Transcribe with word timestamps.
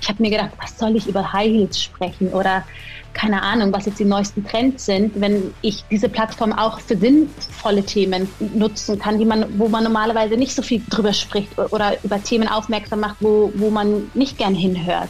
Ich 0.00 0.08
habe 0.08 0.22
mir 0.22 0.30
gedacht, 0.30 0.50
was 0.62 0.78
soll 0.78 0.94
ich 0.94 1.08
über 1.08 1.32
High 1.32 1.48
Heels 1.50 1.82
sprechen 1.82 2.28
oder 2.28 2.64
keine 3.12 3.42
Ahnung, 3.42 3.72
was 3.72 3.86
jetzt 3.86 3.98
die 3.98 4.04
neuesten 4.04 4.44
Trends 4.44 4.86
sind, 4.86 5.20
wenn 5.20 5.52
ich 5.62 5.84
diese 5.90 6.08
Plattform 6.08 6.52
auch 6.52 6.78
für 6.80 6.96
sinnvolle 6.96 7.82
Themen 7.82 8.28
nutzen 8.54 8.98
kann, 8.98 9.18
die 9.18 9.24
man, 9.24 9.58
wo 9.58 9.68
man 9.68 9.82
normalerweise 9.82 10.36
nicht 10.36 10.54
so 10.54 10.62
viel 10.62 10.82
drüber 10.88 11.12
spricht 11.12 11.58
oder 11.58 11.96
über 12.04 12.22
Themen 12.22 12.46
aufmerksam 12.46 13.00
macht, 13.00 13.16
wo, 13.20 13.50
wo 13.56 13.70
man 13.70 14.10
nicht 14.14 14.38
gern 14.38 14.54
hinhört. 14.54 15.08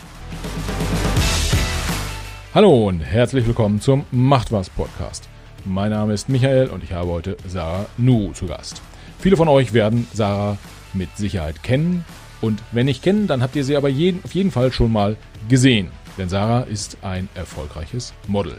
Hallo 2.55 2.89
und 2.89 3.01
herzlich 3.01 3.47
willkommen 3.47 3.81
zum 3.83 4.07
Macht 4.11 4.51
was 4.51 4.71
Podcast. 4.71 5.29
Mein 5.69 5.91
Name 5.91 6.13
ist 6.13 6.29
Michael 6.29 6.69
und 6.69 6.85
ich 6.85 6.93
habe 6.93 7.11
heute 7.11 7.37
Sarah 7.45 7.87
Nu 7.99 8.31
zu 8.33 8.47
Gast. 8.47 8.81
Viele 9.19 9.37
von 9.37 9.49
euch 9.49 9.73
werden 9.73 10.07
Sarah 10.13 10.59
mit 10.93 11.17
Sicherheit 11.17 11.65
kennen 11.65 12.05
und 12.41 12.63
wenn 12.71 12.87
nicht 12.87 13.03
kennen, 13.03 13.27
dann 13.27 13.43
habt 13.43 13.57
ihr 13.57 13.65
sie 13.65 13.77
aber 13.77 13.89
jeden, 13.89 14.23
auf 14.23 14.33
jeden 14.33 14.53
Fall 14.53 14.71
schon 14.73 14.93
mal 14.93 15.17
gesehen. 15.49 15.89
Denn 16.19 16.29
Sarah 16.29 16.61
ist 16.61 16.99
ein 17.03 17.29
erfolgreiches 17.35 18.15
Model. 18.29 18.57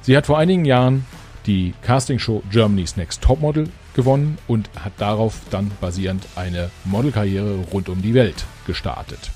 Sie 0.00 0.16
hat 0.16 0.26
vor 0.26 0.38
einigen 0.38 0.64
Jahren 0.64 1.04
die 1.46 1.74
Castingshow 1.82 2.44
Germany's 2.52 2.96
Next 2.96 3.20
Topmodel 3.20 3.68
gewonnen 3.94 4.38
und 4.46 4.70
hat 4.78 4.92
darauf 4.98 5.40
dann 5.50 5.72
basierend 5.80 6.24
eine 6.36 6.70
Modelkarriere 6.84 7.64
rund 7.72 7.88
um 7.88 8.00
die 8.00 8.14
Welt 8.14 8.44
gestartet. 8.64 9.32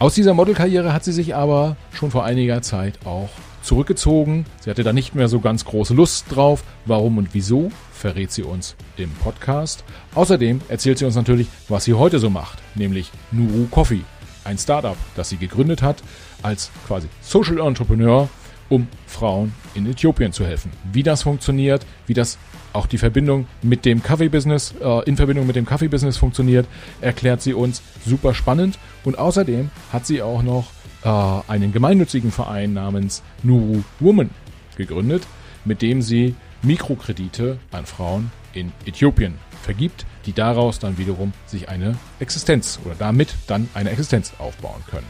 Aus 0.00 0.16
dieser 0.16 0.34
Modelkarriere 0.34 0.92
hat 0.92 1.04
sie 1.04 1.12
sich 1.12 1.36
aber 1.36 1.76
schon 1.92 2.10
vor 2.10 2.24
einiger 2.24 2.62
Zeit 2.62 2.98
auch 3.06 3.30
zurückgezogen. 3.64 4.46
Sie 4.60 4.70
hatte 4.70 4.84
da 4.84 4.92
nicht 4.92 5.14
mehr 5.14 5.28
so 5.28 5.40
ganz 5.40 5.64
große 5.64 5.94
Lust 5.94 6.26
drauf. 6.30 6.62
Warum 6.84 7.18
und 7.18 7.30
wieso, 7.32 7.70
verrät 7.92 8.30
sie 8.30 8.42
uns 8.42 8.76
im 8.96 9.10
Podcast. 9.10 9.84
Außerdem 10.14 10.60
erzählt 10.68 10.98
sie 10.98 11.04
uns 11.04 11.16
natürlich, 11.16 11.48
was 11.68 11.84
sie 11.84 11.94
heute 11.94 12.18
so 12.18 12.30
macht, 12.30 12.58
nämlich 12.74 13.10
Nuru 13.32 13.66
Coffee, 13.70 14.02
ein 14.44 14.58
Startup, 14.58 14.96
das 15.16 15.30
sie 15.30 15.36
gegründet 15.36 15.82
hat 15.82 16.02
als 16.42 16.70
quasi 16.86 17.08
Social 17.22 17.58
Entrepreneur, 17.58 18.28
um 18.68 18.86
Frauen 19.06 19.52
in 19.74 19.86
Äthiopien 19.86 20.32
zu 20.32 20.44
helfen. 20.44 20.70
Wie 20.92 21.02
das 21.02 21.22
funktioniert, 21.22 21.86
wie 22.06 22.14
das 22.14 22.38
auch 22.74 22.86
die 22.86 22.98
Verbindung 22.98 23.46
mit 23.62 23.84
dem 23.84 24.02
Kaffee-Business, 24.02 24.74
äh, 24.82 25.04
in 25.08 25.16
Verbindung 25.16 25.46
mit 25.46 25.56
dem 25.56 25.64
Kaffee-Business 25.64 26.16
funktioniert, 26.16 26.66
erklärt 27.00 27.40
sie 27.40 27.54
uns 27.54 27.82
super 28.04 28.34
spannend. 28.34 28.78
Und 29.04 29.18
außerdem 29.18 29.70
hat 29.92 30.06
sie 30.06 30.22
auch 30.22 30.42
noch 30.42 30.66
äh, 31.04 31.08
einen 31.08 31.72
gemeinnützigen 31.72 32.32
Verein 32.32 32.72
namens 32.72 33.22
Nuru 33.42 33.82
Woman 34.00 34.30
gegründet, 34.76 35.26
mit 35.64 35.82
dem 35.82 36.02
sie 36.02 36.34
Mikrokredite 36.62 37.58
an 37.70 37.86
Frauen 37.86 38.30
in 38.52 38.72
Äthiopien 38.86 39.34
vergibt, 39.62 40.06
die 40.26 40.32
daraus 40.32 40.78
dann 40.78 40.98
wiederum 40.98 41.32
sich 41.46 41.68
eine 41.68 41.96
Existenz 42.20 42.78
oder 42.84 42.94
damit 42.98 43.34
dann 43.46 43.68
eine 43.74 43.90
Existenz 43.90 44.32
aufbauen 44.38 44.82
können. 44.90 45.06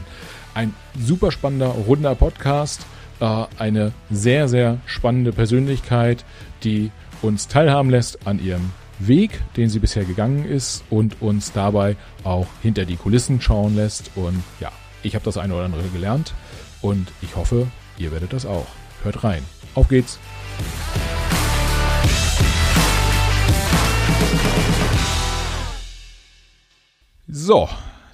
Ein 0.53 0.73
super 0.97 1.31
spannender, 1.31 1.67
runder 1.67 2.15
Podcast, 2.15 2.85
äh, 3.19 3.45
eine 3.57 3.91
sehr, 4.09 4.47
sehr 4.47 4.79
spannende 4.85 5.31
Persönlichkeit, 5.31 6.25
die 6.63 6.91
uns 7.21 7.47
teilhaben 7.47 7.89
lässt 7.89 8.27
an 8.27 8.43
ihrem 8.43 8.71
Weg, 8.99 9.41
den 9.57 9.69
sie 9.69 9.79
bisher 9.79 10.05
gegangen 10.05 10.45
ist 10.45 10.83
und 10.89 11.21
uns 11.21 11.51
dabei 11.51 11.97
auch 12.23 12.47
hinter 12.61 12.85
die 12.85 12.95
Kulissen 12.95 13.41
schauen 13.41 13.75
lässt. 13.75 14.11
Und 14.15 14.41
ja, 14.59 14.71
ich 15.05 15.13
habe 15.13 15.23
das 15.23 15.37
eine 15.37 15.53
oder 15.53 15.65
andere 15.65 15.83
gelernt 15.89 16.33
und 16.81 17.11
ich 17.21 17.35
hoffe, 17.35 17.67
ihr 17.97 18.11
werdet 18.11 18.33
das 18.33 18.45
auch. 18.45 18.65
Hört 19.03 19.23
rein. 19.23 19.43
Auf 19.75 19.87
geht's! 19.87 20.19
So, 27.27 27.69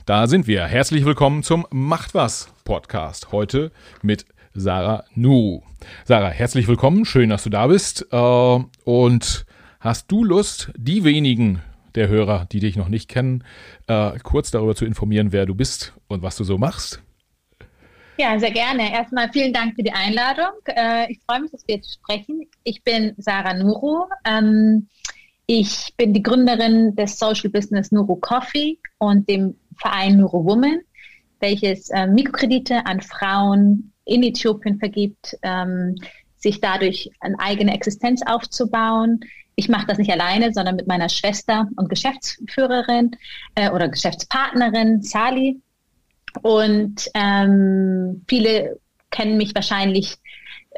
da 0.06 0.28
sind 0.28 0.48
wir. 0.48 0.66
Herzlich 0.66 1.06
willkommen 1.06 1.44
zum 1.44 1.66
Macht 1.70 2.14
was 2.14 2.50
Podcast. 2.66 3.32
Heute 3.32 3.72
mit 4.02 4.26
Sarah 4.54 5.06
Nu. 5.16 5.64
Sarah, 6.04 6.30
herzlich 6.30 6.68
willkommen. 6.68 7.06
Schön, 7.06 7.30
dass 7.30 7.44
du 7.44 7.50
da 7.50 7.68
bist. 7.68 8.08
Äh, 8.12 8.60
und 8.84 9.46
hast 9.80 10.12
du 10.12 10.24
Lust, 10.24 10.72
die 10.76 11.04
wenigen 11.04 11.62
der 11.96 12.08
Hörer, 12.08 12.46
die 12.52 12.60
dich 12.60 12.76
noch 12.76 12.90
nicht 12.90 13.10
kennen, 13.10 13.44
äh, 13.88 14.18
kurz 14.20 14.52
darüber 14.52 14.76
zu 14.76 14.86
informieren, 14.86 15.32
wer 15.32 15.46
du 15.46 15.56
bist 15.56 15.94
und 16.08 16.22
was 16.22 16.36
du 16.36 16.44
so 16.44 16.58
machst? 16.58 17.02
Ja, 18.18 18.38
sehr 18.38 18.52
gerne. 18.52 18.94
Erstmal 18.94 19.32
vielen 19.32 19.54
Dank 19.54 19.76
für 19.76 19.84
die 19.84 19.92
Einladung. 19.92 20.52
Äh, 20.66 21.12
ich 21.12 21.20
freue 21.28 21.42
mich, 21.42 21.52
dass 21.52 21.68
wir 21.68 21.76
jetzt 21.76 21.94
sprechen. 21.94 22.48
Ich 22.64 22.84
bin 22.84 23.14
Sarah 23.18 23.54
Nuru. 23.54 24.06
Ähm, 24.26 24.88
ich 25.48 25.94
bin 25.98 26.14
die 26.14 26.22
Gründerin 26.22 26.96
des 26.96 27.18
Social 27.18 27.50
Business 27.50 27.92
Nuru 27.92 28.18
Coffee 28.18 28.78
und 29.00 29.28
dem 29.28 29.56
Verein 29.76 30.18
Nuru 30.18 30.46
Woman, 30.46 30.82
welches 31.40 31.90
äh, 31.90 32.06
Mikrokredite 32.06 32.86
an 32.86 33.02
Frauen 33.02 33.92
in 34.06 34.24
Äthiopien 34.24 34.78
vergibt, 34.78 35.36
ähm, 35.42 35.96
sich 36.38 36.62
dadurch 36.62 37.10
eine 37.20 37.40
eigene 37.40 37.74
Existenz 37.74 38.22
aufzubauen. 38.26 39.22
Ich 39.62 39.70
mache 39.70 39.86
das 39.86 40.00
nicht 40.00 40.12
alleine, 40.12 40.52
sondern 40.52 40.76
mit 40.76 40.88
meiner 40.88 41.08
Schwester 41.08 41.68
und 41.76 41.88
Geschäftsführerin 41.88 43.12
äh, 43.54 43.70
oder 43.70 43.90
Geschäftspartnerin 43.90 45.04
Sali. 45.04 45.62
Und 46.42 47.08
ähm, 47.14 48.26
viele 48.28 48.80
kennen 49.12 49.38
mich 49.38 49.54
wahrscheinlich 49.54 50.18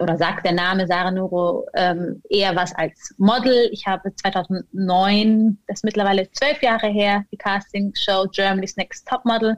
oder 0.02 0.18
sagt 0.18 0.46
der 0.46 0.52
Name 0.52 0.86
Sarah 0.86 1.12
Nuro 1.12 1.66
ähm, 1.76 2.22
eher 2.30 2.58
was 2.58 2.76
als 2.76 3.16
Model. 3.18 3.70
Ich 3.72 3.88
habe 3.88 4.14
2009, 4.14 5.60
das 5.68 5.78
ist 5.78 5.86
mittlerweile 5.86 6.30
zwölf 6.32 6.62
Jahre 6.62 6.88
her, 6.88 7.24
die 7.32 7.38
Casting-Show 7.38 8.28
Germany's 8.34 8.76
Next 8.76 9.08
Top 9.08 9.24
Model 9.24 9.58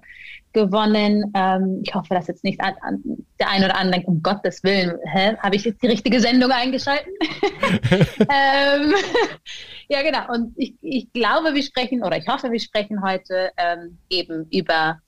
gewonnen. 0.55 1.31
Ähm, 1.35 1.81
ich 1.83 1.93
hoffe, 1.93 2.15
dass 2.15 2.27
jetzt 2.27 2.43
nicht 2.43 2.59
an, 2.61 2.73
an 2.81 3.03
der 3.39 3.49
eine 3.51 3.65
oder 3.65 3.77
andere 3.77 3.91
denkt, 3.91 4.07
um 4.07 4.23
Gottes 4.23 4.63
Willen, 4.63 4.97
habe 5.13 5.55
ich 5.55 5.65
jetzt 5.65 5.83
die 5.83 5.87
richtige 5.87 6.19
Sendung 6.19 6.49
eingeschalten? 6.49 7.11
ähm, 7.91 8.95
ja, 9.89 10.01
genau. 10.01 10.33
Und 10.33 10.53
ich, 10.55 10.73
ich 10.81 11.13
glaube, 11.13 11.53
wir 11.53 11.61
sprechen, 11.61 12.03
oder 12.03 12.17
ich 12.17 12.27
hoffe, 12.27 12.51
wir 12.51 12.59
sprechen 12.59 13.03
heute 13.03 13.51
ähm, 13.57 13.99
eben 14.09 14.47
über 14.49 14.99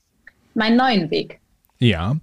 meinen 0.54 0.78
neuen 0.78 1.10
Weg. 1.10 1.40
Ja, 1.80 2.18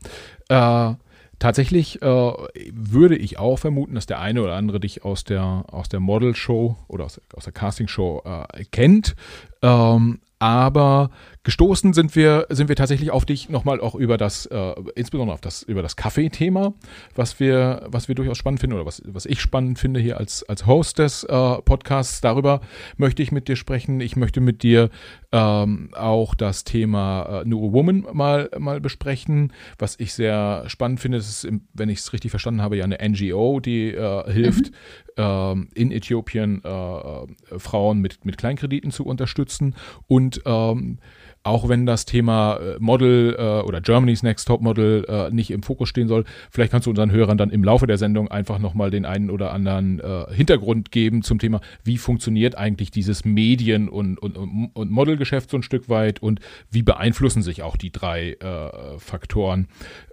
äh, 0.48 0.94
Tatsächlich 1.40 2.00
äh, 2.00 2.32
würde 2.72 3.16
ich 3.16 3.38
auch 3.38 3.58
vermuten, 3.58 3.96
dass 3.96 4.06
der 4.06 4.20
eine 4.20 4.42
oder 4.42 4.54
andere 4.54 4.80
dich 4.80 5.04
aus 5.04 5.24
der, 5.24 5.64
aus 5.70 5.90
der 5.90 6.00
Model-Show 6.00 6.76
oder 6.88 7.04
aus, 7.04 7.20
aus 7.34 7.44
der 7.44 7.52
Casting-Show 7.52 8.22
äh, 8.24 8.64
kennt. 8.70 9.14
Ähm, 9.60 10.20
aber 10.38 11.10
gestoßen 11.44 11.92
sind 11.92 12.16
wir, 12.16 12.46
sind 12.48 12.68
wir 12.68 12.76
tatsächlich 12.76 13.10
auf 13.10 13.26
dich 13.26 13.48
nochmal 13.48 13.80
auch 13.80 13.94
über 13.94 14.16
das, 14.16 14.46
äh, 14.46 14.74
insbesondere 14.96 15.34
auf 15.34 15.40
das, 15.40 15.62
über 15.62 15.82
das 15.82 15.94
Kaffee-Thema, 15.94 16.72
was 17.14 17.38
wir, 17.38 17.86
was 17.86 18.08
wir 18.08 18.14
durchaus 18.14 18.38
spannend 18.38 18.60
finden 18.60 18.76
oder 18.76 18.86
was, 18.86 19.02
was 19.06 19.26
ich 19.26 19.40
spannend 19.40 19.78
finde 19.78 20.00
hier 20.00 20.18
als, 20.18 20.42
als 20.44 20.66
Host 20.66 20.98
des 20.98 21.22
äh, 21.24 21.62
Podcasts. 21.62 22.22
Darüber 22.22 22.62
möchte 22.96 23.22
ich 23.22 23.30
mit 23.30 23.46
dir 23.46 23.56
sprechen. 23.56 24.00
Ich 24.00 24.16
möchte 24.16 24.40
mit 24.40 24.62
dir 24.62 24.88
ähm, 25.32 25.90
auch 25.94 26.34
das 26.34 26.64
Thema 26.64 27.42
äh, 27.42 27.48
Neuro 27.48 27.72
Woman 27.72 28.06
mal, 28.12 28.50
mal 28.58 28.80
besprechen. 28.80 29.52
Was 29.78 30.00
ich 30.00 30.14
sehr 30.14 30.64
spannend 30.68 31.00
finde, 31.00 31.18
ist, 31.18 31.46
wenn 31.74 31.88
ich 31.90 31.98
es 31.98 32.12
richtig 32.14 32.30
verstanden 32.30 32.62
habe, 32.62 32.78
ja 32.78 32.84
eine 32.84 32.98
NGO, 33.06 33.60
die 33.60 33.90
äh, 33.90 34.32
hilft, 34.32 34.70
mhm. 34.70 34.74
ähm, 35.18 35.68
in 35.74 35.92
Äthiopien 35.92 36.62
äh, 36.64 37.58
Frauen 37.58 37.98
mit, 37.98 38.24
mit 38.24 38.38
Kleinkrediten 38.38 38.90
zu 38.90 39.04
unterstützen 39.04 39.74
und 40.06 40.40
ähm, 40.46 40.98
auch 41.44 41.68
wenn 41.68 41.86
das 41.86 42.06
Thema 42.06 42.56
äh, 42.56 42.76
Model 42.80 43.36
äh, 43.38 43.42
oder 43.60 43.80
Germany's 43.80 44.22
Next 44.22 44.48
Top 44.48 44.62
Model 44.62 45.04
äh, 45.08 45.30
nicht 45.30 45.50
im 45.50 45.62
Fokus 45.62 45.90
stehen 45.90 46.08
soll, 46.08 46.24
vielleicht 46.50 46.72
kannst 46.72 46.86
du 46.86 46.90
unseren 46.90 47.12
Hörern 47.12 47.38
dann 47.38 47.50
im 47.50 47.62
Laufe 47.62 47.86
der 47.86 47.98
Sendung 47.98 48.28
einfach 48.28 48.58
nochmal 48.58 48.90
den 48.90 49.04
einen 49.04 49.30
oder 49.30 49.52
anderen 49.52 50.00
äh, 50.00 50.24
Hintergrund 50.34 50.90
geben 50.90 51.22
zum 51.22 51.38
Thema, 51.38 51.60
wie 51.84 51.98
funktioniert 51.98 52.56
eigentlich 52.56 52.90
dieses 52.90 53.24
Medien- 53.24 53.88
und, 53.88 54.18
und, 54.18 54.36
und 54.36 54.90
Modelgeschäft 54.90 55.50
so 55.50 55.58
ein 55.58 55.62
Stück 55.62 55.88
weit 55.88 56.22
und 56.22 56.40
wie 56.70 56.82
beeinflussen 56.82 57.42
sich 57.42 57.62
auch 57.62 57.76
die 57.76 57.92
drei 57.92 58.32
äh, 58.32 58.98
Faktoren 58.98 59.68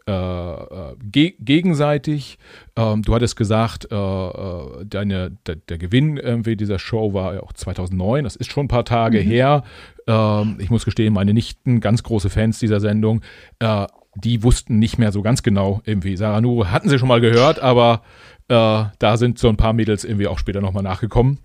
äh, 0.07 0.11
äh, 0.11 0.95
ge 1.03 1.35
gegenseitig. 1.39 2.39
Ähm, 2.75 3.03
du 3.03 3.13
hattest 3.13 3.35
gesagt, 3.35 3.87
äh, 3.91 3.95
äh, 3.95 4.85
deine, 4.85 5.37
der, 5.45 5.57
der, 5.57 5.77
Gewinn 5.77 6.17
irgendwie 6.17 6.55
dieser 6.55 6.79
Show 6.79 7.13
war 7.13 7.35
ja 7.35 7.43
auch 7.43 7.53
2009. 7.53 8.23
Das 8.23 8.35
ist 8.35 8.51
schon 8.51 8.65
ein 8.65 8.67
paar 8.67 8.85
Tage 8.85 9.19
mhm. 9.19 9.27
her. 9.27 9.63
Ähm, 10.07 10.57
ich 10.59 10.69
muss 10.69 10.85
gestehen, 10.85 11.13
meine 11.13 11.33
Nichten, 11.33 11.79
ganz 11.79 12.03
große 12.03 12.29
Fans 12.29 12.59
dieser 12.59 12.79
Sendung, 12.79 13.21
äh, 13.59 13.87
die 14.15 14.43
wussten 14.43 14.79
nicht 14.79 14.97
mehr 14.97 15.11
so 15.11 15.21
ganz 15.21 15.43
genau 15.43 15.81
irgendwie. 15.85 16.17
Sarah 16.17 16.41
Nuru 16.41 16.67
hatten 16.67 16.89
sie 16.89 16.99
schon 16.99 17.07
mal 17.07 17.21
gehört, 17.21 17.59
aber 17.59 18.01
äh, 18.49 18.83
da 18.99 19.17
sind 19.17 19.39
so 19.39 19.47
ein 19.47 19.57
paar 19.57 19.73
Mädels 19.73 20.03
irgendwie 20.03 20.27
auch 20.27 20.39
später 20.39 20.61
nochmal 20.61 20.83
nachgekommen. 20.83 21.39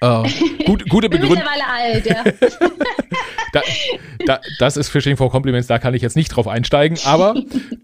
Äh, 0.00 0.22
gut, 0.64 0.88
gute 0.88 1.08
Begründung. 1.10 1.38
mittlerweile 1.38 1.66
alt, 1.66 2.06
ja. 2.06 2.24
da, 3.52 3.62
da, 4.26 4.40
das 4.58 4.76
ist 4.76 4.88
Fishing 4.88 5.16
for 5.16 5.30
Compliments, 5.30 5.68
da 5.68 5.78
kann 5.78 5.94
ich 5.94 6.02
jetzt 6.02 6.16
nicht 6.16 6.28
drauf 6.28 6.48
einsteigen. 6.48 6.98
Aber 7.04 7.34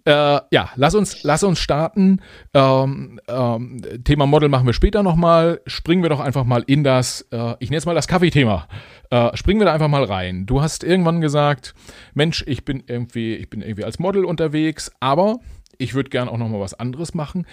äh, 0.04 0.40
ja, 0.50 0.70
lass 0.75 0.94
uns, 0.94 1.22
lass 1.22 1.42
uns 1.42 1.60
starten. 1.60 2.20
Ähm, 2.52 3.20
ähm, 3.28 3.80
Thema 4.04 4.26
Model 4.26 4.48
machen 4.48 4.66
wir 4.66 4.72
später 4.72 5.02
nochmal. 5.02 5.60
Springen 5.66 6.02
wir 6.02 6.10
doch 6.10 6.20
einfach 6.20 6.44
mal 6.44 6.64
in 6.66 6.84
das, 6.84 7.26
äh, 7.30 7.54
ich 7.60 7.70
nenne 7.70 7.78
es 7.78 7.87
mal 7.87 7.94
das 7.94 8.08
Kaffeethema. 8.08 8.66
Äh, 9.14 9.37
springen 9.37 9.61
wir 9.61 9.66
da 9.66 9.72
einfach 9.72 9.87
mal 9.87 10.02
rein. 10.02 10.44
Du 10.44 10.61
hast 10.61 10.82
irgendwann 10.82 11.20
gesagt, 11.20 11.72
Mensch, 12.14 12.43
ich 12.49 12.64
bin 12.64 12.82
irgendwie, 12.84 13.37
ich 13.37 13.49
bin 13.49 13.62
irgendwie 13.62 13.84
als 13.84 14.00
Model 14.00 14.25
unterwegs, 14.25 14.90
aber 14.99 15.38
ich 15.78 15.94
würde 15.94 16.11
gern 16.11 16.28
auch 16.28 16.37
nochmal 16.37 16.58
was 16.58 16.75
anderes 16.75 17.14
machen. 17.14 17.46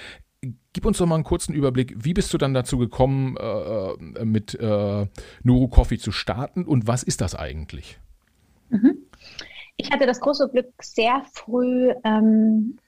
Gib 0.73 0.87
uns 0.87 0.97
doch 0.97 1.05
mal 1.05 1.13
einen 1.13 1.23
kurzen 1.23 1.53
Überblick. 1.53 1.93
Wie 2.03 2.15
bist 2.15 2.33
du 2.33 2.39
dann 2.39 2.55
dazu 2.55 2.79
gekommen, 2.79 3.37
äh, 3.37 3.91
äh, 3.91 4.25
mit 4.25 4.55
äh, 4.55 5.05
Nuru 5.43 5.67
Coffee 5.67 5.99
zu 5.99 6.11
starten 6.11 6.65
und 6.65 6.87
was 6.87 7.03
ist 7.03 7.21
das 7.21 7.35
eigentlich? 7.35 7.99
Mhm. 8.69 8.97
Ich 9.77 9.91
hatte 9.91 10.07
das 10.07 10.19
große 10.19 10.49
Glück, 10.49 10.73
sehr 10.81 11.21
früh 11.31 11.91
ähm, 12.03 12.79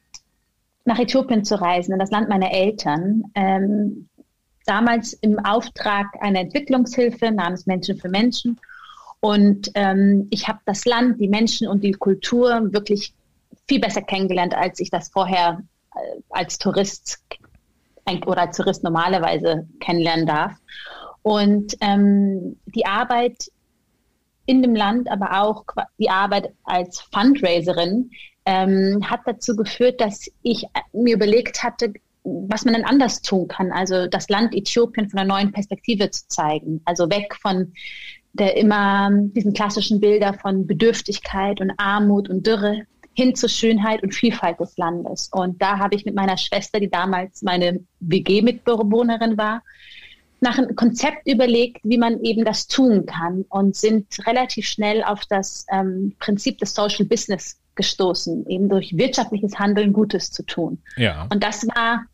nach 0.83 0.97
Äthiopien 0.97 1.43
zu 1.43 1.61
reisen, 1.61 1.93
in 1.93 1.99
das 1.99 2.09
Land 2.09 2.27
meiner 2.27 2.51
Eltern. 2.51 3.25
Ähm, 3.35 4.09
damals 4.65 5.13
im 5.13 5.39
Auftrag 5.39 6.07
einer 6.21 6.41
Entwicklungshilfe 6.41 7.31
namens 7.31 7.65
Menschen 7.65 7.97
für 7.97 8.09
Menschen. 8.09 8.59
Und 9.19 9.71
ähm, 9.75 10.27
ich 10.31 10.47
habe 10.47 10.59
das 10.65 10.85
Land, 10.85 11.19
die 11.19 11.27
Menschen 11.27 11.67
und 11.67 11.83
die 11.83 11.93
Kultur 11.93 12.73
wirklich 12.73 13.13
viel 13.67 13.79
besser 13.79 14.01
kennengelernt, 14.01 14.53
als 14.53 14.79
ich 14.79 14.89
das 14.89 15.09
vorher 15.09 15.63
äh, 15.95 16.21
als 16.29 16.57
Tourist 16.57 17.19
oder 18.25 18.41
als 18.41 18.57
Tourist 18.57 18.83
normalerweise 18.83 19.67
kennenlernen 19.79 20.25
darf. 20.25 20.51
Und 21.21 21.77
ähm, 21.79 22.57
die 22.65 22.85
Arbeit 22.85 23.49
in 24.45 24.61
dem 24.61 24.75
Land, 24.75 25.09
aber 25.09 25.41
auch 25.41 25.63
die 25.97 26.09
Arbeit 26.09 26.53
als 26.65 26.99
Fundraiserin 26.99 28.11
ähm, 28.45 28.99
hat 29.09 29.21
dazu 29.25 29.55
geführt, 29.55 30.01
dass 30.01 30.29
ich 30.41 30.65
mir 30.91 31.15
überlegt 31.15 31.63
hatte, 31.63 31.93
was 32.23 32.65
man 32.65 32.73
denn 32.73 32.85
anders 32.85 33.21
tun 33.21 33.47
kann. 33.47 33.71
Also 33.71 34.07
das 34.07 34.29
Land 34.29 34.55
Äthiopien 34.55 35.09
von 35.09 35.19
einer 35.19 35.27
neuen 35.27 35.51
Perspektive 35.51 36.09
zu 36.09 36.27
zeigen. 36.27 36.81
Also 36.85 37.09
weg 37.09 37.35
von 37.41 37.73
der 38.33 38.57
immer 38.57 39.11
diesen 39.11 39.53
klassischen 39.53 39.99
Bilder 39.99 40.33
von 40.33 40.65
Bedürftigkeit 40.65 41.61
und 41.61 41.71
Armut 41.77 42.29
und 42.29 42.47
Dürre 42.47 42.85
hin 43.13 43.35
zur 43.35 43.49
Schönheit 43.49 44.01
und 44.01 44.15
Vielfalt 44.15 44.59
des 44.59 44.75
Landes. 44.77 45.29
Und 45.31 45.61
da 45.61 45.77
habe 45.77 45.95
ich 45.95 46.05
mit 46.05 46.15
meiner 46.15 46.37
Schwester, 46.37 46.79
die 46.79 46.89
damals 46.89 47.43
meine 47.43 47.79
WG-Mitbewohnerin 47.99 49.37
war, 49.37 49.61
nach 50.41 50.57
einem 50.57 50.75
Konzept 50.75 51.27
überlegt, 51.27 51.79
wie 51.83 51.97
man 51.97 52.21
eben 52.21 52.43
das 52.43 52.67
tun 52.67 53.05
kann 53.05 53.45
und 53.49 53.75
sind 53.75 54.07
relativ 54.27 54.65
schnell 54.65 55.03
auf 55.03 55.21
das 55.29 55.65
ähm, 55.71 56.15
Prinzip 56.19 56.57
des 56.57 56.73
Social 56.73 57.05
Business 57.05 57.59
gestoßen, 57.75 58.45
eben 58.47 58.67
durch 58.67 58.95
wirtschaftliches 58.97 59.57
Handeln 59.57 59.93
Gutes 59.93 60.31
zu 60.31 60.43
tun. 60.43 60.79
Ja. 60.97 61.27
Und 61.31 61.43
das 61.43 61.65
war, 61.67 62.05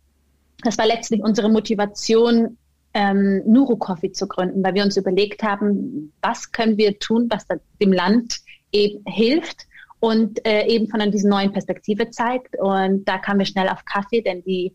das 0.63 0.77
war 0.77 0.85
letztlich 0.85 1.21
unsere 1.21 1.49
Motivation, 1.49 2.57
ähm, 2.93 3.43
Nuru 3.45 3.77
Coffee 3.77 4.11
zu 4.11 4.27
gründen, 4.27 4.63
weil 4.63 4.73
wir 4.73 4.83
uns 4.83 4.97
überlegt 4.97 5.43
haben, 5.43 6.11
was 6.21 6.51
können 6.51 6.77
wir 6.77 6.97
tun, 6.99 7.27
was 7.29 7.45
dem 7.81 7.93
Land 7.93 8.39
eben 8.71 9.03
hilft 9.05 9.67
und 9.99 10.45
äh, 10.45 10.65
eben 10.67 10.87
von 10.87 11.11
dieser 11.11 11.29
neuen 11.29 11.51
Perspektive 11.51 12.09
zeigt. 12.09 12.57
Und 12.57 13.05
da 13.05 13.17
kamen 13.17 13.39
wir 13.39 13.45
schnell 13.45 13.69
auf 13.69 13.85
Kaffee, 13.85 14.21
denn 14.21 14.43
die 14.43 14.73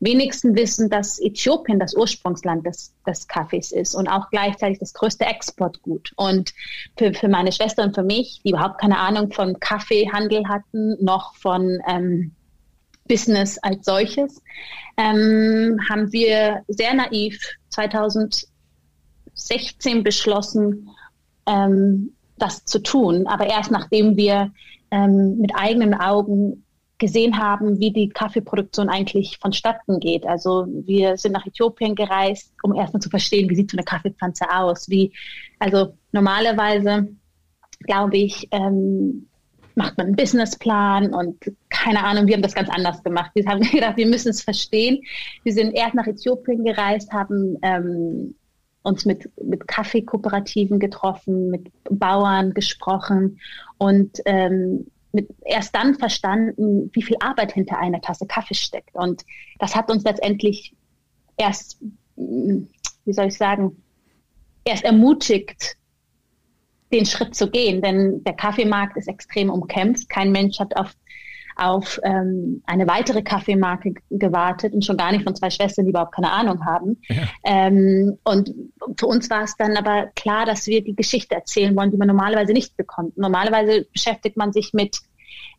wenigsten 0.00 0.56
wissen, 0.56 0.90
dass 0.90 1.20
Äthiopien 1.20 1.78
das 1.78 1.94
Ursprungsland 1.94 2.66
des, 2.66 2.92
des 3.06 3.28
Kaffees 3.28 3.70
ist 3.70 3.94
und 3.94 4.08
auch 4.08 4.30
gleichzeitig 4.30 4.80
das 4.80 4.94
größte 4.94 5.24
Exportgut. 5.24 6.10
Und 6.16 6.52
für, 6.96 7.14
für 7.14 7.28
meine 7.28 7.52
Schwester 7.52 7.84
und 7.84 7.94
für 7.94 8.02
mich, 8.02 8.40
die 8.44 8.50
überhaupt 8.50 8.80
keine 8.80 8.98
Ahnung 8.98 9.30
von 9.30 9.60
Kaffeehandel 9.60 10.48
hatten, 10.48 10.96
noch 11.02 11.36
von 11.36 11.80
ähm, 11.88 12.32
Business 13.08 13.58
als 13.58 13.84
solches, 13.84 14.40
ähm, 14.96 15.78
haben 15.88 16.12
wir 16.12 16.62
sehr 16.68 16.94
naiv 16.94 17.38
2016 17.70 20.02
beschlossen, 20.02 20.88
ähm, 21.46 22.14
das 22.38 22.64
zu 22.64 22.80
tun. 22.80 23.26
Aber 23.26 23.46
erst 23.46 23.70
nachdem 23.70 24.16
wir 24.16 24.52
ähm, 24.90 25.38
mit 25.38 25.52
eigenen 25.54 25.94
Augen 25.94 26.64
gesehen 27.02 27.36
haben, 27.36 27.80
wie 27.80 27.90
die 27.90 28.10
Kaffeeproduktion 28.10 28.88
eigentlich 28.88 29.36
vonstatten 29.40 29.98
geht. 29.98 30.24
Also 30.24 30.68
wir 30.68 31.16
sind 31.16 31.32
nach 31.32 31.44
Äthiopien 31.44 31.96
gereist, 31.96 32.52
um 32.62 32.76
erstmal 32.76 33.02
zu 33.02 33.10
verstehen, 33.10 33.50
wie 33.50 33.56
sieht 33.56 33.72
so 33.72 33.76
eine 33.76 33.84
Kaffeepflanze 33.84 34.44
aus. 34.54 34.88
Wie, 34.88 35.12
also 35.58 35.96
normalerweise, 36.12 37.08
glaube 37.80 38.18
ich, 38.18 38.46
ähm, 38.52 39.26
macht 39.76 39.96
man 39.96 40.08
einen 40.08 40.16
Businessplan 40.16 41.14
und 41.14 41.38
keine 41.70 42.04
Ahnung, 42.04 42.26
wir 42.26 42.34
haben 42.34 42.42
das 42.42 42.54
ganz 42.54 42.68
anders 42.68 43.02
gemacht. 43.02 43.30
Wir 43.34 43.46
haben 43.46 43.60
gedacht, 43.70 43.96
wir 43.96 44.06
müssen 44.06 44.30
es 44.30 44.42
verstehen. 44.42 45.02
Wir 45.42 45.52
sind 45.52 45.72
erst 45.72 45.94
nach 45.94 46.06
Äthiopien 46.06 46.64
gereist, 46.64 47.12
haben 47.12 47.58
ähm, 47.62 48.34
uns 48.82 49.04
mit, 49.04 49.30
mit 49.42 49.66
Kaffeekooperativen 49.68 50.78
getroffen, 50.78 51.50
mit 51.50 51.70
Bauern 51.90 52.52
gesprochen 52.54 53.38
und 53.78 54.20
ähm, 54.24 54.86
mit, 55.12 55.28
erst 55.44 55.74
dann 55.74 55.94
verstanden, 55.94 56.90
wie 56.92 57.02
viel 57.02 57.16
Arbeit 57.20 57.52
hinter 57.52 57.78
einer 57.78 58.00
Tasse 58.00 58.26
Kaffee 58.26 58.54
steckt. 58.54 58.94
Und 58.94 59.24
das 59.58 59.76
hat 59.76 59.90
uns 59.90 60.04
letztendlich 60.04 60.74
erst, 61.36 61.78
wie 62.16 63.12
soll 63.12 63.26
ich 63.26 63.36
sagen, 63.36 63.82
erst 64.64 64.84
ermutigt, 64.84 65.76
den 66.92 67.06
Schritt 67.06 67.34
zu 67.34 67.50
gehen. 67.50 67.82
Denn 67.82 68.22
der 68.24 68.34
Kaffeemarkt 68.34 68.96
ist 68.96 69.08
extrem 69.08 69.50
umkämpft. 69.50 70.08
Kein 70.08 70.32
Mensch 70.32 70.58
hat 70.58 70.76
auf 70.76 70.92
auf 71.56 72.00
ähm, 72.02 72.62
eine 72.66 72.86
weitere 72.86 73.22
Kaffeemarke 73.22 73.94
gewartet 74.10 74.72
und 74.72 74.84
schon 74.84 74.96
gar 74.96 75.12
nicht 75.12 75.24
von 75.24 75.34
zwei 75.34 75.50
Schwestern, 75.50 75.84
die 75.84 75.90
überhaupt 75.90 76.14
keine 76.14 76.30
Ahnung 76.32 76.64
haben. 76.64 77.00
Ja. 77.08 77.22
Ähm, 77.44 78.18
und 78.24 78.54
für 78.96 79.06
uns 79.06 79.28
war 79.30 79.42
es 79.42 79.56
dann 79.56 79.76
aber 79.76 80.06
klar, 80.14 80.46
dass 80.46 80.66
wir 80.66 80.82
die 80.82 80.96
Geschichte 80.96 81.34
erzählen 81.34 81.76
wollen, 81.76 81.90
die 81.90 81.96
man 81.96 82.08
normalerweise 82.08 82.52
nicht 82.52 82.76
bekommt. 82.76 83.16
Normalerweise 83.18 83.86
beschäftigt 83.92 84.36
man 84.36 84.52
sich 84.52 84.72
mit 84.72 84.98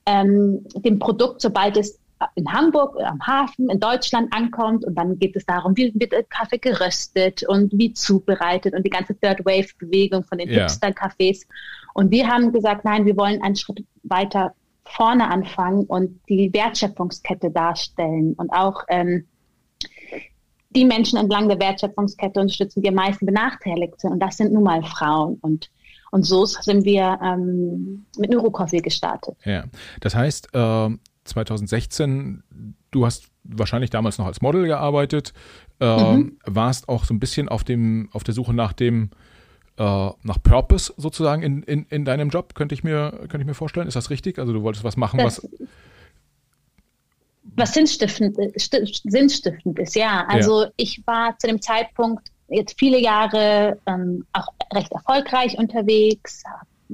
ähm, 0.06 0.66
dem 0.76 1.00
Produkt, 1.00 1.42
sobald 1.42 1.78
es 1.78 2.00
in 2.36 2.52
Hamburg 2.52 2.98
am 3.02 3.20
Hafen 3.26 3.70
in 3.70 3.80
Deutschland 3.80 4.34
ankommt 4.34 4.86
und 4.86 4.96
dann 4.96 5.20
geht 5.20 5.36
es 5.36 5.46
darum, 5.46 5.76
wie 5.78 5.94
wird 5.96 6.12
der 6.12 6.24
Kaffee 6.24 6.58
geröstet 6.58 7.44
und 7.48 7.72
wie 7.74 7.94
zubereitet 7.94 8.74
und 8.74 8.86
die 8.86 8.90
ganze 8.90 9.18
Third 9.20 9.46
Wave 9.46 9.68
Bewegung 9.80 10.24
von 10.24 10.38
den 10.38 10.50
ja. 10.50 10.64
Hipster-Cafés. 10.64 11.46
Und 11.94 12.12
wir 12.12 12.28
haben 12.28 12.52
gesagt, 12.52 12.86
nein, 12.86 13.06
wir 13.06 13.16
wollen 13.18 13.42
einen 13.42 13.56
Schritt 13.56 13.86
weiter 14.04 14.54
vorne 14.86 15.30
anfangen 15.30 15.86
und 15.86 16.20
die 16.28 16.52
Wertschöpfungskette 16.54 17.52
darstellen 17.52 18.34
und 18.34 18.50
auch 18.52 18.84
ähm, 18.90 19.26
die 20.76 20.86
Menschen 20.86 21.18
entlang 21.18 21.48
der 21.48 21.60
Wertschöpfungskette 21.60 22.40
unterstützen, 22.40 22.82
die 22.82 22.90
am 22.90 22.96
meisten 22.96 23.26
benachteiligt 23.26 24.00
sind. 24.02 24.12
Und 24.12 24.20
das 24.20 24.38
sind 24.38 24.54
nun 24.54 24.64
mal 24.64 24.84
Frauen. 24.84 25.38
Und, 25.42 25.70
und 26.12 26.24
so 26.24 26.46
sind 26.46 26.86
wir 26.86 27.20
ähm, 27.24 28.06
mit 28.18 28.32
Neurocoffee 28.32 28.80
gestartet. 28.80 29.36
Ja, 29.46 29.66
das 30.02 30.16
heißt, 30.16 30.50
äh, 30.54 30.90
2016, 31.24 32.44
du 32.92 33.06
hast 33.06 33.28
wahrscheinlich 33.44 33.90
damals 33.90 34.18
noch 34.18 34.26
als 34.26 34.42
Model 34.42 34.66
gearbeitet, 34.66 35.34
äh, 35.80 36.16
mhm. 36.16 36.38
warst 36.46 36.90
auch 36.90 37.06
so 37.06 37.14
ein 37.14 37.20
bisschen 37.20 37.50
auf, 37.50 37.64
dem, 37.64 38.10
auf 38.12 38.24
der 38.24 38.34
Suche 38.34 38.54
nach 38.54 38.74
dem 38.74 39.10
äh, 39.78 39.84
nach 40.22 40.42
Purpose 40.44 40.94
sozusagen 40.98 41.42
in, 41.42 41.64
in, 41.64 41.86
in 41.90 42.06
deinem 42.06 42.30
Job, 42.30 42.54
könnte 42.56 42.76
ich, 42.76 42.84
mir, 42.84 43.12
könnte 43.22 43.40
ich 43.40 43.46
mir 43.46 43.56
vorstellen. 43.56 43.88
Ist 43.88 43.96
das 43.96 44.10
richtig? 44.10 44.38
Also 44.38 44.54
du 44.54 44.62
wolltest 44.62 44.84
was 44.84 44.98
machen, 44.98 45.18
das, 45.18 45.44
was. 45.44 45.68
Was 47.56 47.74
sinnstiftend, 47.74 48.38
sinnstiftend 48.56 49.78
ist, 49.80 49.96
ja. 49.96 50.26
Also 50.28 50.64
ja. 50.64 50.70
ich 50.78 51.02
war 51.06 51.38
zu 51.38 51.48
dem 51.48 51.62
Zeitpunkt 51.62 52.30
jetzt 52.50 52.78
viele 52.80 53.00
Jahre 53.00 53.80
ähm, 53.86 54.26
auch 54.34 54.48
recht 54.74 54.92
erfolgreich 54.92 55.58
unterwegs, 55.58 56.44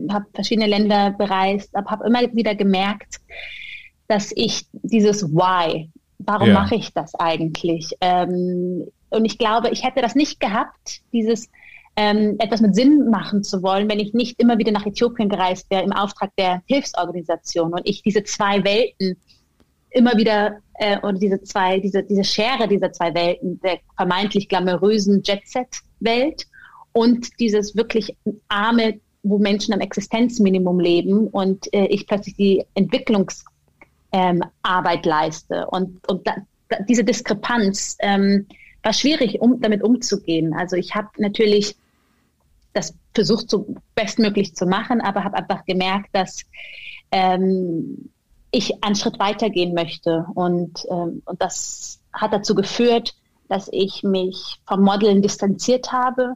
habe 0.10 0.26
verschiedene 0.34 0.68
Länder 0.68 1.12
bereist, 1.12 1.76
aber 1.76 1.92
habe 1.92 2.08
immer 2.08 2.22
wieder 2.34 2.56
gemerkt, 2.56 3.20
dass 4.10 4.34
ich 4.36 4.66
dieses 4.74 5.24
Why, 5.24 5.90
warum 6.18 6.50
ja. 6.50 6.54
mache 6.56 6.76
ich 6.76 6.92
das 6.94 7.16
eigentlich? 7.16 7.96
Ähm, 8.02 8.88
und 9.10 9.26
ich 9.26 9.38
glaube, 9.38 9.70
ich 9.70 9.84
hätte 9.84 10.02
das 10.02 10.16
nicht 10.16 10.40
gehabt, 10.40 11.02
dieses 11.14 11.50
ähm, 11.96 12.36
etwas 12.40 12.62
mit 12.62 12.76
Sinn 12.76 13.10
machen 13.10 13.44
zu 13.44 13.62
wollen, 13.62 13.90
wenn 13.90 14.00
ich 14.00 14.14
nicht 14.14 14.40
immer 14.42 14.58
wieder 14.58 14.72
nach 14.72 14.86
Äthiopien 14.86 15.30
gereist 15.30 15.70
wäre 15.70 15.84
im 15.84 15.94
Auftrag 15.94 16.32
der 16.38 16.64
Hilfsorganisation 16.66 17.74
und 17.74 17.82
ich 17.84 18.02
diese 18.02 18.24
zwei 18.24 18.64
Welten 18.64 19.16
immer 19.92 20.18
wieder 20.18 20.58
äh, 20.76 20.98
oder 21.00 21.14
diese 21.14 21.42
zwei, 21.44 21.80
diese, 21.80 22.04
diese 22.04 22.24
Schere 22.24 22.68
dieser 22.68 22.92
zwei 22.92 23.14
Welten, 23.14 23.60
der 23.62 23.80
vermeintlich 23.96 24.50
glamourösen 24.50 25.22
Jet-Set-Welt 25.24 26.48
und 26.94 27.40
dieses 27.40 27.76
wirklich 27.76 28.16
arme, 28.48 29.00
wo 29.22 29.38
Menschen 29.38 29.74
am 29.74 29.82
Existenzminimum 29.82 30.80
leben 30.80 31.28
und 31.28 31.72
äh, 31.74 31.86
ich 31.88 32.08
plötzlich 32.08 32.36
die 32.36 32.66
Entwicklungsarbeit 32.74 33.49
ähm, 34.12 34.44
leiste. 35.04 35.68
Und, 35.68 36.08
und 36.08 36.28
da, 36.28 36.36
da, 36.70 36.78
diese 36.88 37.04
Diskrepanz 37.04 37.98
ähm, 38.00 38.48
war 38.84 38.94
schwierig, 38.94 39.42
um 39.42 39.60
damit 39.60 39.84
umzugehen. 39.84 40.54
Also 40.54 40.76
ich 40.76 40.96
habe 40.96 41.10
natürlich 41.18 41.76
das 42.74 42.94
versucht, 43.14 43.50
so 43.50 43.76
bestmöglich 43.96 44.56
zu 44.56 44.66
machen, 44.66 45.02
aber 45.02 45.24
habe 45.24 45.38
einfach 45.38 45.66
gemerkt, 45.66 46.10
dass 46.14 46.46
ähm, 47.12 48.10
ich 48.52 48.84
einen 48.84 48.96
Schritt 48.96 49.20
weitergehen 49.20 49.74
möchte. 49.74 50.26
Und, 50.36 50.86
ähm, 50.90 51.22
und 51.26 51.42
das 51.42 52.00
hat 52.14 52.34
dazu 52.34 52.56
geführt, 52.56 53.16
dass 53.48 53.70
ich 53.72 54.04
mich 54.04 54.60
vom 54.68 54.84
Modeln 54.84 55.22
distanziert 55.22 55.92
habe 55.92 56.34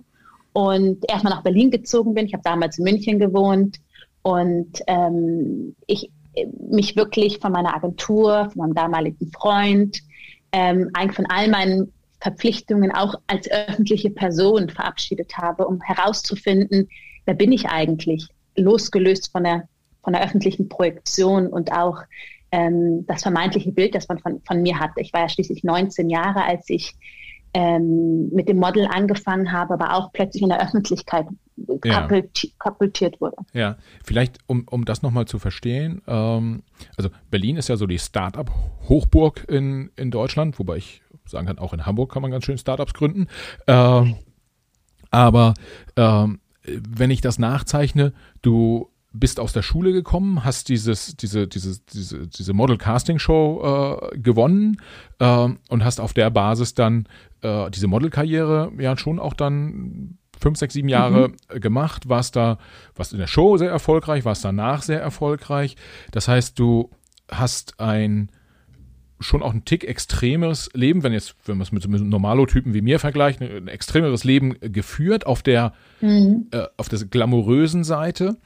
und 0.52 1.10
erstmal 1.10 1.34
nach 1.34 1.44
Berlin 1.44 1.72
gezogen 1.72 2.14
bin. 2.14 2.26
Ich 2.26 2.34
habe 2.34 2.44
damals 2.44 2.78
in 2.78 2.84
München 2.84 3.20
gewohnt 3.20 3.80
und 4.22 4.82
ähm, 4.88 5.76
ich 5.88 6.12
mich 6.70 6.96
wirklich 6.96 7.40
von 7.40 7.52
meiner 7.52 7.76
Agentur, 7.76 8.50
von 8.52 8.58
meinem 8.58 8.76
damaligen 8.76 9.32
Freund, 9.32 10.02
ähm, 10.52 10.90
eigentlich 10.94 11.16
von 11.16 11.26
all 11.28 11.48
meinen 11.48 11.94
Verpflichtungen 12.20 12.92
auch 12.92 13.16
als 13.28 13.50
öffentliche 13.52 14.10
Person 14.10 14.70
verabschiedet 14.70 15.38
habe, 15.38 15.68
um 15.68 15.82
herauszufinden, 15.82 16.88
wer 17.26 17.34
bin 17.34 17.52
ich 17.52 17.68
eigentlich, 17.68 18.28
losgelöst 18.56 19.32
von 19.32 19.44
der, 19.44 19.68
von 20.04 20.14
der 20.14 20.24
öffentlichen 20.24 20.70
Projektion 20.70 21.48
und 21.48 21.72
auch 21.74 21.98
ähm, 22.52 23.06
das 23.08 23.24
vermeintliche 23.24 23.72
Bild, 23.72 23.96
das 23.96 24.08
man 24.08 24.20
von, 24.20 24.42
von 24.46 24.62
mir 24.62 24.80
hatte. 24.80 25.02
Ich 25.02 25.12
war 25.12 25.22
ja 25.22 25.30
schließlich 25.30 25.64
19 25.64 26.10
Jahre, 26.10 26.44
als 26.44 26.70
ich 26.70 26.96
ähm, 27.54 28.30
mit 28.30 28.50
dem 28.50 28.58
Model 28.58 28.88
angefangen 28.88 29.52
habe, 29.52 29.76
aber 29.76 29.96
auch 29.96 30.12
plötzlich 30.12 30.44
in 30.44 30.50
der 30.50 30.62
Öffentlichkeit 30.62 31.28
kapultiert 32.60 33.22
wurde. 33.22 33.38
Ja, 33.54 33.78
vielleicht 34.04 34.40
um, 34.48 34.66
um 34.70 34.86
das 34.86 35.04
nochmal 35.04 35.26
zu 35.26 35.38
verstehen, 35.38 36.02
ähm, 36.08 36.64
also 36.98 37.10
Berlin 37.30 37.58
ist 37.58 37.70
ja 37.70 37.78
so 37.78 37.86
die 37.86 38.00
Start-up-Hochburg 38.00 39.46
in, 39.48 39.92
in 39.96 40.10
Deutschland, 40.10 40.58
wobei 40.58 40.78
ich 40.78 41.04
sagen 41.26 41.48
kann, 41.48 41.60
auch 41.60 41.74
in 41.74 41.86
Hamburg 41.86 42.12
kann 42.12 42.22
man 42.22 42.32
ganz 42.32 42.46
schön 42.46 42.58
Startups 42.58 42.94
gründen. 42.94 43.28
Ähm, 43.68 44.16
aber 45.12 45.54
ähm, 45.96 46.40
wenn 46.66 47.12
ich 47.12 47.22
das 47.22 47.40
nachzeichne, 47.40 48.14
du 48.42 48.90
bist 49.14 49.40
aus 49.40 49.54
der 49.54 49.62
Schule 49.62 49.94
gekommen, 49.94 50.44
hast 50.44 50.70
dieses, 50.70 51.16
diese, 51.16 51.48
dieses, 51.48 51.86
diese, 51.86 52.28
diese 52.28 52.54
Model-Casting-Show 52.54 54.10
äh, 54.12 54.18
gewonnen 54.18 54.78
äh, 55.20 55.50
und 55.70 55.84
hast 55.84 56.02
auf 56.02 56.14
der 56.14 56.32
Basis 56.32 56.74
dann 56.74 57.08
äh, 57.42 57.70
diese 57.70 57.88
Modelkarriere 57.88 58.72
ja 58.80 58.98
schon 58.98 59.20
auch 59.20 59.34
dann 59.34 60.18
fünf, 60.40 60.58
sechs, 60.58 60.74
sieben 60.74 60.90
Jahre 60.90 61.30
mhm. 61.30 61.60
gemacht, 61.62 62.10
warst 62.10 62.36
da, 62.36 62.58
warst 62.96 63.14
in 63.14 63.20
der 63.20 63.28
Show 63.28 63.58
sehr 63.58 63.70
erfolgreich, 63.70 64.26
warst 64.26 64.44
danach 64.44 64.82
sehr 64.82 65.00
erfolgreich. 65.00 65.78
Das 66.12 66.28
heißt, 66.28 66.58
du 66.58 66.90
hast 67.30 67.80
ein 67.80 68.30
schon 69.20 69.42
auch 69.42 69.54
ein 69.54 69.64
Tick 69.64 69.86
extremeres 69.86 70.70
Leben, 70.74 71.04
wenn 71.04 71.14
jetzt, 71.14 71.36
wenn 71.46 71.58
man 71.58 71.64
es 71.64 71.72
mit, 71.72 71.88
mit 71.88 72.02
Normalo-Typen 72.02 72.74
wie 72.74 72.82
mir 72.82 73.00
vergleicht, 73.00 73.42
ein 73.42 73.70
extremeres 73.70 74.26
Leben 74.26 74.56
geführt 74.60 75.26
auf 75.26 75.42
der, 75.42 75.74
mhm. 76.02 76.48
äh, 76.52 76.66
auf 76.76 76.90
der 76.90 77.00
glamourösen 77.06 77.86
Seite. 77.86 78.38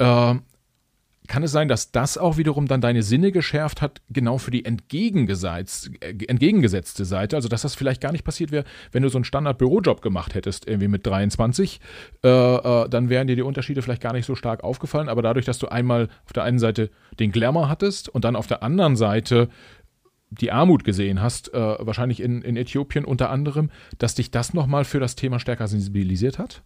Äh, 0.00 0.34
kann 1.28 1.42
es 1.44 1.52
sein, 1.52 1.68
dass 1.68 1.92
das 1.92 2.18
auch 2.18 2.38
wiederum 2.38 2.66
dann 2.66 2.80
deine 2.80 3.04
Sinne 3.04 3.30
geschärft 3.30 3.82
hat, 3.82 4.00
genau 4.10 4.38
für 4.38 4.50
die 4.50 4.64
entgegengesetzte 4.64 7.04
Seite? 7.04 7.36
Also, 7.36 7.48
dass 7.48 7.62
das 7.62 7.76
vielleicht 7.76 8.00
gar 8.00 8.10
nicht 8.10 8.24
passiert 8.24 8.50
wäre, 8.50 8.64
wenn 8.90 9.04
du 9.04 9.08
so 9.08 9.18
einen 9.18 9.24
Standard-Bürojob 9.24 10.02
gemacht 10.02 10.34
hättest, 10.34 10.66
irgendwie 10.66 10.88
mit 10.88 11.06
23, 11.06 11.80
äh, 12.24 12.28
äh, 12.28 12.88
dann 12.88 13.10
wären 13.10 13.28
dir 13.28 13.36
die 13.36 13.42
Unterschiede 13.42 13.80
vielleicht 13.80 14.02
gar 14.02 14.12
nicht 14.12 14.26
so 14.26 14.34
stark 14.34 14.64
aufgefallen. 14.64 15.08
Aber 15.08 15.22
dadurch, 15.22 15.46
dass 15.46 15.58
du 15.58 15.68
einmal 15.68 16.08
auf 16.24 16.32
der 16.32 16.42
einen 16.42 16.58
Seite 16.58 16.90
den 17.20 17.30
Glamour 17.30 17.68
hattest 17.68 18.08
und 18.08 18.24
dann 18.24 18.34
auf 18.34 18.48
der 18.48 18.64
anderen 18.64 18.96
Seite 18.96 19.50
die 20.30 20.50
Armut 20.50 20.82
gesehen 20.82 21.22
hast, 21.22 21.54
äh, 21.54 21.76
wahrscheinlich 21.78 22.20
in, 22.20 22.42
in 22.42 22.56
Äthiopien 22.56 23.04
unter 23.04 23.30
anderem, 23.30 23.70
dass 23.98 24.16
dich 24.16 24.32
das 24.32 24.52
nochmal 24.52 24.84
für 24.84 24.98
das 24.98 25.14
Thema 25.14 25.38
stärker 25.38 25.68
sensibilisiert 25.68 26.40
hat? 26.40 26.64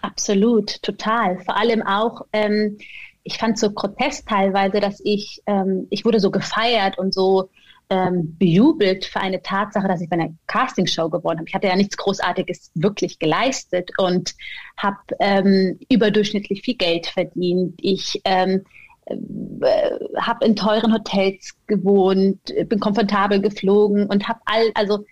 Absolut, 0.00 0.82
total. 0.82 1.38
Vor 1.40 1.56
allem 1.56 1.82
auch, 1.82 2.22
ähm, 2.32 2.78
ich 3.22 3.38
fand 3.38 3.58
so 3.58 3.70
grotesk 3.70 4.26
teilweise, 4.28 4.80
dass 4.80 5.00
ich, 5.04 5.42
ähm, 5.46 5.86
ich 5.90 6.04
wurde 6.04 6.20
so 6.20 6.30
gefeiert 6.30 6.98
und 6.98 7.12
so 7.12 7.50
ähm, 7.90 8.36
bejubelt 8.38 9.06
für 9.06 9.20
eine 9.20 9.42
Tatsache, 9.42 9.88
dass 9.88 10.00
ich 10.00 10.08
bei 10.08 10.16
einer 10.16 10.34
Castingshow 10.46 11.08
gewonnen 11.08 11.38
habe. 11.38 11.48
Ich 11.48 11.54
hatte 11.54 11.68
ja 11.68 11.76
nichts 11.76 11.96
Großartiges 11.96 12.70
wirklich 12.74 13.18
geleistet 13.18 13.90
und 13.98 14.34
habe 14.76 14.98
ähm, 15.20 15.78
überdurchschnittlich 15.88 16.62
viel 16.62 16.76
Geld 16.76 17.06
verdient. 17.06 17.74
Ich 17.80 18.20
ähm, 18.24 18.64
äh, 19.06 19.90
habe 20.20 20.44
in 20.44 20.54
teuren 20.54 20.92
Hotels 20.92 21.54
gewohnt, 21.66 22.40
bin 22.66 22.78
komfortabel 22.78 23.40
geflogen 23.40 24.06
und 24.06 24.28
habe 24.28 24.40
all, 24.44 24.70
also 24.74 25.04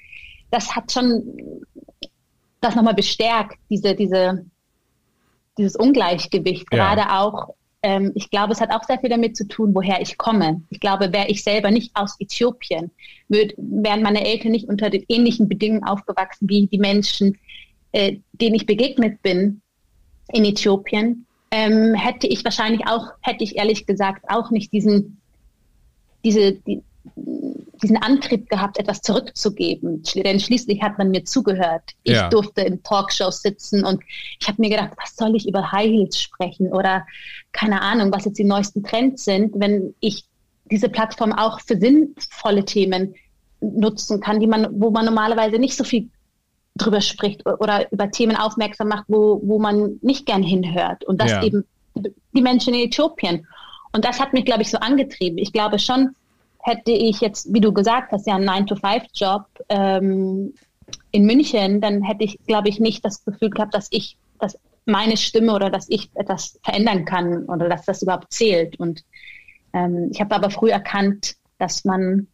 das 0.50 0.76
hat 0.76 0.92
schon 0.92 1.62
das 2.60 2.74
nochmal 2.74 2.94
bestärkt, 2.94 3.58
diese, 3.70 3.94
diese, 3.94 4.44
dieses 5.58 5.76
Ungleichgewicht, 5.76 6.66
ja. 6.72 6.94
gerade 6.94 7.12
auch 7.12 7.54
ähm, 7.86 8.10
ich 8.16 8.30
glaube, 8.30 8.52
es 8.52 8.60
hat 8.60 8.72
auch 8.72 8.82
sehr 8.82 8.98
viel 8.98 9.10
damit 9.10 9.36
zu 9.36 9.46
tun, 9.46 9.72
woher 9.72 10.00
ich 10.00 10.18
komme. 10.18 10.62
Ich 10.70 10.80
glaube, 10.80 11.12
wäre 11.12 11.28
ich 11.28 11.44
selber 11.44 11.70
nicht 11.70 11.94
aus 11.94 12.16
Äthiopien, 12.18 12.90
würd, 13.28 13.54
wären 13.56 14.02
meine 14.02 14.26
Eltern 14.26 14.50
nicht 14.50 14.68
unter 14.68 14.90
den 14.90 15.04
ähnlichen 15.08 15.48
Bedingungen 15.48 15.84
aufgewachsen 15.84 16.48
wie 16.48 16.66
die 16.66 16.78
Menschen, 16.78 17.38
äh, 17.92 18.16
denen 18.32 18.56
ich 18.56 18.66
begegnet 18.66 19.22
bin 19.22 19.60
in 20.32 20.44
Äthiopien, 20.44 21.26
ähm, 21.52 21.94
hätte 21.94 22.26
ich 22.26 22.44
wahrscheinlich 22.44 22.86
auch, 22.88 23.12
hätte 23.20 23.44
ich 23.44 23.56
ehrlich 23.56 23.86
gesagt 23.86 24.24
auch 24.28 24.50
nicht 24.50 24.72
diesen, 24.72 25.20
diese, 26.24 26.54
die, 26.54 26.82
diesen 27.82 27.96
Antrieb 27.96 28.48
gehabt, 28.48 28.78
etwas 28.78 29.02
zurückzugeben. 29.02 30.02
Denn 30.14 30.40
schließlich 30.40 30.82
hat 30.82 30.98
man 30.98 31.10
mir 31.10 31.24
zugehört. 31.24 31.82
Ich 32.02 32.14
ja. 32.14 32.28
durfte 32.28 32.62
in 32.62 32.82
Talkshows 32.82 33.42
sitzen 33.42 33.84
und 33.84 34.02
ich 34.40 34.48
habe 34.48 34.60
mir 34.60 34.70
gedacht, 34.70 34.92
was 35.00 35.16
soll 35.16 35.34
ich 35.36 35.48
über 35.48 35.72
High 35.72 35.90
Heels 35.90 36.20
sprechen 36.20 36.72
oder 36.72 37.06
keine 37.52 37.82
Ahnung, 37.82 38.12
was 38.12 38.24
jetzt 38.24 38.38
die 38.38 38.44
neuesten 38.44 38.82
Trends 38.82 39.24
sind, 39.24 39.52
wenn 39.56 39.94
ich 40.00 40.24
diese 40.70 40.88
Plattform 40.88 41.32
auch 41.32 41.60
für 41.60 41.78
sinnvolle 41.78 42.64
Themen 42.64 43.14
nutzen 43.60 44.20
kann, 44.20 44.40
die 44.40 44.46
man, 44.46 44.68
wo 44.80 44.90
man 44.90 45.04
normalerweise 45.04 45.58
nicht 45.58 45.76
so 45.76 45.84
viel 45.84 46.08
drüber 46.76 47.00
spricht 47.00 47.46
oder 47.46 47.90
über 47.90 48.10
Themen 48.10 48.36
aufmerksam 48.36 48.88
macht, 48.88 49.04
wo, 49.08 49.40
wo 49.42 49.58
man 49.58 49.98
nicht 50.02 50.26
gern 50.26 50.42
hinhört. 50.42 51.04
Und 51.04 51.20
das 51.20 51.30
ja. 51.30 51.42
eben 51.42 51.64
die 51.94 52.42
Menschen 52.42 52.74
in 52.74 52.88
Äthiopien. 52.88 53.46
Und 53.92 54.04
das 54.04 54.20
hat 54.20 54.34
mich, 54.34 54.44
glaube 54.44 54.62
ich, 54.62 54.70
so 54.70 54.78
angetrieben. 54.78 55.38
Ich 55.38 55.52
glaube 55.52 55.78
schon, 55.78 56.14
hätte 56.66 56.90
ich 56.90 57.20
jetzt, 57.20 57.52
wie 57.52 57.60
du 57.60 57.72
gesagt 57.72 58.10
hast, 58.10 58.26
ja 58.26 58.34
einen 58.34 58.48
9-to-5-Job 58.48 59.46
ähm, 59.68 60.52
in 61.12 61.24
München, 61.24 61.80
dann 61.80 62.02
hätte 62.02 62.24
ich, 62.24 62.38
glaube 62.46 62.68
ich, 62.68 62.80
nicht 62.80 63.04
das 63.04 63.24
Gefühl 63.24 63.50
gehabt, 63.50 63.72
dass 63.72 63.86
ich, 63.90 64.18
dass 64.40 64.58
meine 64.84 65.16
Stimme 65.16 65.54
oder 65.54 65.70
dass 65.70 65.88
ich 65.88 66.10
etwas 66.14 66.58
verändern 66.64 67.04
kann 67.04 67.44
oder 67.44 67.68
dass 67.68 67.84
das 67.84 68.02
überhaupt 68.02 68.32
zählt. 68.32 68.78
Und 68.80 69.04
ähm, 69.72 70.10
ich 70.12 70.20
habe 70.20 70.34
aber 70.34 70.50
früh 70.50 70.70
erkannt, 70.70 71.36
dass 71.58 71.84
man, 71.84 72.26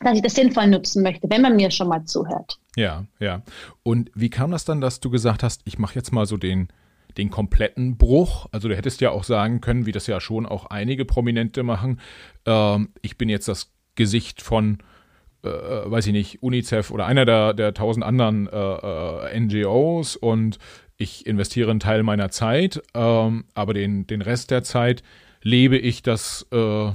dass 0.00 0.16
ich 0.16 0.22
das 0.22 0.34
sinnvoll 0.34 0.66
nutzen 0.66 1.02
möchte, 1.02 1.30
wenn 1.30 1.42
man 1.42 1.56
mir 1.56 1.70
schon 1.70 1.88
mal 1.88 2.04
zuhört. 2.04 2.58
Ja, 2.76 3.06
ja. 3.18 3.42
Und 3.82 4.10
wie 4.14 4.30
kam 4.30 4.50
das 4.50 4.66
dann, 4.66 4.82
dass 4.82 5.00
du 5.00 5.08
gesagt 5.08 5.42
hast, 5.42 5.62
ich 5.64 5.78
mache 5.78 5.94
jetzt 5.94 6.12
mal 6.12 6.26
so 6.26 6.36
den 6.36 6.68
den 7.16 7.30
kompletten 7.30 7.96
Bruch. 7.96 8.46
Also 8.52 8.68
du 8.68 8.76
hättest 8.76 9.00
ja 9.00 9.10
auch 9.10 9.24
sagen 9.24 9.60
können, 9.60 9.86
wie 9.86 9.92
das 9.92 10.06
ja 10.06 10.20
schon 10.20 10.46
auch 10.46 10.66
einige 10.66 11.04
Prominente 11.04 11.62
machen, 11.62 12.00
ähm, 12.46 12.90
ich 13.02 13.18
bin 13.18 13.28
jetzt 13.28 13.48
das 13.48 13.72
Gesicht 13.94 14.42
von, 14.42 14.78
äh, 15.42 15.48
weiß 15.48 16.06
ich 16.06 16.12
nicht, 16.12 16.42
UNICEF 16.42 16.90
oder 16.90 17.06
einer 17.06 17.24
der, 17.24 17.54
der 17.54 17.74
tausend 17.74 18.04
anderen 18.04 18.46
äh, 18.46 18.56
äh, 18.56 19.40
NGOs 19.40 20.16
und 20.16 20.58
ich 20.96 21.26
investiere 21.26 21.70
einen 21.70 21.80
Teil 21.80 22.02
meiner 22.02 22.30
Zeit, 22.30 22.82
ähm, 22.94 23.44
aber 23.54 23.74
den, 23.74 24.06
den 24.06 24.22
Rest 24.22 24.50
der 24.50 24.62
Zeit 24.62 25.02
lebe 25.42 25.78
ich 25.78 26.02
das 26.02 26.46
äh, 26.52 26.90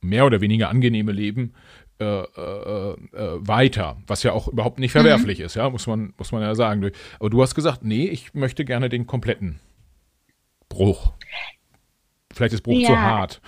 mehr 0.00 0.26
oder 0.26 0.40
weniger 0.40 0.70
angenehme 0.70 1.12
Leben 1.12 1.52
äh, 2.00 2.04
äh, 2.04 2.92
äh, 2.92 3.46
weiter, 3.46 3.98
was 4.06 4.22
ja 4.22 4.32
auch 4.32 4.48
überhaupt 4.48 4.78
nicht 4.78 4.92
verwerflich 4.92 5.38
mhm. 5.38 5.44
ist, 5.44 5.54
ja, 5.56 5.68
muss 5.68 5.86
man, 5.86 6.14
muss 6.16 6.32
man 6.32 6.42
ja 6.42 6.54
sagen. 6.54 6.90
Aber 7.18 7.30
du 7.30 7.42
hast 7.42 7.54
gesagt, 7.54 7.84
nee, 7.84 8.06
ich 8.06 8.32
möchte 8.32 8.64
gerne 8.64 8.88
den 8.88 9.06
kompletten 9.06 9.60
Bruch. 10.68 11.12
Vielleicht 12.32 12.54
ist 12.54 12.62
Bruch 12.62 12.78
ja. 12.78 12.88
zu 12.88 12.98
hart. 12.98 13.40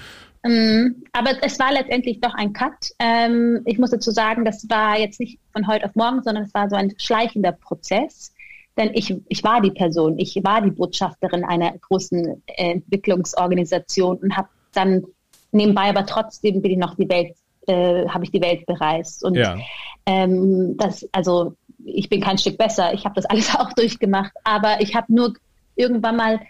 Ähm, 0.45 1.05
aber 1.13 1.31
es 1.43 1.59
war 1.59 1.73
letztendlich 1.73 2.21
doch 2.21 2.35
ein 2.35 2.53
Cut. 2.53 2.91
Ähm, 2.99 3.63
ich 3.65 3.79
muss 3.79 3.91
dazu 3.91 4.11
sagen, 4.11 4.45
das 4.45 4.69
war 4.69 4.99
jetzt 4.99 5.21
nicht 5.21 5.39
von 5.53 5.67
heute 5.67 5.87
auf 5.87 5.95
morgen, 5.95 6.23
sondern 6.23 6.45
es 6.45 6.53
war 6.53 6.69
so 6.69 6.77
ein 6.77 6.93
schleichender 6.99 7.53
Prozess. 7.53 8.35
Denn 8.77 8.91
ich, 8.93 9.15
ich 9.29 9.45
war 9.45 9.61
die 9.61 9.71
Person, 9.71 10.19
ich 10.19 10.35
war 10.43 10.61
die 10.61 10.73
Botschafterin 10.73 11.45
einer 11.45 11.73
großen 11.79 12.43
Entwicklungsorganisation 12.47 14.19
und 14.19 14.37
habe 14.37 14.49
dann 14.73 15.05
nebenbei 15.53 15.91
aber 15.91 16.07
trotzdem 16.07 16.63
bin 16.63 16.73
ich 16.73 16.79
noch 16.79 16.97
die 16.97 17.09
Welt 17.09 17.37
äh, 17.67 18.09
habe 18.09 18.25
ich 18.25 18.31
die 18.31 18.41
Welt 18.41 18.67
bereist. 18.67 19.25
Und 19.25 19.35
ja. 19.35 19.59
ähm, 20.07 20.77
das, 20.77 21.09
also 21.13 21.55
ich 21.85 22.09
bin 22.09 22.21
kein 22.21 22.39
Stück 22.39 22.59
besser, 22.59 22.93
ich 22.93 23.05
habe 23.05 23.15
das 23.15 23.25
alles 23.31 23.55
auch 23.55 23.73
durchgemacht, 23.73 24.33
aber 24.45 24.81
ich 24.81 24.95
habe 24.95 25.13
nur 25.13 25.35
irgendwann 25.75 26.17
mal, 26.17 26.41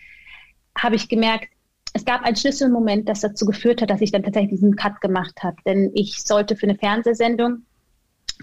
habe 0.76 0.96
ich 0.96 1.08
gemerkt, 1.08 1.48
es 1.94 2.04
gab 2.06 2.22
einen 2.22 2.36
Schlüsselmoment, 2.36 3.08
das 3.08 3.20
dazu 3.20 3.44
geführt 3.44 3.82
hat, 3.82 3.90
dass 3.90 4.00
ich 4.00 4.12
dann 4.12 4.22
tatsächlich 4.22 4.52
diesen 4.52 4.76
Cut 4.76 5.02
gemacht 5.02 5.42
habe. 5.42 5.56
Denn 5.66 5.90
ich 5.92 6.22
sollte 6.22 6.56
für 6.56 6.66
eine 6.66 6.78
Fernsehsendung, 6.78 7.66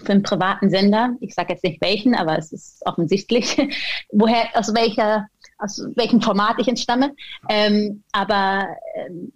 für 0.04 0.12
einen 0.12 0.22
privaten 0.22 0.70
Sender, 0.70 1.16
ich 1.20 1.34
sage 1.34 1.54
jetzt 1.54 1.64
nicht 1.64 1.80
welchen, 1.80 2.14
aber 2.14 2.38
es 2.38 2.52
ist 2.52 2.86
offensichtlich, 2.86 3.56
woher, 4.12 4.48
aus 4.54 4.72
welcher 4.72 5.26
aus 5.60 5.82
welchem 5.94 6.20
Format 6.20 6.56
ich 6.58 6.68
entstamme. 6.68 7.14
Ähm, 7.48 8.02
aber 8.12 8.68
ähm, 8.94 9.32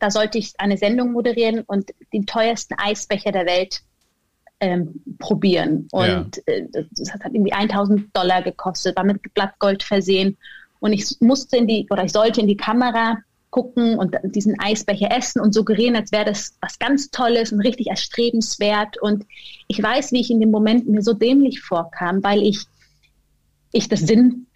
da 0.00 0.10
sollte 0.10 0.38
ich 0.38 0.54
eine 0.58 0.76
Sendung 0.76 1.12
moderieren 1.12 1.60
und 1.66 1.92
den 2.12 2.26
teuersten 2.26 2.74
Eisbecher 2.74 3.32
der 3.32 3.46
Welt 3.46 3.82
ähm, 4.60 5.02
probieren. 5.18 5.88
Und 5.92 6.42
ja. 6.46 6.54
äh, 6.54 6.66
das 6.90 7.12
hat 7.12 7.22
irgendwie 7.24 7.52
1000 7.52 8.16
Dollar 8.16 8.42
gekostet, 8.42 8.96
war 8.96 9.04
mit 9.04 9.22
Blattgold 9.34 9.82
versehen. 9.82 10.36
Und 10.80 10.92
ich 10.92 11.16
musste 11.20 11.56
in 11.56 11.66
die, 11.66 11.86
oder 11.90 12.04
ich 12.04 12.12
sollte 12.12 12.40
in 12.40 12.46
die 12.46 12.56
Kamera 12.56 13.18
gucken 13.50 13.98
und 13.98 14.14
diesen 14.24 14.58
Eisbecher 14.60 15.10
essen 15.10 15.40
und 15.40 15.54
suggerieren, 15.54 15.96
als 15.96 16.12
wäre 16.12 16.26
das 16.26 16.54
was 16.60 16.78
ganz 16.78 17.10
Tolles 17.10 17.52
und 17.52 17.60
richtig 17.60 17.88
erstrebenswert. 17.88 19.00
Und 19.00 19.24
ich 19.68 19.82
weiß, 19.82 20.12
wie 20.12 20.20
ich 20.20 20.30
in 20.30 20.40
dem 20.40 20.50
Moment 20.50 20.88
mir 20.88 21.02
so 21.02 21.14
dämlich 21.14 21.60
vorkam, 21.60 22.22
weil 22.22 22.42
ich, 22.42 22.66
ich 23.72 23.88
das 23.88 24.00
Sinn 24.00 24.46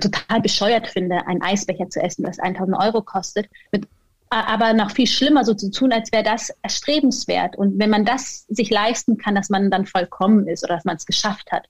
total 0.00 0.40
bescheuert 0.40 0.88
finde, 0.88 1.26
einen 1.26 1.42
Eisbecher 1.42 1.90
zu 1.90 2.00
essen, 2.00 2.24
das 2.24 2.38
1000 2.38 2.76
Euro 2.78 3.02
kostet, 3.02 3.46
mit 3.70 3.86
aber 4.32 4.72
noch 4.72 4.90
viel 4.90 5.06
schlimmer 5.06 5.44
so 5.44 5.54
zu 5.54 5.70
tun, 5.70 5.92
als 5.92 6.10
wäre 6.12 6.22
das 6.22 6.50
erstrebenswert. 6.62 7.56
Und 7.56 7.78
wenn 7.78 7.90
man 7.90 8.04
das 8.04 8.46
sich 8.48 8.70
leisten 8.70 9.18
kann, 9.18 9.34
dass 9.34 9.50
man 9.50 9.70
dann 9.70 9.86
vollkommen 9.86 10.48
ist 10.48 10.64
oder 10.64 10.76
dass 10.76 10.84
man 10.84 10.96
es 10.96 11.06
geschafft 11.06 11.52
hat. 11.52 11.68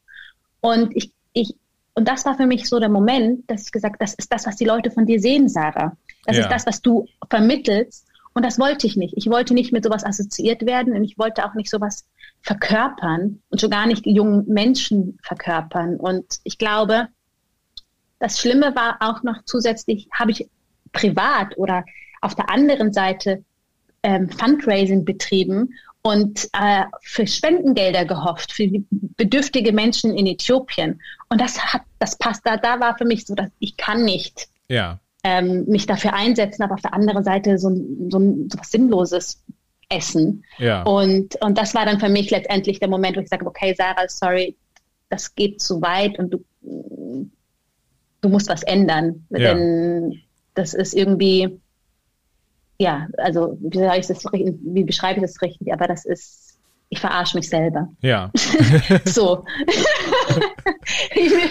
Und 0.60 0.94
ich, 0.94 1.12
ich, 1.32 1.56
und 1.94 2.06
das 2.06 2.24
war 2.24 2.36
für 2.36 2.46
mich 2.46 2.68
so 2.68 2.78
der 2.78 2.88
Moment, 2.88 3.50
dass 3.50 3.66
ich 3.66 3.72
gesagt, 3.72 4.00
das 4.00 4.14
ist 4.14 4.32
das, 4.32 4.46
was 4.46 4.56
die 4.56 4.64
Leute 4.64 4.90
von 4.90 5.06
dir 5.06 5.18
sehen, 5.20 5.48
Sarah. 5.48 5.96
Das 6.24 6.36
ja. 6.36 6.42
ist 6.42 6.50
das, 6.50 6.66
was 6.66 6.80
du 6.80 7.06
vermittelst. 7.28 8.06
Und 8.34 8.44
das 8.44 8.58
wollte 8.58 8.86
ich 8.86 8.96
nicht. 8.96 9.14
Ich 9.16 9.28
wollte 9.28 9.54
nicht 9.54 9.72
mit 9.72 9.84
sowas 9.84 10.04
assoziiert 10.04 10.64
werden 10.64 10.94
und 10.94 11.04
ich 11.04 11.18
wollte 11.18 11.44
auch 11.44 11.54
nicht 11.54 11.68
sowas 11.68 12.06
verkörpern 12.40 13.42
und 13.50 13.60
schon 13.60 13.70
gar 13.70 13.86
nicht 13.86 14.06
jungen 14.06 14.46
Menschen 14.46 15.18
verkörpern. 15.22 15.96
Und 15.96 16.38
ich 16.44 16.56
glaube, 16.56 17.08
das 18.20 18.38
Schlimme 18.38 18.74
war 18.74 18.96
auch 19.00 19.22
noch 19.22 19.44
zusätzlich, 19.44 20.08
habe 20.12 20.30
ich 20.30 20.48
privat 20.92 21.58
oder 21.58 21.84
auf 22.22 22.34
der 22.34 22.48
anderen 22.50 22.92
Seite 22.92 23.44
ähm, 24.02 24.30
Fundraising 24.30 25.04
betrieben 25.04 25.74
und 26.02 26.48
äh, 26.52 26.84
für 27.02 27.26
Spendengelder 27.26 28.04
gehofft 28.04 28.52
für 28.52 28.68
bedürftige 28.90 29.72
Menschen 29.72 30.16
in 30.16 30.26
Äthiopien. 30.26 31.00
Und 31.28 31.40
das 31.40 31.58
hat, 31.60 31.82
das 31.98 32.16
passt 32.16 32.44
da, 32.44 32.56
da 32.56 32.80
war 32.80 32.96
für 32.98 33.04
mich 33.04 33.26
so, 33.26 33.34
dass 33.34 33.50
ich 33.60 33.76
kann 33.76 34.04
nicht 34.04 34.48
ja. 34.68 34.98
ähm, 35.22 35.64
mich 35.66 35.86
dafür 35.86 36.14
einsetzen, 36.14 36.62
aber 36.62 36.74
auf 36.74 36.82
der 36.82 36.94
anderen 36.94 37.22
Seite 37.22 37.58
so, 37.58 37.70
so, 37.70 38.18
so 38.18 38.58
was 38.58 38.70
Sinnloses 38.70 39.44
essen. 39.88 40.44
Ja. 40.58 40.82
Und, 40.82 41.40
und 41.40 41.56
das 41.56 41.74
war 41.74 41.84
dann 41.84 42.00
für 42.00 42.08
mich 42.08 42.30
letztendlich 42.30 42.80
der 42.80 42.88
Moment, 42.88 43.16
wo 43.16 43.20
ich 43.20 43.28
sage, 43.28 43.46
okay, 43.46 43.74
Sarah, 43.76 44.08
sorry, 44.08 44.56
das 45.08 45.34
geht 45.34 45.60
zu 45.60 45.80
weit 45.82 46.18
und 46.18 46.30
du, 46.30 46.44
du 48.22 48.28
musst 48.28 48.48
was 48.48 48.64
ändern. 48.64 49.26
Ja. 49.30 49.54
Denn 49.54 50.20
das 50.54 50.74
ist 50.74 50.94
irgendwie, 50.94 51.60
ja, 52.82 53.06
also 53.16 53.56
wie, 53.60 53.78
ich 53.98 54.06
das, 54.08 54.24
wie 54.32 54.84
beschreibe 54.84 55.20
ich 55.20 55.22
das 55.22 55.40
richtig? 55.40 55.72
Aber 55.72 55.86
das 55.86 56.04
ist 56.04 56.52
ich 56.92 57.00
verarsche 57.00 57.38
mich 57.38 57.48
selber. 57.48 57.88
Ja. 58.02 58.30
so. 59.06 59.44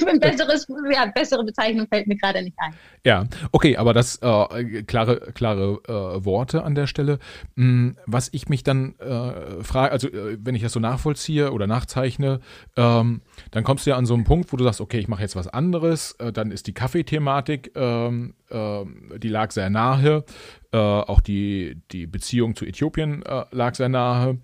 ein 0.08 0.20
besseres, 0.20 0.68
ja, 0.92 1.06
bessere 1.08 1.44
Bezeichnung 1.44 1.88
fällt 1.88 2.08
mir 2.08 2.16
gerade 2.18 2.42
nicht 2.42 2.56
ein. 2.58 2.74
Ja, 3.06 3.26
okay, 3.52 3.78
aber 3.78 3.94
das 3.94 4.18
äh, 4.22 4.84
klare, 4.84 5.32
klare 5.34 5.80
äh, 5.88 6.26
Worte 6.26 6.64
an 6.64 6.76
der 6.76 6.88
Stelle. 6.88 7.20
Hm, 7.56 7.98
was 8.06 8.30
ich 8.32 8.50
mich 8.50 8.64
dann 8.64 8.96
äh, 9.00 9.64
frage, 9.64 9.92
also 9.92 10.08
äh, 10.08 10.38
wenn 10.40 10.56
ich 10.56 10.62
das 10.62 10.74
so 10.74 10.80
nachvollziehe 10.80 11.52
oder 11.52 11.68
nachzeichne, 11.68 12.40
ähm, 12.76 13.22
dann 13.52 13.64
kommst 13.64 13.86
du 13.86 13.92
ja 13.92 13.98
an 13.98 14.06
so 14.06 14.14
einen 14.14 14.24
Punkt, 14.24 14.52
wo 14.54 14.58
du 14.58 14.64
sagst, 14.64 14.82
okay, 14.82 15.00
ich 15.00 15.08
mache 15.08 15.22
jetzt 15.22 15.36
was 15.36 15.48
anderes. 15.48 16.14
Äh, 16.20 16.32
dann 16.32 16.52
ist 16.52 16.68
die 16.68 16.74
Kaffeethematik, 16.74 17.72
ähm, 17.76 18.36
ähm, 18.50 19.12
die 19.18 19.30
lag 19.30 19.52
sehr 19.52 19.70
nahe. 19.70 20.24
Äh, 20.72 20.78
auch 20.78 21.22
die, 21.22 21.82
die 21.92 22.08
Beziehung 22.08 22.56
zu 22.56 22.66
Äthiopien 22.66 23.24
lag 23.52 23.76
sehr 23.76 23.90
nahe. 23.90 24.38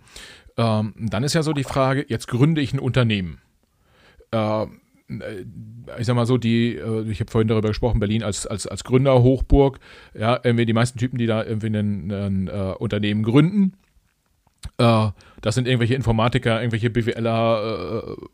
Ähm, 0.58 0.94
dann 0.98 1.24
ist 1.24 1.34
ja 1.34 1.44
so 1.44 1.54
die 1.54 1.64
Frage, 1.64 2.06
jetzt 2.08 2.28
gründe 2.28 2.62
ich 2.62 2.74
ein 2.74 2.80
Unternehmen. 2.80 3.40
Äh, 4.32 4.66
ich 6.00 6.06
sag 6.06 6.16
mal 6.16 6.26
so, 6.26 6.38
die, 6.38 6.76
äh, 6.76 7.10
ich 7.10 7.20
habe 7.20 7.32
vorhin 7.32 7.48
darüber 7.48 7.70
gesprochen, 7.70 8.00
Berlin 8.00 8.24
als, 8.24 8.46
als, 8.46 8.68
als 8.68 8.84
Gründerhochburg, 8.84 9.80
ja, 10.14 10.40
irgendwie 10.44 10.66
die 10.66 10.74
meisten 10.74 11.00
Typen, 11.00 11.18
die 11.18 11.28
da 11.28 11.44
irgendwie 11.44 11.68
ein, 11.68 12.12
ein 12.12 12.50
uh, 12.50 12.74
Unternehmen 12.78 13.24
gründen, 13.24 13.78
uh, 14.82 15.12
das 15.42 15.56
sind 15.56 15.66
irgendwelche 15.66 15.96
Informatiker, 15.96 16.60
irgendwelche 16.60 16.90
BWLer, 16.90 18.18
uh, 18.18 18.28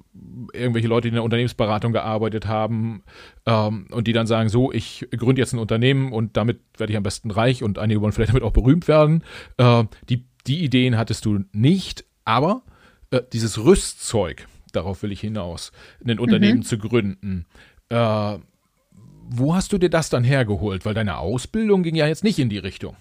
irgendwelche 0.51 0.87
Leute, 0.87 1.03
die 1.03 1.09
in 1.09 1.15
der 1.15 1.23
Unternehmensberatung 1.23 1.93
gearbeitet 1.93 2.47
haben 2.47 3.03
ähm, 3.45 3.87
und 3.91 4.07
die 4.07 4.13
dann 4.13 4.25
sagen, 4.25 4.49
so, 4.49 4.71
ich 4.71 5.07
gründe 5.15 5.41
jetzt 5.41 5.53
ein 5.53 5.59
Unternehmen 5.59 6.11
und 6.11 6.37
damit 6.37 6.59
werde 6.77 6.91
ich 6.91 6.97
am 6.97 7.03
besten 7.03 7.29
reich 7.29 7.61
und 7.61 7.77
einige 7.77 8.01
wollen 8.01 8.13
vielleicht 8.13 8.31
damit 8.31 8.43
auch 8.43 8.51
berühmt 8.51 8.87
werden. 8.87 9.23
die, 10.09 10.25
die 10.47 10.63
Ideen 10.63 10.97
hattest 10.97 11.25
du 11.25 11.41
nicht, 11.51 12.05
aber 12.25 12.63
äh, 13.11 13.21
dieses 13.31 13.63
Rüstzeug, 13.63 14.47
darauf 14.75 15.03
will 15.03 15.11
ich 15.11 15.21
hinaus, 15.21 15.71
ein 16.05 16.19
Unternehmen 16.19 16.59
mhm. 16.59 16.63
zu 16.63 16.77
gründen, 16.77 17.45
äh, 17.89 18.37
wo 19.29 19.55
hast 19.55 19.71
du 19.71 19.77
dir 19.77 19.89
das 19.89 20.09
dann 20.09 20.23
hergeholt? 20.23 20.85
Weil 20.85 20.93
deine 20.93 21.17
Ausbildung 21.17 21.83
ging 21.83 21.95
ja 21.95 22.07
jetzt 22.07 22.23
nicht 22.23 22.39
in 22.39 22.49
die 22.49 22.57
Richtung. 22.57 22.95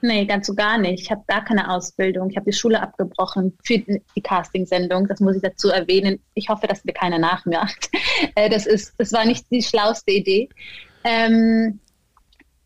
Nee, 0.00 0.26
ganz 0.26 0.46
so 0.46 0.54
gar 0.54 0.78
nicht. 0.78 1.02
Ich 1.02 1.10
habe 1.10 1.24
gar 1.26 1.44
keine 1.44 1.70
Ausbildung. 1.70 2.30
Ich 2.30 2.36
habe 2.36 2.50
die 2.50 2.56
Schule 2.56 2.80
abgebrochen 2.80 3.56
für 3.64 3.78
die 3.78 4.20
Castingsendung. 4.22 5.08
Das 5.08 5.20
muss 5.20 5.36
ich 5.36 5.42
dazu 5.42 5.70
erwähnen. 5.70 6.20
Ich 6.34 6.48
hoffe, 6.48 6.66
dass 6.66 6.84
mir 6.84 6.92
keiner 6.92 7.18
nachmacht. 7.18 7.90
Äh, 8.34 8.50
das, 8.50 8.66
ist, 8.66 8.94
das 8.98 9.12
war 9.12 9.24
nicht 9.24 9.46
die 9.50 9.62
schlauste 9.62 10.10
Idee. 10.10 10.48
Ähm, 11.04 11.78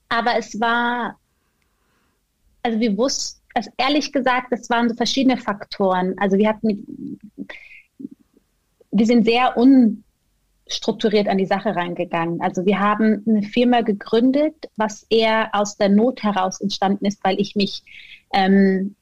aber 0.08 0.36
es 0.38 0.58
war, 0.58 1.18
also 2.62 2.80
wir 2.80 2.96
wussten, 2.96 3.42
also 3.54 3.70
ehrlich 3.76 4.12
gesagt, 4.12 4.48
das 4.50 4.70
waren 4.70 4.88
so 4.88 4.94
verschiedene 4.94 5.36
Faktoren. 5.36 6.14
Also 6.18 6.38
wir 6.38 6.48
hatten, 6.48 7.18
wir 8.92 9.06
sind 9.06 9.24
sehr 9.24 9.56
unstrukturiert 9.56 11.28
an 11.28 11.38
die 11.38 11.46
Sache 11.46 11.74
reingegangen. 11.74 12.40
Also 12.40 12.64
wir 12.64 12.78
haben 12.78 13.24
eine 13.26 13.42
Firma 13.42 13.80
gegründet, 13.80 14.54
was 14.76 15.06
eher 15.10 15.50
aus 15.52 15.76
der 15.76 15.88
Not 15.88 16.22
heraus 16.22 16.60
entstanden 16.60 17.06
ist, 17.06 17.24
weil 17.24 17.40
ich 17.40 17.56
mich, 17.56 17.82
ähm, 18.32 18.94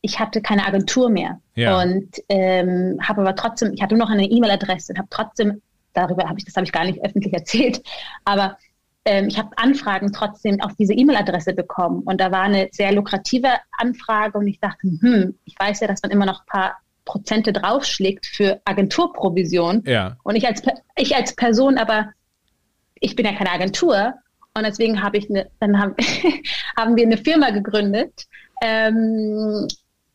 ich 0.00 0.20
hatte 0.20 0.42
keine 0.42 0.66
Agentur 0.66 1.10
mehr 1.10 1.40
ja. 1.54 1.80
und 1.80 2.08
ähm, 2.28 2.98
habe 3.02 3.22
aber 3.22 3.34
trotzdem, 3.34 3.72
ich 3.72 3.82
hatte 3.82 3.96
nur 3.96 4.06
noch 4.06 4.12
eine 4.12 4.26
E-Mail-Adresse 4.26 4.92
und 4.92 4.98
habe 4.98 5.08
trotzdem 5.10 5.62
darüber 5.94 6.28
habe 6.28 6.38
ich 6.38 6.44
das 6.44 6.56
habe 6.56 6.64
ich 6.64 6.72
gar 6.72 6.84
nicht 6.84 7.04
öffentlich 7.04 7.32
erzählt, 7.34 7.82
aber 8.24 8.56
ähm, 9.04 9.28
ich 9.28 9.38
habe 9.38 9.50
Anfragen 9.56 10.12
trotzdem 10.12 10.60
auf 10.60 10.74
diese 10.78 10.94
E-Mail-Adresse 10.94 11.54
bekommen. 11.54 12.02
Und 12.04 12.20
da 12.20 12.30
war 12.30 12.42
eine 12.42 12.68
sehr 12.70 12.92
lukrative 12.92 13.48
Anfrage 13.72 14.38
und 14.38 14.46
ich 14.46 14.60
dachte, 14.60 14.86
hm, 15.00 15.38
ich 15.44 15.56
weiß 15.58 15.80
ja, 15.80 15.88
dass 15.88 16.02
man 16.02 16.12
immer 16.12 16.26
noch 16.26 16.40
ein 16.40 16.46
paar 16.46 16.76
Prozente 17.04 17.52
draufschlägt 17.52 18.26
für 18.26 18.60
Agenturprovision. 18.64 19.82
Ja. 19.86 20.16
Und 20.22 20.36
ich 20.36 20.46
als, 20.46 20.62
ich 20.96 21.14
als 21.14 21.34
Person 21.34 21.78
aber, 21.78 22.12
ich 23.00 23.16
bin 23.16 23.26
ja 23.26 23.32
keine 23.32 23.50
Agentur. 23.50 24.14
Und 24.54 24.64
deswegen 24.64 25.02
habe 25.02 25.16
ich 25.18 25.28
eine, 25.30 25.48
dann 25.60 25.80
haben, 25.80 25.94
haben 26.76 26.96
wir 26.96 27.04
eine 27.04 27.16
Firma 27.16 27.50
gegründet, 27.50 28.26
ähm, 28.62 29.66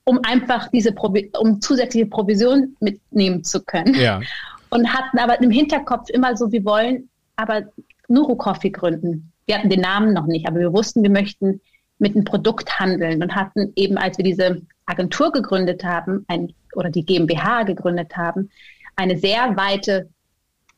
um 0.03 0.19
einfach 0.23 0.69
diese 0.69 0.91
Provi 0.91 1.31
um 1.37 1.59
zusätzliche 1.59 2.05
Provision 2.05 2.75
mitnehmen 2.79 3.43
zu 3.43 3.63
können. 3.63 3.93
Ja. 3.95 4.21
Und 4.69 4.93
hatten 4.93 5.17
aber 5.17 5.41
im 5.41 5.49
Hinterkopf 5.49 6.09
immer 6.09 6.35
so, 6.35 6.51
wir 6.51 6.65
wollen 6.65 7.09
aber 7.37 7.63
Nuru 8.09 8.35
Coffee 8.35 8.69
gründen. 8.69 9.31
Wir 9.45 9.57
hatten 9.57 9.69
den 9.69 9.79
Namen 9.79 10.13
noch 10.13 10.25
nicht, 10.25 10.45
aber 10.45 10.59
wir 10.59 10.73
wussten, 10.73 11.03
wir 11.03 11.09
möchten 11.09 11.61
mit 11.99 12.15
einem 12.15 12.25
Produkt 12.25 12.79
handeln 12.79 13.21
und 13.23 13.35
hatten 13.35 13.73
eben, 13.75 13.97
als 13.97 14.17
wir 14.17 14.23
diese 14.23 14.61
Agentur 14.85 15.31
gegründet 15.31 15.83
haben, 15.83 16.25
ein, 16.27 16.53
oder 16.75 16.89
die 16.89 17.05
GmbH 17.05 17.63
gegründet 17.63 18.15
haben, 18.15 18.49
eine 18.95 19.17
sehr 19.17 19.55
weite, 19.57 20.09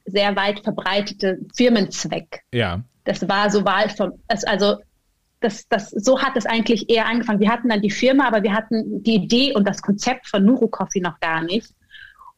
sehr 0.05 0.35
weit 0.35 0.61
verbreitete 0.61 1.39
Firmenzweck. 1.55 2.41
Ja. 2.53 2.81
Das 3.03 3.27
war 3.27 3.49
so 3.49 3.65
Wahl 3.65 3.89
von, 3.89 4.13
also 4.27 4.77
das, 5.41 5.67
das, 5.69 5.89
so 5.89 6.21
hat 6.21 6.35
es 6.35 6.45
eigentlich 6.45 6.89
eher 6.89 7.07
angefangen. 7.07 7.39
Wir 7.39 7.49
hatten 7.49 7.69
dann 7.69 7.81
die 7.81 7.91
Firma, 7.91 8.27
aber 8.27 8.43
wir 8.43 8.53
hatten 8.53 9.03
die 9.03 9.15
Idee 9.15 9.53
und 9.53 9.67
das 9.67 9.81
Konzept 9.81 10.27
von 10.27 10.43
Nuru 10.43 10.67
Coffee 10.67 10.99
noch 10.99 11.19
gar 11.19 11.41
nicht 11.43 11.73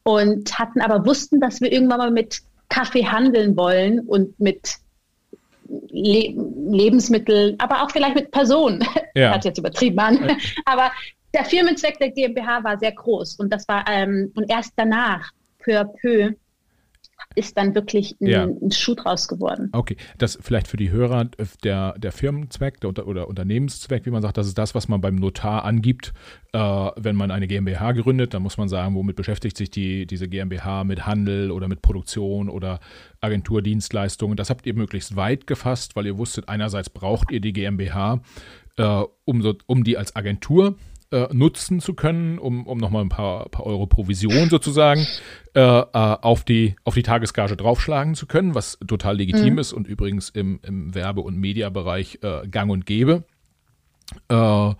und 0.04 0.58
hatten 0.58 0.80
aber 0.80 1.04
wussten, 1.06 1.40
dass 1.40 1.60
wir 1.60 1.72
irgendwann 1.72 1.98
mal 1.98 2.10
mit 2.10 2.40
Kaffee 2.68 3.06
handeln 3.06 3.56
wollen 3.56 4.00
und 4.00 4.38
mit 4.40 4.76
Le 5.68 6.34
Lebensmitteln, 6.70 7.56
aber 7.58 7.82
auch 7.82 7.90
vielleicht 7.90 8.14
mit 8.14 8.30
Personen. 8.30 8.84
Ja. 9.14 9.34
Hat 9.34 9.44
jetzt 9.44 9.58
übertrieben 9.58 9.98
an. 9.98 10.38
aber 10.64 10.90
der 11.34 11.44
Firmenzweck 11.44 11.98
der 11.98 12.12
GmbH 12.12 12.64
war 12.64 12.78
sehr 12.78 12.92
groß 12.92 13.34
und 13.36 13.52
das 13.52 13.68
war 13.68 13.84
ähm, 13.86 14.32
und 14.34 14.50
erst 14.50 14.72
danach 14.76 15.32
peu 15.58 15.78
à 15.78 15.84
peu 15.84 16.32
ist 17.34 17.56
dann 17.56 17.74
wirklich 17.74 18.16
ein, 18.20 18.26
ja. 18.26 18.44
ein 18.44 18.70
Schuh 18.70 18.94
draus 18.94 19.28
geworden. 19.28 19.68
Okay, 19.72 19.96
das 20.18 20.38
vielleicht 20.40 20.68
für 20.68 20.76
die 20.76 20.90
Hörer 20.90 21.28
der, 21.64 21.98
der 21.98 22.12
Firmenzweck 22.12 22.80
der, 22.80 23.06
oder 23.06 23.28
Unternehmenszweck, 23.28 24.06
wie 24.06 24.10
man 24.10 24.22
sagt, 24.22 24.36
das 24.36 24.46
ist 24.46 24.58
das, 24.58 24.74
was 24.74 24.88
man 24.88 25.00
beim 25.00 25.16
Notar 25.16 25.64
angibt, 25.64 26.12
äh, 26.52 26.58
wenn 26.58 27.16
man 27.16 27.30
eine 27.30 27.46
GmbH 27.46 27.92
gründet, 27.92 28.34
dann 28.34 28.42
muss 28.42 28.56
man 28.56 28.68
sagen, 28.68 28.94
womit 28.94 29.16
beschäftigt 29.16 29.56
sich 29.56 29.70
die, 29.70 30.06
diese 30.06 30.28
GmbH 30.28 30.84
mit 30.84 31.06
Handel 31.06 31.50
oder 31.50 31.68
mit 31.68 31.82
Produktion 31.82 32.48
oder 32.48 32.80
Agenturdienstleistungen. 33.20 34.36
Das 34.36 34.50
habt 34.50 34.66
ihr 34.66 34.74
möglichst 34.74 35.16
weit 35.16 35.46
gefasst, 35.46 35.96
weil 35.96 36.06
ihr 36.06 36.18
wusstet, 36.18 36.48
einerseits 36.48 36.90
braucht 36.90 37.30
ihr 37.30 37.40
die 37.40 37.52
GmbH, 37.52 38.20
äh, 38.76 39.02
um, 39.24 39.42
so, 39.42 39.54
um 39.66 39.84
die 39.84 39.96
als 39.96 40.16
Agentur 40.16 40.76
äh, 41.12 41.28
nutzen 41.32 41.80
zu 41.80 41.94
können, 41.94 42.38
um, 42.38 42.66
um 42.66 42.78
nochmal 42.78 43.02
ein 43.04 43.08
paar, 43.08 43.48
paar 43.50 43.66
Euro 43.66 43.86
Provision 43.86 44.48
sozusagen 44.48 45.06
äh, 45.54 45.60
äh, 45.60 45.86
auf, 45.92 46.44
die, 46.44 46.76
auf 46.84 46.94
die 46.94 47.02
Tagesgage 47.02 47.56
draufschlagen 47.56 48.14
zu 48.14 48.26
können, 48.26 48.54
was 48.54 48.78
total 48.86 49.16
legitim 49.16 49.54
mhm. 49.54 49.58
ist 49.58 49.72
und 49.72 49.86
übrigens 49.86 50.30
im, 50.30 50.60
im 50.62 50.94
Werbe- 50.94 51.20
und 51.20 51.36
Mediabereich 51.36 52.18
äh, 52.22 52.48
gang 52.48 52.70
und 52.70 52.86
gäbe. 52.86 53.24
Äh, 54.28 54.74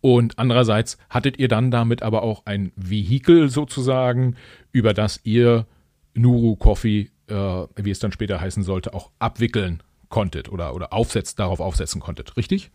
und 0.00 0.38
andererseits 0.38 0.98
hattet 1.08 1.38
ihr 1.38 1.48
dann 1.48 1.70
damit 1.70 2.02
aber 2.02 2.22
auch 2.22 2.46
ein 2.46 2.72
Vehikel 2.76 3.48
sozusagen, 3.48 4.36
über 4.72 4.92
das 4.92 5.20
ihr 5.24 5.66
Nuru 6.14 6.56
Coffee, 6.56 7.10
äh, 7.28 7.34
wie 7.34 7.90
es 7.90 7.98
dann 8.00 8.12
später 8.12 8.40
heißen 8.40 8.62
sollte, 8.62 8.94
auch 8.94 9.10
abwickeln 9.18 9.82
konntet 10.08 10.50
oder, 10.50 10.74
oder 10.74 10.92
aufsetzt, 10.92 11.38
darauf 11.38 11.60
aufsetzen 11.60 12.00
konntet, 12.00 12.36
richtig? 12.36 12.70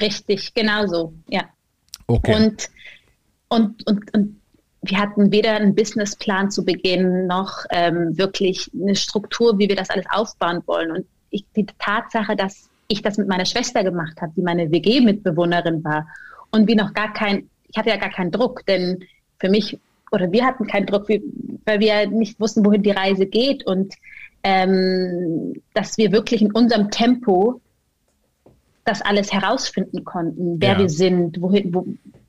Richtig, 0.00 0.54
genau 0.54 0.86
so, 0.86 1.14
ja. 1.28 1.44
Okay. 2.10 2.34
Und, 2.34 2.70
und, 3.48 3.86
und, 3.86 4.14
und 4.14 4.40
wir 4.82 4.98
hatten 4.98 5.30
weder 5.30 5.52
einen 5.52 5.74
Businessplan 5.74 6.50
zu 6.50 6.64
Beginn 6.64 7.26
noch 7.26 7.64
ähm, 7.70 8.16
wirklich 8.16 8.70
eine 8.74 8.96
Struktur, 8.96 9.58
wie 9.58 9.68
wir 9.68 9.76
das 9.76 9.90
alles 9.90 10.06
aufbauen 10.10 10.62
wollen. 10.66 10.90
Und 10.90 11.06
ich, 11.30 11.44
die 11.54 11.66
Tatsache, 11.78 12.34
dass 12.34 12.68
ich 12.88 13.02
das 13.02 13.18
mit 13.18 13.28
meiner 13.28 13.46
Schwester 13.46 13.84
gemacht 13.84 14.20
habe, 14.20 14.32
die 14.36 14.42
meine 14.42 14.70
WG-Mitbewohnerin 14.70 15.84
war 15.84 16.06
und 16.50 16.66
wie 16.66 16.74
noch 16.74 16.92
gar 16.94 17.12
kein, 17.12 17.48
ich 17.68 17.76
hatte 17.76 17.90
ja 17.90 17.96
gar 17.96 18.10
keinen 18.10 18.32
Druck, 18.32 18.66
denn 18.66 19.04
für 19.38 19.48
mich 19.48 19.78
oder 20.12 20.32
wir 20.32 20.44
hatten 20.44 20.66
keinen 20.66 20.86
Druck, 20.86 21.08
weil 21.08 21.78
wir 21.78 22.08
nicht 22.08 22.40
wussten, 22.40 22.64
wohin 22.64 22.82
die 22.82 22.90
Reise 22.90 23.26
geht 23.26 23.64
und 23.64 23.94
ähm, 24.42 25.54
dass 25.72 25.98
wir 25.98 26.10
wirklich 26.10 26.42
in 26.42 26.50
unserem 26.50 26.90
Tempo 26.90 27.60
das 28.90 29.02
alles 29.02 29.32
herausfinden 29.32 30.04
konnten, 30.04 30.60
wer 30.60 30.72
ja. 30.72 30.78
wir 30.80 30.88
sind, 30.88 31.40
wohin, 31.40 31.72
wo, 31.72 31.86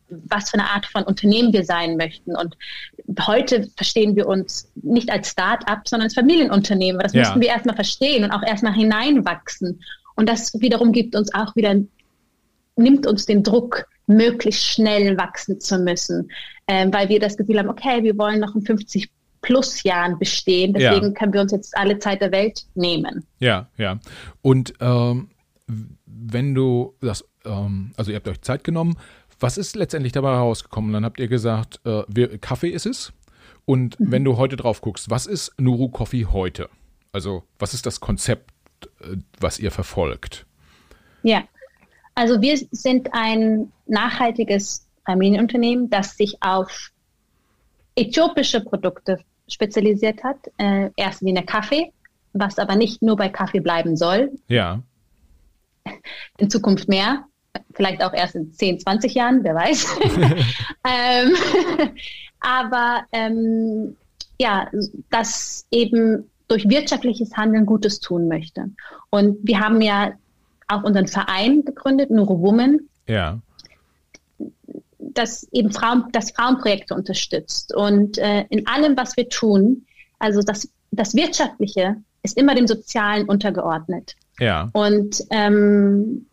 was 0.09 0.51
für 0.51 0.59
eine 0.59 0.69
Art 0.69 0.85
von 0.85 1.03
Unternehmen 1.03 1.53
wir 1.53 1.63
sein 1.63 1.97
möchten. 1.97 2.35
Und 2.35 2.55
heute 3.25 3.67
verstehen 3.75 4.15
wir 4.15 4.27
uns 4.27 4.71
nicht 4.75 5.11
als 5.11 5.29
Start-up, 5.29 5.87
sondern 5.87 6.05
als 6.05 6.13
Familienunternehmen. 6.13 7.01
Das 7.01 7.13
ja. 7.13 7.21
mussten 7.21 7.41
wir 7.41 7.49
erstmal 7.49 7.75
verstehen 7.75 8.23
und 8.23 8.31
auch 8.31 8.43
erstmal 8.43 8.73
hineinwachsen. 8.73 9.81
Und 10.15 10.29
das 10.29 10.53
wiederum 10.59 10.91
gibt 10.91 11.15
uns 11.15 11.33
auch 11.33 11.55
wieder, 11.55 11.75
nimmt 12.75 13.07
uns 13.07 13.25
den 13.25 13.43
Druck, 13.43 13.87
möglichst 14.07 14.65
schnell 14.65 15.17
wachsen 15.17 15.59
zu 15.59 15.79
müssen, 15.79 16.29
ähm, 16.67 16.93
weil 16.93 17.09
wir 17.09 17.19
das 17.19 17.37
Gefühl 17.37 17.59
haben, 17.59 17.69
okay, 17.69 18.03
wir 18.03 18.17
wollen 18.17 18.39
noch 18.39 18.55
in 18.55 18.61
50 18.61 19.09
plus 19.41 19.83
Jahren 19.83 20.19
bestehen. 20.19 20.73
Deswegen 20.73 21.07
ja. 21.07 21.11
können 21.11 21.33
wir 21.33 21.41
uns 21.41 21.51
jetzt 21.51 21.75
alle 21.75 21.97
Zeit 21.97 22.21
der 22.21 22.31
Welt 22.31 22.65
nehmen. 22.75 23.25
Ja, 23.39 23.69
ja. 23.77 23.99
Und 24.41 24.73
ähm, 24.79 25.29
wenn 26.21 26.53
du 26.53 26.95
das, 27.01 27.25
ähm, 27.45 27.91
also 27.97 28.11
ihr 28.11 28.17
habt 28.17 28.27
euch 28.27 28.41
Zeit 28.41 28.63
genommen, 28.63 28.97
was 29.39 29.57
ist 29.57 29.75
letztendlich 29.75 30.13
dabei 30.13 30.33
herausgekommen? 30.33 30.93
Dann 30.93 31.03
habt 31.03 31.19
ihr 31.19 31.27
gesagt, 31.27 31.79
äh, 31.85 32.03
wir, 32.07 32.37
Kaffee 32.37 32.69
ist 32.69 32.85
es. 32.85 33.11
Und 33.65 33.99
mhm. 33.99 34.11
wenn 34.11 34.23
du 34.23 34.37
heute 34.37 34.55
drauf 34.55 34.81
guckst, 34.81 35.09
was 35.09 35.25
ist 35.25 35.53
Nuru 35.59 35.89
Coffee 35.89 36.25
heute? 36.25 36.69
Also 37.11 37.43
was 37.57 37.73
ist 37.73 37.85
das 37.85 37.99
Konzept, 37.99 38.51
äh, 39.01 39.17
was 39.39 39.59
ihr 39.59 39.71
verfolgt? 39.71 40.45
Ja, 41.23 41.43
also 42.13 42.41
wir 42.41 42.57
sind 42.71 43.09
ein 43.13 43.71
nachhaltiges 43.87 44.87
Familienunternehmen, 45.05 45.89
das 45.89 46.17
sich 46.17 46.37
auf 46.41 46.91
äthiopische 47.95 48.61
Produkte 48.61 49.19
spezialisiert 49.47 50.23
hat. 50.23 50.37
Äh, 50.57 50.91
erst 50.95 51.23
wie 51.23 51.29
eine 51.29 51.43
Kaffee, 51.43 51.91
was 52.33 52.59
aber 52.59 52.75
nicht 52.75 53.01
nur 53.01 53.15
bei 53.15 53.29
Kaffee 53.29 53.59
bleiben 53.59 53.97
soll. 53.97 54.31
Ja 54.47 54.81
in 56.37 56.49
Zukunft 56.49 56.87
mehr, 56.87 57.25
vielleicht 57.73 58.03
auch 58.03 58.13
erst 58.13 58.35
in 58.35 58.53
10, 58.53 58.79
20 58.79 59.13
Jahren, 59.13 59.43
wer 59.43 59.55
weiß. 59.55 59.87
ähm, 60.87 61.35
aber 62.39 63.03
ähm, 63.11 63.95
ja, 64.39 64.67
das 65.09 65.65
eben 65.71 66.29
durch 66.47 66.67
wirtschaftliches 66.67 67.37
Handeln 67.37 67.65
Gutes 67.65 67.99
tun 67.99 68.27
möchte. 68.27 68.71
Und 69.09 69.37
wir 69.43 69.59
haben 69.59 69.81
ja 69.81 70.13
auch 70.67 70.83
unseren 70.83 71.07
Verein 71.07 71.63
gegründet, 71.63 72.11
Nuro 72.11 72.41
Woman. 72.41 72.79
Ja. 73.07 73.39
Das 74.99 75.47
eben 75.51 75.71
Frauen, 75.71 76.05
das 76.11 76.31
Frauenprojekte 76.31 76.93
unterstützt. 76.95 77.73
Und 77.73 78.17
äh, 78.17 78.45
in 78.49 78.67
allem, 78.67 78.97
was 78.97 79.15
wir 79.17 79.29
tun, 79.29 79.85
also 80.19 80.41
das, 80.41 80.69
das 80.91 81.13
Wirtschaftliche 81.15 81.97
ist 82.23 82.37
immer 82.37 82.55
dem 82.55 82.67
Sozialen 82.67 83.27
untergeordnet. 83.27 84.15
Ja. 84.41 84.69
Und, 84.73 85.23
ähm, 85.29 86.25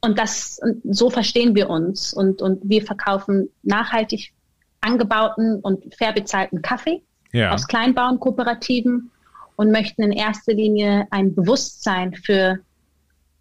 und 0.00 0.18
das, 0.18 0.60
so 0.84 1.10
verstehen 1.10 1.54
wir 1.54 1.68
uns. 1.68 2.14
Und, 2.14 2.40
und 2.40 2.60
wir 2.64 2.82
verkaufen 2.82 3.48
nachhaltig 3.62 4.32
angebauten 4.80 5.60
und 5.60 5.94
fair 5.94 6.12
bezahlten 6.12 6.62
Kaffee 6.62 7.02
ja. 7.32 7.52
aus 7.52 7.66
Kleinbauernkooperativen 7.66 9.10
und 9.56 9.70
möchten 9.70 10.02
in 10.02 10.12
erster 10.12 10.54
Linie 10.54 11.06
ein 11.10 11.34
Bewusstsein 11.34 12.14
für 12.14 12.58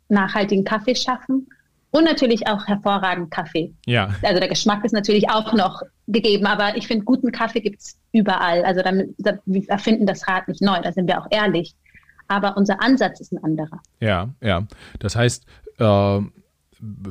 nachhaltigen 0.09 0.63
Kaffee 0.63 0.95
schaffen 0.95 1.47
und 1.91 2.03
natürlich 2.03 2.47
auch 2.47 2.67
hervorragend 2.67 3.31
Kaffee. 3.31 3.73
Ja. 3.85 4.13
Also 4.23 4.39
der 4.39 4.49
Geschmack 4.49 4.83
ist 4.83 4.93
natürlich 4.93 5.29
auch 5.29 5.53
noch 5.53 5.81
gegeben, 6.07 6.45
aber 6.45 6.75
ich 6.75 6.87
finde, 6.87 7.05
guten 7.05 7.31
Kaffee 7.31 7.61
gibt 7.61 7.81
es 7.81 7.97
überall. 8.11 8.63
Also 8.63 8.81
damit, 8.81 9.13
wir 9.45 9.69
erfinden 9.69 10.05
das 10.05 10.27
Rad 10.27 10.47
nicht 10.47 10.61
neu, 10.61 10.79
da 10.81 10.91
sind 10.91 11.07
wir 11.07 11.21
auch 11.21 11.27
ehrlich 11.29 11.75
aber 12.31 12.55
unser 12.55 12.81
Ansatz 12.81 13.19
ist 13.19 13.33
ein 13.33 13.43
anderer. 13.43 13.81
Ja, 13.99 14.29
ja. 14.41 14.65
Das 14.99 15.15
heißt, 15.15 15.45
äh, 15.79 16.19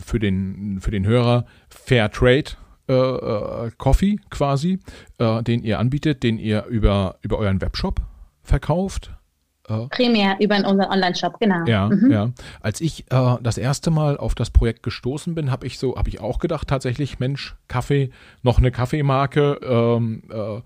für, 0.01 0.19
den, 0.19 0.81
für 0.81 0.91
den 0.91 1.07
Hörer 1.07 1.45
Fair 1.69 2.11
Trade 2.11 2.45
äh, 2.89 2.93
äh, 2.93 3.71
Coffee 3.77 4.19
quasi, 4.31 4.81
äh, 5.19 5.43
den 5.43 5.63
ihr 5.63 5.79
anbietet, 5.79 6.23
den 6.23 6.39
ihr 6.39 6.65
über, 6.65 7.17
über 7.21 7.39
euren 7.39 7.61
Webshop 7.61 8.01
verkauft. 8.43 9.13
Äh. 9.69 9.87
Primär 9.91 10.37
über 10.41 10.57
unseren 10.57 10.91
Online-Shop, 10.91 11.39
genau. 11.39 11.65
Ja, 11.67 11.89
mhm. 11.89 12.11
ja. 12.11 12.31
Als 12.63 12.81
ich 12.81 13.05
äh, 13.13 13.37
das 13.43 13.59
erste 13.59 13.91
Mal 13.91 14.17
auf 14.17 14.35
das 14.35 14.51
Projekt 14.51 14.83
gestoßen 14.83 15.35
bin, 15.35 15.51
habe 15.51 15.67
ich 15.67 15.79
so, 15.79 15.97
habe 15.97 16.09
ich 16.09 16.21
auch 16.21 16.39
gedacht, 16.39 16.67
tatsächlich, 16.67 17.21
Mensch, 17.21 17.55
Kaffee, 17.69 18.11
noch 18.43 18.59
eine 18.59 18.73
Kaffeemarke, 18.73 19.61
ähm, 19.63 20.23
äh, 20.31 20.61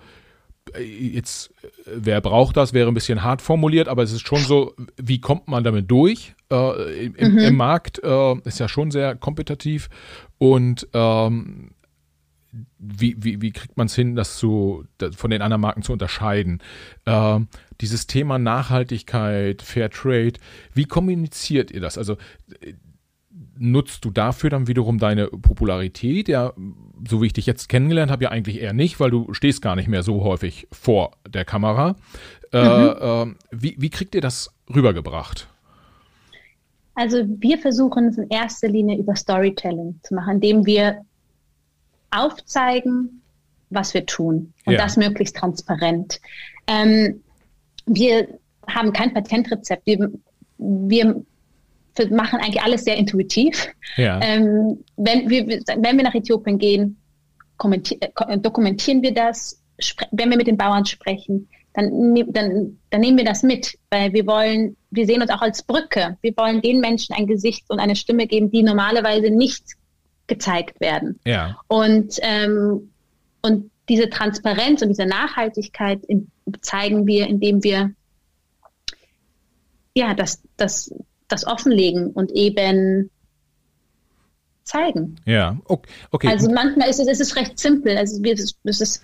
jetzt, 0.79 1.53
wer 1.87 2.21
braucht 2.21 2.57
das, 2.57 2.73
wäre 2.73 2.89
ein 2.89 2.95
bisschen 2.95 3.23
hart 3.23 3.43
formuliert, 3.43 3.89
aber 3.89 4.03
es 4.03 4.13
ist 4.13 4.27
schon 4.27 4.41
so, 4.41 4.75
wie 4.97 5.21
kommt 5.21 5.49
man 5.49 5.65
damit 5.65 5.91
durch? 5.91 6.35
Äh, 6.51 7.07
im, 7.07 7.33
mhm. 7.33 7.39
im, 7.39 7.57
Markt 7.57 8.03
äh, 8.03 8.35
ist 8.45 8.61
ja 8.61 8.69
schon 8.69 8.91
sehr 8.91 9.15
kompetitiv 9.15 9.89
und 10.39 10.89
ähm, 10.93 11.71
wie, 12.79 13.17
wie, 13.19 13.43
wie 13.43 13.53
kriegt 13.53 13.77
man 13.77 13.87
es 13.87 13.95
hin, 13.95 14.15
das 14.15 14.37
zu, 14.37 14.85
das 14.99 15.17
von 15.17 15.31
den 15.31 15.43
anderen 15.43 15.61
Marken 15.61 15.83
zu 15.83 15.93
unterscheiden? 15.93 16.61
Äh, 17.05 17.41
dieses 17.81 18.07
Thema 18.07 18.39
Nachhaltigkeit, 18.39 19.63
Fair 19.63 19.91
Trade, 19.91 20.35
wie 20.73 20.85
kommuniziert 20.85 21.71
ihr 21.71 21.81
das? 21.81 21.99
Also 21.99 22.17
nutzt 23.59 24.05
du 24.05 24.11
dafür 24.11 24.51
dann 24.51 24.67
wiederum 24.69 24.99
deine 24.99 25.27
Popularität? 25.29 26.29
Ja, 26.29 26.53
so 27.09 27.23
wie 27.23 27.27
ich 27.27 27.33
dich 27.33 27.47
jetzt 27.47 27.69
kennengelernt 27.69 28.11
habe, 28.11 28.25
ja 28.25 28.31
eigentlich 28.31 28.61
eher 28.61 28.73
nicht, 28.73 29.01
weil 29.01 29.11
du 29.11 29.33
stehst 29.33 29.63
gar 29.63 29.77
nicht 29.77 29.89
mehr 29.89 30.03
so 30.03 30.23
häufig 30.25 30.69
vor 30.73 31.13
der 31.29 31.45
Kamera. 31.45 31.97
Äh, 32.53 32.63
mhm. 32.63 33.35
Äh, 33.35 33.35
wie, 33.51 33.77
wie 33.79 33.91
kriegt 33.91 34.15
ihr 34.15 34.21
das 34.21 34.53
rübergebracht? 34.73 35.49
Also 36.95 37.25
wir 37.27 37.59
versuchen 37.59 38.09
es 38.09 38.19
in 38.19 38.29
erster 38.29 38.69
Linie 38.69 38.99
über 38.99 39.17
Storytelling 39.17 39.99
zu 40.03 40.15
machen, 40.15 40.35
indem 40.37 40.65
wir 40.65 41.05
aufzeigen, 42.13 43.23
was 43.71 43.95
wir 43.95 44.07
tun 44.07 44.53
und 44.65 44.75
ja. 44.75 44.79
das 44.79 44.97
möglichst 44.97 45.37
transparent. 45.37 46.21
Ähm, 46.69 47.21
wir 47.87 48.39
haben 48.69 48.93
kein 48.93 49.13
Patentrezept. 49.13 49.85
Wir, 49.87 50.11
wir 50.59 51.25
machen 52.11 52.41
eigentlich 52.41 52.63
alles 52.63 52.85
sehr 52.85 52.97
intuitiv. 52.97 53.69
Ja. 53.97 54.21
Ähm, 54.23 54.85
wenn, 54.97 55.29
wir, 55.29 55.47
wenn 55.47 55.97
wir 55.97 56.05
nach 56.05 56.15
Äthiopien 56.15 56.59
gehen, 56.59 56.97
äh, 57.63 58.39
dokumentieren 58.39 59.03
wir 59.03 59.15
das. 59.15 59.61
Wenn 60.13 60.31
wir 60.31 60.37
mit 60.37 60.47
den 60.47 60.57
Bauern 60.57 60.85
sprechen, 60.85 61.49
dann, 61.75 62.15
dann, 62.29 62.79
dann 62.91 63.01
nehmen 63.01 63.19
wir 63.19 63.25
das 63.25 63.43
mit, 63.43 63.77
weil 63.91 64.13
wir 64.13 64.27
wollen, 64.27 64.77
wir 64.91 65.07
sehen 65.07 65.21
uns 65.21 65.31
auch 65.31 65.43
als 65.43 65.63
Brücke. 65.63 66.17
Wir 66.21 66.33
wollen 66.37 66.63
den 66.63 66.81
Menschen 66.81 67.15
ein 67.17 67.27
Gesicht 67.27 67.65
und 67.69 67.81
eine 67.81 67.97
Stimme 67.97 68.27
geben, 68.27 68.51
die 68.51 68.63
normalerweise 68.63 69.31
nicht 69.31 69.65
gezeigt 70.27 70.81
werden. 70.81 71.19
Ja. 71.27 71.59
Und, 71.67 72.19
ähm, 72.23 72.93
und 73.43 73.71
diese 73.89 74.09
Transparenz 74.09 74.83
und 74.83 74.89
diese 74.89 75.07
Nachhaltigkeit 75.07 76.03
in, 76.05 76.31
zeigen 76.61 77.07
wir, 77.07 77.27
indem 77.27 77.63
wir 77.65 77.91
ja, 79.95 80.15
das, 80.15 80.43
das, 80.57 80.93
das 81.29 81.47
offenlegen 81.47 82.11
und 82.11 82.31
eben 82.33 83.11
zeigen. 84.65 85.17
Ja, 85.27 85.59
okay. 85.67 86.29
Also 86.29 86.51
manchmal 86.51 86.89
ist 86.89 87.01
es, 87.01 87.07
es 87.07 87.21
ist 87.21 87.37
recht 87.37 87.59
simpel. 87.59 87.97
Also 87.97 88.21
es 88.65 88.81
ist 88.81 89.03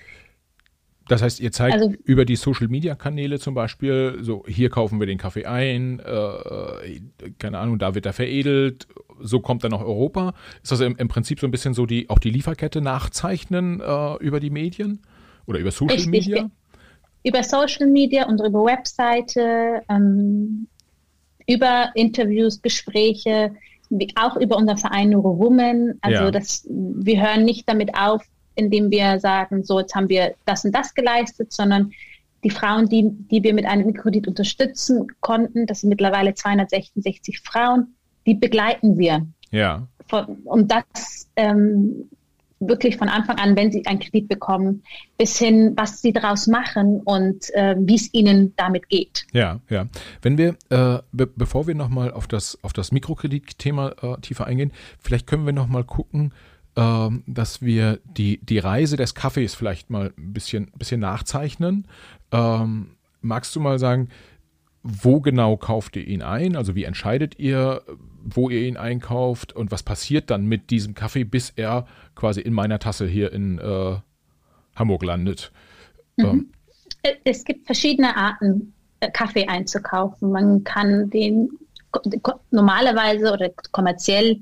das 1.10 1.22
heißt, 1.22 1.40
ihr 1.40 1.50
zeigt 1.50 1.74
also, 1.74 1.92
über 2.04 2.24
die 2.24 2.36
Social-Media-Kanäle 2.36 3.40
zum 3.40 3.52
Beispiel, 3.52 4.18
so 4.20 4.44
hier 4.46 4.70
kaufen 4.70 5.00
wir 5.00 5.08
den 5.08 5.18
Kaffee 5.18 5.44
ein, 5.44 5.98
äh, 5.98 7.00
keine 7.36 7.58
Ahnung, 7.58 7.80
da 7.80 7.96
wird 7.96 8.06
er 8.06 8.12
veredelt, 8.12 8.86
so 9.18 9.40
kommt 9.40 9.64
er 9.64 9.70
nach 9.70 9.80
Europa. 9.80 10.34
Ist 10.62 10.70
das 10.70 10.78
im, 10.78 10.96
im 10.96 11.08
Prinzip 11.08 11.40
so 11.40 11.48
ein 11.48 11.50
bisschen 11.50 11.74
so 11.74 11.84
die 11.84 12.08
auch 12.08 12.20
die 12.20 12.30
Lieferkette 12.30 12.80
nachzeichnen 12.80 13.80
äh, 13.80 14.16
über 14.18 14.38
die 14.38 14.50
Medien 14.50 15.02
oder 15.46 15.58
über 15.58 15.72
Social 15.72 16.06
Media? 16.06 16.48
Über 17.24 17.42
Social 17.42 17.88
Media 17.88 18.28
und 18.28 18.40
über 18.40 18.64
Webseite, 18.64 19.82
ähm, 19.88 20.68
über 21.50 21.90
Interviews, 21.94 22.62
Gespräche, 22.62 23.52
auch 24.16 24.36
über 24.36 24.56
unser 24.56 24.76
Verein 24.76 25.10
Neuro 25.10 25.38
Women. 25.38 25.98
Also 26.00 26.24
ja. 26.24 26.30
das, 26.30 26.66
wir 26.68 27.20
hören 27.20 27.44
nicht 27.44 27.68
damit 27.68 27.94
auf, 27.94 28.22
indem 28.54 28.90
wir 28.90 29.18
sagen, 29.18 29.64
so 29.64 29.80
jetzt 29.80 29.94
haben 29.94 30.08
wir 30.08 30.34
das 30.44 30.64
und 30.64 30.74
das 30.74 30.94
geleistet, 30.94 31.52
sondern 31.52 31.92
die 32.44 32.50
Frauen, 32.50 32.88
die, 32.88 33.10
die 33.10 33.42
wir 33.42 33.52
mit 33.52 33.66
einem 33.66 33.86
Mikrokredit 33.86 34.28
unterstützen 34.28 35.08
konnten, 35.20 35.66
das 35.66 35.80
sind 35.80 35.90
mittlerweile 35.90 36.34
266 36.34 37.40
Frauen, 37.40 37.94
die 38.26 38.34
begleiten 38.34 38.96
wir. 38.98 39.26
Ja. 39.50 39.86
Und 40.44 40.72
das 40.72 41.28
ähm, 41.36 42.08
wirklich 42.60 42.98
von 42.98 43.08
Anfang 43.08 43.38
an, 43.38 43.56
wenn 43.56 43.72
sie 43.72 43.84
einen 43.86 43.98
Kredit 43.98 44.28
bekommen, 44.28 44.82
bis 45.18 45.38
hin, 45.38 45.72
was 45.76 46.00
sie 46.02 46.12
daraus 46.12 46.46
machen 46.46 47.00
und 47.04 47.52
äh, 47.54 47.74
wie 47.78 47.96
es 47.96 48.12
ihnen 48.12 48.54
damit 48.56 48.88
geht. 48.88 49.26
Ja, 49.32 49.60
ja. 49.68 49.86
Wenn 50.22 50.38
wir, 50.38 50.56
äh, 50.68 50.98
be 51.12 51.26
bevor 51.26 51.66
wir 51.66 51.74
nochmal 51.74 52.12
auf 52.12 52.28
das, 52.28 52.58
auf 52.62 52.72
das 52.72 52.92
Mikrokreditthema 52.92 53.94
äh, 54.02 54.20
tiefer 54.20 54.46
eingehen, 54.46 54.72
vielleicht 54.98 55.26
können 55.26 55.46
wir 55.46 55.54
nochmal 55.54 55.84
gucken, 55.84 56.32
ähm, 56.76 57.24
dass 57.26 57.62
wir 57.62 57.98
die, 58.04 58.38
die 58.44 58.58
Reise 58.58 58.96
des 58.96 59.14
Kaffees 59.14 59.54
vielleicht 59.54 59.90
mal 59.90 60.12
ein 60.16 60.32
bisschen, 60.32 60.70
bisschen 60.76 61.00
nachzeichnen. 61.00 61.88
Ähm, 62.30 62.96
magst 63.22 63.56
du 63.56 63.60
mal 63.60 63.78
sagen, 63.78 64.08
wo 64.82 65.20
genau 65.20 65.56
kauft 65.56 65.96
ihr 65.96 66.06
ihn 66.06 66.22
ein? 66.22 66.56
Also 66.56 66.74
wie 66.74 66.84
entscheidet 66.84 67.38
ihr, 67.38 67.82
wo 68.22 68.50
ihr 68.50 68.66
ihn 68.66 68.76
einkauft 68.76 69.52
und 69.52 69.70
was 69.70 69.82
passiert 69.82 70.30
dann 70.30 70.46
mit 70.46 70.70
diesem 70.70 70.94
Kaffee, 70.94 71.24
bis 71.24 71.50
er 71.56 71.86
quasi 72.14 72.40
in 72.40 72.52
meiner 72.52 72.78
Tasse 72.78 73.06
hier 73.06 73.32
in 73.32 73.58
äh, 73.58 73.96
Hamburg 74.74 75.04
landet? 75.04 75.52
Mhm. 76.16 76.24
Ähm. 76.24 76.52
Es 77.24 77.44
gibt 77.44 77.66
verschiedene 77.66 78.16
Arten, 78.16 78.74
äh, 79.00 79.10
Kaffee 79.10 79.46
einzukaufen. 79.46 80.30
Man 80.30 80.64
kann 80.64 81.08
den 81.10 81.50
normalerweise 82.50 83.32
oder 83.32 83.50
kommerziell 83.72 84.40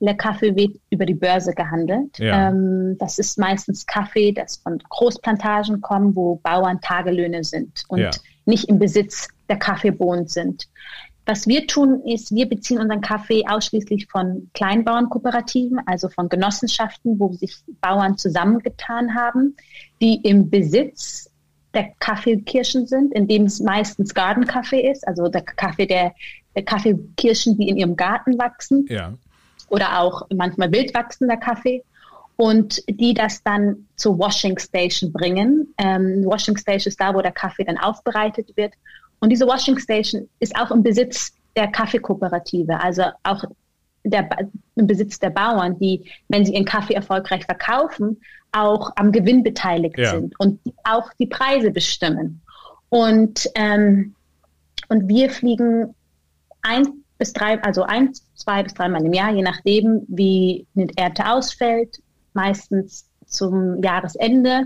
der 0.00 0.14
Kaffee 0.14 0.56
wird 0.56 0.76
über 0.90 1.04
die 1.04 1.14
Börse 1.14 1.52
gehandelt. 1.52 2.18
Ja. 2.18 2.48
Ähm, 2.48 2.96
das 2.98 3.18
ist 3.18 3.38
meistens 3.38 3.86
Kaffee, 3.86 4.32
das 4.32 4.56
von 4.56 4.78
Großplantagen 4.88 5.80
kommt, 5.80 6.16
wo 6.16 6.36
Bauern 6.36 6.80
Tagelöhne 6.80 7.44
sind 7.44 7.84
und 7.88 7.98
ja. 8.00 8.10
nicht 8.46 8.68
im 8.68 8.78
Besitz 8.78 9.28
der 9.48 9.58
Kaffeebohnen 9.58 10.26
sind. 10.26 10.68
Was 11.26 11.46
wir 11.46 11.66
tun, 11.66 12.02
ist, 12.06 12.34
wir 12.34 12.48
beziehen 12.48 12.78
unseren 12.78 13.00
Kaffee 13.00 13.44
ausschließlich 13.46 14.08
von 14.08 14.50
Kleinbauernkooperativen, 14.54 15.80
also 15.86 16.08
von 16.08 16.28
Genossenschaften, 16.28 17.20
wo 17.20 17.32
sich 17.32 17.56
Bauern 17.80 18.18
zusammengetan 18.18 19.14
haben, 19.14 19.56
die 20.00 20.20
im 20.22 20.50
Besitz 20.50 21.30
der 21.72 21.92
Kaffeekirschen 22.00 22.86
sind, 22.86 23.14
in 23.14 23.28
dem 23.28 23.44
es 23.44 23.60
meistens 23.60 24.12
Gartenkaffee 24.12 24.90
ist, 24.90 25.06
also 25.06 25.28
der 25.28 25.42
Kaffee 25.42 25.86
der, 25.86 26.14
der 26.56 26.64
Kaffeekirschen, 26.64 27.56
die 27.58 27.68
in 27.68 27.76
ihrem 27.76 27.96
Garten 27.96 28.38
wachsen. 28.38 28.86
Ja 28.88 29.14
oder 29.70 30.00
auch 30.00 30.26
manchmal 30.34 30.70
wild 30.70 30.92
wachsender 30.94 31.38
Kaffee 31.38 31.82
und 32.36 32.82
die 32.88 33.14
das 33.14 33.42
dann 33.42 33.86
zur 33.96 34.18
Washing 34.18 34.58
Station 34.58 35.12
bringen. 35.12 35.72
Ähm, 35.78 36.24
Washing 36.24 36.58
Station 36.58 36.90
ist 36.90 37.00
da, 37.00 37.14
wo 37.14 37.22
der 37.22 37.32
Kaffee 37.32 37.64
dann 37.64 37.78
aufbereitet 37.78 38.56
wird. 38.56 38.74
Und 39.20 39.30
diese 39.30 39.46
Washing 39.46 39.78
Station 39.78 40.28
ist 40.40 40.56
auch 40.56 40.70
im 40.70 40.82
Besitz 40.82 41.32
der 41.56 41.68
Kaffeekooperative, 41.68 42.80
also 42.80 43.04
auch 43.22 43.44
der, 44.04 44.28
im 44.76 44.86
Besitz 44.86 45.18
der 45.18 45.30
Bauern, 45.30 45.78
die, 45.78 46.10
wenn 46.28 46.44
sie 46.44 46.54
ihren 46.54 46.64
Kaffee 46.64 46.94
erfolgreich 46.94 47.44
verkaufen, 47.44 48.20
auch 48.52 48.90
am 48.96 49.12
Gewinn 49.12 49.42
beteiligt 49.42 49.98
ja. 49.98 50.12
sind 50.12 50.38
und 50.40 50.58
auch 50.84 51.12
die 51.18 51.26
Preise 51.26 51.70
bestimmen. 51.70 52.40
Und, 52.88 53.48
ähm, 53.54 54.14
und 54.88 55.08
wir 55.08 55.30
fliegen 55.30 55.94
ein 56.62 57.04
bis 57.18 57.32
drei, 57.32 57.62
also 57.62 57.82
ein, 57.82 58.12
zwei 58.34 58.62
bis 58.62 58.74
dreimal 58.74 59.04
im 59.04 59.12
Jahr, 59.12 59.32
je 59.32 59.42
nachdem, 59.42 60.02
wie 60.08 60.66
eine 60.74 60.88
Ernte 60.96 61.30
ausfällt, 61.30 61.98
meistens 62.32 63.06
zum 63.26 63.82
Jahresende 63.82 64.64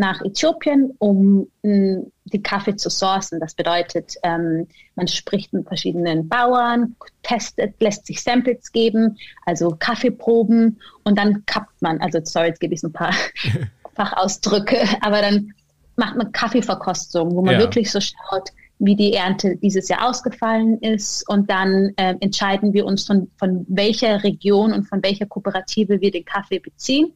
nach 0.00 0.22
Äthiopien, 0.22 0.94
um 0.98 1.46
mh, 1.62 2.04
die 2.24 2.42
Kaffee 2.42 2.74
zu 2.74 2.88
sourcen. 2.88 3.38
Das 3.38 3.54
bedeutet, 3.54 4.14
ähm, 4.22 4.66
man 4.96 5.06
spricht 5.06 5.52
mit 5.52 5.68
verschiedenen 5.68 6.26
Bauern, 6.26 6.96
testet, 7.22 7.74
lässt 7.80 8.06
sich 8.06 8.22
Samples 8.22 8.72
geben, 8.72 9.18
also 9.44 9.76
Kaffeeproben 9.78 10.80
und 11.04 11.18
dann 11.18 11.44
kappt 11.44 11.82
man. 11.82 12.00
Also 12.00 12.18
sorry, 12.24 12.48
jetzt 12.48 12.60
gebe 12.60 12.74
ich 12.74 12.82
ein 12.82 12.92
paar 12.92 13.14
Fachausdrücke, 13.94 14.78
aber 15.02 15.20
dann 15.20 15.52
macht 15.96 16.16
man 16.16 16.32
Kaffeeverkostung, 16.32 17.34
wo 17.36 17.42
man 17.42 17.54
ja. 17.54 17.60
wirklich 17.60 17.90
so 17.90 18.00
schaut, 18.00 18.48
wie 18.78 18.96
die 18.96 19.12
Ernte 19.12 19.56
dieses 19.56 19.88
Jahr 19.88 20.08
ausgefallen 20.08 20.78
ist. 20.78 21.28
Und 21.28 21.50
dann 21.50 21.92
äh, 21.96 22.14
entscheiden 22.20 22.72
wir 22.72 22.86
uns, 22.86 23.06
von, 23.06 23.30
von 23.36 23.66
welcher 23.68 24.24
Region 24.24 24.72
und 24.72 24.84
von 24.84 25.02
welcher 25.02 25.26
Kooperative 25.26 26.00
wir 26.00 26.10
den 26.10 26.24
Kaffee 26.24 26.58
beziehen. 26.58 27.12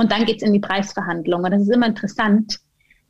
Und 0.00 0.12
dann 0.12 0.24
geht 0.24 0.38
es 0.38 0.42
in 0.42 0.54
die 0.54 0.60
Preisverhandlung. 0.60 1.44
Und 1.44 1.50
das 1.50 1.60
ist 1.60 1.68
immer 1.68 1.86
interessant, 1.86 2.58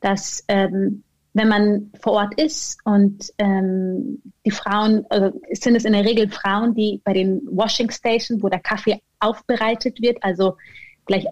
dass 0.01 0.43
ähm, 0.49 1.03
wenn 1.31 1.47
man 1.47 1.89
vor 2.01 2.11
Ort 2.11 2.33
ist 2.37 2.79
und 2.83 3.31
ähm, 3.37 4.21
die 4.45 4.51
Frauen, 4.51 5.05
also 5.09 5.39
sind 5.53 5.77
es 5.77 5.85
in 5.85 5.93
der 5.93 6.03
Regel 6.03 6.29
Frauen, 6.29 6.75
die 6.75 6.99
bei 7.05 7.13
den 7.13 7.43
Washing 7.49 7.89
Stations, 7.91 8.43
wo 8.43 8.49
der 8.49 8.59
Kaffee 8.59 9.01
aufbereitet 9.21 10.01
wird, 10.01 10.21
also 10.21 10.57
gleich 11.05 11.27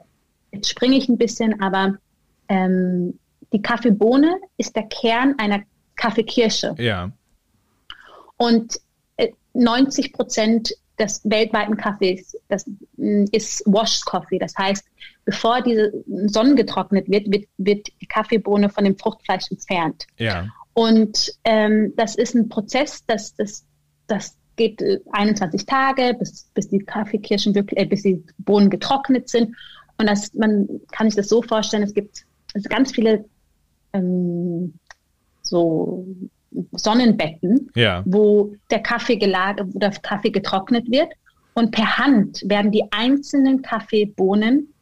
jetzt 0.54 0.69
springe 0.69 0.95
ich 0.95 1.10
ein 1.10 1.17
bisschen, 1.17 1.60
aber 1.62 1.98
ähm, 2.48 3.19
die 3.52 3.62
Kaffeebohne 3.62 4.39
ist 4.56 4.78
der 4.78 4.84
Kern 4.84 5.36
einer 5.39 5.63
Kaffeekirsche. 5.98 6.76
Ja. 6.78 7.12
Und 8.38 8.80
90 9.54 10.06
äh, 10.06 10.12
Prozent 10.13 10.74
des 11.00 11.22
weltweiten 11.24 11.78
Kaffees, 11.78 12.36
das 12.48 12.66
mm, 12.98 13.26
ist 13.32 13.64
Washed 13.66 14.06
Coffee. 14.06 14.40
Das 14.40 14.54
heißt, 14.58 14.86
bevor 15.26 15.62
diese 15.62 15.94
Sonne 16.28 16.56
getrocknet 16.56 17.10
wird, 17.10 17.32
wird, 17.32 17.46
wird 17.58 17.88
die 18.02 18.06
Kaffeebohne 18.08 18.70
von 18.70 18.84
dem 18.84 18.98
Fruchtfleisch 18.98 19.50
entfernt. 19.50 20.06
Ja. 20.18 20.48
Und 20.74 21.34
ähm, 21.44 21.94
das 21.96 22.16
ist 22.16 22.36
ein 22.36 22.50
Prozess, 22.50 23.04
das, 23.06 23.34
das, 23.36 23.66
das 24.08 24.38
geht 24.56 24.82
21 25.12 25.62
äh, 25.62 25.66
Tage, 25.66 26.16
bis, 26.18 26.50
bis 26.54 26.70
die 26.70 26.80
Kaffeekirschen 26.80 27.56
wirklich, 27.56 27.80
äh, 27.80 27.86
bis 27.86 28.04
die 28.04 28.24
Bohnen 28.38 28.70
getrocknet 28.70 29.30
sind. 29.30 29.56
Und 29.98 30.08
das, 30.08 30.34
man 30.34 30.68
kann 30.92 31.10
sich 31.10 31.16
das 31.16 31.30
so 31.30 31.42
vorstellen, 31.42 31.84
es 31.84 31.94
gibt 31.94 32.26
also 32.54 32.70
ganz 32.70 32.92
viele 32.92 33.26
ähm, 33.94 34.74
so 35.42 36.06
Sonnenbetten, 36.72 37.70
ja. 37.76 38.04
wo 38.06 38.56
der 38.72 38.80
Kaffee 38.80 39.18
gelagert, 39.18 39.68
wo 39.72 39.80
der 39.80 39.92
Kaffee 39.92 40.32
getrocknet 40.32 40.90
wird 40.90 41.12
und 41.54 41.72
per 41.72 41.98
Hand 41.98 42.42
werden 42.46 42.72
die 42.72 42.84
einzelnen 42.92 43.62
Kaffeebohnen 43.62 44.74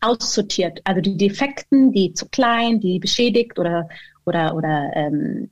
aussortiert. 0.00 0.80
Also 0.84 1.00
die 1.00 1.16
Defekten, 1.16 1.92
die 1.92 2.12
zu 2.12 2.28
klein, 2.28 2.80
die 2.80 2.98
beschädigt 2.98 3.58
oder 3.58 3.88
oder 4.24 4.54
oder 4.54 4.90
ähm, 4.94 5.50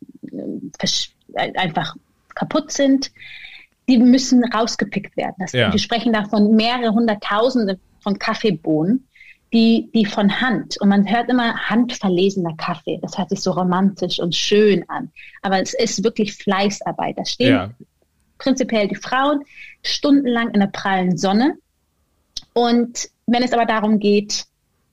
einfach 1.55 1.97
kaputt 2.35 2.73
sind, 2.73 3.11
die 3.88 3.99
müssen 3.99 4.44
rausgepickt 4.44 5.16
werden. 5.16 5.37
Das, 5.38 5.53
ja. 5.53 5.73
Wir 5.73 5.79
sprechen 5.79 6.12
da 6.12 6.25
von 6.25 6.55
mehrere 6.55 6.92
hunderttausende 6.92 7.79
von 8.01 8.18
Kaffeebohnen, 8.18 9.07
die, 9.52 9.90
die 9.94 10.04
von 10.04 10.40
Hand. 10.40 10.80
Und 10.80 10.88
man 10.88 11.09
hört 11.09 11.28
immer 11.28 11.54
handverlesener 11.68 12.57
Kaffee. 12.57 12.98
Das 13.02 13.16
hört 13.16 13.30
sich 13.30 13.40
so 13.40 13.52
romantisch 13.52 14.18
und 14.18 14.35
schön 14.35 14.88
an. 14.88 15.11
Aber 15.42 15.61
es 15.61 15.74
ist 15.74 16.02
wirklich 16.02 16.35
Fleißarbeit. 16.35 17.18
Da 17.18 17.24
stehen 17.24 17.48
ja. 17.48 17.70
prinzipiell 18.38 18.88
die 18.88 18.96
Frauen 18.96 19.44
stundenlang 19.83 20.50
in 20.50 20.61
der 20.61 20.68
prallen 20.68 21.16
Sonne. 21.16 21.57
Und 22.52 23.09
wenn 23.26 23.42
es 23.42 23.52
aber 23.52 23.66
darum 23.66 23.98
geht, 23.98 24.46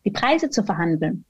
die 0.06 0.12
Preise 0.12 0.50
zu 0.50 0.64
verhandeln, 0.64 1.26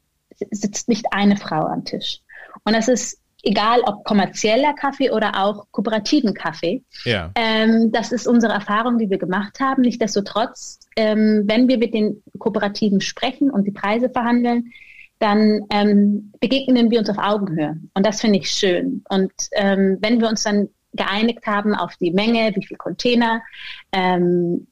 sitzt 0.52 0.90
nicht 0.90 1.06
eine 1.12 1.38
Frau 1.38 1.66
am 1.66 1.86
Tisch. 1.86 2.20
Und 2.64 2.74
das 2.74 2.88
ist 2.88 3.21
egal 3.44 3.82
ob 3.82 4.04
kommerzieller 4.04 4.74
Kaffee 4.74 5.12
oder 5.12 5.44
auch 5.44 5.66
kooperativen 5.72 6.34
Kaffee. 6.34 6.84
Ja. 7.06 7.32
Ähm, 7.36 7.92
das 7.92 8.12
ist 8.12 8.28
unsere 8.28 8.54
Erfahrung, 8.54 8.98
die 8.98 9.10
wir 9.10 9.18
gemacht 9.18 9.60
haben. 9.60 9.82
Nichtsdestotrotz, 9.82 10.80
ähm, 10.96 11.44
wenn 11.46 11.68
wir 11.68 11.78
mit 11.78 11.94
den 11.94 12.22
Kooperativen 12.38 13.02
sprechen 13.02 13.50
und 13.50 13.66
die 13.66 13.72
Preise 13.72 14.10
verhandeln, 14.10 14.72
dann 15.20 15.62
ähm, 15.70 16.34
begegnen 16.40 16.90
wir 16.90 17.00
uns 17.00 17.10
auf 17.10 17.18
Augenhöhe. 17.20 17.80
Und 17.94 18.06
das 18.06 18.22
finde 18.22 18.40
ich 18.40 18.50
schön. 18.50 19.04
Und 19.10 19.32
ähm, 19.54 19.98
wenn 20.02 20.20
wir 20.20 20.28
uns 20.28 20.44
dann 20.44 20.70
geeinigt 20.94 21.46
haben 21.46 21.76
auf 21.76 21.96
die 21.98 22.12
Menge, 22.12 22.52
wie 22.56 22.66
viele 22.66 22.78
Container, 22.78 23.42
ähm, 23.92 24.68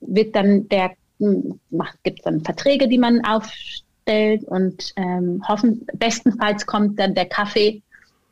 wird 0.00 0.36
dann 0.36 0.68
der, 0.68 0.92
hm, 1.18 1.58
gibt 2.02 2.18
es 2.18 2.24
dann 2.24 2.44
Verträge, 2.44 2.88
die 2.88 2.98
man 2.98 3.24
aufstellt 3.24 4.44
und 4.44 4.92
ähm, 4.96 5.42
hoffen, 5.48 5.86
bestenfalls 5.94 6.66
kommt 6.66 6.98
dann 6.98 7.14
der 7.14 7.26
Kaffee 7.26 7.82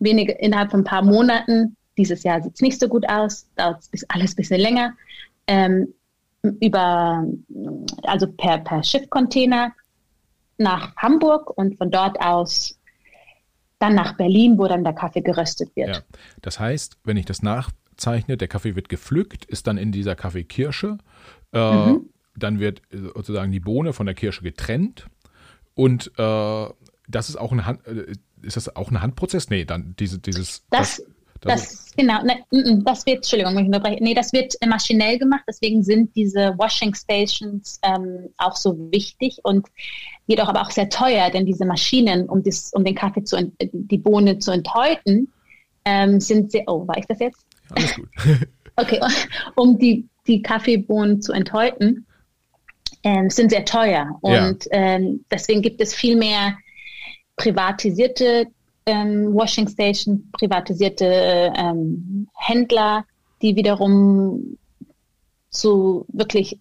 wenige, 0.04 0.32
innerhalb 0.32 0.70
von 0.70 0.80
ein 0.80 0.84
paar 0.84 1.02
Monaten. 1.02 1.76
Dieses 1.96 2.22
Jahr 2.22 2.42
sieht 2.42 2.54
es 2.54 2.60
nicht 2.60 2.80
so 2.80 2.88
gut 2.88 3.08
aus, 3.08 3.46
dauert 3.56 3.90
bis 3.90 4.04
alles 4.10 4.32
ein 4.32 4.36
bisschen 4.36 4.60
länger. 4.60 4.94
Ähm, 5.46 5.94
über, 6.60 7.26
also 8.02 8.30
per, 8.32 8.58
per 8.58 8.82
Schiffcontainer 8.82 9.72
nach 10.58 10.94
Hamburg 10.96 11.56
und 11.56 11.76
von 11.78 11.90
dort 11.90 12.20
aus 12.20 12.78
dann 13.78 13.94
nach 13.94 14.16
Berlin, 14.16 14.58
wo 14.58 14.66
dann 14.68 14.84
der 14.84 14.92
Kaffee 14.92 15.20
geröstet 15.20 15.74
wird. 15.74 15.96
Ja. 15.96 16.02
Das 16.42 16.60
heißt, 16.60 16.98
wenn 17.04 17.16
ich 17.16 17.26
das 17.26 17.42
nachzeichne, 17.42 18.36
der 18.36 18.48
Kaffee 18.48 18.76
wird 18.76 18.88
gepflückt, 18.88 19.44
ist 19.46 19.66
dann 19.66 19.78
in 19.78 19.90
dieser 19.90 20.14
Kaffeekirsche, 20.14 20.98
äh, 21.52 21.86
mhm. 21.86 22.10
dann 22.36 22.60
wird 22.60 22.82
sozusagen 22.90 23.52
die 23.52 23.60
Bohne 23.60 23.92
von 23.92 24.06
der 24.06 24.14
Kirsche 24.14 24.42
getrennt 24.42 25.06
und 25.74 26.12
äh, 26.18 26.66
das 27.08 27.28
ist 27.28 27.36
auch 27.36 27.52
ein 27.52 27.66
Hand, 27.66 27.86
äh, 27.86 28.12
ist 28.44 28.56
das 28.56 28.74
auch 28.76 28.90
ein 28.90 29.00
Handprozess? 29.00 29.50
Nee, 29.50 29.64
dann 29.64 29.94
diese, 29.98 30.18
dieses. 30.18 30.62
Das, 30.70 30.98
das 30.98 31.04
das, 31.44 31.92
genau, 31.96 32.22
ne, 32.22 32.44
das 32.84 33.04
wird, 33.06 33.16
Entschuldigung, 33.16 33.58
ich 33.58 33.66
unterbreche. 33.66 34.02
Nee, 34.02 34.14
das 34.14 34.32
wird 34.32 34.54
maschinell 34.66 35.18
gemacht, 35.18 35.42
deswegen 35.46 35.82
sind 35.82 36.14
diese 36.16 36.54
Washing 36.58 36.94
Stations 36.94 37.78
ähm, 37.82 38.30
auch 38.38 38.56
so 38.56 38.76
wichtig 38.90 39.38
und 39.42 39.66
jedoch 40.26 40.48
aber 40.48 40.62
auch 40.62 40.70
sehr 40.70 40.88
teuer, 40.88 41.30
denn 41.30 41.44
diese 41.44 41.66
Maschinen, 41.66 42.28
um, 42.28 42.42
das, 42.42 42.72
um 42.72 42.84
den 42.84 42.94
Kaffee 42.94 43.24
zu, 43.24 43.52
die 43.60 43.98
Bohne 43.98 44.38
zu 44.38 44.52
enthäuten, 44.52 45.32
ähm, 45.84 46.20
sind 46.20 46.50
sehr, 46.50 46.64
oh, 46.66 46.86
war 46.86 46.96
ich 46.96 47.06
das 47.06 47.18
jetzt? 47.18 47.44
Alles 47.70 47.94
gut. 47.94 48.08
okay, 48.76 49.00
um 49.56 49.78
die, 49.78 50.08
die 50.26 50.40
Kaffeebohnen 50.40 51.20
zu 51.20 51.32
enthäuten, 51.32 52.06
ähm, 53.02 53.28
sind 53.28 53.50
sehr 53.50 53.66
teuer 53.66 54.18
und 54.22 54.64
ja. 54.64 54.70
ähm, 54.72 55.24
deswegen 55.30 55.60
gibt 55.60 55.80
es 55.82 55.94
viel 55.94 56.16
mehr 56.16 56.56
privatisierte 57.36 58.46
ähm, 58.86 59.34
Washing 59.34 59.68
Station, 59.68 60.30
privatisierte 60.32 61.52
ähm, 61.56 62.28
Händler, 62.34 63.04
die 63.42 63.56
wiederum 63.56 64.58
zu 65.50 66.04
wirklich 66.08 66.58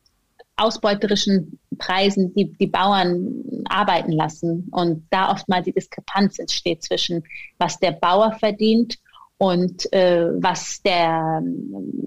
ausbeuterischen 0.55 1.59
Preisen 1.79 2.33
die, 2.35 2.53
die 2.53 2.67
Bauern 2.67 3.43
arbeiten 3.69 4.11
lassen 4.11 4.67
und 4.71 5.07
da 5.09 5.31
oftmals 5.31 5.65
die 5.65 5.73
Diskrepanz 5.73 6.37
entsteht 6.37 6.83
zwischen 6.83 7.23
was 7.57 7.79
der 7.79 7.91
Bauer 7.91 8.33
verdient 8.33 8.99
und 9.39 9.91
äh, 9.91 10.29
was 10.41 10.81
der 10.83 11.41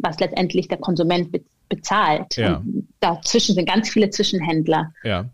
was 0.01 0.21
letztendlich 0.21 0.69
der 0.69 0.79
Konsument 0.79 1.37
bezahlt. 1.69 2.37
Ja. 2.37 2.63
dazwischen 3.01 3.57
sind 3.57 3.69
ganz 3.69 3.89
viele 3.89 4.11
Zwischenhändler. 4.11 4.93
Ja. 5.03 5.29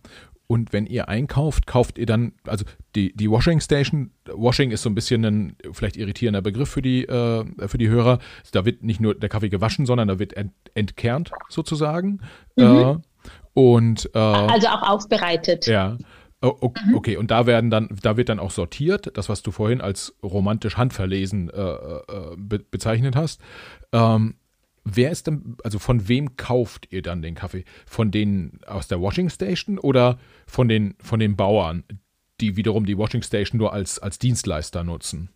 Und 0.53 0.75
wenn 0.75 0.85
ihr 0.85 1.09
einkauft, 1.09 1.67
kauft 1.67 1.97
ihr 1.97 2.05
dann, 2.05 2.35
also 2.47 2.67
die, 2.95 3.17
die 3.17 3.31
Washing 3.31 3.59
Station, 3.59 4.11
Washing 4.27 4.71
ist 4.71 4.83
so 4.83 4.91
ein 4.91 4.95
bisschen 4.95 5.25
ein 5.25 5.57
vielleicht 5.73 5.97
irritierender 5.97 6.43
Begriff 6.43 6.69
für 6.69 6.83
die, 6.83 7.09
äh, 7.09 7.47
für 7.67 7.79
die 7.79 7.89
Hörer. 7.89 8.19
Da 8.53 8.67
wird 8.67 8.83
nicht 8.83 9.01
nur 9.01 9.15
der 9.15 9.31
Kaffee 9.31 9.49
gewaschen, 9.49 9.87
sondern 9.87 10.09
da 10.09 10.19
wird 10.19 10.35
ent, 10.35 10.53
entkernt 10.75 11.31
sozusagen. 11.49 12.21
Mhm. 12.57 12.65
Äh, 12.65 12.97
und, 13.55 14.11
äh, 14.15 14.19
also 14.19 14.69
auch 14.69 14.83
aufbereitet. 14.83 15.67
Ja. 15.67 15.97
Okay, 16.43 16.83
mhm. 16.87 16.95
okay, 16.97 17.17
und 17.17 17.31
da 17.31 17.47
werden 17.47 17.71
dann, 17.71 17.89
da 18.03 18.19
wird 18.19 18.29
dann 18.29 18.39
auch 18.39 18.51
sortiert, 18.51 19.17
das, 19.17 19.31
was 19.31 19.43
du 19.43 19.53
vorhin 19.53 19.81
als 19.81 20.15
romantisch 20.23 20.77
handverlesen 20.77 21.49
äh, 21.49 21.63
äh, 21.63 22.37
be 22.37 22.59
bezeichnet 22.59 23.17
hast. 23.17 23.41
Ähm, 23.93 24.35
wer 24.85 25.11
ist 25.11 25.27
denn, 25.27 25.57
also 25.65 25.79
von 25.79 26.09
wem 26.09 26.37
kauft 26.37 26.89
ihr 26.91 27.03
dann 27.03 27.23
den 27.23 27.35
Kaffee? 27.35 27.65
Von 27.87 28.11
denen 28.11 28.61
aus 28.67 28.89
der 28.89 29.01
Washing 29.01 29.31
Station 29.31 29.79
oder 29.79 30.19
von 30.47 30.69
den, 30.69 30.95
von 31.01 31.21
den 31.21 31.37
Bauern, 31.37 31.85
die 32.41 32.57
wiederum 32.57 32.87
die 32.87 32.99
Washing 32.99 33.23
Station 33.23 33.59
nur 33.59 33.73
als, 33.73 33.99
als 33.99 34.19
Dienstleister 34.19 34.85
nutzen? 34.85 35.31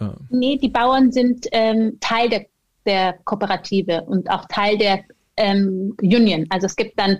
Äh. 0.00 0.10
Nee, 0.30 0.56
die 0.56 0.68
Bauern 0.68 1.12
sind 1.12 1.46
ähm, 1.52 1.98
Teil 2.00 2.28
der, 2.28 2.46
der 2.86 3.14
Kooperative 3.24 4.02
und 4.04 4.30
auch 4.30 4.46
Teil 4.48 4.78
der 4.78 5.04
ähm, 5.36 5.94
Union. 6.00 6.46
Also 6.50 6.66
es 6.66 6.76
gibt 6.76 6.98
dann 6.98 7.18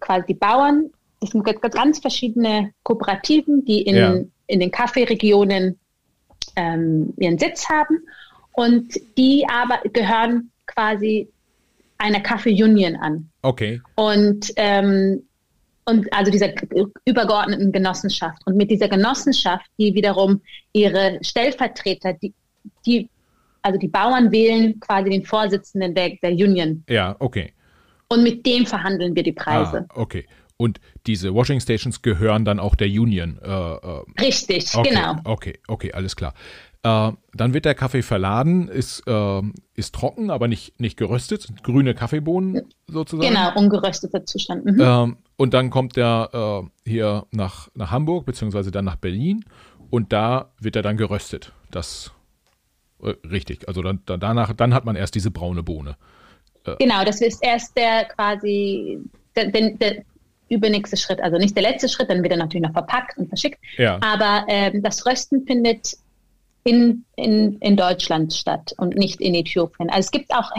quasi 0.00 0.26
die 0.28 0.34
Bauern, 0.34 0.90
das 1.20 1.30
sind 1.30 1.44
ganz 1.44 2.00
verschiedene 2.00 2.72
Kooperativen, 2.82 3.64
die 3.64 3.82
in, 3.82 3.96
ja. 3.96 4.14
in 4.48 4.60
den 4.60 4.72
Kaffeeregionen 4.72 5.78
ähm, 6.56 7.14
ihren 7.16 7.38
Sitz 7.38 7.68
haben 7.68 8.00
und 8.52 8.92
die 9.16 9.46
aber 9.48 9.80
gehören 9.92 10.51
quasi 10.66 11.28
einer 11.98 12.20
Kaffee-Union 12.20 12.96
an. 12.96 13.30
Okay. 13.42 13.80
Und, 13.94 14.52
ähm, 14.56 15.22
und 15.84 16.12
also 16.12 16.30
dieser 16.30 16.52
übergeordneten 17.04 17.72
Genossenschaft. 17.72 18.40
Und 18.46 18.56
mit 18.56 18.70
dieser 18.70 18.88
Genossenschaft, 18.88 19.66
die 19.78 19.94
wiederum 19.94 20.40
ihre 20.72 21.18
Stellvertreter, 21.22 22.14
die, 22.14 22.34
die 22.86 23.08
also 23.62 23.78
die 23.78 23.88
Bauern 23.88 24.32
wählen 24.32 24.78
quasi 24.80 25.10
den 25.10 25.24
Vorsitzenden 25.24 25.94
der, 25.94 26.16
der 26.22 26.32
Union. 26.32 26.84
Ja, 26.88 27.16
okay. 27.20 27.52
Und 28.08 28.22
mit 28.22 28.44
dem 28.44 28.66
verhandeln 28.66 29.14
wir 29.14 29.22
die 29.22 29.32
Preise. 29.32 29.86
Ah, 29.88 30.00
okay. 30.00 30.26
Und 30.56 30.80
diese 31.06 31.34
Washing 31.34 31.60
Stations 31.60 32.02
gehören 32.02 32.44
dann 32.44 32.60
auch 32.60 32.74
der 32.74 32.86
Union. 32.86 33.38
Äh, 33.42 33.48
äh, 33.48 34.02
Richtig, 34.20 34.74
okay, 34.74 34.90
genau. 34.90 35.16
Okay, 35.24 35.58
okay, 35.66 35.92
alles 35.92 36.14
klar. 36.14 36.34
Äh, 36.84 37.12
dann 37.34 37.54
wird 37.54 37.64
der 37.64 37.74
Kaffee 37.74 38.02
verladen, 38.02 38.68
ist, 38.68 39.04
äh, 39.06 39.42
ist 39.74 39.94
trocken, 39.94 40.30
aber 40.30 40.48
nicht, 40.48 40.80
nicht 40.80 40.96
geröstet, 40.96 41.62
grüne 41.62 41.94
Kaffeebohnen 41.94 42.62
sozusagen. 42.88 43.28
Genau, 43.28 43.56
ungerösteter 43.56 44.24
Zustand. 44.26 44.64
Mhm. 44.64 44.80
Ähm, 44.80 45.16
und 45.36 45.54
dann 45.54 45.70
kommt 45.70 45.96
der 45.96 46.30
äh, 46.84 46.88
hier 46.88 47.26
nach, 47.30 47.68
nach 47.74 47.92
Hamburg, 47.92 48.26
beziehungsweise 48.26 48.72
dann 48.72 48.84
nach 48.84 48.96
Berlin 48.96 49.44
und 49.90 50.12
da 50.12 50.50
wird 50.58 50.74
er 50.74 50.82
dann 50.82 50.96
geröstet. 50.96 51.52
Das 51.70 52.12
äh, 53.02 53.14
richtig. 53.28 53.68
Also 53.68 53.82
dann, 53.82 54.00
danach, 54.06 54.52
dann 54.52 54.74
hat 54.74 54.84
man 54.84 54.96
erst 54.96 55.14
diese 55.14 55.30
braune 55.30 55.62
Bohne. 55.62 55.96
Äh, 56.66 56.76
genau, 56.78 57.04
das 57.04 57.20
ist 57.20 57.44
erst 57.44 57.76
der 57.76 58.06
quasi 58.06 58.98
der, 59.36 59.50
der, 59.50 59.70
der 59.70 60.04
übernächste 60.48 60.96
Schritt. 60.96 61.20
Also 61.20 61.38
nicht 61.38 61.56
der 61.56 61.62
letzte 61.62 61.88
Schritt, 61.88 62.10
dann 62.10 62.22
wird 62.22 62.32
er 62.32 62.38
natürlich 62.38 62.66
noch 62.66 62.72
verpackt 62.72 63.18
und 63.18 63.28
verschickt. 63.28 63.58
Ja. 63.76 63.98
Aber 64.00 64.44
ähm, 64.48 64.82
das 64.82 65.04
Rösten 65.06 65.44
findet 65.46 65.96
in, 66.64 67.04
in, 67.16 67.58
in 67.58 67.76
Deutschland 67.76 68.32
statt 68.32 68.72
und 68.78 68.94
nicht 68.96 69.20
in 69.20 69.34
Äthiopien. 69.34 69.90
Also 69.90 70.00
es 70.00 70.10
gibt 70.10 70.32
auch 70.32 70.50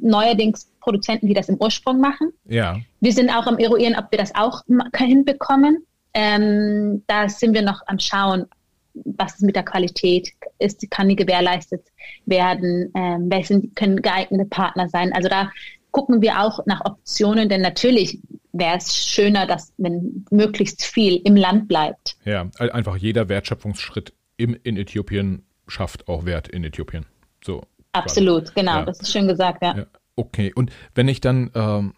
neuerdings 0.00 0.70
Produzenten, 0.80 1.26
die 1.26 1.34
das 1.34 1.48
im 1.48 1.56
Ursprung 1.56 2.00
machen. 2.00 2.32
Ja. 2.46 2.78
Wir 3.00 3.12
sind 3.12 3.30
auch 3.30 3.46
am 3.46 3.58
Eruieren, 3.58 3.96
ob 3.96 4.10
wir 4.10 4.18
das 4.18 4.34
auch 4.34 4.62
hinbekommen. 4.96 5.84
Ähm, 6.12 7.02
da 7.06 7.28
sind 7.28 7.54
wir 7.54 7.62
noch 7.62 7.82
am 7.86 7.98
Schauen, 7.98 8.46
was 8.94 9.34
ist 9.34 9.42
mit 9.42 9.56
der 9.56 9.64
Qualität 9.64 10.30
ist, 10.58 10.88
kann 10.90 11.08
die 11.08 11.16
gewährleistet 11.16 11.82
werden, 12.26 12.92
ähm, 12.94 13.26
wer 13.28 13.42
sind, 13.42 13.74
können 13.74 14.00
geeignete 14.00 14.44
Partner 14.44 14.88
sein. 14.88 15.12
Also 15.12 15.28
da 15.28 15.50
gucken 15.90 16.22
wir 16.22 16.40
auch 16.40 16.64
nach 16.66 16.84
Optionen, 16.84 17.48
denn 17.48 17.60
natürlich 17.60 18.20
wäre 18.52 18.76
es 18.76 18.96
schöner, 18.96 19.46
dass 19.46 19.72
wenn 19.78 20.24
möglichst 20.30 20.84
viel 20.84 21.20
im 21.24 21.34
Land 21.34 21.66
bleibt. 21.66 22.16
Ja, 22.24 22.48
einfach 22.58 22.96
jeder 22.96 23.28
Wertschöpfungsschritt 23.28 24.12
im, 24.36 24.56
in 24.62 24.76
Äthiopien 24.76 25.44
schafft 25.66 26.08
auch 26.08 26.24
Wert 26.24 26.48
in 26.48 26.64
Äthiopien. 26.64 27.06
So. 27.44 27.62
Absolut, 27.92 28.44
quasi. 28.44 28.54
genau, 28.54 28.76
ja. 28.78 28.84
das 28.84 29.00
ist 29.00 29.12
schön 29.12 29.28
gesagt, 29.28 29.62
ja. 29.62 29.76
ja. 29.76 29.86
Okay, 30.16 30.52
und 30.54 30.70
wenn 30.94 31.08
ich 31.08 31.20
dann 31.20 31.50
ähm, 31.54 31.94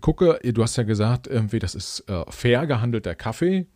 gucke, 0.00 0.38
du 0.42 0.62
hast 0.62 0.76
ja 0.76 0.84
gesagt, 0.84 1.26
irgendwie, 1.26 1.58
das 1.58 1.74
ist 1.74 2.04
äh, 2.08 2.24
fair 2.28 2.66
gehandelter 2.66 3.14
Kaffee. 3.14 3.66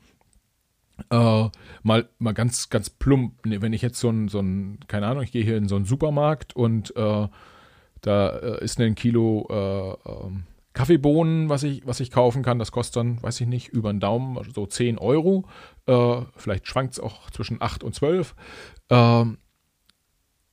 Äh, 1.11 1.49
mal, 1.83 2.09
mal 2.19 2.33
ganz, 2.33 2.71
ganz 2.71 2.89
plump, 2.89 3.35
wenn 3.43 3.73
ich 3.73 3.83
jetzt 3.83 3.99
so 3.99 4.11
ein, 4.11 4.29
so 4.29 4.41
ein, 4.41 4.79
keine 4.87 5.07
Ahnung, 5.07 5.25
ich 5.25 5.33
gehe 5.33 5.43
hier 5.43 5.57
in 5.57 5.69
so 5.69 5.77
einen 5.77 5.87
Supermarkt 5.87 6.55
und 6.55 6.95
äh, 6.97 7.29
da 8.01 8.29
äh, 8.29 8.65
ist 8.65 8.79
ein 8.79 8.95
Kilo 8.95 9.49
äh, 9.51 10.11
ähm, 10.11 10.45
Kaffeebohnen, 10.85 11.49
was 11.49 11.63
ich, 11.63 11.87
was 11.87 12.01
ich 12.01 12.11
kaufen 12.11 12.43
kann, 12.43 12.59
das 12.59 12.71
kostet 12.71 12.97
dann, 12.97 13.23
weiß 13.23 13.41
ich 13.41 13.47
nicht, 13.47 13.69
über 13.69 13.91
den 13.91 14.01
Daumen, 14.01 14.37
also 14.37 14.51
so 14.51 14.67
10 14.67 14.99
Euro. 14.99 15.47
Äh, 15.87 16.21
vielleicht 16.37 16.67
schwankt 16.69 16.93
es 16.93 17.01
auch 17.01 17.31
zwischen 17.31 17.63
8 17.63 17.83
und 17.83 17.95
12. 17.95 18.35
Ähm, 18.91 19.39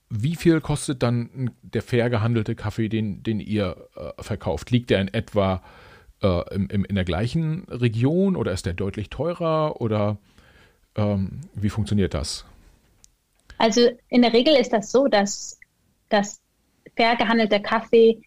wie 0.10 0.38
viel 0.38 0.62
kostet 0.62 1.04
dann 1.04 1.52
der 1.64 1.82
fair 1.82 2.10
gehandelte 2.10 2.56
Kaffee, 2.56 2.88
den, 2.88 3.24
den 3.24 3.42
ihr 3.42 3.90
äh, 3.98 4.24
verkauft? 4.24 4.72
Liegt 4.72 4.90
der 4.90 5.02
in 5.02 5.14
etwa 5.14 5.62
äh, 6.24 6.56
im, 6.56 6.70
im, 6.70 6.86
in 6.86 6.96
der 6.96 7.04
gleichen 7.04 7.66
Region 7.66 8.38
oder 8.38 8.54
ist 8.54 8.66
der 8.66 8.74
deutlich 8.74 9.10
teurer 9.10 9.82
oder 9.82 10.18
ähm, 10.96 11.42
wie 11.56 11.70
funktioniert 11.70 12.14
das? 12.14 12.46
Also 13.58 13.82
in 14.08 14.22
der 14.22 14.32
Regel 14.32 14.56
ist 14.56 14.72
das 14.72 14.94
so, 14.94 15.10
dass, 15.10 15.60
dass 16.08 16.40
fair 16.96 17.18
gehandelter 17.18 17.60
Kaffee 17.60 18.22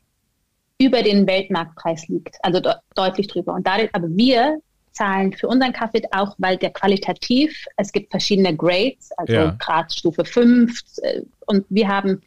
über 0.79 1.03
den 1.03 1.27
Weltmarktpreis 1.27 2.09
liegt, 2.09 2.37
also 2.43 2.61
de 2.61 2.73
deutlich 2.95 3.29
drüber. 3.29 3.55
Und 3.55 3.67
dadurch, 3.67 3.91
aber 3.95 4.09
wir 4.11 4.59
zahlen 4.93 5.33
für 5.33 5.49
unseren 5.49 5.73
Kaffee 5.73 6.03
auch, 6.13 6.35
weil 6.39 6.57
der 6.57 6.71
qualitativ, 6.71 7.67
es 7.77 7.93
gibt 7.93 8.11
verschiedene 8.11 8.57
Grades, 8.57 9.11
also 9.17 9.33
ja. 9.33 9.57
Gradstufe 9.59 10.25
5 10.25 10.81
äh, 11.03 11.23
und 11.47 11.65
wir 11.69 11.89
haben 11.89 12.23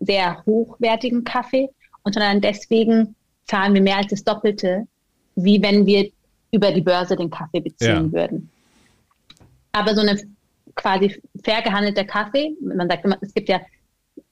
sehr 0.00 0.42
hochwertigen 0.44 1.24
Kaffee 1.24 1.68
und 2.02 2.14
sondern 2.14 2.40
deswegen 2.40 3.14
zahlen 3.46 3.74
wir 3.74 3.80
mehr 3.80 3.98
als 3.98 4.08
das 4.08 4.24
Doppelte, 4.24 4.86
wie 5.36 5.62
wenn 5.62 5.86
wir 5.86 6.10
über 6.50 6.70
die 6.70 6.80
Börse 6.82 7.16
den 7.16 7.30
Kaffee 7.30 7.60
beziehen 7.60 8.06
ja. 8.06 8.12
würden. 8.12 8.50
Aber 9.72 9.94
so 9.94 10.02
eine 10.02 10.20
quasi 10.74 11.20
fair 11.42 11.62
gehandelter 11.62 12.04
Kaffee, 12.04 12.54
man 12.60 12.88
sagt 12.88 13.04
immer, 13.04 13.16
es 13.20 13.32
gibt 13.32 13.48
ja, 13.48 13.60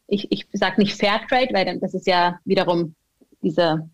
ich, 0.07 0.31
ich 0.31 0.47
sage 0.53 0.81
nicht 0.81 0.97
Fairtrade, 0.97 1.53
weil 1.53 1.79
das 1.79 1.95
ist 1.95 2.07
ja 2.07 2.39
wiederum 2.45 2.95
diese 3.43 3.89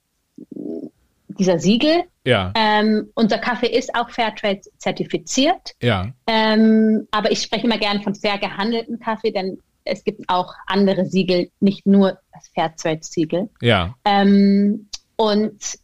dieser 1.29 1.59
Siegel. 1.59 2.05
Ja. 2.25 2.53
Ähm, 2.57 3.11
unser 3.15 3.39
Kaffee 3.39 3.69
ist 3.69 3.95
auch 3.95 4.11
Fairtrade 4.11 4.63
zertifiziert. 4.79 5.75
Ja. 5.83 6.13
Ähm, 6.27 7.07
aber 7.11 7.31
ich 7.31 7.43
spreche 7.43 7.67
immer 7.67 7.79
gerne 7.79 8.03
von 8.03 8.15
fair 8.15 8.39
gehandelten 8.39 8.99
Kaffee, 8.99 9.33
denn 9.33 9.59
es 9.85 10.03
gibt 10.03 10.29
auch 10.29 10.55
andere 10.67 11.07
Siegel, 11.07 11.51
nicht 11.61 11.87
nur 11.87 12.19
das 12.33 12.49
Fairtrade-Siegel. 12.55 13.51
Ja. 13.61 13.95
Ähm, 14.05 14.89
und 15.17 15.79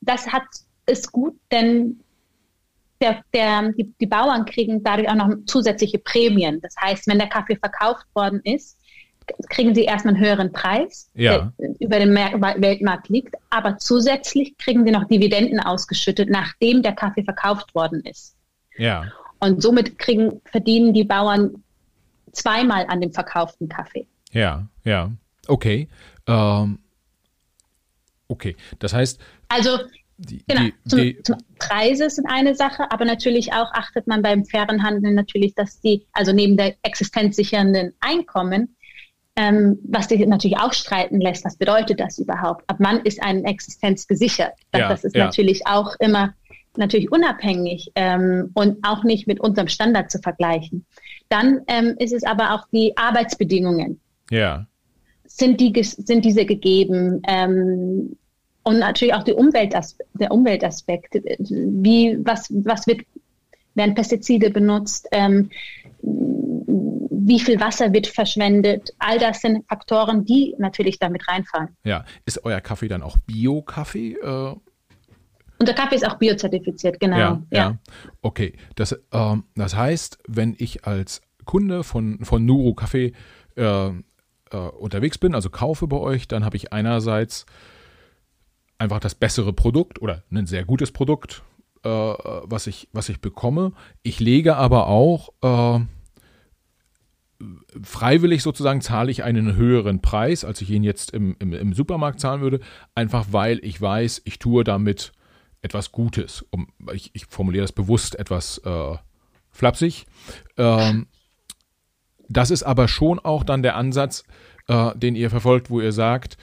das 0.00 0.28
hat 0.28 0.44
ist 0.86 1.12
gut, 1.12 1.34
denn 1.50 2.00
der, 3.00 3.22
der, 3.32 3.72
die, 3.72 3.92
die 4.00 4.06
Bauern 4.06 4.44
kriegen 4.44 4.82
dadurch 4.82 5.08
auch 5.08 5.14
noch 5.14 5.30
zusätzliche 5.46 5.98
Prämien. 5.98 6.60
Das 6.60 6.74
heißt, 6.80 7.06
wenn 7.06 7.18
der 7.18 7.28
Kaffee 7.28 7.56
verkauft 7.56 8.06
worden 8.14 8.40
ist, 8.44 8.78
kriegen 9.48 9.74
sie 9.74 9.84
erstmal 9.84 10.14
einen 10.14 10.24
höheren 10.24 10.52
Preis, 10.52 11.10
ja. 11.14 11.52
der 11.58 11.74
über 11.78 11.98
dem 11.98 12.14
Weltmarkt 12.14 13.08
liegt, 13.08 13.34
aber 13.50 13.78
zusätzlich 13.78 14.56
kriegen 14.58 14.84
sie 14.84 14.90
noch 14.90 15.04
Dividenden 15.04 15.60
ausgeschüttet, 15.60 16.30
nachdem 16.30 16.82
der 16.82 16.92
Kaffee 16.92 17.24
verkauft 17.24 17.74
worden 17.74 18.00
ist. 18.02 18.36
Ja. 18.76 19.12
Und 19.40 19.62
somit 19.62 19.98
kriegen, 19.98 20.40
verdienen 20.44 20.92
die 20.92 21.04
Bauern 21.04 21.62
zweimal 22.32 22.86
an 22.88 23.00
dem 23.00 23.12
verkauften 23.12 23.68
Kaffee. 23.68 24.06
Ja, 24.32 24.66
ja. 24.84 25.10
Okay. 25.46 25.88
Ähm, 26.26 26.78
okay. 28.28 28.56
Das 28.78 28.92
heißt. 28.92 29.20
Also 29.48 29.78
die, 30.16 30.44
genau, 30.46 30.62
die, 30.62 30.74
zum, 30.88 30.98
die, 30.98 31.22
zum 31.22 31.36
Preise 31.58 32.08
sind 32.08 32.26
eine 32.26 32.54
Sache, 32.54 32.90
aber 32.90 33.04
natürlich 33.04 33.52
auch 33.52 33.72
achtet 33.72 34.06
man 34.06 34.22
beim 34.22 34.44
fairen 34.44 34.82
Handel 34.82 35.12
natürlich, 35.12 35.54
dass 35.54 35.80
die, 35.80 36.06
also 36.12 36.32
neben 36.32 36.56
der 36.56 36.76
existenzsichernden 36.82 37.94
Einkommen, 38.00 38.76
ähm, 39.36 39.78
was 39.84 40.08
sich 40.08 40.24
natürlich 40.26 40.58
auch 40.58 40.72
streiten 40.72 41.20
lässt, 41.20 41.44
was 41.44 41.56
bedeutet 41.56 42.00
das 42.00 42.18
überhaupt? 42.18 42.64
Ab 42.68 42.76
wann 42.78 43.00
ist 43.00 43.22
eine 43.22 43.44
Existenz 43.44 44.06
gesichert? 44.06 44.52
Das, 44.70 44.80
ja, 44.80 44.88
das 44.88 45.04
ist 45.04 45.16
ja. 45.16 45.24
natürlich 45.24 45.66
auch 45.66 45.94
immer 45.98 46.34
natürlich 46.76 47.10
unabhängig 47.12 47.92
ähm, 47.94 48.50
und 48.54 48.78
auch 48.82 49.04
nicht 49.04 49.26
mit 49.26 49.40
unserem 49.40 49.68
Standard 49.68 50.10
zu 50.10 50.18
vergleichen. 50.18 50.84
Dann 51.28 51.60
ähm, 51.68 51.94
ist 51.98 52.12
es 52.12 52.24
aber 52.24 52.54
auch 52.54 52.66
die 52.72 52.96
Arbeitsbedingungen. 52.96 54.00
Ja. 54.30 54.66
Sind, 55.24 55.60
die, 55.60 55.72
sind 55.82 56.24
diese 56.24 56.44
gegeben? 56.46 57.22
Ähm, 57.26 58.16
und 58.62 58.78
natürlich 58.78 59.14
auch 59.14 59.22
die 59.22 59.34
Umweltaspe 59.34 60.04
der 60.14 60.32
Umweltaspekt. 60.32 61.14
Wie, 61.38 62.18
was, 62.20 62.48
was 62.50 62.86
wird, 62.86 63.02
werden 63.74 63.94
Pestizide 63.94 64.50
benutzt? 64.50 65.06
Ähm, 65.12 65.50
wie 67.26 67.40
viel 67.40 67.58
Wasser 67.58 67.92
wird 67.92 68.06
verschwendet. 68.06 68.92
All 68.98 69.18
das 69.18 69.40
sind 69.40 69.66
Faktoren, 69.66 70.24
die 70.24 70.54
natürlich 70.58 70.98
damit 70.98 71.26
reinfallen. 71.26 71.70
Ja, 71.82 72.04
ist 72.26 72.44
euer 72.44 72.60
Kaffee 72.60 72.88
dann 72.88 73.02
auch 73.02 73.16
Bio-Kaffee? 73.26 74.12
Äh? 74.12 74.54
Unser 75.58 75.72
Kaffee 75.72 75.96
ist 75.96 76.06
auch 76.06 76.18
biozertifiziert, 76.18 77.00
genau. 77.00 77.16
Ja, 77.16 77.42
ja. 77.50 77.58
ja. 77.58 77.78
okay. 78.20 78.52
Das, 78.74 78.98
ähm, 79.12 79.44
das 79.54 79.74
heißt, 79.74 80.18
wenn 80.28 80.54
ich 80.58 80.84
als 80.84 81.22
Kunde 81.46 81.82
von, 81.82 82.24
von 82.24 82.44
Nuro 82.44 82.74
Kaffee 82.74 83.12
äh, 83.56 83.88
äh, 83.88 83.92
unterwegs 84.78 85.16
bin, 85.16 85.34
also 85.34 85.48
kaufe 85.48 85.86
bei 85.86 85.96
euch, 85.96 86.28
dann 86.28 86.44
habe 86.44 86.56
ich 86.56 86.74
einerseits 86.74 87.46
einfach 88.76 89.00
das 89.00 89.14
bessere 89.14 89.54
Produkt 89.54 90.02
oder 90.02 90.24
ein 90.30 90.46
sehr 90.46 90.66
gutes 90.66 90.92
Produkt, 90.92 91.42
äh, 91.84 91.88
was, 91.88 92.66
ich, 92.66 92.88
was 92.92 93.08
ich 93.08 93.22
bekomme. 93.22 93.72
Ich 94.02 94.20
lege 94.20 94.56
aber 94.56 94.88
auch 94.88 95.30
äh, 95.42 95.80
freiwillig 97.82 98.42
sozusagen 98.42 98.80
zahle 98.80 99.10
ich 99.10 99.24
einen 99.24 99.56
höheren 99.56 100.00
Preis, 100.00 100.44
als 100.44 100.60
ich 100.60 100.70
ihn 100.70 100.84
jetzt 100.84 101.12
im, 101.12 101.36
im, 101.38 101.52
im, 101.52 101.72
Supermarkt 101.72 102.20
zahlen 102.20 102.40
würde, 102.40 102.60
einfach 102.94 103.26
weil 103.30 103.60
ich 103.62 103.80
weiß, 103.80 104.22
ich 104.24 104.38
tue 104.38 104.64
damit 104.64 105.12
etwas 105.62 105.92
Gutes. 105.92 106.44
Um, 106.50 106.68
ich, 106.92 107.10
ich 107.14 107.26
formuliere 107.26 107.64
das 107.64 107.72
bewusst 107.72 108.18
etwas 108.18 108.58
äh, 108.58 108.96
flapsig. 109.50 110.06
Ähm, 110.56 111.06
das 112.28 112.50
ist 112.50 112.62
aber 112.62 112.88
schon 112.88 113.18
auch 113.18 113.44
dann 113.44 113.62
der 113.62 113.76
Ansatz, 113.76 114.24
äh, 114.68 114.96
den 114.96 115.16
ihr 115.16 115.30
verfolgt, 115.30 115.70
wo 115.70 115.80
ihr 115.80 115.92
sagt, 115.92 116.36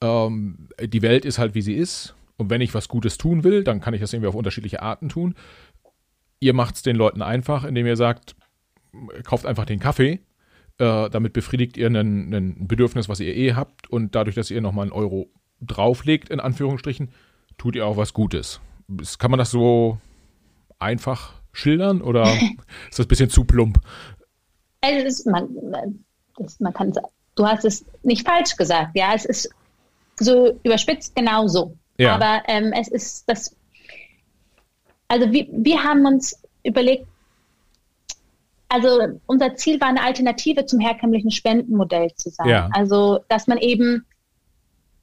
ähm, 0.00 0.68
die 0.80 1.02
Welt 1.02 1.24
ist 1.24 1.38
halt 1.38 1.54
wie 1.54 1.62
sie 1.62 1.74
ist. 1.74 2.14
Und 2.36 2.50
wenn 2.50 2.60
ich 2.60 2.74
was 2.74 2.88
Gutes 2.88 3.16
tun 3.16 3.44
will, 3.44 3.62
dann 3.64 3.80
kann 3.80 3.94
ich 3.94 4.00
das 4.00 4.12
irgendwie 4.12 4.28
auf 4.28 4.34
unterschiedliche 4.34 4.82
Arten 4.82 5.08
tun. 5.08 5.34
Ihr 6.40 6.52
macht 6.52 6.74
es 6.74 6.82
den 6.82 6.96
Leuten 6.96 7.22
einfach, 7.22 7.64
indem 7.64 7.86
ihr 7.86 7.96
sagt, 7.96 8.34
kauft 9.24 9.46
einfach 9.46 9.64
den 9.64 9.80
Kaffee. 9.80 10.20
Äh, 10.78 11.10
damit 11.10 11.32
befriedigt 11.32 11.76
ihr 11.76 11.88
ein 11.88 12.66
Bedürfnis, 12.66 13.08
was 13.08 13.20
ihr 13.20 13.34
eh 13.34 13.54
habt. 13.54 13.88
Und 13.90 14.14
dadurch, 14.14 14.34
dass 14.34 14.50
ihr 14.50 14.60
nochmal 14.60 14.84
einen 14.84 14.92
Euro 14.92 15.28
drauflegt, 15.60 16.30
in 16.30 16.40
Anführungsstrichen, 16.40 17.10
tut 17.58 17.76
ihr 17.76 17.86
auch 17.86 17.96
was 17.96 18.12
Gutes. 18.12 18.60
Kann 19.18 19.30
man 19.30 19.38
das 19.38 19.50
so 19.50 19.98
einfach 20.78 21.34
schildern 21.52 22.02
oder 22.02 22.24
ist 22.90 22.98
das 22.98 23.06
ein 23.06 23.08
bisschen 23.08 23.30
zu 23.30 23.44
plump? 23.44 23.78
Also 24.80 25.06
ist, 25.06 25.26
man, 25.26 25.48
das, 26.36 26.60
man 26.60 26.72
kann 26.72 26.92
du 27.36 27.46
hast 27.46 27.64
es 27.64 27.84
nicht 28.02 28.26
falsch 28.26 28.56
gesagt, 28.56 28.90
ja, 28.94 29.12
es 29.14 29.24
ist 29.24 29.50
so 30.16 30.58
überspitzt 30.62 31.14
genau 31.16 31.46
so. 31.48 31.76
Ja. 31.98 32.14
Aber 32.14 32.42
ähm, 32.48 32.72
es 32.72 32.88
ist 32.88 33.28
das, 33.28 33.56
also 35.08 35.30
wir, 35.32 35.46
wir 35.50 35.82
haben 35.82 36.06
uns 36.06 36.40
überlegt, 36.62 37.06
also 38.74 39.20
unser 39.26 39.54
Ziel 39.54 39.80
war 39.80 39.88
eine 39.88 40.02
Alternative 40.02 40.66
zum 40.66 40.80
herkömmlichen 40.80 41.30
Spendenmodell 41.30 42.12
zu 42.16 42.30
sein. 42.30 42.48
Ja. 42.48 42.68
Also, 42.72 43.20
dass 43.28 43.46
man 43.46 43.58
eben, 43.58 44.04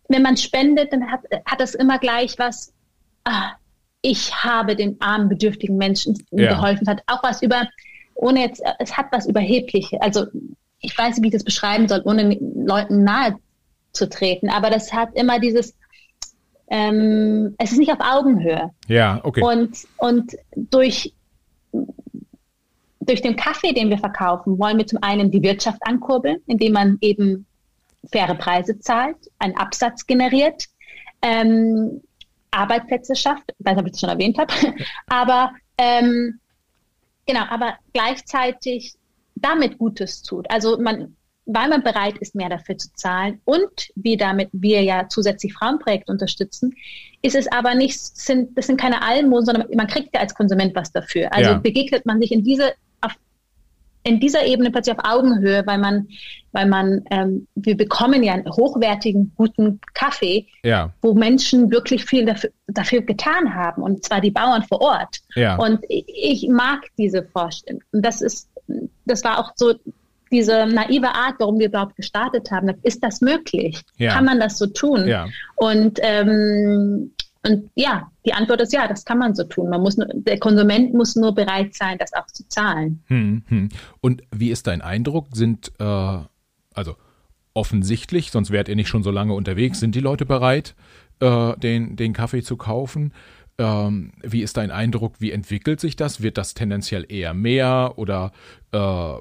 wenn 0.10 0.22
man 0.22 0.36
spendet, 0.36 0.92
dann 0.92 1.10
hat, 1.10 1.22
hat 1.46 1.62
das 1.62 1.74
immer 1.74 1.98
gleich 1.98 2.38
was, 2.38 2.74
ah, 3.24 3.52
ich 4.02 4.36
habe 4.36 4.76
den 4.76 5.00
armen, 5.00 5.30
bedürftigen 5.30 5.78
Menschen 5.78 6.22
ja. 6.32 6.54
geholfen, 6.54 6.86
hat 6.88 7.02
auch 7.08 7.24
was 7.24 7.42
über, 7.42 7.68
ohne 8.16 8.42
jetzt, 8.42 8.62
es 8.80 8.98
hat 8.98 9.06
was 9.12 9.26
Überhebliche. 9.26 10.02
Also, 10.02 10.26
ich 10.82 10.98
weiß 10.98 11.16
nicht, 11.16 11.24
wie 11.24 11.28
ich 11.28 11.34
das 11.34 11.46
beschreiben 11.46 11.88
soll, 11.88 12.02
ohne 12.04 12.38
Leuten 12.56 13.06
nahe 13.06 13.36
zu 13.94 14.10
treten, 14.10 14.50
aber 14.50 14.70
das 14.70 14.92
hat 14.92 15.10
immer 15.14 15.40
dieses, 15.40 15.78
ähm, 16.70 17.56
es 17.58 17.72
ist 17.72 17.78
nicht 17.78 17.92
auf 17.92 18.00
Augenhöhe. 18.02 18.72
Ja, 18.88 19.22
okay. 19.24 19.44
Und, 19.44 19.78
und 19.98 20.36
durch 20.56 21.14
durch 23.02 23.22
den 23.22 23.36
Kaffee, 23.36 23.74
den 23.74 23.90
wir 23.90 23.98
verkaufen, 23.98 24.58
wollen 24.60 24.78
wir 24.78 24.88
zum 24.88 25.00
einen 25.02 25.32
die 25.32 25.42
Wirtschaft 25.42 25.80
ankurbeln, 25.82 26.38
indem 26.46 26.74
man 26.74 26.98
eben 27.02 27.46
faire 28.12 28.36
Preise 28.36 28.80
zahlt, 28.80 29.18
einen 29.40 29.58
Absatz 29.58 30.06
generiert, 30.06 30.66
ähm, 31.22 32.02
Arbeitsplätze 32.52 33.16
schafft, 33.16 33.54
weiß 33.60 33.76
nicht, 33.76 33.82
ob 33.82 33.86
ich 33.88 33.92
das 33.94 34.02
schon 34.02 34.10
erwähnt 34.10 34.38
habe, 34.38 34.54
aber 35.08 35.52
ähm, 35.78 36.40
genau, 37.26 37.44
aber 37.50 37.76
gleichzeitig 37.94 38.94
damit 39.36 39.78
Gutes 39.78 40.22
tut. 40.22 40.50
Also 40.52 40.78
man, 40.80 41.16
weil 41.46 41.70
man 41.70 41.84
bereit 41.84 42.18
ist, 42.20 42.36
mehr 42.36 42.50
dafür 42.50 42.78
zu 42.78 42.94
zahlen 42.94 43.42
und 43.46 43.90
wir 43.96 44.18
damit, 44.18 44.50
wir 44.52 44.84
ja 44.84 45.08
zusätzlich 45.10 45.54
Frauenprojekte 45.54 46.12
unterstützen, 46.12 46.76
ist 47.22 47.36
es 47.36 47.52
aber 47.52 47.76
nicht, 47.76 48.00
sind, 48.00 48.58
das 48.58 48.68
sind 48.68 48.80
keine 48.80 49.02
Almosen, 49.02 49.46
sondern 49.46 49.68
man 49.76 49.88
kriegt 49.88 50.14
ja 50.14 50.22
als 50.22 50.36
Konsument 50.36 50.76
was 50.76 50.92
dafür. 50.92 51.34
Also 51.34 51.52
ja. 51.52 51.58
begegnet 51.58 52.06
man 52.06 52.20
sich 52.20 52.32
in 52.32 52.44
diese 52.44 52.74
in 54.04 54.20
dieser 54.20 54.46
Ebene 54.46 54.72
plötzlich 54.72 54.98
auf 54.98 55.06
Augenhöhe, 55.06 55.64
weil 55.66 55.78
man, 55.78 56.08
weil 56.52 56.68
man, 56.68 57.04
ähm, 57.12 57.48
wir 57.56 57.78
bekommen 57.78 58.24
ja 58.24 58.34
einen 58.34 58.50
hochwertigen, 58.50 59.32
guten 59.36 59.80
Kaffee, 59.94 60.48
ja. 60.64 60.92
wo 61.02 61.14
Menschen 61.14 61.72
wirklich 61.72 62.06
viel 62.06 62.26
dafür, 62.26 62.50
dafür 62.68 63.02
getan 63.02 63.54
haben, 63.54 63.84
und 63.84 64.04
zwar 64.04 64.22
die 64.22 64.32
Bauern 64.32 64.64
vor 64.64 64.82
Ort. 64.82 65.20
Ja. 65.36 65.58
Und 65.58 65.84
ich, 65.88 66.06
ich 66.08 66.50
mag 66.50 66.82
diese 66.98 67.24
Vorstellung. 67.24 67.82
Und 67.92 68.06
das 68.06 68.22
ist, 68.22 68.50
das 69.06 69.24
war 69.24 69.40
auch 69.40 69.52
so 69.56 69.74
diese 70.32 70.66
naive 70.66 71.10
Art, 71.10 71.36
warum 71.40 71.60
wir 71.60 71.68
überhaupt 71.68 71.96
gestartet 71.96 72.50
haben. 72.52 72.74
Ist 72.84 73.04
das 73.04 73.22
möglich? 73.22 73.82
Ja. 73.98 74.14
Kann 74.14 74.26
man 74.26 74.40
das 74.40 74.58
so 74.58 74.68
tun? 74.68 75.08
Ja. 75.08 75.28
Und 75.56 76.00
ähm, 76.02 77.12
und 77.44 77.70
ja, 77.76 78.12
die 78.26 78.34
Antwort 78.34 78.62
ist 78.62 78.74
ja, 78.74 78.88
das 78.88 79.06
kann 79.06 79.18
man 79.18 79.34
so 79.36 79.44
tun. 79.44 79.70
Man 79.70 79.82
muss 79.82 79.98
nur, 79.98 80.08
der 80.14 80.40
Konsument 80.40 80.94
muss 80.94 81.16
nur 81.16 81.34
bereit 81.34 81.74
sein, 81.74 81.98
das 81.98 82.14
auch 82.14 82.28
zu 82.28 82.48
zahlen. 82.48 83.04
Hm, 83.08 83.44
hm. 83.48 83.70
Und 84.00 84.24
wie 84.32 84.52
ist 84.52 84.68
dein 84.68 84.82
Eindruck? 84.82 85.28
Sind, 85.34 85.72
äh, 85.80 86.20
also 86.74 86.96
offensichtlich, 87.54 88.32
sonst 88.32 88.52
wärt 88.52 88.70
ihr 88.70 88.76
nicht 88.76 88.90
schon 88.90 89.04
so 89.04 89.12
lange 89.12 89.34
unterwegs, 89.34 89.80
sind 89.80 89.96
die 89.96 90.00
Leute 90.00 90.26
bereit, 90.26 90.76
äh, 91.20 91.58
den, 91.58 91.96
den 91.96 92.14
Kaffee 92.14 92.44
zu 92.44 92.58
kaufen? 92.58 93.12
Äh, 93.12 93.42
Ähm, 93.62 94.14
wie 94.24 94.42
ist 94.42 94.58
dein 94.58 94.72
Eindruck? 94.72 95.16
Wie 95.20 95.32
entwickelt 95.32 95.80
sich 95.80 95.96
das? 95.96 96.22
Wird 96.22 96.38
das 96.38 96.56
tendenziell 96.56 97.06
eher 97.08 97.34
mehr 97.36 97.94
oder 97.98 98.32
äh, 98.72 99.14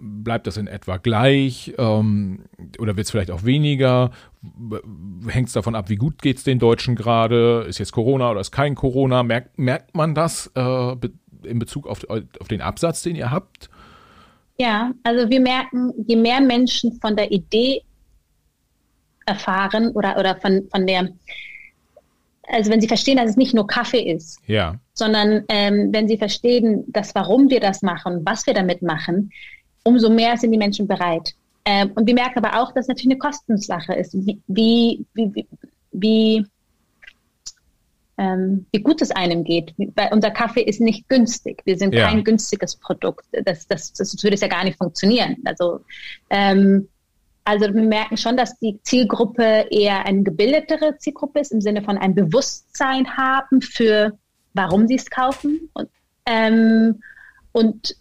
bleibt 0.00 0.46
das 0.46 0.56
in 0.56 0.66
etwa 0.66 0.96
gleich 0.96 1.74
ähm, 1.78 2.44
oder 2.78 2.96
wird 2.96 3.06
es 3.06 3.10
vielleicht 3.10 3.30
auch 3.30 3.44
weniger? 3.44 4.10
Hängt 5.26 5.48
es 5.48 5.54
davon 5.54 5.74
ab, 5.74 5.88
wie 5.88 5.96
gut 5.96 6.22
geht 6.22 6.38
es 6.38 6.44
den 6.44 6.58
Deutschen 6.58 6.96
gerade? 6.96 7.64
Ist 7.68 7.78
jetzt 7.78 7.92
Corona 7.92 8.30
oder 8.30 8.40
ist 8.40 8.52
kein 8.52 8.74
Corona? 8.74 9.22
Merkt, 9.22 9.58
merkt 9.58 9.94
man 9.94 10.14
das 10.14 10.50
äh, 10.54 10.96
in 11.42 11.58
Bezug 11.58 11.86
auf, 11.86 12.04
auf 12.08 12.48
den 12.48 12.60
Absatz, 12.60 13.02
den 13.02 13.16
ihr 13.16 13.30
habt? 13.30 13.70
Ja, 14.58 14.92
also 15.04 15.30
wir 15.30 15.40
merken, 15.40 15.92
je 16.06 16.16
mehr 16.16 16.40
Menschen 16.40 16.92
von 17.00 17.16
der 17.16 17.30
Idee 17.30 17.82
erfahren 19.24 19.92
oder, 19.92 20.18
oder 20.18 20.36
von, 20.36 20.68
von 20.70 20.86
der, 20.86 21.10
also 22.48 22.70
wenn 22.70 22.80
sie 22.80 22.88
verstehen, 22.88 23.18
dass 23.18 23.30
es 23.30 23.36
nicht 23.36 23.54
nur 23.54 23.66
Kaffee 23.66 24.10
ist, 24.10 24.40
ja. 24.46 24.76
sondern 24.94 25.44
ähm, 25.48 25.92
wenn 25.92 26.08
sie 26.08 26.18
verstehen, 26.18 26.84
dass 26.88 27.14
warum 27.14 27.50
wir 27.50 27.60
das 27.60 27.82
machen, 27.82 28.22
was 28.24 28.46
wir 28.46 28.54
damit 28.54 28.82
machen, 28.82 29.30
umso 29.88 30.10
mehr 30.10 30.36
sind 30.36 30.52
die 30.52 30.58
Menschen 30.58 30.86
bereit. 30.86 31.34
Ähm, 31.64 31.92
und 31.94 32.06
wir 32.06 32.14
merken 32.14 32.44
aber 32.44 32.60
auch, 32.60 32.72
dass 32.72 32.84
es 32.84 32.88
natürlich 32.88 33.12
eine 33.12 33.18
Kostensache 33.18 33.94
ist, 33.94 34.14
wie, 34.14 34.40
wie, 34.46 35.04
wie, 35.14 35.46
wie, 35.92 36.46
ähm, 38.18 38.66
wie 38.70 38.80
gut 38.80 39.02
es 39.02 39.10
einem 39.10 39.44
geht. 39.44 39.74
Weil 39.94 40.10
unser 40.12 40.30
Kaffee 40.30 40.62
ist 40.62 40.80
nicht 40.80 41.08
günstig. 41.08 41.62
Wir 41.64 41.76
sind 41.76 41.94
ja. 41.94 42.08
kein 42.08 42.22
günstiges 42.24 42.76
Produkt. 42.76 43.26
Das, 43.44 43.66
das, 43.66 43.92
das 43.92 44.22
würde 44.22 44.34
es 44.34 44.40
ja 44.40 44.48
gar 44.48 44.64
nicht 44.64 44.78
funktionieren. 44.78 45.36
Also, 45.44 45.80
ähm, 46.30 46.88
also 47.44 47.72
wir 47.72 47.82
merken 47.82 48.18
schon, 48.18 48.36
dass 48.36 48.58
die 48.58 48.78
Zielgruppe 48.82 49.66
eher 49.70 50.04
eine 50.04 50.22
gebildetere 50.22 50.98
Zielgruppe 50.98 51.40
ist, 51.40 51.52
im 51.52 51.62
Sinne 51.62 51.82
von 51.82 51.96
ein 51.96 52.14
Bewusstsein 52.14 53.16
haben 53.16 53.62
für, 53.62 54.18
warum 54.52 54.86
sie 54.86 54.96
es 54.96 55.08
kaufen 55.08 55.70
und, 55.72 55.88
ähm, 56.26 57.00
und 57.52 57.96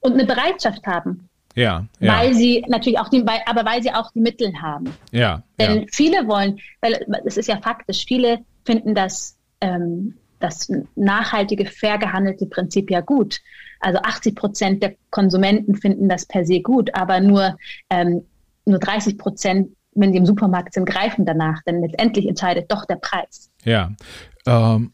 und 0.00 0.14
eine 0.14 0.26
Bereitschaft 0.26 0.86
haben. 0.86 1.28
Ja, 1.54 1.86
ja. 1.98 2.18
Weil 2.18 2.34
sie 2.34 2.64
natürlich 2.68 2.98
auch 3.00 3.08
die, 3.08 3.24
aber 3.26 3.64
weil 3.64 3.82
sie 3.82 3.92
auch 3.92 4.12
die 4.12 4.20
Mittel 4.20 4.52
haben. 4.62 4.94
Ja. 5.10 5.42
Denn 5.58 5.80
ja. 5.80 5.86
viele 5.90 6.28
wollen, 6.28 6.60
weil 6.80 7.04
es 7.24 7.36
ist 7.36 7.48
ja 7.48 7.58
faktisch, 7.60 8.04
viele 8.06 8.38
finden 8.64 8.94
das, 8.94 9.36
ähm, 9.60 10.14
das 10.38 10.70
nachhaltige, 10.94 11.66
fair 11.66 11.98
gehandelte 11.98 12.46
Prinzip 12.46 12.90
ja 12.90 13.00
gut. 13.00 13.40
Also 13.80 13.98
80 13.98 14.36
Prozent 14.36 14.82
der 14.82 14.94
Konsumenten 15.10 15.74
finden 15.74 16.08
das 16.08 16.26
per 16.26 16.44
se 16.44 16.60
gut, 16.60 16.94
aber 16.94 17.18
nur, 17.18 17.56
ähm, 17.90 18.24
nur 18.64 18.78
30 18.78 19.18
Prozent, 19.18 19.70
wenn 19.94 20.12
sie 20.12 20.18
im 20.18 20.26
Supermarkt 20.26 20.74
sind, 20.74 20.86
greifen 20.86 21.24
danach, 21.24 21.62
denn 21.64 21.80
letztendlich 21.80 22.28
entscheidet 22.28 22.70
doch 22.70 22.84
der 22.84 22.96
Preis. 22.96 23.50
Ja. 23.64 23.90
Ähm, 24.46 24.92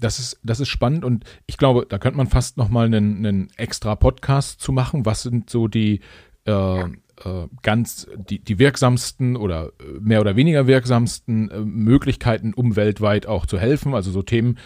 das 0.00 0.18
ist, 0.18 0.40
das 0.42 0.60
ist 0.60 0.68
spannend 0.68 1.04
und 1.04 1.24
ich 1.46 1.56
glaube, 1.56 1.86
da 1.88 1.98
könnte 1.98 2.16
man 2.16 2.26
fast 2.26 2.56
nochmal 2.56 2.86
einen, 2.86 3.24
einen 3.24 3.48
extra 3.56 3.94
Podcast 3.94 4.60
zu 4.60 4.72
machen. 4.72 5.06
Was 5.06 5.22
sind 5.22 5.50
so 5.50 5.68
die 5.68 6.00
äh, 6.46 6.84
äh, 7.24 7.48
ganz 7.62 8.08
die, 8.16 8.42
die 8.42 8.58
wirksamsten 8.58 9.36
oder 9.36 9.72
äh, 9.80 10.00
mehr 10.00 10.20
oder 10.20 10.36
weniger 10.36 10.66
wirksamsten 10.66 11.50
äh, 11.50 11.60
Möglichkeiten, 11.60 12.54
um 12.54 12.76
weltweit 12.76 13.26
auch 13.26 13.46
zu 13.46 13.58
helfen? 13.58 13.94
Also 13.94 14.10
so 14.10 14.22
Themen, 14.22 14.58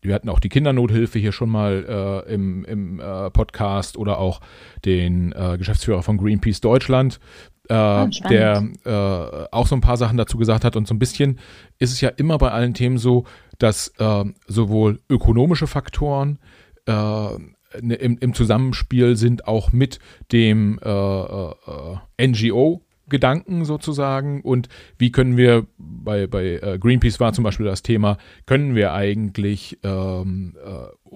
wir 0.00 0.14
hatten 0.14 0.28
auch 0.28 0.40
die 0.40 0.48
Kindernothilfe 0.48 1.18
hier 1.18 1.32
schon 1.32 1.48
mal 1.48 2.24
äh, 2.26 2.34
im, 2.34 2.64
im 2.64 3.00
äh, 3.00 3.30
Podcast 3.30 3.96
oder 3.96 4.18
auch 4.18 4.40
den 4.84 5.32
äh, 5.32 5.56
Geschäftsführer 5.58 6.02
von 6.02 6.18
Greenpeace 6.18 6.60
Deutschland, 6.60 7.20
oh, 7.68 8.08
der 8.28 8.68
äh, 8.84 9.46
auch 9.52 9.66
so 9.68 9.76
ein 9.76 9.80
paar 9.80 9.96
Sachen 9.96 10.16
dazu 10.16 10.38
gesagt 10.38 10.64
hat. 10.64 10.74
Und 10.76 10.88
so 10.88 10.94
ein 10.94 10.98
bisschen 10.98 11.38
ist 11.78 11.92
es 11.92 12.00
ja 12.00 12.08
immer 12.08 12.36
bei 12.38 12.50
allen 12.50 12.74
Themen 12.74 12.98
so, 12.98 13.24
dass 13.62 13.88
äh, 13.98 14.24
sowohl 14.46 15.00
ökonomische 15.08 15.66
Faktoren 15.66 16.38
äh, 16.86 16.92
ne, 16.92 17.94
im, 17.94 18.18
im, 18.18 18.34
Zusammenspiel 18.34 19.16
sind 19.16 19.46
auch 19.46 19.72
mit 19.72 19.98
dem 20.32 20.78
äh, 20.82 20.90
äh, 20.90 22.26
NGO. 22.26 22.82
Gedanken 23.08 23.66
sozusagen 23.66 24.40
und 24.40 24.70
wie 24.96 25.12
können 25.12 25.36
wir, 25.36 25.66
bei, 25.76 26.26
bei 26.26 26.58
äh, 26.62 26.78
Greenpeace 26.78 27.20
war 27.20 27.34
zum 27.34 27.44
Beispiel 27.44 27.66
das 27.66 27.82
Thema, 27.82 28.16
können 28.46 28.74
wir 28.74 28.94
eigentlich 28.94 29.78
ähm, 29.82 30.56
äh, 30.64 31.10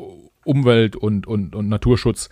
Umwelt- 0.44 0.96
und, 0.96 1.26
und, 1.26 1.54
und 1.54 1.68
Naturschutz 1.70 2.28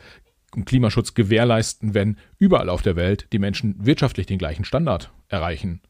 und 0.54 0.66
Klimaschutz 0.66 1.14
gewährleisten, 1.14 1.94
wenn 1.94 2.18
überall 2.38 2.68
auf 2.68 2.82
der 2.82 2.94
Welt 2.94 3.28
die 3.32 3.38
Menschen 3.38 3.74
wirtschaftlich 3.78 4.26
den 4.26 4.38
gleichen 4.38 4.66
Standard 4.66 5.12
erreichen, 5.28 5.80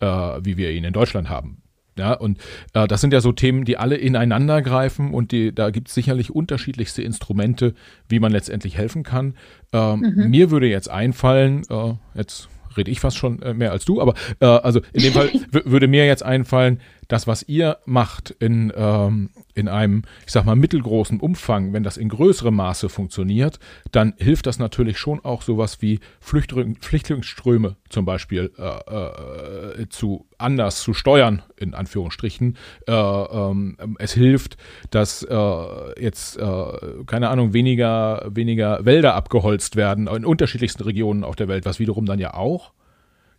äh, 0.00 0.06
wie 0.06 0.58
wir 0.58 0.70
ihn 0.72 0.84
in 0.84 0.92
Deutschland 0.92 1.30
haben. 1.30 1.62
Ja, 1.98 2.12
und 2.12 2.38
äh, 2.74 2.86
das 2.86 3.00
sind 3.00 3.12
ja 3.12 3.20
so 3.20 3.32
Themen, 3.32 3.64
die 3.64 3.78
alle 3.78 3.96
ineinander 3.96 4.60
greifen 4.60 5.14
und 5.14 5.32
die, 5.32 5.54
da 5.54 5.70
gibt 5.70 5.88
es 5.88 5.94
sicherlich 5.94 6.30
unterschiedlichste 6.30 7.02
Instrumente, 7.02 7.74
wie 8.08 8.20
man 8.20 8.32
letztendlich 8.32 8.76
helfen 8.76 9.02
kann. 9.02 9.34
Ähm, 9.72 10.00
mhm. 10.00 10.30
Mir 10.30 10.50
würde 10.50 10.66
jetzt 10.66 10.90
einfallen, 10.90 11.62
äh, 11.70 11.94
jetzt 12.14 12.48
rede 12.76 12.90
ich 12.90 13.00
fast 13.00 13.16
schon 13.16 13.40
äh, 13.42 13.54
mehr 13.54 13.72
als 13.72 13.84
du, 13.84 14.00
aber 14.00 14.14
äh, 14.40 14.46
also 14.46 14.80
in 14.92 15.02
dem 15.02 15.12
Fall 15.12 15.30
würde 15.64 15.88
mir 15.88 16.06
jetzt 16.06 16.22
einfallen, 16.22 16.80
das, 17.08 17.26
was 17.26 17.42
ihr 17.48 17.78
macht 17.84 18.30
in, 18.30 18.72
ähm, 18.76 19.30
in 19.54 19.68
einem, 19.68 20.02
ich 20.26 20.32
sag 20.32 20.44
mal, 20.44 20.56
mittelgroßen 20.56 21.20
Umfang, 21.20 21.72
wenn 21.72 21.82
das 21.82 21.96
in 21.96 22.08
größerem 22.08 22.54
Maße 22.54 22.88
funktioniert, 22.88 23.58
dann 23.92 24.14
hilft 24.18 24.46
das 24.46 24.58
natürlich 24.58 24.98
schon 24.98 25.24
auch 25.24 25.42
sowas 25.42 25.80
wie 25.82 26.00
Flüchtling, 26.20 26.76
Flüchtlingsströme 26.80 27.76
zum 27.88 28.04
Beispiel 28.04 28.52
äh, 28.58 29.82
äh, 29.82 29.88
zu 29.88 30.26
anders 30.38 30.80
zu 30.80 30.94
steuern, 30.94 31.42
in 31.56 31.74
Anführungsstrichen. 31.74 32.56
Äh, 32.86 32.92
ähm, 32.92 33.96
es 33.98 34.12
hilft, 34.12 34.56
dass 34.90 35.22
äh, 35.22 36.02
jetzt, 36.02 36.38
äh, 36.38 37.04
keine 37.06 37.28
Ahnung, 37.28 37.52
weniger, 37.52 38.26
weniger 38.28 38.84
Wälder 38.84 39.14
abgeholzt 39.14 39.76
werden 39.76 40.06
in 40.08 40.24
unterschiedlichsten 40.24 40.82
Regionen 40.82 41.24
auf 41.24 41.36
der 41.36 41.48
Welt, 41.48 41.64
was 41.64 41.78
wiederum 41.78 42.06
dann 42.06 42.18
ja 42.18 42.34
auch 42.34 42.72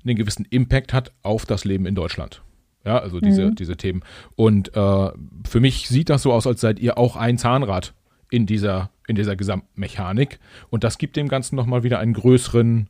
einen 0.04 0.16
gewissen 0.16 0.46
Impact 0.50 0.94
hat 0.94 1.12
auf 1.24 1.46
das 1.46 1.66
Leben 1.66 1.86
in 1.86 1.96
Deutschland. 1.96 2.42
Ja, 2.88 3.00
also 3.00 3.20
diese, 3.20 3.48
mhm. 3.48 3.56
diese 3.56 3.76
Themen. 3.76 4.02
Und 4.38 4.74
äh, 4.74 5.10
für 5.46 5.60
mich 5.60 5.90
sieht 5.90 6.10
das 6.10 6.22
so 6.22 6.32
aus, 6.32 6.48
als 6.48 6.62
seid 6.62 6.80
ihr 6.80 6.98
auch 6.98 7.18
ein 7.18 7.38
Zahnrad 7.38 7.94
in 8.30 8.46
dieser, 8.46 8.92
in 9.08 9.18
dieser 9.18 9.36
Gesamtmechanik. 9.36 10.40
Und 10.70 10.86
das 10.86 10.98
gibt 10.98 11.18
dem 11.18 11.28
Ganzen 11.28 11.58
nochmal 11.58 11.84
wieder 11.84 12.00
einen 12.00 12.14
größeren, 12.14 12.88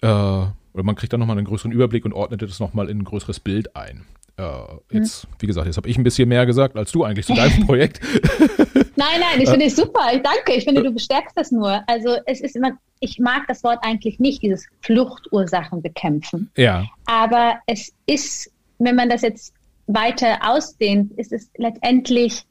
äh, 0.00 0.06
oder 0.06 0.52
man 0.84 0.94
kriegt 0.94 1.12
dann 1.12 1.18
nochmal 1.18 1.36
einen 1.36 1.46
größeren 1.48 1.72
Überblick 1.72 2.04
und 2.04 2.12
ordnet 2.12 2.40
das 2.40 2.60
nochmal 2.60 2.88
in 2.88 2.98
ein 2.98 3.04
größeres 3.04 3.40
Bild 3.40 3.74
ein. 3.74 4.04
Äh, 4.36 4.44
jetzt, 4.92 5.26
wie 5.40 5.48
gesagt, 5.48 5.66
jetzt 5.66 5.76
habe 5.76 5.88
ich 5.88 5.98
ein 5.98 6.04
bisschen 6.04 6.28
mehr 6.28 6.46
gesagt 6.46 6.76
als 6.76 6.92
du 6.92 7.02
eigentlich 7.02 7.26
zu 7.26 7.34
deinem 7.34 7.66
Projekt. 7.66 8.00
nein, 8.94 9.20
nein, 9.20 9.40
ich 9.40 9.50
finde 9.50 9.66
es 9.66 9.74
super. 9.74 10.06
Ich 10.12 10.22
danke. 10.22 10.52
Ich 10.52 10.62
finde, 10.62 10.84
du 10.84 10.92
bestärkst 10.92 11.36
das 11.36 11.50
nur. 11.50 11.82
Also 11.88 12.16
es 12.26 12.40
ist 12.40 12.54
immer, 12.54 12.70
ich 13.00 13.18
mag 13.18 13.42
das 13.48 13.64
Wort 13.64 13.80
eigentlich 13.82 14.20
nicht, 14.20 14.40
dieses 14.40 14.68
Fluchtursachen 14.82 15.82
bekämpfen. 15.82 16.48
Ja. 16.56 16.86
Aber 17.06 17.56
es 17.66 17.92
ist 18.06 18.51
wenn 18.84 18.96
man 18.96 19.08
das 19.08 19.22
jetzt 19.22 19.54
weiter 19.86 20.38
ausdehnt, 20.42 21.12
ist 21.18 21.32
es 21.32 21.50
letztendlich, 21.56 22.44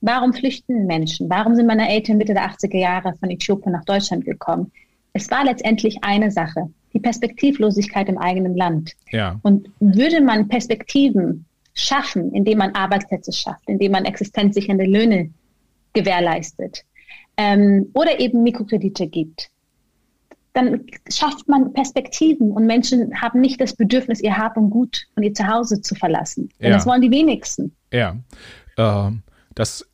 warum 0.00 0.32
flüchten 0.32 0.86
Menschen? 0.86 1.28
Warum 1.28 1.54
sind 1.54 1.66
meine 1.66 1.88
Eltern 1.88 2.16
Mitte 2.18 2.34
der 2.34 2.48
80er 2.50 2.78
Jahre 2.78 3.14
von 3.18 3.30
Äthiopien 3.30 3.72
nach 3.72 3.84
Deutschland 3.84 4.24
gekommen? 4.24 4.72
Es 5.12 5.30
war 5.30 5.44
letztendlich 5.44 5.98
eine 6.02 6.30
Sache, 6.30 6.70
die 6.92 7.00
Perspektivlosigkeit 7.00 8.08
im 8.08 8.18
eigenen 8.18 8.56
Land. 8.56 8.92
Ja. 9.10 9.38
Und 9.42 9.68
würde 9.80 10.20
man 10.20 10.48
Perspektiven 10.48 11.44
schaffen, 11.74 12.32
indem 12.32 12.58
man 12.58 12.74
Arbeitsplätze 12.74 13.32
schafft, 13.32 13.68
indem 13.68 13.92
man 13.92 14.04
existenzsichernde 14.04 14.84
Löhne 14.84 15.30
gewährleistet 15.92 16.84
ähm, 17.36 17.90
oder 17.94 18.20
eben 18.20 18.42
Mikrokredite 18.42 19.06
gibt, 19.06 19.50
dann 20.52 20.84
schafft 21.08 21.48
man 21.48 21.72
Perspektiven 21.72 22.50
und 22.50 22.66
Menschen 22.66 23.20
haben 23.20 23.40
nicht 23.40 23.60
das 23.60 23.74
Bedürfnis, 23.74 24.20
ihr 24.20 24.36
Hab 24.36 24.56
und 24.56 24.70
Gut 24.70 25.06
und 25.14 25.22
ihr 25.22 25.34
Zuhause 25.34 25.80
zu 25.80 25.94
verlassen. 25.94 26.48
Denn 26.60 26.70
ja. 26.70 26.76
das 26.76 26.86
wollen 26.86 27.02
die 27.02 27.10
wenigsten. 27.10 27.74
Ja, 27.92 28.16
äh, 28.76 29.10
das 29.54 29.88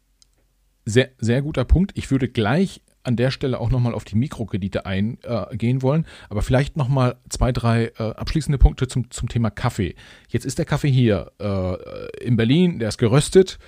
sehr, 0.85 1.11
sehr 1.19 1.43
guter 1.43 1.65
Punkt. 1.65 1.93
Ich 1.95 2.11
würde 2.11 2.29
gleich 2.29 2.81
an 3.03 3.17
der 3.17 3.31
Stelle 3.31 3.61
auch 3.61 3.71
nochmal 3.71 3.95
auf 3.95 4.05
die 4.05 4.17
Mikrokredite 4.17 4.85
eingehen 4.85 5.79
äh, 5.79 5.83
wollen, 5.83 6.07
aber 6.29 6.43
vielleicht 6.43 6.77
nochmal 6.77 7.17
zwei, 7.29 7.53
drei 7.53 7.93
äh, 7.99 8.03
abschließende 8.03 8.59
Punkte 8.59 8.89
zum, 8.89 9.11
zum 9.11 9.29
Thema 9.29 9.51
Kaffee. 9.51 9.95
Jetzt 10.29 10.45
ist 10.45 10.59
der 10.59 10.65
Kaffee 10.65 10.91
hier 10.91 11.33
äh, 11.39 12.25
in 12.25 12.37
Berlin, 12.37 12.79
der 12.79 12.89
ist 12.89 12.99
geröstet. 12.99 13.59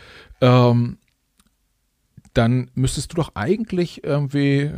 Ähm, 0.41 0.99
dann 2.35 2.71
müsstest 2.75 3.13
du 3.13 3.17
doch 3.17 3.35
eigentlich 3.35 4.05
irgendwie 4.05 4.71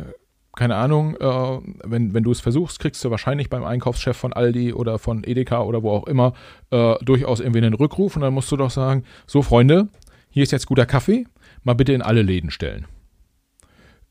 keine 0.61 0.75
Ahnung, 0.75 1.15
äh, 1.15 1.59
wenn, 1.89 2.13
wenn 2.13 2.21
du 2.21 2.29
es 2.29 2.39
versuchst, 2.39 2.77
kriegst 2.77 3.03
du 3.03 3.09
wahrscheinlich 3.09 3.49
beim 3.49 3.63
Einkaufschef 3.63 4.15
von 4.15 4.31
Aldi 4.31 4.73
oder 4.73 4.99
von 4.99 5.23
Edeka 5.23 5.63
oder 5.63 5.81
wo 5.81 5.89
auch 5.89 6.05
immer 6.05 6.33
äh, 6.69 6.93
durchaus 7.03 7.39
irgendwie 7.39 7.63
einen 7.63 7.73
Rückruf 7.73 8.15
und 8.15 8.21
dann 8.21 8.31
musst 8.31 8.51
du 8.51 8.57
doch 8.57 8.69
sagen, 8.69 9.03
so 9.25 9.41
Freunde, 9.41 9.87
hier 10.29 10.43
ist 10.43 10.51
jetzt 10.51 10.67
guter 10.67 10.85
Kaffee, 10.85 11.25
mal 11.63 11.73
bitte 11.73 11.93
in 11.93 12.03
alle 12.03 12.21
Läden 12.21 12.51
stellen. 12.51 12.85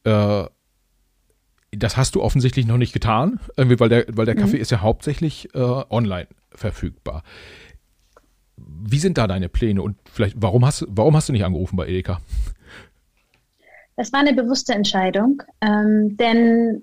Äh, 0.03 0.47
das 1.71 1.97
hast 1.97 2.17
du 2.17 2.21
offensichtlich 2.21 2.67
noch 2.67 2.79
nicht 2.79 2.93
getan, 2.93 3.39
irgendwie, 3.57 3.79
weil 3.79 3.89
der, 3.89 4.07
weil 4.09 4.27
der 4.27 4.35
mhm. 4.35 4.41
Kaffee 4.41 4.59
ist 4.59 4.73
ja 4.73 4.81
hauptsächlich 4.81 5.55
äh, 5.55 5.61
online 5.61 6.27
verfügbar. 6.51 7.23
wie 8.57 8.99
sind 8.99 9.19
da 9.19 9.29
deine 9.29 9.49
Pläne 9.49 9.83
und 9.83 9.99
vielleicht, 10.11 10.35
warum 10.37 10.67
hast, 10.67 10.85
warum 10.89 11.15
hast 11.15 11.29
du 11.29 11.33
nicht 11.33 11.45
angerufen 11.45 11.77
bei 11.77 11.87
Edeka? 11.87 12.21
Das 14.01 14.15
war 14.15 14.21
eine 14.21 14.33
bewusste 14.33 14.73
Entscheidung, 14.73 15.43
ähm, 15.61 16.17
denn 16.17 16.83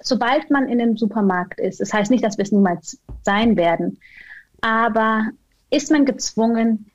sobald 0.00 0.50
man 0.50 0.66
in 0.66 0.80
einem 0.80 0.96
Supermarkt 0.96 1.60
ist, 1.60 1.78
das 1.78 1.92
heißt 1.92 2.10
nicht, 2.10 2.24
dass 2.24 2.38
wir 2.38 2.44
es 2.44 2.52
niemals 2.52 2.98
sein 3.22 3.58
werden, 3.58 3.98
aber 4.62 5.26
ist 5.68 5.90
man 5.90 6.06
gezwungen, 6.06 6.90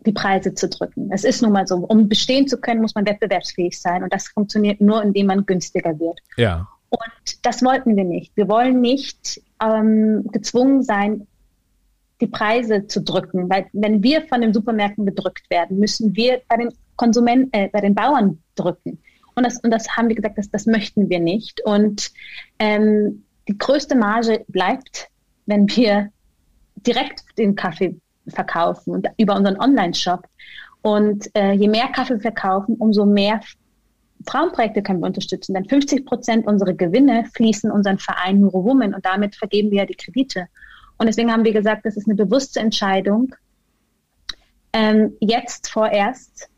die 0.00 0.12
Preise 0.12 0.52
zu 0.52 0.68
drücken. 0.68 1.10
Es 1.10 1.24
ist 1.24 1.40
nun 1.40 1.52
mal 1.52 1.66
so. 1.66 1.76
Um 1.76 2.10
bestehen 2.10 2.46
zu 2.46 2.58
können, 2.58 2.82
muss 2.82 2.94
man 2.94 3.06
wettbewerbsfähig 3.06 3.80
sein. 3.80 4.02
Und 4.02 4.12
das 4.12 4.28
funktioniert 4.28 4.82
nur, 4.82 5.02
indem 5.02 5.28
man 5.28 5.46
günstiger 5.46 5.98
wird. 5.98 6.20
Ja. 6.36 6.68
Und 6.90 7.46
das 7.46 7.64
wollten 7.64 7.96
wir 7.96 8.04
nicht. 8.04 8.36
Wir 8.36 8.48
wollen 8.48 8.82
nicht 8.82 9.40
ähm, 9.62 10.26
gezwungen 10.30 10.82
sein, 10.82 11.26
die 12.20 12.26
Preise 12.26 12.86
zu 12.86 13.02
drücken. 13.02 13.48
Weil 13.48 13.66
wenn 13.72 14.02
wir 14.02 14.22
von 14.22 14.40
den 14.40 14.54
Supermärkten 14.54 15.06
gedrückt 15.06 15.48
werden, 15.50 15.78
müssen 15.78 16.16
wir 16.16 16.40
bei 16.48 16.56
den 16.56 16.68
Konsumenten, 16.96 17.52
äh, 17.52 17.68
bei 17.68 17.80
den 17.80 17.94
Bauern 17.94 18.42
drücken. 18.54 18.98
Und 19.34 19.44
das, 19.44 19.58
und 19.60 19.70
das 19.70 19.96
haben 19.96 20.08
wir 20.08 20.16
gesagt, 20.16 20.38
das, 20.38 20.50
das 20.50 20.66
möchten 20.66 21.10
wir 21.10 21.20
nicht. 21.20 21.60
Und 21.64 22.10
ähm, 22.58 23.24
die 23.48 23.58
größte 23.58 23.94
Marge 23.94 24.44
bleibt, 24.48 25.08
wenn 25.44 25.68
wir 25.68 26.10
direkt 26.86 27.22
den 27.38 27.54
Kaffee 27.54 27.96
verkaufen 28.28 28.92
und 28.92 29.08
über 29.18 29.36
unseren 29.36 29.60
Online-Shop. 29.60 30.26
Und 30.82 31.28
äh, 31.36 31.52
je 31.52 31.68
mehr 31.68 31.88
Kaffee 31.88 32.18
verkaufen, 32.18 32.76
umso 32.76 33.04
mehr 33.04 33.40
Frauenprojekte 34.26 34.82
können 34.82 35.00
wir 35.00 35.06
unterstützen. 35.06 35.54
Denn 35.54 35.68
50 35.68 36.06
Prozent 36.06 36.46
unserer 36.46 36.72
Gewinne 36.72 37.26
fließen 37.34 37.70
unseren 37.70 37.98
Verein 37.98 38.40
Neuro 38.40 38.64
Women 38.64 38.94
und 38.94 39.04
damit 39.04 39.36
vergeben 39.36 39.70
wir 39.70 39.78
ja 39.78 39.86
die 39.86 39.94
Kredite. 39.94 40.48
Und 40.98 41.06
deswegen 41.06 41.32
haben 41.32 41.44
wir 41.44 41.52
gesagt, 41.52 41.84
das 41.84 41.96
ist 41.96 42.06
eine 42.06 42.14
bewusste 42.14 42.60
Entscheidung, 42.60 43.34
ähm, 44.72 45.12
jetzt 45.20 45.70
vorerst 45.70 46.48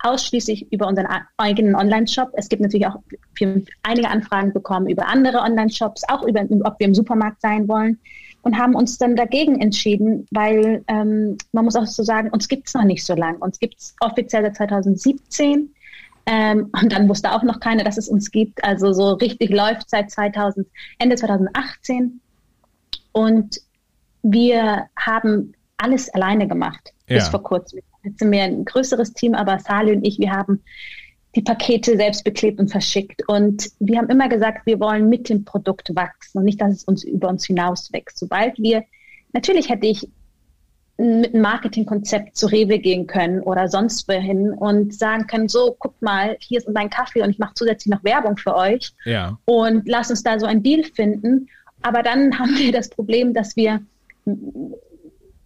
ausschließlich 0.00 0.72
über 0.72 0.86
unseren 0.86 1.08
eigenen 1.36 1.74
Online-Shop. 1.74 2.30
Es 2.34 2.48
gibt 2.48 2.62
natürlich 2.62 2.86
auch 2.86 3.00
einige 3.82 4.08
Anfragen 4.08 4.52
bekommen 4.52 4.88
über 4.88 5.08
andere 5.08 5.38
Online-Shops, 5.38 6.04
auch 6.08 6.22
über, 6.22 6.42
ob 6.64 6.78
wir 6.78 6.86
im 6.86 6.94
Supermarkt 6.94 7.40
sein 7.40 7.66
wollen 7.66 7.98
und 8.42 8.56
haben 8.56 8.74
uns 8.74 8.98
dann 8.98 9.16
dagegen 9.16 9.60
entschieden, 9.60 10.26
weil 10.30 10.84
ähm, 10.86 11.36
man 11.52 11.64
muss 11.64 11.76
auch 11.76 11.86
so 11.86 12.02
sagen, 12.02 12.30
uns 12.30 12.48
gibt 12.48 12.68
es 12.68 12.74
noch 12.74 12.84
nicht 12.84 13.04
so 13.04 13.14
lange. 13.14 13.38
Uns 13.38 13.58
gibt 13.58 13.78
es 13.78 13.96
offiziell 14.00 14.42
seit 14.42 14.56
2017 14.56 15.74
ähm, 16.26 16.70
und 16.80 16.92
dann 16.92 17.08
wusste 17.08 17.32
auch 17.32 17.42
noch 17.42 17.58
keiner, 17.58 17.82
dass 17.82 17.98
es 17.98 18.08
uns 18.08 18.30
gibt. 18.30 18.62
Also 18.62 18.92
so 18.92 19.14
richtig 19.14 19.50
läuft 19.50 19.90
seit 19.90 20.10
2000, 20.10 20.68
Ende 20.98 21.16
2018 21.16 22.20
und 23.12 23.60
wir 24.22 24.86
haben 24.96 25.54
alles 25.76 26.08
alleine 26.10 26.48
gemacht 26.48 26.92
ja. 27.08 27.16
bis 27.16 27.28
vor 27.28 27.42
kurzem. 27.42 27.80
Jetzt 28.02 28.18
sind 28.20 28.30
wir 28.30 28.42
ein 28.42 28.64
größeres 28.64 29.12
Team, 29.12 29.34
aber 29.34 29.58
Sali 29.58 29.92
und 29.92 30.04
ich, 30.04 30.18
wir 30.18 30.30
haben 30.30 30.62
die 31.34 31.42
Pakete 31.42 31.96
selbst 31.96 32.24
beklebt 32.24 32.58
und 32.58 32.70
verschickt. 32.70 33.22
Und 33.28 33.70
wir 33.80 33.98
haben 33.98 34.08
immer 34.08 34.28
gesagt, 34.28 34.66
wir 34.66 34.80
wollen 34.80 35.08
mit 35.08 35.28
dem 35.28 35.44
Produkt 35.44 35.94
wachsen 35.94 36.38
und 36.38 36.44
nicht, 36.44 36.60
dass 36.60 36.72
es 36.72 36.84
uns 36.84 37.04
über 37.04 37.28
uns 37.28 37.46
hinaus 37.46 37.92
wächst. 37.92 38.18
Sobald 38.18 38.58
wir, 38.58 38.84
natürlich 39.32 39.68
hätte 39.68 39.86
ich 39.86 40.08
mit 40.96 41.32
einem 41.32 41.42
Marketingkonzept 41.42 42.36
zu 42.36 42.46
Rewe 42.46 42.80
gehen 42.80 43.06
können 43.06 43.40
oder 43.40 43.68
sonst 43.68 44.08
wohin 44.08 44.50
und 44.50 44.92
sagen 44.92 45.28
können, 45.28 45.48
so, 45.48 45.76
guck 45.78 46.00
mal, 46.02 46.36
hier 46.40 46.58
ist 46.58 46.68
mein 46.68 46.90
Kaffee 46.90 47.22
und 47.22 47.30
ich 47.30 47.38
mache 47.38 47.54
zusätzlich 47.54 47.94
noch 47.94 48.02
Werbung 48.02 48.36
für 48.36 48.56
euch. 48.56 48.92
Ja. 49.04 49.38
Und 49.44 49.86
lass 49.86 50.10
uns 50.10 50.24
da 50.24 50.40
so 50.40 50.46
einen 50.46 50.64
Deal 50.64 50.82
finden. 50.82 51.48
Aber 51.82 52.02
dann 52.02 52.38
haben 52.38 52.56
wir 52.56 52.72
das 52.72 52.88
Problem, 52.88 53.34
dass 53.34 53.56
wir 53.56 53.80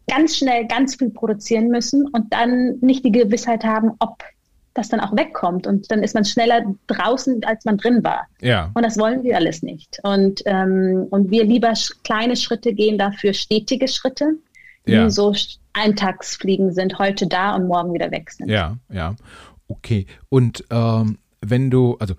ganz 0.09 0.37
schnell 0.37 0.67
ganz 0.67 0.97
viel 0.97 1.11
produzieren 1.11 1.69
müssen 1.69 2.09
und 2.09 2.33
dann 2.33 2.79
nicht 2.81 3.05
die 3.05 3.13
Gewissheit 3.13 3.65
haben, 3.65 3.93
ob 3.99 4.23
das 4.75 4.89
dann 4.89 5.01
auch 5.01 5.15
wegkommt 5.15 5.67
und 5.67 5.91
dann 5.91 6.03
ist 6.03 6.15
man 6.15 6.25
schneller 6.25 6.65
draußen, 6.87 7.45
als 7.45 7.65
man 7.65 7.77
drin 7.77 8.03
war. 8.03 8.27
Ja. 8.41 8.71
Und 8.75 8.83
das 8.85 8.99
wollen 8.99 9.23
wir 9.23 9.37
alles 9.37 9.63
nicht. 9.63 9.99
Und, 10.03 10.43
ähm, 10.47 11.07
und 11.11 11.31
wir 11.31 11.45
lieber 11.45 11.75
sch 11.75 11.93
kleine 12.05 12.37
Schritte 12.37 12.73
gehen 12.73 12.97
dafür 12.97 13.35
stetige 13.35 13.87
Schritte, 13.87 14.39
die 14.87 14.93
ja. 14.93 15.11
so 15.11 15.35
Eintagsfliegen 15.75 16.73
sind, 16.73 16.99
heute 16.99 17.27
da 17.27 17.55
und 17.55 17.67
morgen 17.69 17.93
wieder 17.93 18.11
weg 18.11 18.31
sind. 18.31 18.49
Ja, 18.49 18.77
ja. 18.91 19.15
Okay. 19.69 20.07
Und 20.29 20.65
ähm, 20.71 21.19
wenn 21.41 21.71
du, 21.71 21.97
also 21.99 22.15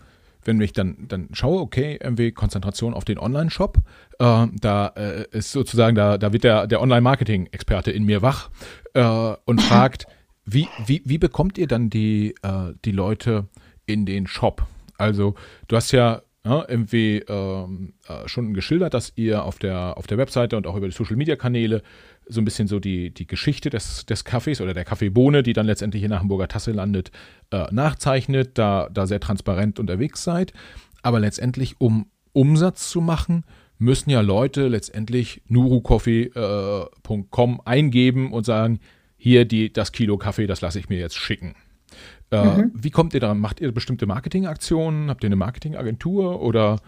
wenn 0.46 0.60
ich 0.62 0.74
dann, 0.74 1.06
dann 1.08 1.30
schaue, 1.34 1.62
okay, 1.62 2.00
irgendwie 2.02 2.32
Konzentration 2.32 2.94
auf 2.94 3.06
den 3.06 3.18
Online-Shop, 3.18 3.78
äh, 4.20 4.48
da 4.60 4.88
äh, 4.96 5.26
ist 5.32 5.52
sozusagen, 5.52 5.96
da, 5.96 6.18
da 6.18 6.34
wird 6.34 6.44
der, 6.44 6.68
der 6.68 6.82
Online-Marketing-Experte 6.82 7.92
in 7.92 8.04
mir 8.04 8.22
wach 8.22 8.50
äh, 8.94 9.34
und 9.46 9.62
fragt, 9.62 10.08
wie, 10.46 10.68
wie, 10.86 11.02
wie 11.06 11.18
bekommt 11.18 11.58
ihr 11.58 11.68
dann 11.68 11.90
die, 11.90 12.36
äh, 12.42 12.74
die 12.84 12.92
Leute 12.92 13.48
in 13.86 14.06
den 14.06 14.28
Shop? 14.28 14.66
Also, 14.98 15.36
du 15.68 15.76
hast 15.76 15.92
ja 15.92 16.22
ja, 16.46 16.66
irgendwie 16.68 17.20
ähm, 17.30 17.94
äh, 18.08 18.28
schon 18.28 18.54
geschildert, 18.54 18.94
dass 18.94 19.14
ihr 19.16 19.46
auf 19.46 19.60
der, 19.60 19.98
auf 19.98 20.08
der 20.08 20.18
Webseite 20.18 20.58
und 20.58 20.68
auch 20.68 20.76
über 20.76 20.88
die 20.88 20.94
Social 20.94 21.16
Media 21.16 21.38
Kanäle 21.38 21.84
so 22.28 22.42
ein 22.42 22.46
bisschen 22.46 22.68
so 22.68 22.80
die, 22.80 23.14
die 23.14 23.28
Geschichte 23.28 23.70
des, 23.70 24.06
des 24.06 24.24
Kaffees 24.24 24.62
oder 24.62 24.74
der 24.74 24.86
Kaffeebohne, 24.86 25.44
die 25.44 25.54
dann 25.54 25.66
letztendlich 25.66 26.04
in 26.04 26.10
der 26.10 26.20
Hamburger 26.20 26.48
Tasse 26.48 26.72
landet, 26.72 27.12
äh, 27.52 27.66
nachzeichnet, 27.72 28.58
da, 28.58 28.90
da 28.92 29.08
sehr 29.08 29.20
transparent 29.20 29.80
unterwegs 29.80 30.24
seid. 30.24 30.54
Aber 31.02 31.20
letztendlich, 31.20 31.76
um 31.80 32.08
Umsatz 32.32 32.90
zu 32.90 33.02
machen, 33.02 33.44
müssen 33.78 34.10
ja 34.10 34.22
Leute 34.22 34.68
letztendlich 34.68 35.42
nurucoffee.com 35.48 37.54
äh, 37.54 37.60
eingeben 37.66 38.32
und 38.32 38.46
sagen, 38.46 38.80
hier 39.18 39.46
die, 39.46 39.72
das 39.72 39.92
Kilo 39.92 40.18
Kaffee, 40.18 40.48
das 40.48 40.62
lasse 40.62 40.80
ich 40.80 40.90
mir 40.90 41.00
jetzt 41.00 41.18
schicken. 41.18 41.56
Äh, 42.32 42.44
mhm. 42.44 42.72
Wie 42.74 42.92
kommt 42.92 43.14
ihr 43.14 43.20
da? 43.20 43.34
Macht 43.34 43.62
ihr 43.62 43.72
bestimmte 43.72 44.06
Marketingaktionen? 44.06 45.10
Habt 45.10 45.24
ihr 45.24 45.28
eine 45.28 45.36
Marketingagentur 45.36 46.42
oder? 46.42 46.80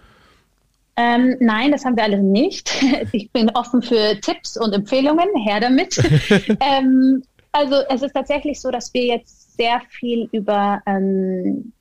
Ähm, 0.97 1.35
nein, 1.39 1.71
das 1.71 1.83
haben 1.83 1.97
wir 1.97 2.03
alle 2.03 2.21
nicht. 2.21 2.71
Ich 3.11 3.31
bin 3.31 3.49
offen 3.51 3.81
für 3.81 4.19
Tipps 4.21 4.57
und 4.57 4.73
Empfehlungen. 4.73 5.27
Her 5.43 5.59
damit. 5.59 5.97
ähm, 6.59 7.23
also 7.51 7.75
es 7.89 8.01
ist 8.01 8.13
tatsächlich 8.13 8.59
so, 8.59 8.71
dass 8.71 8.93
wir 8.93 9.05
jetzt 9.05 9.55
sehr 9.55 9.81
viel 9.89 10.27
über 10.31 10.81
ähm, 10.85 11.71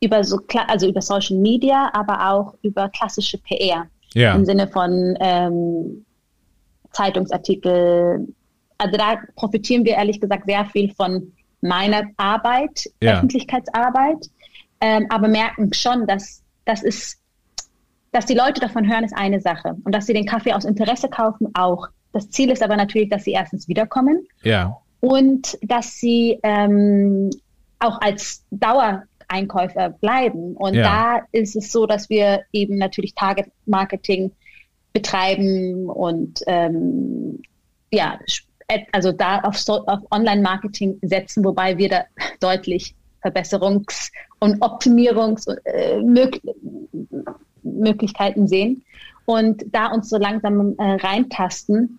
über 0.00 0.22
so 0.22 0.40
also 0.68 0.88
über 0.88 1.02
Social 1.02 1.36
Media, 1.38 1.90
aber 1.92 2.30
auch 2.30 2.54
über 2.62 2.88
klassische 2.90 3.38
PR 3.38 3.88
ja. 4.14 4.34
im 4.34 4.44
Sinne 4.44 4.68
von 4.68 5.16
ähm, 5.20 6.04
Zeitungsartikel, 6.92 8.26
also 8.78 8.96
da 8.96 9.18
profitieren 9.36 9.84
wir 9.84 9.94
ehrlich 9.94 10.20
gesagt 10.20 10.44
sehr 10.46 10.64
viel 10.66 10.92
von 10.94 11.32
meiner 11.60 12.04
Arbeit, 12.16 12.84
ja. 13.02 13.14
Öffentlichkeitsarbeit, 13.14 14.28
ähm, 14.80 15.06
aber 15.10 15.28
merken 15.28 15.72
schon, 15.72 16.06
dass 16.06 16.42
das 16.64 16.82
ist, 16.82 17.18
dass 18.12 18.26
die 18.26 18.34
Leute 18.34 18.60
davon 18.60 18.90
hören, 18.90 19.04
ist 19.04 19.16
eine 19.16 19.40
Sache 19.40 19.76
und 19.84 19.94
dass 19.94 20.06
sie 20.06 20.12
den 20.14 20.26
Kaffee 20.26 20.52
aus 20.52 20.64
Interesse 20.64 21.08
kaufen 21.08 21.48
auch. 21.54 21.88
Das 22.12 22.30
Ziel 22.30 22.50
ist 22.50 22.62
aber 22.62 22.76
natürlich, 22.76 23.10
dass 23.10 23.24
sie 23.24 23.32
erstens 23.32 23.68
wiederkommen 23.68 24.26
ja. 24.42 24.78
und 25.00 25.58
dass 25.62 25.96
sie 25.96 26.38
ähm, 26.42 27.30
auch 27.78 28.00
als 28.00 28.44
Dauereinkäufer 28.50 29.90
bleiben. 29.90 30.56
Und 30.56 30.74
ja. 30.74 30.82
da 30.82 31.20
ist 31.32 31.54
es 31.54 31.70
so, 31.70 31.86
dass 31.86 32.08
wir 32.08 32.42
eben 32.52 32.78
natürlich 32.78 33.14
Target 33.14 33.46
Marketing 33.66 34.32
betreiben 34.92 35.88
und 35.88 36.40
ähm, 36.46 37.42
ja, 37.90 38.18
also 38.92 39.12
da 39.12 39.40
auf, 39.40 39.62
auf 39.68 40.00
Online-Marketing 40.10 40.98
setzen, 41.02 41.44
wobei 41.44 41.78
wir 41.78 41.88
da 41.88 42.04
deutlich 42.40 42.94
Verbesserungs- 43.22 44.10
und 44.40 44.60
Optimierungsmöglichkeiten 44.62 46.46
äh, 47.26 47.32
sehen 47.62 48.84
und 49.28 49.64
da 49.72 49.88
uns 49.88 50.08
so 50.08 50.16
langsam 50.16 50.74
äh, 50.78 50.94
reintasten. 50.94 51.98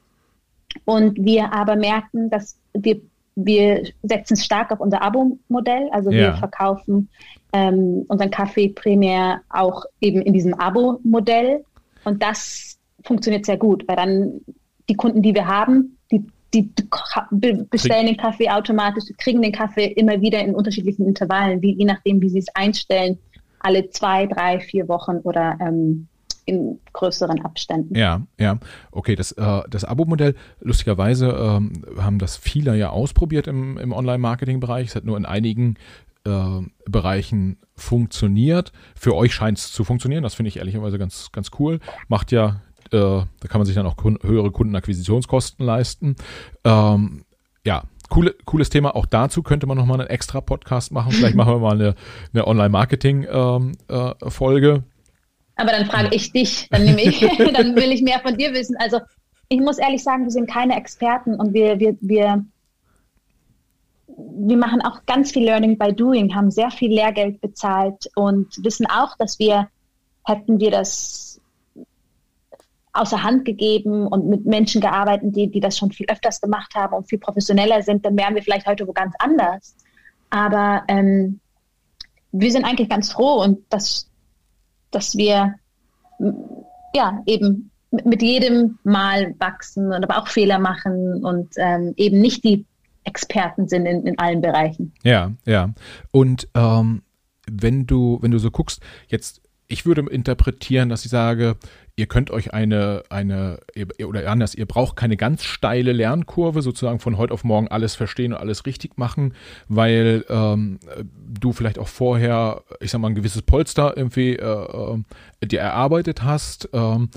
Und 0.86 1.24
wir 1.24 1.53
aber 1.53 1.76
merken, 1.76 2.30
dass 2.30 2.57
wir, 2.74 3.01
wir 3.36 3.88
setzen 4.03 4.36
stark 4.36 4.72
auf 4.72 4.80
unser 4.80 5.01
Abo-Modell. 5.01 5.89
Also 5.91 6.12
ja. 6.12 6.18
wir 6.18 6.34
verkaufen 6.36 7.10
ähm, 7.53 8.05
unseren 8.07 8.32
Kaffee 8.32 8.70
primär 8.70 9.41
auch 9.49 9.86
eben 10.01 10.22
in 10.22 10.34
diesem 10.34 10.53
Abo-Modell. 10.55 11.64
Und 12.03 12.24
das 12.24 12.78
funktioniert 13.03 13.45
sehr 13.45 13.57
gut, 13.57 13.88
weil 13.88 13.95
dann 13.95 14.41
die 14.89 14.95
Kunden, 14.95 15.22
die 15.22 15.36
wir 15.36 15.47
haben, 15.47 15.97
die 16.12 16.24
die 16.53 16.68
bestellen 17.70 18.07
den 18.07 18.18
Kaffee 18.18 18.49
automatisch, 18.49 19.03
kriegen 19.20 19.41
den 19.41 19.51
Kaffee 19.51 19.86
immer 19.86 20.20
wieder 20.20 20.39
in 20.39 20.55
unterschiedlichen 20.55 21.05
Intervallen, 21.05 21.62
wie, 21.62 21.76
je 21.76 21.86
nachdem, 21.86 22.22
wie 22.22 22.30
sie 22.30 22.39
es 22.39 22.47
einstellen, 22.55 23.20
alle 23.60 23.89
zwei, 23.89 24.26
drei, 24.26 24.60
vier 24.60 24.88
Wochen 24.88 25.18
oder 25.24 25.57
ähm, 25.62 26.07
in 26.45 26.80
größeren 26.93 27.45
Abständen. 27.45 27.95
Ja, 27.95 28.22
ja. 28.39 28.57
Okay, 28.91 29.16
das, 29.16 29.32
äh, 29.34 29.62
das 29.70 29.86
Abo-Modell, 29.86 30.36
lustigerweise 30.62 31.30
ähm, 31.30 31.86
haben 31.99 32.18
das 32.18 32.38
viele 32.38 32.76
ja 32.76 32.89
ausprobiert 32.89 33.47
im, 33.47 33.78
im 33.78 33.91
Online-Marketing-Bereich. 33.91 34.88
Es 34.88 34.95
hat 34.95 35.05
nur 35.05 35.18
in 35.18 35.26
einigen 35.26 35.76
äh, 36.26 36.62
Bereichen 36.86 37.57
funktioniert. 37.76 38.72
Für 38.95 39.16
euch 39.16 39.34
scheint 39.34 39.60
es 39.60 39.72
zu 39.72 39.84
funktionieren. 39.84 40.24
Das 40.24 40.34
finde 40.34 40.49
ich 40.49 40.57
ehrlicherweise 40.57 40.97
ganz, 40.97 41.32
ganz 41.32 41.51
cool. 41.60 41.80
Macht 42.07 42.32
ja 42.32 42.62
äh, 42.91 42.97
da 42.97 43.47
kann 43.47 43.60
man 43.60 43.66
sich 43.66 43.76
dann 43.76 43.86
auch 43.86 43.95
höhere 44.03 44.51
Kundenakquisitionskosten 44.51 45.66
leisten. 45.66 46.16
Ähm, 46.64 47.24
ja, 47.66 47.84
coole, 48.10 48.36
cooles 48.45 48.70
Thema. 48.70 48.95
Auch 48.95 49.05
dazu 49.05 49.43
könnte 49.43 49.68
man 49.68 49.78
nochmal 49.78 50.01
einen 50.01 50.10
extra 50.10 50.41
Podcast 50.41 50.91
machen. 50.91 51.12
Vielleicht 51.12 51.36
machen 51.36 51.53
wir 51.53 51.60
mal 51.60 51.76
eine, 51.76 51.93
eine 52.34 52.47
Online-Marketing-Folge. 52.47 54.70
Ähm, 54.70 54.78
äh, 54.78 54.82
Aber 55.55 55.72
dann 55.72 55.86
frage 55.86 56.16
ich 56.16 56.32
dich, 56.32 56.68
dann 56.70 56.86
nehme 56.86 57.01
ich, 57.01 57.20
dann 57.53 57.76
will 57.76 57.91
ich 57.91 58.01
mehr 58.01 58.20
von 58.20 58.36
dir 58.38 58.53
wissen. 58.53 58.76
Also 58.80 58.99
ich 59.49 59.60
muss 59.60 59.78
ehrlich 59.78 60.01
sagen, 60.03 60.24
wir 60.24 60.32
sind 60.32 60.49
keine 60.49 60.76
Experten 60.76 61.36
und 61.36 61.53
wir, 61.53 61.80
wir, 61.80 61.95
wir, 62.01 62.43
wir 64.07 64.57
machen 64.57 64.82
auch 64.82 65.05
ganz 65.05 65.32
viel 65.32 65.43
Learning 65.43 65.78
by 65.78 65.93
Doing, 65.93 66.34
haben 66.36 66.51
sehr 66.51 66.72
viel 66.72 66.93
Lehrgeld 66.93 67.39
bezahlt 67.41 68.10
und 68.16 68.47
wissen 68.64 68.88
auch, 68.88 69.16
dass 69.18 69.39
wir, 69.39 69.70
hätten 70.26 70.60
wir 70.60 70.72
das 70.72 71.28
außer 72.99 73.23
Hand 73.23 73.45
gegeben 73.45 74.07
und 74.07 74.27
mit 74.27 74.45
Menschen 74.45 74.81
gearbeitet, 74.81 75.35
die, 75.35 75.49
die 75.49 75.59
das 75.59 75.77
schon 75.77 75.91
viel 75.91 76.07
öfters 76.09 76.41
gemacht 76.41 76.75
haben 76.75 76.93
und 76.93 77.09
viel 77.09 77.19
professioneller 77.19 77.81
sind, 77.81 78.05
dann 78.05 78.17
wären 78.17 78.35
wir 78.35 78.43
vielleicht 78.43 78.67
heute 78.67 78.87
wo 78.87 78.93
ganz 78.93 79.15
anders. 79.19 79.75
Aber 80.29 80.83
ähm, 80.87 81.39
wir 82.31 82.51
sind 82.51 82.65
eigentlich 82.65 82.89
ganz 82.89 83.11
froh 83.11 83.41
und 83.41 83.59
dass, 83.69 84.09
dass 84.91 85.15
wir 85.15 85.55
ja 86.93 87.23
eben 87.25 87.71
mit 87.91 88.21
jedem 88.21 88.77
Mal 88.83 89.33
wachsen 89.39 89.91
und 89.91 90.03
aber 90.03 90.21
auch 90.21 90.27
Fehler 90.27 90.59
machen 90.59 91.23
und 91.23 91.49
ähm, 91.57 91.93
eben 91.97 92.19
nicht 92.19 92.43
die 92.43 92.65
Experten 93.03 93.67
sind 93.67 93.85
in, 93.85 94.05
in 94.05 94.19
allen 94.19 94.41
Bereichen. 94.41 94.93
Ja, 95.03 95.31
ja. 95.45 95.73
Und 96.11 96.47
ähm, 96.53 97.01
wenn 97.49 97.87
du, 97.87 98.19
wenn 98.21 98.31
du 98.31 98.37
so 98.37 98.51
guckst, 98.51 98.83
jetzt, 99.07 99.41
ich 99.70 99.86
würde 99.86 100.01
interpretieren, 100.01 100.89
dass 100.89 101.05
ich 101.05 101.11
sage, 101.11 101.55
ihr 101.95 102.07
könnt 102.07 102.32
euch 102.32 102.53
eine, 102.53 103.03
eine, 103.09 103.59
oder 104.03 104.30
anders, 104.30 104.55
ihr 104.55 104.65
braucht 104.65 104.95
keine 104.95 105.15
ganz 105.15 105.43
steile 105.43 105.93
Lernkurve, 105.93 106.63
sozusagen 106.63 106.99
von 106.99 107.17
heute 107.17 107.34
auf 107.34 107.43
morgen 107.43 107.67
alles 107.67 107.95
verstehen 107.95 108.34
und 108.34 108.39
alles 108.39 108.65
richtig 108.65 108.97
machen, 108.97 109.36
weil 109.67 110.26
ähm, 110.28 110.80
du 111.15 111.53
vielleicht 111.53 111.78
auch 111.78 111.88
vorher, 111.88 112.63
ich 112.80 112.89
sag 112.89 112.99
mal, 112.99 113.09
ein 113.09 113.15
gewisses 113.15 113.43
Polster 113.43 113.95
irgendwie 113.95 114.36
äh, 114.36 114.95
äh, 115.39 115.45
dir 115.45 115.59
erarbeitet 115.61 116.24
hast. 116.24 116.70
Ähm, 116.74 117.09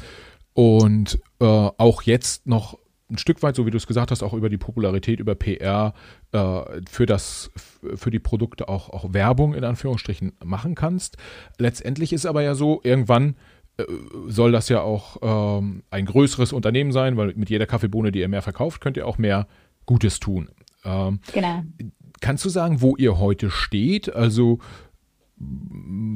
und 0.55 1.18
äh, 1.40 1.44
auch 1.46 2.03
jetzt 2.03 2.46
noch 2.46 2.78
ein 3.12 3.18
Stück 3.18 3.42
weit, 3.42 3.54
so 3.54 3.66
wie 3.66 3.70
du 3.70 3.76
es 3.76 3.86
gesagt 3.86 4.10
hast, 4.10 4.22
auch 4.22 4.32
über 4.32 4.48
die 4.48 4.58
Popularität, 4.58 5.20
über 5.20 5.34
PR 5.34 5.94
äh, 6.32 6.60
für 6.90 7.06
das, 7.06 7.50
für 7.94 8.10
die 8.10 8.18
Produkte 8.18 8.68
auch, 8.68 8.90
auch 8.90 9.12
Werbung 9.12 9.54
in 9.54 9.64
Anführungsstrichen 9.64 10.32
machen 10.44 10.74
kannst. 10.74 11.16
Letztendlich 11.58 12.12
ist 12.12 12.26
aber 12.26 12.42
ja 12.42 12.54
so, 12.54 12.80
irgendwann 12.82 13.36
äh, 13.76 13.84
soll 14.26 14.52
das 14.52 14.68
ja 14.68 14.80
auch 14.80 15.58
ähm, 15.60 15.82
ein 15.90 16.06
größeres 16.06 16.52
Unternehmen 16.52 16.92
sein, 16.92 17.16
weil 17.16 17.34
mit 17.34 17.50
jeder 17.50 17.66
Kaffeebohne, 17.66 18.12
die 18.12 18.20
ihr 18.20 18.28
mehr 18.28 18.42
verkauft, 18.42 18.80
könnt 18.80 18.96
ihr 18.96 19.06
auch 19.06 19.18
mehr 19.18 19.46
Gutes 19.86 20.20
tun. 20.20 20.50
Ähm, 20.84 21.20
genau. 21.32 21.62
Kannst 22.20 22.44
du 22.44 22.48
sagen, 22.48 22.80
wo 22.80 22.96
ihr 22.96 23.18
heute 23.18 23.50
steht? 23.50 24.14
Also 24.14 24.58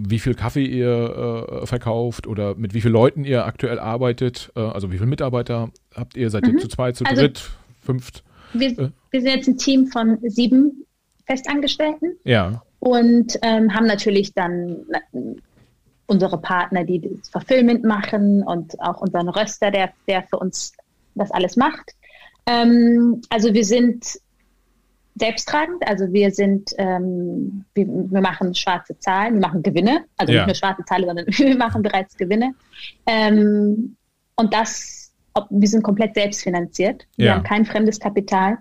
wie 0.09 0.19
viel 0.19 0.35
Kaffee 0.35 0.65
ihr 0.65 1.61
äh, 1.63 1.67
verkauft 1.67 2.27
oder 2.27 2.55
mit 2.55 2.75
wie 2.75 2.81
vielen 2.81 2.95
Leuten 2.95 3.25
ihr 3.25 3.45
aktuell 3.45 3.79
arbeitet. 3.79 4.53
Äh, 4.55 4.61
also 4.61 4.93
wie 4.93 4.97
viele 4.97 5.09
Mitarbeiter 5.09 5.71
habt 5.95 6.17
ihr? 6.17 6.31
Seid 6.31 6.47
mhm. 6.47 6.55
ihr 6.55 6.61
zu 6.61 6.69
zweit, 6.69 6.97
zu 6.97 7.05
also 7.05 7.23
dritt, 7.23 7.51
fünft? 7.81 8.23
Wir, 8.53 8.79
äh? 8.79 8.91
wir, 9.11 9.21
sind 9.21 9.35
jetzt 9.35 9.49
ein 9.49 9.59
Team 9.59 9.87
von 9.87 10.19
sieben 10.23 10.85
Festangestellten. 11.27 12.17
Ja. 12.25 12.63
Und 12.79 13.39
ähm, 13.43 13.75
haben 13.75 13.87
natürlich 13.87 14.33
dann 14.33 14.85
unsere 16.07 16.39
Partner, 16.39 16.85
die 16.85 17.01
das 17.01 17.29
Fulfillment 17.29 17.85
machen 17.85 18.43
und 18.45 18.79
auch 18.81 19.01
unseren 19.01 19.29
Röster, 19.29 19.71
der, 19.71 19.91
der 20.07 20.23
für 20.23 20.39
uns 20.39 20.73
das 21.17 21.31
alles 21.33 21.57
macht. 21.57 21.95
Ähm, 22.47 23.23
also 23.29 23.53
wir 23.53 23.65
sind 23.65 24.21
selbsttragend. 25.19 25.87
Also 25.87 26.13
wir 26.13 26.31
sind, 26.31 26.71
ähm, 26.79 27.65
wir, 27.75 27.87
wir, 27.87 28.21
machen 28.21 28.55
schwarze 28.55 28.99
Zahlen, 28.99 29.35
wir 29.35 29.41
machen 29.41 29.63
Gewinne, 29.63 30.05
also 30.17 30.33
ja. 30.33 30.41
nicht 30.41 30.47
nur 30.47 30.55
schwarze 30.55 30.85
Zahlen, 30.85 31.07
sondern 31.07 31.27
wir 31.29 31.57
machen 31.57 31.83
bereits 31.83 32.17
Gewinne. 32.17 32.55
Ähm, 33.07 33.97
und 34.37 34.53
das, 34.53 35.13
ob, 35.35 35.47
wir 35.51 35.69
sind 35.69 35.83
komplett 35.83 36.15
selbstfinanziert. 36.15 37.07
Wir 37.17 37.27
ja. 37.27 37.35
haben 37.35 37.45
kein 37.45 37.65
fremdes 37.65 37.99
Kapital. 37.99 38.59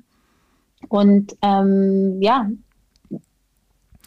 Und 0.88 1.36
ähm, 1.42 2.22
ja, 2.22 2.50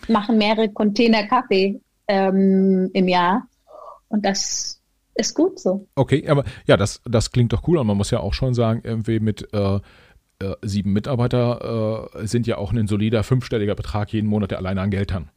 machen 0.09 0.39
mehrere 0.39 0.69
Container 0.71 1.27
Kaffee 1.27 1.81
ähm, 2.07 2.91
im 2.93 3.09
Jahr. 3.09 3.47
Und 4.09 4.25
das 4.25 4.81
ist 5.15 5.35
gut 5.35 5.59
so. 5.59 5.87
Okay, 5.97 6.27
aber 6.29 6.45
ja, 6.67 6.77
das, 6.77 7.03
das 7.05 7.33
klingt 7.33 7.53
doch 7.53 7.67
cool. 7.67 7.79
Und 7.79 7.87
man 7.89 7.97
muss 7.97 8.11
ja 8.11 8.21
auch 8.21 8.33
schon 8.33 8.55
sagen, 8.55 8.81
irgendwie 8.85 9.21
mit 9.21 9.53
äh, 9.53 9.81
äh, 10.41 10.55
sieben 10.63 10.93
Mitarbeiter 10.93 12.11
äh, 12.15 12.27
sind 12.27 12.47
ja 12.47 12.59
auch 12.59 12.73
ein 12.73 12.87
solider 12.87 13.25
fünfstelliger 13.25 13.75
Betrag 13.75 14.13
jeden 14.13 14.29
Monat, 14.29 14.53
der 14.53 14.59
alleine 14.59 14.83
an 14.83 14.91
Geldern 14.91 15.31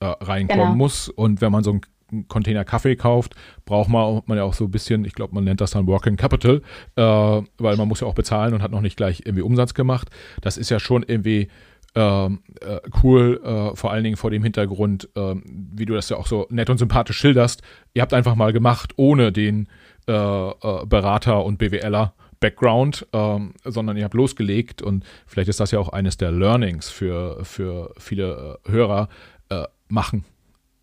äh, 0.00 0.06
reinkommen 0.06 0.64
genau. 0.66 0.76
muss. 0.76 1.08
Und 1.08 1.40
wenn 1.40 1.52
man 1.52 1.62
so 1.62 1.70
einen 1.70 2.26
Container 2.26 2.64
Kaffee 2.64 2.96
kauft, 2.96 3.36
braucht 3.64 3.88
man, 3.88 4.22
man 4.26 4.38
ja 4.38 4.42
auch 4.42 4.54
so 4.54 4.64
ein 4.64 4.72
bisschen, 4.72 5.04
ich 5.04 5.14
glaube, 5.14 5.34
man 5.36 5.44
nennt 5.44 5.60
das 5.60 5.70
dann 5.70 5.86
Working 5.86 6.16
Capital, 6.16 6.62
äh, 6.96 7.02
weil 7.02 7.76
man 7.76 7.86
muss 7.86 8.00
ja 8.00 8.08
auch 8.08 8.14
bezahlen 8.14 8.52
und 8.52 8.60
hat 8.60 8.72
noch 8.72 8.80
nicht 8.80 8.96
gleich 8.96 9.22
irgendwie 9.24 9.42
Umsatz 9.42 9.72
gemacht. 9.72 10.10
Das 10.40 10.56
ist 10.56 10.68
ja 10.68 10.80
schon 10.80 11.04
irgendwie 11.04 11.46
ähm, 11.94 12.42
äh, 12.60 12.78
cool, 13.02 13.72
vor 13.74 13.90
allen 13.90 14.04
Dingen 14.04 14.16
vor 14.16 14.30
dem 14.30 14.42
Hintergrund, 14.44 15.08
äh, 15.16 15.34
wie 15.44 15.86
du 15.86 15.94
das 15.94 16.08
ja 16.08 16.16
auch 16.16 16.26
so 16.26 16.46
nett 16.50 16.70
und 16.70 16.78
sympathisch 16.78 17.18
schilderst. 17.18 17.62
Ihr 17.94 18.02
habt 18.02 18.14
einfach 18.14 18.34
mal 18.34 18.52
gemacht, 18.52 18.92
ohne 18.96 19.30
den 19.32 19.68
Berater 20.06 21.44
und 21.44 21.58
BWLer 21.58 22.14
Background, 22.40 23.06
ähm, 23.12 23.54
sondern 23.64 23.96
ihr 23.96 24.04
habt 24.04 24.14
losgelegt 24.14 24.82
und 24.82 25.04
vielleicht 25.26 25.48
ist 25.48 25.60
das 25.60 25.70
ja 25.70 25.78
auch 25.78 25.90
eines 25.90 26.16
der 26.16 26.32
Learnings 26.32 26.88
für, 26.88 27.44
für 27.44 27.94
viele 27.98 28.58
äh, 28.66 28.70
Hörer. 28.70 29.08
Äh, 29.50 29.64
machen 29.88 30.24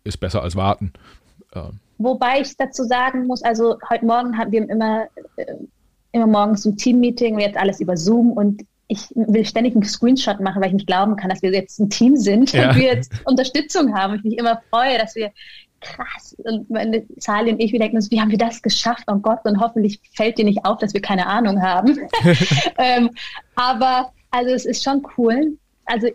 ist 0.04 0.18
besser 0.18 0.42
als 0.42 0.56
warten. 0.56 0.92
Ähm. 1.54 1.80
Wobei 1.98 2.40
ich 2.40 2.56
dazu 2.56 2.84
sagen 2.84 3.26
muss, 3.26 3.42
also 3.42 3.78
heute 3.90 4.06
Morgen 4.06 4.38
haben 4.38 4.52
wir 4.52 4.68
immer, 4.68 5.08
äh, 5.36 5.54
immer 6.12 6.26
morgens 6.26 6.64
ein 6.64 6.76
Team-Meeting 6.76 7.34
und 7.34 7.40
jetzt 7.40 7.56
alles 7.56 7.80
über 7.80 7.96
Zoom 7.96 8.32
und 8.32 8.62
ich 8.90 9.08
will 9.14 9.44
ständig 9.44 9.74
einen 9.74 9.84
Screenshot 9.84 10.40
machen, 10.40 10.62
weil 10.62 10.68
ich 10.68 10.74
nicht 10.74 10.86
glauben 10.86 11.16
kann, 11.16 11.28
dass 11.28 11.42
wir 11.42 11.52
jetzt 11.52 11.78
ein 11.78 11.90
Team 11.90 12.16
sind 12.16 12.52
ja. 12.52 12.70
und 12.70 12.76
wir 12.76 12.84
jetzt 12.84 13.12
Unterstützung 13.26 13.94
haben. 13.94 14.14
Ich 14.14 14.24
mich 14.24 14.38
immer 14.38 14.62
freue, 14.70 14.96
dass 14.96 15.14
wir 15.14 15.30
krass. 15.80 16.34
Und 16.44 16.68
meine 16.70 17.06
Sali 17.16 17.52
und 17.52 17.60
ich, 17.60 17.72
wir 17.72 17.78
denken 17.78 17.96
uns, 17.96 18.10
wie 18.10 18.20
haben 18.20 18.30
wir 18.30 18.38
das 18.38 18.62
geschafft? 18.62 19.04
Oh 19.06 19.16
Gott, 19.16 19.40
und 19.44 19.60
hoffentlich 19.60 20.00
fällt 20.14 20.38
dir 20.38 20.44
nicht 20.44 20.64
auf, 20.64 20.78
dass 20.78 20.94
wir 20.94 21.02
keine 21.02 21.26
Ahnung 21.26 21.62
haben. 21.62 21.98
ähm, 22.78 23.10
aber 23.54 24.12
also 24.30 24.50
es 24.50 24.66
ist 24.66 24.82
schon 24.82 25.06
cool. 25.16 25.56
Also 25.84 26.08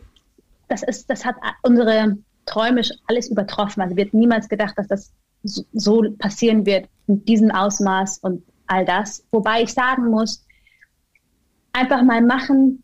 das 0.67 0.83
ist, 0.83 1.09
das 1.09 1.25
hat 1.25 1.35
unsere 1.61 2.17
Träume 2.45 2.81
alles 3.07 3.29
übertroffen. 3.29 3.81
Also 3.81 3.95
wir 3.95 4.05
hätten 4.05 4.19
niemals 4.19 4.49
gedacht, 4.49 4.77
dass 4.77 4.87
das 4.87 5.13
so 5.43 6.03
passieren 6.17 6.65
wird 6.65 6.87
in 7.07 7.23
diesem 7.25 7.51
Ausmaß 7.51 8.19
und 8.19 8.43
all 8.67 8.85
das. 8.85 9.25
Wobei 9.31 9.63
ich 9.63 9.73
sagen 9.73 10.09
muss, 10.09 10.45
einfach 11.73 12.03
mal 12.03 12.21
machen, 12.21 12.83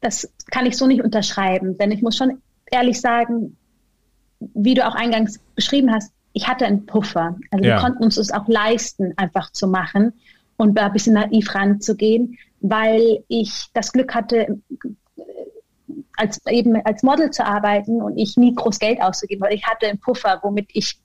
das 0.00 0.30
kann 0.50 0.66
ich 0.66 0.76
so 0.76 0.86
nicht 0.86 1.02
unterschreiben. 1.02 1.78
Denn 1.78 1.90
ich 1.90 2.02
muss 2.02 2.16
schon 2.16 2.42
ehrlich 2.70 3.00
sagen, 3.00 3.56
wie 4.54 4.74
du 4.74 4.86
auch 4.86 4.94
eingangs 4.94 5.40
beschrieben 5.54 5.92
hast, 5.92 6.12
ich 6.32 6.48
hatte 6.48 6.66
einen 6.66 6.84
Puffer. 6.86 7.36
Also 7.50 7.64
ja. 7.64 7.76
wir 7.76 7.80
konnten 7.80 8.02
uns 8.04 8.16
das 8.16 8.30
auch 8.32 8.46
leisten, 8.48 9.14
einfach 9.16 9.50
zu 9.52 9.68
machen 9.68 10.12
und 10.56 10.78
ein 10.78 10.92
bisschen 10.92 11.14
naiv 11.14 11.54
ranzugehen, 11.54 12.36
weil 12.60 13.24
ich 13.28 13.66
das 13.72 13.92
Glück 13.92 14.14
hatte, 14.14 14.60
als 16.16 16.44
eben 16.46 16.76
als 16.84 17.02
Model 17.02 17.30
zu 17.30 17.44
arbeiten 17.44 18.02
und 18.02 18.16
ich 18.18 18.36
nie 18.36 18.54
groß 18.54 18.78
Geld 18.78 19.00
auszugeben, 19.00 19.42
weil 19.42 19.54
ich 19.54 19.66
hatte 19.66 19.86
einen 19.86 20.00
Puffer, 20.00 20.40
womit 20.42 20.68
ich 20.72 20.98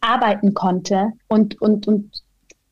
arbeiten 0.00 0.54
konnte 0.54 1.12
und, 1.28 1.60
und, 1.60 1.86
und 1.86 2.22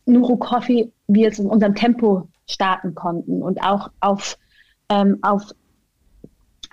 Nuru 0.07 0.37
Coffee 0.37 0.93
wir 1.07 1.29
es 1.29 1.39
in 1.39 1.47
unserem 1.47 1.75
Tempo 1.75 2.29
starten 2.49 2.95
konnten 2.95 3.43
und 3.43 3.63
auch 3.63 3.91
auf, 4.01 4.37
ähm, 4.89 5.19
auf, 5.23 5.53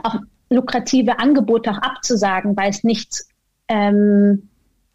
auf 0.03 0.15
lukrative 0.49 1.19
Angebote 1.19 1.71
auch 1.71 1.77
abzusagen, 1.79 2.55
weil 2.55 2.69
es 2.69 2.83
nicht 2.83 3.23
ähm, 3.67 4.49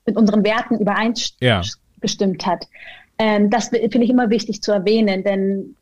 mit 0.07 0.17
unseren 0.17 0.45
Werten 0.45 0.79
übereingestimmt 0.79 2.43
ja. 2.43 2.47
hat. 2.47 2.69
Ähm, 3.19 3.51
das 3.51 3.69
finde 3.69 4.03
ich 4.03 4.11
immer 4.11 4.31
wichtig 4.31 4.63
zu 4.63 4.73
erwähnen, 4.73 5.23
denn 5.23 5.77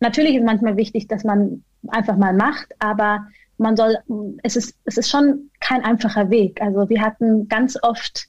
natürlich 0.00 0.34
ist 0.36 0.44
manchmal 0.44 0.76
wichtig, 0.76 1.06
dass 1.08 1.24
man 1.24 1.62
einfach 1.88 2.16
mal 2.16 2.34
macht, 2.34 2.68
aber 2.78 3.26
man 3.58 3.76
soll, 3.76 3.98
es 4.42 4.56
ist, 4.56 4.74
es 4.86 4.96
ist 4.96 5.10
schon 5.10 5.50
kein 5.60 5.84
einfacher 5.84 6.30
Weg. 6.30 6.60
Also 6.62 6.88
wir 6.88 7.02
hatten 7.02 7.46
ganz 7.48 7.78
oft, 7.82 8.26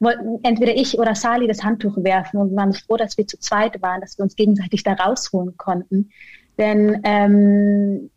wollten 0.00 0.40
entweder 0.42 0.74
ich 0.76 0.98
oder 0.98 1.14
Sali 1.14 1.46
das 1.46 1.62
Handtuch 1.62 1.96
werfen 1.98 2.38
und 2.38 2.56
waren 2.56 2.72
froh, 2.72 2.96
dass 2.96 3.16
wir 3.16 3.26
zu 3.26 3.38
zweit 3.38 3.80
waren, 3.82 4.00
dass 4.00 4.18
wir 4.18 4.24
uns 4.24 4.34
gegenseitig 4.34 4.82
da 4.82 4.94
rausholen 4.94 5.56
konnten. 5.56 6.10
Denn 6.58 7.00
ähm, 7.04 8.10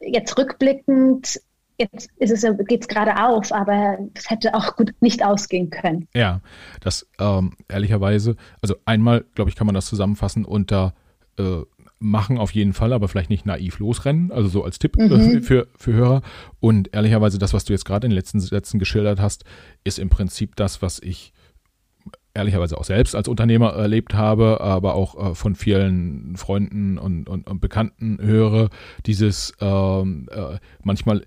jetzt 0.00 0.36
rückblickend 0.38 1.40
jetzt 1.78 2.08
ist 2.18 2.30
es 2.30 2.44
geht's 2.68 2.88
gerade 2.88 3.16
auf, 3.24 3.52
aber 3.52 3.98
es 4.14 4.30
hätte 4.30 4.54
auch 4.54 4.76
gut 4.76 4.92
nicht 5.00 5.24
ausgehen 5.24 5.70
können. 5.70 6.08
Ja, 6.14 6.40
das 6.80 7.08
ähm, 7.18 7.54
ehrlicherweise, 7.68 8.36
also 8.62 8.76
einmal, 8.84 9.24
glaube 9.34 9.50
ich, 9.50 9.56
kann 9.56 9.66
man 9.66 9.74
das 9.74 9.86
zusammenfassen 9.86 10.44
unter 10.44 10.94
äh, 11.36 11.62
machen 11.98 12.38
auf 12.38 12.52
jeden 12.52 12.74
Fall, 12.74 12.92
aber 12.92 13.08
vielleicht 13.08 13.30
nicht 13.30 13.46
naiv 13.46 13.78
losrennen, 13.78 14.30
also 14.30 14.48
so 14.48 14.64
als 14.64 14.78
Tipp 14.78 14.96
äh, 14.98 15.08
mhm. 15.08 15.42
für, 15.42 15.68
für 15.76 15.92
Hörer. 15.92 16.22
Und 16.60 16.94
ehrlicherweise, 16.94 17.38
das, 17.38 17.54
was 17.54 17.64
du 17.64 17.72
jetzt 17.72 17.84
gerade 17.84 18.06
in 18.06 18.10
den 18.10 18.16
letzten 18.16 18.40
Sätzen 18.40 18.78
geschildert 18.78 19.20
hast, 19.20 19.44
ist 19.84 19.98
im 19.98 20.10
Prinzip 20.10 20.54
das, 20.56 20.82
was 20.82 21.00
ich 21.00 21.32
ehrlicherweise 22.34 22.76
auch 22.76 22.84
selbst 22.84 23.14
als 23.14 23.28
Unternehmer 23.28 23.72
erlebt 23.72 24.14
habe, 24.14 24.60
aber 24.60 24.94
auch 24.94 25.30
äh, 25.30 25.34
von 25.34 25.54
vielen 25.54 26.36
Freunden 26.36 26.98
und, 26.98 27.28
und, 27.28 27.48
und 27.48 27.60
Bekannten 27.60 28.18
höre, 28.20 28.70
dieses 29.06 29.54
ähm, 29.60 30.28
äh, 30.30 30.58
manchmal 30.82 31.24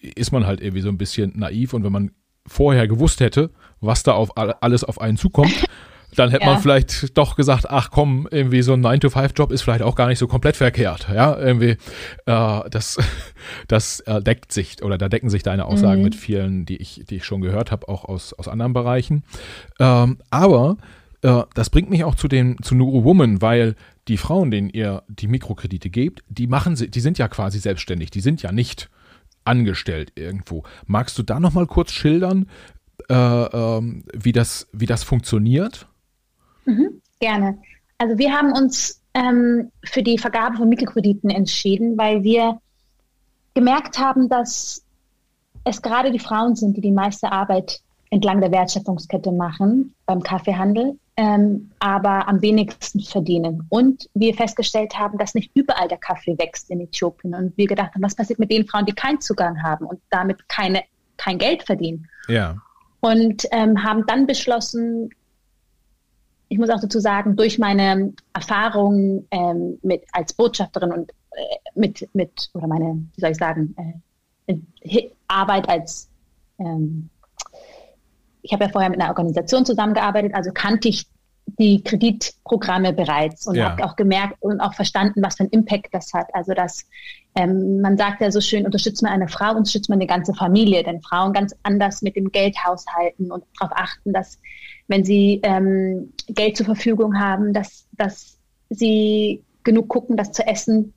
ist 0.00 0.32
man 0.32 0.46
halt 0.46 0.60
irgendwie 0.60 0.82
so 0.82 0.88
ein 0.88 0.98
bisschen 0.98 1.32
naiv 1.38 1.74
und 1.74 1.84
wenn 1.84 1.92
man 1.92 2.10
vorher 2.46 2.88
gewusst 2.88 3.20
hätte, 3.20 3.50
was 3.80 4.02
da 4.02 4.12
auf 4.12 4.30
alles 4.36 4.84
auf 4.84 5.00
einen 5.00 5.16
zukommt, 5.16 5.64
dann 6.14 6.30
hätte 6.30 6.44
ja. 6.44 6.52
man 6.52 6.62
vielleicht 6.62 7.16
doch 7.16 7.36
gesagt, 7.36 7.68
ach 7.68 7.90
komm, 7.90 8.28
irgendwie 8.30 8.62
so 8.62 8.72
ein 8.72 8.84
9-to-5-Job 8.84 9.52
ist 9.52 9.62
vielleicht 9.62 9.82
auch 9.82 9.94
gar 9.94 10.08
nicht 10.08 10.18
so 10.18 10.26
komplett 10.26 10.56
verkehrt. 10.56 11.08
Ja, 11.12 11.38
irgendwie, 11.38 11.76
äh, 12.26 12.70
das, 12.70 12.98
das 13.68 14.02
deckt 14.06 14.52
sich 14.52 14.82
oder 14.82 14.98
da 14.98 15.08
decken 15.08 15.30
sich 15.30 15.42
deine 15.42 15.66
Aussagen 15.66 16.00
mhm. 16.00 16.04
mit 16.04 16.14
vielen, 16.14 16.64
die 16.64 16.76
ich, 16.76 17.04
die 17.08 17.16
ich 17.16 17.24
schon 17.24 17.40
gehört 17.40 17.70
habe, 17.72 17.88
auch 17.88 18.04
aus, 18.04 18.32
aus 18.32 18.48
anderen 18.48 18.72
Bereichen. 18.72 19.22
Ähm, 19.78 20.18
aber 20.30 20.76
äh, 21.22 21.42
das 21.54 21.70
bringt 21.70 21.90
mich 21.90 22.04
auch 22.04 22.14
zu 22.14 22.28
den, 22.28 22.56
zu 22.62 22.74
Nuru 22.74 23.04
Woman, 23.04 23.42
weil 23.42 23.74
die 24.08 24.16
Frauen, 24.16 24.50
denen 24.50 24.70
ihr 24.70 25.02
die 25.08 25.28
Mikrokredite 25.28 25.90
gebt, 25.90 26.22
die 26.28 26.46
machen 26.46 26.76
sie, 26.76 26.90
die 26.90 27.00
sind 27.00 27.18
ja 27.18 27.28
quasi 27.28 27.58
selbstständig, 27.58 28.10
die 28.10 28.20
sind 28.20 28.42
ja 28.42 28.52
nicht 28.52 28.88
angestellt 29.44 30.12
irgendwo. 30.14 30.64
Magst 30.86 31.18
du 31.18 31.22
da 31.22 31.40
noch 31.40 31.52
mal 31.52 31.66
kurz 31.66 31.92
schildern, 31.92 32.48
äh, 33.08 33.14
ähm, 33.14 34.04
wie, 34.12 34.32
das, 34.32 34.68
wie 34.72 34.86
das 34.86 35.02
funktioniert? 35.02 35.86
Mhm, 36.68 37.00
gerne. 37.18 37.58
Also 37.96 38.18
wir 38.18 38.32
haben 38.32 38.52
uns 38.52 39.00
ähm, 39.14 39.72
für 39.84 40.02
die 40.02 40.18
Vergabe 40.18 40.58
von 40.58 40.68
Mikrokrediten 40.68 41.30
entschieden, 41.30 41.96
weil 41.96 42.22
wir 42.22 42.60
gemerkt 43.54 43.98
haben, 43.98 44.28
dass 44.28 44.84
es 45.64 45.82
gerade 45.82 46.10
die 46.10 46.18
Frauen 46.18 46.54
sind, 46.56 46.76
die 46.76 46.80
die 46.80 46.92
meiste 46.92 47.32
Arbeit 47.32 47.80
entlang 48.10 48.40
der 48.40 48.52
Wertschöpfungskette 48.52 49.32
machen 49.32 49.94
beim 50.06 50.22
Kaffeehandel, 50.22 50.98
ähm, 51.16 51.70
aber 51.78 52.28
am 52.28 52.40
wenigsten 52.40 53.00
verdienen. 53.00 53.66
Und 53.68 54.08
wir 54.14 54.34
festgestellt 54.34 54.98
haben, 54.98 55.18
dass 55.18 55.34
nicht 55.34 55.50
überall 55.54 55.88
der 55.88 55.98
Kaffee 55.98 56.38
wächst 56.38 56.70
in 56.70 56.80
Äthiopien. 56.80 57.34
Und 57.34 57.56
wir 57.56 57.66
gedacht 57.66 57.94
haben, 57.94 58.02
was 58.02 58.14
passiert 58.14 58.38
mit 58.38 58.50
den 58.50 58.66
Frauen, 58.66 58.86
die 58.86 58.92
keinen 58.92 59.20
Zugang 59.20 59.62
haben 59.62 59.84
und 59.84 60.00
damit 60.10 60.48
keine, 60.48 60.84
kein 61.16 61.38
Geld 61.38 61.64
verdienen? 61.64 62.08
Ja. 62.28 62.56
Und 63.00 63.46
ähm, 63.52 63.82
haben 63.82 64.04
dann 64.06 64.26
beschlossen, 64.26 65.10
ich 66.48 66.58
muss 66.58 66.70
auch 66.70 66.80
dazu 66.80 67.00
sagen, 67.00 67.36
durch 67.36 67.58
meine 67.58 68.12
Erfahrung 68.32 69.26
ähm, 69.30 69.78
mit 69.82 70.04
als 70.12 70.32
Botschafterin 70.32 70.92
und 70.92 71.10
äh, 71.32 71.42
mit, 71.74 72.08
mit, 72.14 72.50
oder 72.54 72.66
meine, 72.66 73.06
wie 73.14 73.20
soll 73.20 73.30
ich 73.30 73.36
sagen, 73.36 73.74
äh, 73.76 75.08
Arbeit 75.26 75.68
als, 75.68 76.08
ähm, 76.58 77.10
ich 78.42 78.52
habe 78.52 78.64
ja 78.64 78.70
vorher 78.70 78.90
mit 78.90 79.00
einer 79.00 79.10
Organisation 79.10 79.66
zusammengearbeitet, 79.66 80.34
also 80.34 80.50
kannte 80.52 80.88
ich 80.88 81.06
die 81.58 81.82
Kreditprogramme 81.82 82.92
bereits 82.92 83.46
und 83.46 83.56
ja. 83.56 83.70
habe 83.70 83.84
auch 83.84 83.96
gemerkt 83.96 84.36
und 84.40 84.60
auch 84.60 84.74
verstanden, 84.74 85.22
was 85.22 85.36
für 85.36 85.44
einen 85.44 85.50
Impact 85.50 85.88
das 85.92 86.12
hat. 86.12 86.34
Also 86.34 86.54
dass 86.54 86.86
ähm, 87.34 87.80
man 87.80 87.96
sagt 87.96 88.20
ja 88.20 88.30
so 88.30 88.40
schön, 88.40 88.66
unterstützt 88.66 89.02
man 89.02 89.12
eine 89.12 89.28
Frau, 89.28 89.50
unterstützt 89.50 89.88
man 89.88 89.98
eine 89.98 90.06
ganze 90.06 90.34
Familie, 90.34 90.82
denn 90.82 91.00
Frauen 91.00 91.32
ganz 91.32 91.54
anders 91.62 92.02
mit 92.02 92.16
dem 92.16 92.30
Geld 92.30 92.56
haushalten 92.64 93.30
und 93.30 93.44
darauf 93.58 93.76
achten, 93.76 94.12
dass 94.12 94.38
wenn 94.88 95.04
sie 95.04 95.40
ähm, 95.42 96.12
Geld 96.28 96.56
zur 96.56 96.66
Verfügung 96.66 97.18
haben, 97.20 97.52
dass, 97.52 97.86
dass 97.92 98.38
sie 98.70 99.42
genug 99.62 99.88
gucken, 99.88 100.16
dass 100.16 100.32
zu 100.32 100.46
essen 100.46 100.94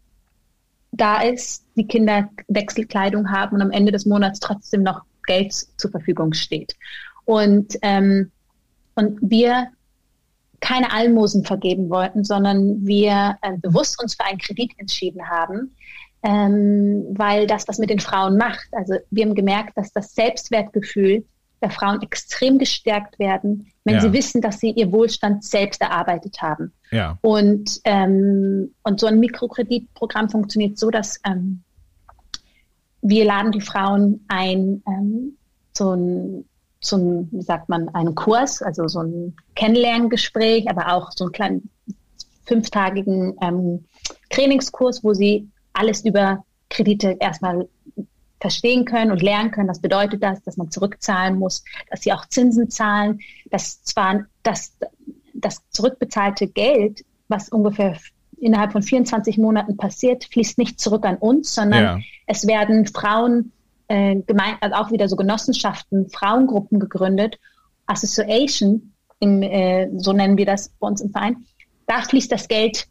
da 0.92 1.22
ist, 1.22 1.66
die 1.76 1.88
Kinder 1.88 2.30
Wechselkleidung 2.48 3.32
haben 3.32 3.56
und 3.56 3.62
am 3.62 3.72
Ende 3.72 3.92
des 3.92 4.06
Monats 4.06 4.40
trotzdem 4.40 4.84
noch 4.84 5.04
Geld 5.26 5.54
zur 5.54 5.92
Verfügung 5.92 6.34
steht. 6.34 6.76
Und, 7.26 7.78
ähm, 7.82 8.32
und 8.96 9.20
wir 9.22 9.68
keine 10.60 10.92
Almosen 10.92 11.44
vergeben 11.44 11.90
wollten, 11.90 12.24
sondern 12.24 12.86
wir 12.86 13.38
äh, 13.42 13.58
bewusst 13.58 14.02
uns 14.02 14.16
für 14.16 14.26
einen 14.26 14.38
Kredit 14.38 14.72
entschieden 14.78 15.28
haben, 15.30 15.76
ähm, 16.24 17.06
weil 17.12 17.48
das 17.48 17.68
was 17.68 17.80
mit 17.80 17.90
den 17.90 18.00
Frauen 18.00 18.38
macht. 18.38 18.68
Also 18.72 18.96
wir 19.10 19.26
haben 19.26 19.36
gemerkt, 19.36 19.76
dass 19.78 19.92
das 19.92 20.14
Selbstwertgefühl 20.14 21.26
der 21.62 21.70
Frauen 21.70 22.02
extrem 22.02 22.58
gestärkt 22.58 23.20
werden, 23.20 23.68
wenn 23.84 23.96
ja. 23.96 24.02
sie 24.02 24.14
wissen, 24.14 24.42
dass 24.42 24.60
sie 24.60 24.72
ihr 24.72 24.92
Wohlstand 24.92 25.44
selbst 25.44 25.82
erarbeitet 25.82 26.42
haben. 26.42 26.72
Ja. 26.92 27.18
Und, 27.22 27.82
ähm, 27.86 28.74
und 28.84 29.00
so 29.00 29.08
ein 29.08 29.20
Mikrokreditprogramm 29.20 30.30
funktioniert 30.30 30.78
so, 30.78 30.90
dass 30.90 31.20
ähm, 31.26 31.64
wir 33.02 33.26
laden 33.26 33.52
die 33.52 33.62
Frauen 33.62 34.24
ein, 34.28 34.84
ähm, 34.88 35.38
so 35.74 35.94
ein, 35.94 36.46
so 36.80 36.98
ein, 36.98 37.30
wie 37.32 37.42
sagt 37.42 37.70
man, 37.70 37.90
einen 37.90 38.16
Kurs, 38.16 38.62
also 38.62 38.88
so 38.88 39.02
ein 39.02 39.36
Kennenlerngespräch, 39.56 40.70
aber 40.70 40.94
auch 40.94 41.12
so 41.12 41.26
einen 41.26 41.34
kleinen 41.34 41.70
fünftagigen 42.46 43.36
ähm, 43.42 43.86
Trainingskurs, 44.30 45.04
wo 45.04 45.14
sie 45.14 45.48
alles 45.74 46.04
über 46.04 46.44
Kredite 46.70 47.18
erstmal 47.20 47.68
verstehen 48.42 48.86
können 48.86 49.12
und 49.12 49.22
lernen 49.22 49.52
können. 49.52 49.70
Was 49.70 49.80
bedeutet 49.80 50.22
das, 50.22 50.42
dass 50.44 50.58
man 50.58 50.72
zurückzahlen 50.72 51.38
muss, 51.38 51.64
dass 51.90 52.02
sie 52.02 52.12
auch 52.12 52.26
Zinsen 52.26 52.70
zahlen, 52.70 53.20
dass 53.52 53.84
zwar 53.84 54.26
das, 54.44 54.76
das 55.34 55.62
zurückbezahlte 55.70 56.48
Geld, 56.48 57.06
was 57.28 57.50
ungefähr 57.50 57.96
innerhalb 58.40 58.72
von 58.72 58.82
24 58.82 59.38
Monaten 59.38 59.78
passiert, 59.78 60.26
fließt 60.26 60.58
nicht 60.58 60.80
zurück 60.80 61.06
an 61.06 61.18
uns, 61.18 61.54
sondern 61.54 61.84
ja. 61.84 62.00
es 62.26 62.48
werden 62.48 62.88
Frauen, 62.88 63.52
äh, 63.88 64.16
gemein, 64.16 64.56
also 64.60 64.76
auch 64.76 64.92
wieder 64.92 65.08
so 65.08 65.16
Genossenschaften, 65.16 66.10
Frauengruppen 66.10 66.80
gegründet, 66.80 67.40
Association, 67.86 68.94
in, 69.20 69.44
äh, 69.44 69.90
so 69.98 70.14
nennen 70.14 70.38
wir 70.38 70.48
das 70.48 70.70
bei 70.80 70.88
uns 70.88 71.02
im 71.02 71.12
Verein. 71.12 71.46
Da 71.86 72.02
fließt 72.02 72.32
das 72.32 72.48
Geld 72.48 72.88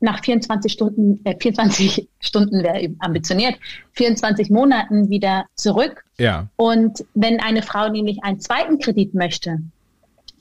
nach 0.00 0.24
24 0.24 0.72
Stunden, 0.72 1.20
äh, 1.24 1.36
24 1.38 2.08
Stunden 2.20 2.62
wäre 2.62 2.88
ambitioniert, 2.98 3.56
24 3.92 4.50
Monaten 4.50 5.10
wieder 5.10 5.46
zurück. 5.54 6.04
Ja. 6.18 6.48
Und 6.56 7.04
wenn 7.14 7.40
eine 7.40 7.62
Frau 7.62 7.88
nämlich 7.88 8.22
einen 8.24 8.40
zweiten 8.40 8.78
Kredit 8.78 9.14
möchte, 9.14 9.58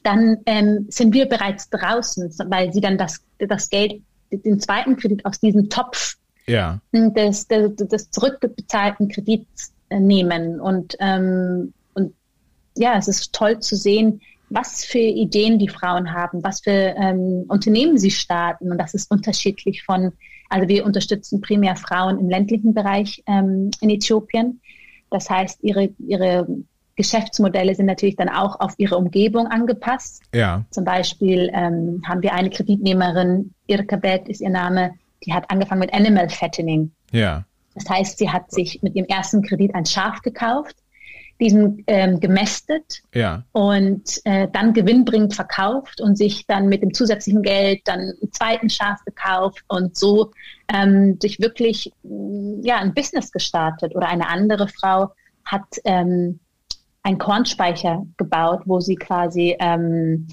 dann 0.04 0.38
ähm, 0.46 0.88
sind 0.90 1.14
wir 1.14 1.28
bereits 1.28 1.70
draußen, 1.70 2.34
weil 2.48 2.74
sie 2.74 2.82
dann 2.82 2.98
das, 2.98 3.22
das 3.38 3.70
Geld, 3.70 4.02
den 4.32 4.60
zweiten 4.60 4.96
Kredit 4.96 5.26
aus 5.26 5.40
diesem 5.40 5.70
Topf 5.70 6.16
ja. 6.48 6.80
des, 6.94 7.48
des, 7.48 7.76
des 7.76 8.12
zurückbezahlten 8.12 9.10
Kredits 9.10 9.74
äh, 9.90 10.00
nehmen. 10.00 10.60
Und, 10.60 10.96
ähm, 11.00 11.74
und 11.94 12.14
ja, 12.78 12.98
es 12.98 13.08
ist 13.08 13.34
toll 13.34 13.60
zu 13.60 13.76
sehen, 13.76 14.22
was 14.50 14.84
für 14.84 15.00
Ideen 15.00 15.60
die 15.60 15.70
Frauen 15.70 16.14
haben, 16.14 16.44
was 16.44 16.62
für 16.62 16.72
ähm, 16.72 17.46
Unternehmen 17.48 17.98
sie 17.98 18.12
starten. 18.12 18.72
Und 18.72 18.78
das 18.78 18.94
ist 18.94 19.12
unterschiedlich 19.12 19.84
von, 19.84 20.12
also 20.50 20.68
wir 20.68 20.86
unterstützen 20.86 21.42
primär 21.42 21.76
Frauen 21.76 22.20
im 22.20 22.30
ländlichen 22.30 22.74
Bereich 22.74 23.24
ähm, 23.28 23.72
in 23.82 23.90
Äthiopien. 23.90 24.62
Das 25.10 25.30
heißt, 25.30 25.64
ihre, 25.64 25.90
ihre 26.00 26.48
Geschäftsmodelle 26.96 27.76
sind 27.76 27.86
natürlich 27.86 28.16
dann 28.16 28.30
auch 28.30 28.60
auf 28.60 28.74
ihre 28.78 28.98
Umgebung 28.98 29.48
angepasst. 29.48 30.22
Ja. 30.34 30.66
Zum 30.70 30.84
Beispiel 30.84 31.50
ähm, 31.54 32.02
haben 32.06 32.22
wir 32.22 32.34
eine 32.34 32.50
Kreditnehmerin, 32.50 33.54
Irkabet 33.68 34.28
ist 34.28 34.42
ihr 34.42 34.50
Name, 34.50 34.96
die 35.26 35.34
hat 35.34 35.50
angefangen 35.50 35.80
mit 35.80 35.94
Animal 35.94 36.30
Fattening. 36.30 36.92
Ja. 37.12 37.46
Das 37.76 37.90
heißt, 37.90 38.18
sie 38.18 38.30
hat 38.30 38.52
sich 38.52 38.82
mit 38.82 38.96
ihrem 38.96 39.08
ersten 39.08 39.42
Kredit 39.42 39.74
ein 39.76 39.86
Schaf 39.86 40.22
gekauft 40.22 40.76
diesen 41.40 41.84
ähm, 41.88 42.20
gemästet 42.20 43.02
ja. 43.14 43.44
und 43.54 44.22
äh, 44.26 44.48
dann 44.52 44.74
gewinnbringend 44.74 45.36
verkauft 45.36 46.02
und 46.02 46.18
sich 46.18 46.46
dann 46.48 46.68
mit 46.68 46.82
dem 46.82 46.94
zusätzlichen 46.94 47.42
Geld 47.42 47.82
dann 47.86 48.00
einen 48.00 48.32
zweiten 48.32 48.70
Schaf 48.70 49.04
gekauft 49.06 49.64
und 49.68 49.98
so 49.98 50.32
ähm, 50.74 51.18
sich 51.22 51.40
wirklich 51.40 51.94
mm, 52.04 52.62
ja 52.64 52.78
ein 52.78 52.94
Business 52.94 53.32
gestartet. 53.32 53.96
Oder 53.96 54.10
eine 54.10 54.28
andere 54.28 54.68
Frau 54.68 55.12
hat 55.46 55.64
ähm, 55.86 56.40
einen 57.04 57.18
Kornspeicher 57.18 58.06
gebaut, 58.18 58.64
wo 58.66 58.82
sie 58.82 58.96
quasi 58.96 59.56
ähm, 59.60 60.28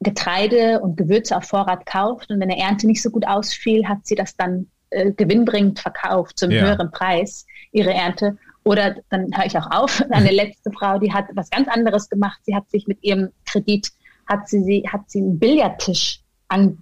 Getreide 0.00 0.80
und 0.80 0.96
Gewürze 0.96 1.36
auf 1.36 1.44
Vorrat 1.44 1.84
kauft 1.86 2.30
und 2.30 2.40
wenn 2.40 2.48
der 2.48 2.58
Ernte 2.58 2.86
nicht 2.86 3.02
so 3.02 3.10
gut 3.10 3.26
ausfiel, 3.26 3.86
hat 3.86 4.06
sie 4.06 4.14
das 4.14 4.36
dann 4.36 4.68
äh, 4.90 5.12
gewinnbringend 5.12 5.80
verkauft 5.80 6.38
zum 6.38 6.50
ja. 6.50 6.62
höheren 6.62 6.90
Preis, 6.90 7.46
ihre 7.72 7.92
Ernte 7.92 8.38
oder 8.64 8.96
dann 9.10 9.30
höre 9.36 9.46
ich 9.46 9.56
auch 9.58 9.70
auf. 9.70 10.02
Eine 10.10 10.30
letzte 10.30 10.70
Frau, 10.72 10.98
die 10.98 11.12
hat 11.12 11.26
was 11.34 11.50
ganz 11.50 11.68
anderes 11.68 12.08
gemacht. 12.08 12.40
Sie 12.42 12.54
hat 12.54 12.68
sich 12.70 12.86
mit 12.86 13.02
ihrem 13.02 13.30
Kredit, 13.46 13.90
hat 14.26 14.48
sie, 14.48 14.62
sie 14.62 14.84
hat 14.90 15.10
sie 15.10 15.20
einen 15.20 15.38
Billardtisch 15.38 16.20
an, 16.48 16.78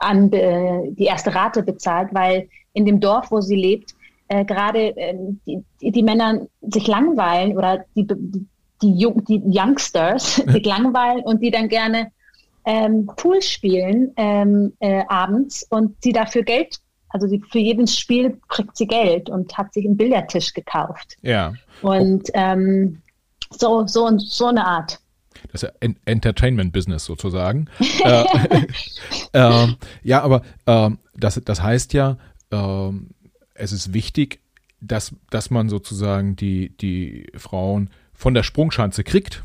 an 0.00 0.30
die 0.30 1.04
erste 1.04 1.34
Rate 1.34 1.62
bezahlt, 1.62 2.08
weil 2.12 2.48
in 2.72 2.86
dem 2.86 3.00
Dorf, 3.00 3.30
wo 3.30 3.40
sie 3.40 3.56
lebt, 3.56 3.94
äh, 4.28 4.44
gerade 4.44 4.96
äh, 4.96 5.14
die, 5.46 5.62
die, 5.80 6.02
Männer 6.02 6.46
sich 6.60 6.86
langweilen 6.86 7.56
oder 7.56 7.84
die, 7.94 8.06
die, 8.06 8.48
die, 8.82 9.24
die 9.24 9.42
Youngsters 9.46 10.36
sich 10.46 10.64
langweilen 10.64 11.22
und 11.22 11.42
die 11.42 11.50
dann 11.50 11.68
gerne 11.68 12.10
ähm, 12.64 13.06
Pool 13.16 13.40
spielen 13.42 14.12
ähm, 14.16 14.72
äh, 14.80 15.04
abends 15.08 15.64
und 15.70 16.02
sie 16.02 16.12
dafür 16.12 16.42
Geld, 16.42 16.80
also 17.16 17.28
sie, 17.28 17.42
für 17.50 17.58
jedes 17.58 17.98
Spiel 17.98 18.38
kriegt 18.48 18.76
sie 18.76 18.86
Geld 18.86 19.30
und 19.30 19.56
hat 19.56 19.72
sich 19.72 19.86
einen 19.86 19.96
Billardtisch 19.96 20.52
gekauft. 20.52 21.16
Ja. 21.22 21.54
Und 21.80 22.28
ähm, 22.34 23.00
so, 23.50 23.86
so 23.86 24.04
und 24.04 24.20
so 24.20 24.46
eine 24.46 24.66
Art. 24.66 25.00
Das 25.50 25.62
ist 25.62 25.72
ja 25.82 25.90
Entertainment-Business 26.04 27.06
sozusagen. 27.06 27.68
äh, 28.04 28.24
äh, 29.32 29.68
ja, 30.02 30.22
aber 30.22 30.42
äh, 30.66 30.90
das, 31.16 31.40
das 31.42 31.62
heißt 31.62 31.94
ja, 31.94 32.18
ähm, 32.50 33.08
es 33.54 33.72
ist 33.72 33.94
wichtig, 33.94 34.40
dass, 34.82 35.14
dass 35.30 35.48
man 35.48 35.70
sozusagen 35.70 36.36
die, 36.36 36.76
die 36.76 37.28
Frauen 37.34 37.88
von 38.12 38.34
der 38.34 38.42
Sprungschanze 38.42 39.04
kriegt. 39.04 39.42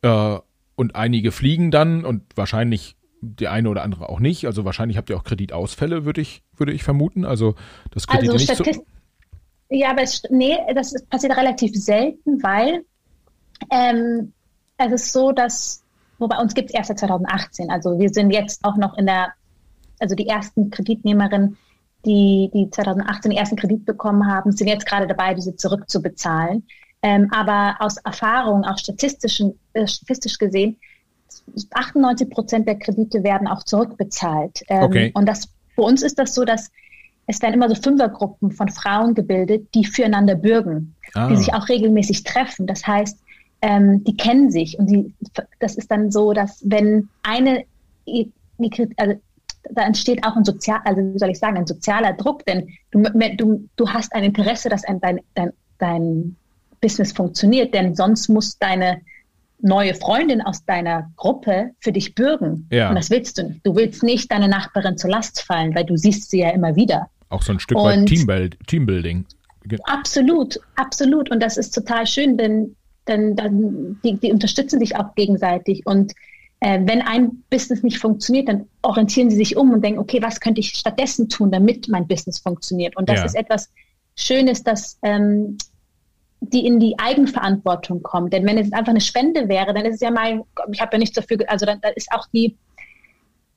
Äh, 0.00 0.38
und 0.74 0.96
einige 0.96 1.32
fliegen 1.32 1.70
dann 1.70 2.06
und 2.06 2.22
wahrscheinlich 2.36 2.96
die 3.20 3.48
eine 3.48 3.68
oder 3.68 3.82
andere 3.82 4.08
auch 4.08 4.20
nicht. 4.20 4.46
Also 4.46 4.64
wahrscheinlich 4.64 4.96
habt 4.96 5.10
ihr 5.10 5.16
auch 5.16 5.24
Kreditausfälle, 5.24 6.04
würde 6.04 6.20
ich, 6.20 6.42
würde 6.56 6.72
ich 6.72 6.82
vermuten. 6.82 7.24
Also 7.24 7.54
das 7.90 8.06
Kredit 8.06 8.30
also 8.30 8.52
nicht 8.52 8.56
so 8.56 8.84
Ja, 9.68 9.90
aber 9.90 10.02
es, 10.02 10.22
nee, 10.30 10.56
das 10.74 10.92
ist, 10.92 11.08
passiert 11.08 11.36
relativ 11.36 11.74
selten, 11.74 12.42
weil 12.42 12.84
ähm, 13.70 14.32
es 14.78 14.92
ist 14.92 15.12
so, 15.12 15.32
dass, 15.32 15.82
wobei 16.18 16.38
uns 16.38 16.54
gibt 16.54 16.70
es 16.70 16.74
erst 16.74 16.88
seit 16.88 17.00
2018. 17.00 17.70
Also 17.70 17.98
wir 17.98 18.08
sind 18.10 18.30
jetzt 18.30 18.64
auch 18.64 18.76
noch 18.76 18.96
in 18.96 19.06
der, 19.06 19.32
also 19.98 20.14
die 20.14 20.26
ersten 20.26 20.70
Kreditnehmerinnen, 20.70 21.56
die, 22.06 22.50
die 22.54 22.70
2018 22.70 23.30
den 23.30 23.38
ersten 23.38 23.56
Kredit 23.56 23.84
bekommen 23.84 24.26
haben, 24.26 24.52
sind 24.52 24.68
jetzt 24.68 24.86
gerade 24.86 25.06
dabei, 25.06 25.34
diese 25.34 25.54
zurückzubezahlen. 25.54 26.66
Ähm, 27.02 27.28
aber 27.32 27.76
aus 27.80 27.96
Erfahrung, 27.98 28.64
auch 28.64 28.78
statistischen, 28.78 29.58
äh, 29.72 29.86
statistisch 29.86 30.38
gesehen, 30.38 30.78
98 31.70 32.30
Prozent 32.30 32.66
der 32.66 32.78
Kredite 32.78 33.22
werden 33.22 33.46
auch 33.46 33.64
zurückbezahlt. 33.64 34.62
Ähm, 34.68 34.82
okay. 34.82 35.10
Und 35.14 35.26
das, 35.26 35.48
für 35.74 35.82
uns 35.82 36.02
ist 36.02 36.18
das 36.18 36.34
so, 36.34 36.44
dass 36.44 36.70
es 37.26 37.40
werden 37.42 37.54
immer 37.54 37.68
so 37.68 37.80
Fünfergruppen 37.80 38.50
von 38.50 38.68
Frauen 38.68 39.14
gebildet, 39.14 39.68
die 39.74 39.84
füreinander 39.84 40.34
bürgen, 40.34 40.94
ah. 41.14 41.28
die 41.28 41.36
sich 41.36 41.54
auch 41.54 41.68
regelmäßig 41.68 42.24
treffen. 42.24 42.66
Das 42.66 42.86
heißt, 42.86 43.18
ähm, 43.62 44.02
die 44.04 44.16
kennen 44.16 44.50
sich 44.50 44.78
und 44.78 44.90
die, 44.90 45.14
das 45.60 45.76
ist 45.76 45.90
dann 45.90 46.10
so, 46.10 46.32
dass 46.32 46.60
wenn 46.64 47.08
eine, 47.22 47.64
also 48.96 49.14
da 49.70 49.82
entsteht 49.82 50.24
auch 50.24 50.36
ein 50.36 50.44
sozial, 50.44 50.80
also 50.84 51.02
wie 51.02 51.18
soll 51.18 51.30
ich 51.30 51.38
sagen, 51.38 51.58
ein 51.58 51.66
sozialer 51.66 52.14
Druck, 52.14 52.44
denn 52.46 52.68
du, 52.90 53.02
du, 53.36 53.68
du 53.76 53.88
hast 53.88 54.12
ein 54.14 54.24
Interesse, 54.24 54.68
dass 54.68 54.84
ein, 54.84 55.00
dein, 55.00 55.20
dein, 55.34 55.52
dein 55.78 56.36
Business 56.80 57.12
funktioniert, 57.12 57.74
denn 57.74 57.94
sonst 57.94 58.28
muss 58.28 58.58
deine 58.58 59.02
neue 59.62 59.94
Freundin 59.94 60.40
aus 60.40 60.64
deiner 60.64 61.10
Gruppe 61.16 61.70
für 61.80 61.92
dich 61.92 62.14
bürgen. 62.14 62.66
Ja. 62.70 62.88
Und 62.88 62.96
das 62.96 63.10
willst 63.10 63.38
du 63.38 63.44
nicht. 63.44 63.66
Du 63.66 63.74
willst 63.76 64.02
nicht 64.02 64.30
deine 64.30 64.48
Nachbarin 64.48 64.96
zur 64.96 65.10
Last 65.10 65.42
fallen, 65.42 65.74
weil 65.74 65.84
du 65.84 65.96
siehst 65.96 66.30
sie 66.30 66.40
ja 66.40 66.50
immer 66.50 66.76
wieder. 66.76 67.08
Auch 67.28 67.42
so 67.42 67.52
ein 67.52 67.60
Stück 67.60 67.78
weit 67.78 68.06
Teambuild, 68.06 68.58
Teambuilding. 68.66 69.24
Absolut, 69.84 70.58
absolut. 70.76 71.30
Und 71.30 71.40
das 71.40 71.56
ist 71.56 71.72
total 71.72 72.06
schön, 72.06 72.36
denn, 72.36 72.74
denn 73.06 73.36
dann, 73.36 74.00
die, 74.02 74.16
die 74.16 74.32
unterstützen 74.32 74.80
sich 74.80 74.96
auch 74.96 75.14
gegenseitig. 75.14 75.82
Und 75.86 76.12
äh, 76.60 76.80
wenn 76.84 77.02
ein 77.02 77.42
Business 77.50 77.82
nicht 77.82 77.98
funktioniert, 77.98 78.48
dann 78.48 78.66
orientieren 78.82 79.30
sie 79.30 79.36
sich 79.36 79.56
um 79.56 79.72
und 79.72 79.84
denken, 79.84 80.00
okay, 80.00 80.20
was 80.22 80.40
könnte 80.40 80.60
ich 80.60 80.70
stattdessen 80.70 81.28
tun, 81.28 81.50
damit 81.50 81.88
mein 81.88 82.06
Business 82.06 82.38
funktioniert? 82.38 82.96
Und 82.96 83.08
das 83.08 83.20
ja. 83.20 83.24
ist 83.26 83.34
etwas 83.36 83.70
Schönes, 84.16 84.62
dass 84.62 84.98
ähm, 85.02 85.56
die 86.40 86.66
in 86.66 86.80
die 86.80 86.98
Eigenverantwortung 86.98 88.02
kommt. 88.02 88.32
Denn 88.32 88.46
wenn 88.46 88.58
es 88.58 88.72
einfach 88.72 88.90
eine 88.90 89.00
Spende 89.00 89.48
wäre, 89.48 89.74
dann 89.74 89.84
ist 89.84 89.96
es 89.96 90.00
ja 90.00 90.10
mein, 90.10 90.42
ich 90.72 90.80
habe 90.80 90.92
ja 90.92 90.98
nichts 90.98 91.14
dafür, 91.14 91.38
also 91.48 91.66
dann, 91.66 91.80
dann 91.80 91.92
ist 91.94 92.10
auch 92.12 92.26
die, 92.32 92.56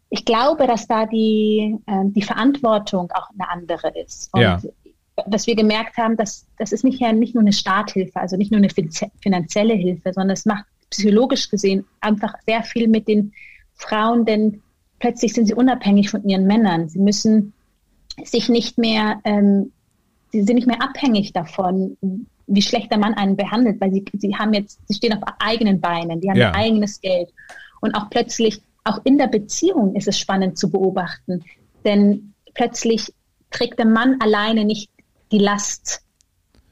ich 0.10 0.26
glaube, 0.26 0.68
dass 0.68 0.88
da 0.88 1.06
die, 1.06 1.78
äh, 1.88 2.04
die 2.06 2.22
Verantwortung 2.22 3.10
auch 3.12 3.30
eine 3.32 3.50
andere 3.50 3.92
ist. 4.00 4.30
Und 4.34 4.42
ja. 4.42 4.62
was 5.26 5.48
wir 5.48 5.56
gemerkt 5.56 5.98
haben, 5.98 6.18
dass 6.18 6.46
das 6.58 6.72
ist 6.72 6.84
nicht, 6.84 7.02
nicht 7.02 7.34
nur 7.34 7.42
eine 7.42 7.54
Starthilfe, 7.54 8.20
also 8.20 8.38
nicht 8.38 8.52
nur 8.52 8.60
eine 8.60 8.70
finanzielle 8.70 9.74
Hilfe, 9.74 10.14
sondern 10.14 10.32
es 10.32 10.46
macht 10.46 10.66
psychologisch 10.90 11.50
gesehen 11.50 11.86
einfach 12.02 12.36
sehr 12.46 12.64
viel 12.64 12.88
mit 12.88 13.08
den 13.08 13.34
Frauen, 13.74 14.26
denn 14.26 14.62
plötzlich 15.00 15.34
sind 15.34 15.48
sie 15.48 15.56
unabhängig 15.56 16.10
von 16.12 16.24
ihren 16.28 16.46
Männern. 16.46 16.90
Sie 16.90 17.00
müssen 17.00 17.54
sich 18.24 18.50
nicht 18.50 18.78
mehr, 18.78 19.20
ähm, 19.24 19.72
sie 20.32 20.44
sind 20.44 20.56
nicht 20.56 20.68
mehr 20.68 20.82
abhängig 20.82 21.34
davon, 21.34 21.98
wie 22.48 22.62
schlecht 22.62 22.91
der 22.91 22.98
Mann 22.98 23.14
einen 23.14 23.36
behandelt, 23.36 23.80
weil 23.80 23.91
sie, 23.91 24.06
sie 24.14 24.36
haben 24.36 24.54
jetzt, 24.54 24.80
sie 24.88 24.96
stehen 24.96 25.14
auf 25.14 25.24
eigenen 25.39 25.80
Beinen, 25.80 26.22
die 26.22 26.30
haben 26.30 26.38
ja. 26.38 26.54
eigenes 26.54 27.00
Geld. 27.02 27.30
Und 27.82 27.96
auch 27.96 28.10
plötzlich, 28.10 28.62
auch 28.84 29.00
in 29.04 29.18
der 29.18 29.28
Beziehung 29.28 29.96
ist 29.96 30.08
es 30.08 30.20
spannend 30.20 30.58
zu 30.58 30.70
beobachten, 30.70 31.44
denn 31.86 32.34
plötzlich 32.54 33.14
trägt 33.52 33.80
der 33.80 33.86
Mann 33.86 34.18
alleine 34.20 34.66
nicht 34.66 34.89
die 35.32 35.39
Last 35.39 36.02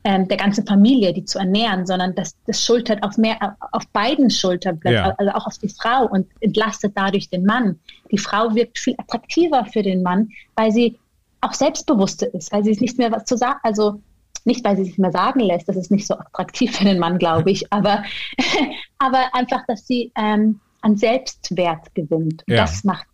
ähm, 0.03 0.27
der 0.27 0.37
ganzen 0.37 0.65
Familie, 0.65 1.13
die 1.13 1.25
zu 1.25 1.37
ernähren, 1.37 1.85
sondern 1.85 2.15
das, 2.15 2.35
das 2.47 2.63
schultert 2.63 3.03
auf 3.03 3.17
mehr, 3.17 3.55
auf 3.71 3.87
beiden 3.89 4.29
Schultern, 4.29 4.79
ja. 4.83 5.13
also 5.17 5.31
auch 5.33 5.45
auf 5.45 5.57
die 5.59 5.69
Frau 5.69 6.07
und 6.07 6.27
entlastet 6.39 6.93
dadurch 6.95 7.29
den 7.29 7.45
Mann. 7.45 7.79
Die 8.11 8.17
Frau 8.17 8.55
wirkt 8.55 8.79
viel 8.79 8.95
attraktiver 8.97 9.65
für 9.65 9.83
den 9.83 10.01
Mann, 10.01 10.29
weil 10.55 10.71
sie 10.71 10.97
auch 11.41 11.53
selbstbewusster 11.53 12.33
ist, 12.33 12.51
weil 12.51 12.63
sie 12.63 12.71
nicht 12.79 12.97
mehr 12.97 13.11
was 13.11 13.25
zu 13.25 13.37
sagen, 13.37 13.59
also 13.63 14.01
nicht, 14.45 14.63
weil 14.63 14.77
sie 14.77 14.85
sich 14.85 14.97
mehr 14.97 15.11
sagen 15.11 15.39
lässt, 15.39 15.67
das 15.67 15.75
ist 15.75 15.91
nicht 15.91 16.07
so 16.07 16.15
attraktiv 16.15 16.75
für 16.75 16.85
den 16.85 16.99
Mann, 16.99 17.17
glaube 17.17 17.51
ich, 17.51 17.71
aber, 17.73 18.03
aber 18.99 19.33
einfach, 19.33 19.65
dass 19.67 19.87
sie 19.87 20.11
ähm, 20.15 20.59
an 20.81 20.97
Selbstwert 20.97 21.93
gewinnt. 21.95 22.43
Ja. 22.47 22.57
Das 22.57 22.83
macht, 22.83 23.07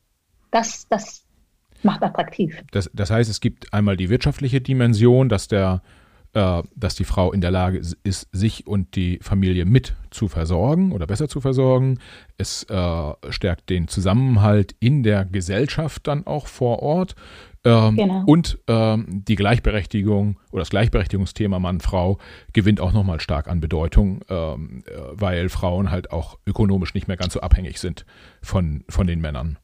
das, 0.52 0.88
das 0.88 1.24
macht 1.84 2.04
attraktiv. 2.04 2.64
Das, 2.72 2.90
das 2.94 3.12
heißt, 3.12 3.30
es 3.30 3.42
gibt 3.42 3.74
einmal 3.74 3.98
die 3.98 4.10
wirtschaftliche 4.10 4.62
Dimension, 4.62 5.30
dass 5.30 5.48
der 5.48 5.82
äh, 6.34 6.62
dass 6.76 6.94
die 6.94 7.04
Frau 7.04 7.32
in 7.32 7.42
der 7.42 7.52
Lage 7.52 7.82
ist, 8.04 8.28
sich 8.32 8.68
und 8.68 8.96
die 8.96 9.18
Familie 9.22 9.66
mit 9.66 9.96
zu 10.12 10.28
versorgen 10.28 10.92
oder 10.92 11.08
besser 11.08 11.28
zu 11.28 11.42
versorgen. 11.42 12.00
Es 12.38 12.64
äh, 12.66 13.14
stärkt 13.30 13.70
den 13.70 13.88
Zusammenhalt 13.88 14.76
in 14.80 15.04
der 15.04 15.26
Gesellschaft 15.26 16.06
dann 16.06 16.28
auch 16.28 16.48
vor 16.48 16.84
Ort. 16.84 17.16
Ähm, 17.68 17.98
genau. 17.98 18.24
Und 18.26 18.60
ähm, 18.68 19.24
die 19.28 19.36
Gleichberechtigung 19.36 20.40
oder 20.52 20.62
das 20.62 20.70
Gleichberechtigungsthema 20.70 21.60
Mann-Frau 21.60 22.18
gewinnt 22.54 22.80
auch 22.80 22.94
nochmal 22.94 23.20
stark 23.20 23.50
an 23.50 23.60
Bedeutung, 23.60 24.22
ähm, 24.30 24.84
äh, 24.86 24.92
weil 25.12 25.50
Frauen 25.50 25.92
halt 25.92 26.12
auch 26.12 26.40
ökonomisch 26.46 26.94
nicht 26.94 27.10
mehr 27.10 27.18
ganz 27.18 27.34
so 27.34 27.42
abhängig 27.42 27.80
sind 27.80 28.06
von, 28.42 28.86
von 28.88 29.06
den 29.06 29.20
Männern. 29.20 29.58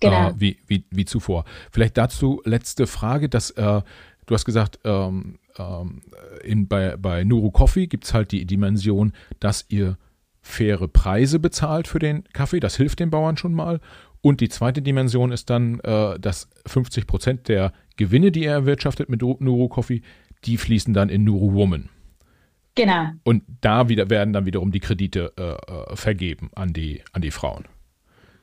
Genau. 0.00 0.30
Äh, 0.30 0.34
wie, 0.38 0.58
wie, 0.66 0.84
wie 0.90 1.04
zuvor. 1.04 1.44
Vielleicht 1.70 1.96
dazu 1.96 2.42
letzte 2.44 2.88
Frage, 2.88 3.28
dass 3.28 3.52
äh, 3.52 3.80
du 4.26 4.34
hast 4.34 4.44
gesagt, 4.44 4.80
ähm, 4.84 5.38
ähm, 5.56 6.02
in, 6.42 6.66
bei, 6.66 6.96
bei 6.96 7.22
Nuru 7.22 7.52
Coffee 7.52 7.86
gibt 7.86 8.04
es 8.04 8.12
halt 8.12 8.32
die 8.32 8.44
Dimension, 8.44 9.12
dass 9.38 9.66
ihr 9.68 9.96
faire 10.42 10.88
Preise 10.88 11.38
bezahlt 11.38 11.86
für 11.86 12.00
den 12.00 12.24
Kaffee. 12.32 12.58
Das 12.58 12.76
hilft 12.76 12.98
den 12.98 13.10
Bauern 13.10 13.36
schon 13.36 13.54
mal. 13.54 13.80
Und 14.20 14.40
die 14.40 14.48
zweite 14.48 14.82
Dimension 14.82 15.32
ist 15.32 15.48
dann, 15.50 15.80
äh, 15.80 16.18
dass 16.18 16.48
50 16.66 17.06
Prozent 17.06 17.48
der 17.48 17.72
Gewinne, 17.96 18.32
die 18.32 18.44
er 18.44 18.54
erwirtschaftet 18.54 19.08
mit 19.08 19.22
Nuru 19.22 19.68
Coffee, 19.68 20.02
die 20.44 20.56
fließen 20.56 20.94
dann 20.94 21.08
in 21.08 21.24
Nuru 21.24 21.54
Woman. 21.54 21.88
Genau. 22.74 23.08
Und 23.24 23.42
da 23.60 23.88
wieder 23.88 24.08
werden 24.08 24.32
dann 24.32 24.46
wiederum 24.46 24.70
die 24.70 24.80
Kredite 24.80 25.32
äh, 25.36 25.42
äh 25.42 25.96
vergeben 25.96 26.50
an 26.54 26.72
die, 26.72 27.02
an 27.12 27.22
die 27.22 27.32
Frauen. 27.32 27.64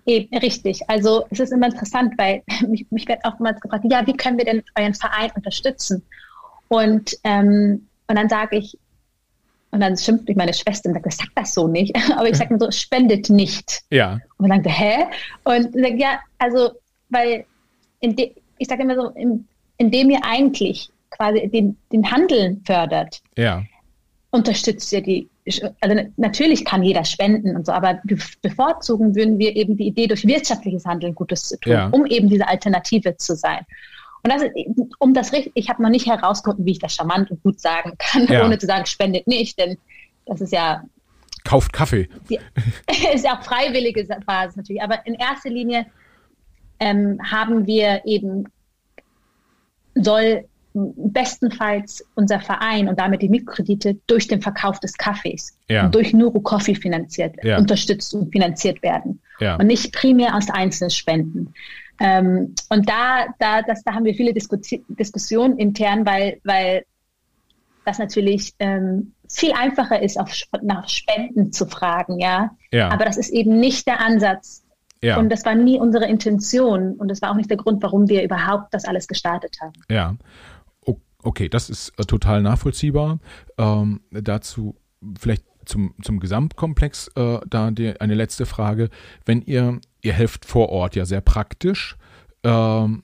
Eben, 0.05 0.37
richtig. 0.37 0.87
Also 0.89 1.25
es 1.29 1.39
ist 1.39 1.51
immer 1.51 1.67
interessant, 1.67 2.13
weil 2.17 2.43
mich, 2.67 2.85
mich 2.91 3.07
wird 3.07 3.19
oftmals 3.23 3.59
gefragt, 3.59 3.85
ja, 3.89 4.05
wie 4.05 4.13
können 4.13 4.37
wir 4.37 4.45
denn 4.45 4.63
euren 4.77 4.93
Verein 4.93 5.31
unterstützen? 5.35 6.03
Und, 6.67 7.17
ähm, 7.23 7.87
und 8.07 8.15
dann 8.15 8.29
sage 8.29 8.57
ich, 8.57 8.77
und 9.75 9.81
dann 9.81 9.97
schimpft 9.97 10.25
mich 10.29 10.37
meine 10.37 10.53
Schwester 10.53 10.87
und 10.87 10.95
sagt, 10.95 11.11
sag 11.11 11.27
das 11.35 11.53
so 11.53 11.67
nicht. 11.67 11.93
Aber 12.17 12.29
ich 12.29 12.37
sage 12.37 12.53
mir 12.53 12.59
so, 12.59 12.71
spendet 12.71 13.29
nicht. 13.29 13.83
Ja. 13.91 14.19
Und 14.37 14.49
dann 14.49 14.63
sagt 14.63 14.79
hä? 14.79 15.05
Und 15.43 15.75
ich 15.75 15.83
sage, 15.83 15.97
ja, 15.97 16.19
also, 16.37 16.71
weil 17.09 17.45
de, 18.01 18.31
ich 18.57 18.67
sage 18.69 18.83
immer 18.83 18.95
so, 18.95 19.09
in, 19.09 19.45
indem 19.77 20.11
ihr 20.11 20.19
eigentlich 20.23 20.89
quasi 21.09 21.49
den, 21.49 21.75
den 21.91 22.09
Handel 22.09 22.57
fördert, 22.65 23.21
ja. 23.37 23.63
unterstützt 24.31 24.93
ihr 24.93 25.01
die. 25.01 25.29
Also 25.81 26.01
natürlich 26.15 26.63
kann 26.63 26.81
jeder 26.81 27.03
spenden 27.03 27.55
und 27.55 27.65
so, 27.67 27.73
aber 27.73 28.01
bevorzugen 28.41 29.13
würden 29.13 29.37
wir 29.37 29.55
eben 29.55 29.77
die 29.77 29.87
Idee, 29.87 30.07
durch 30.07 30.25
wirtschaftliches 30.25 30.85
Handeln 30.85 31.13
Gutes 31.13 31.43
zu 31.43 31.59
tun, 31.59 31.73
ja. 31.73 31.87
um 31.89 32.05
eben 32.07 32.29
diese 32.29 32.47
Alternative 32.47 33.15
zu 33.17 33.35
sein. 33.35 33.59
Und 34.25 34.31
das 34.31 34.41
ist, 34.41 34.51
um 34.97 35.13
das 35.13 35.33
richtig, 35.33 35.51
ich 35.53 35.69
habe 35.69 35.83
noch 35.83 35.91
nicht 35.91 36.07
herausgefunden, 36.07 36.65
wie 36.65 36.71
ich 36.71 36.79
das 36.79 36.95
charmant 36.95 37.29
und 37.29 37.43
gut 37.43 37.59
sagen 37.59 37.93
kann, 37.99 38.25
ja. 38.25 38.43
ohne 38.43 38.57
zu 38.57 38.65
sagen, 38.65 38.87
spendet 38.87 39.27
nicht, 39.27 39.59
denn 39.59 39.77
das 40.25 40.41
ist 40.41 40.51
ja. 40.51 40.83
Kauft 41.43 41.71
Kaffee. 41.71 42.09
Die, 42.27 42.39
ist 43.13 43.23
ja 43.23 43.37
auch 43.37 43.43
freiwillige 43.43 44.03
Basis 44.25 44.55
natürlich. 44.55 44.81
Aber 44.81 45.05
in 45.05 45.13
erster 45.13 45.51
Linie 45.51 45.85
ähm, 46.79 47.19
haben 47.23 47.67
wir 47.67 48.01
eben, 48.05 48.45
soll 49.93 50.45
bestenfalls 50.73 52.03
unser 52.15 52.39
Verein 52.39 52.89
und 52.89 52.99
damit 52.99 53.21
die 53.21 53.29
Mikrokredite 53.29 53.99
durch 54.07 54.27
den 54.27 54.41
Verkauf 54.41 54.79
des 54.79 54.97
Kaffees 54.97 55.55
ja. 55.69 55.85
und 55.85 55.93
durch 55.93 56.13
Nuro 56.13 56.39
Coffee 56.39 56.73
finanziert, 56.73 57.35
ja. 57.43 57.59
unterstützt 57.59 58.15
und 58.15 58.31
finanziert 58.31 58.81
werden 58.81 59.21
ja. 59.39 59.55
und 59.55 59.67
nicht 59.67 59.93
primär 59.93 60.35
aus 60.35 60.49
Einzelspenden. 60.49 61.53
Ähm, 61.99 62.55
und 62.69 62.89
da, 62.89 63.25
da, 63.39 63.61
das, 63.61 63.83
da 63.83 63.93
haben 63.93 64.05
wir 64.05 64.13
viele 64.13 64.33
Diskussi 64.33 64.83
Diskussionen 64.87 65.57
intern, 65.57 66.05
weil, 66.05 66.39
weil 66.43 66.85
das 67.85 67.99
natürlich 67.99 68.53
ähm, 68.59 69.13
viel 69.29 69.53
einfacher 69.53 70.01
ist, 70.01 70.19
auf, 70.19 70.31
nach 70.61 70.89
Spenden 70.89 71.51
zu 71.51 71.65
fragen, 71.65 72.19
ja? 72.19 72.51
ja. 72.71 72.89
Aber 72.89 73.05
das 73.05 73.17
ist 73.17 73.29
eben 73.29 73.59
nicht 73.59 73.87
der 73.87 74.01
Ansatz. 74.01 74.63
Ja. 75.01 75.17
Und 75.17 75.29
das 75.29 75.45
war 75.45 75.53
nie 75.55 75.79
unsere 75.79 76.05
Intention 76.05 76.93
und 76.95 77.09
das 77.09 77.21
war 77.21 77.31
auch 77.31 77.35
nicht 77.35 77.49
der 77.49 77.57
Grund, 77.57 77.83
warum 77.83 78.09
wir 78.09 78.23
überhaupt 78.23 78.73
das 78.73 78.85
alles 78.85 79.07
gestartet 79.07 79.57
haben. 79.61 79.73
Ja. 79.89 80.15
Okay, 81.25 81.49
das 81.49 81.71
ist 81.71 81.91
äh, 81.97 82.03
total 82.03 82.43
nachvollziehbar. 82.43 83.19
Ähm, 83.57 84.01
dazu 84.11 84.75
vielleicht 85.19 85.43
zum, 85.65 85.95
zum 86.03 86.19
Gesamtkomplex 86.19 87.09
äh, 87.15 87.39
da 87.47 87.71
die, 87.71 87.99
eine 87.99 88.13
letzte 88.13 88.45
Frage. 88.45 88.89
Wenn 89.25 89.41
ihr, 89.41 89.79
ihr 90.05 90.13
helft 90.13 90.45
vor 90.45 90.69
Ort 90.69 90.95
ja 90.95 91.05
sehr 91.05 91.21
praktisch, 91.21 91.97
ähm, 92.43 93.03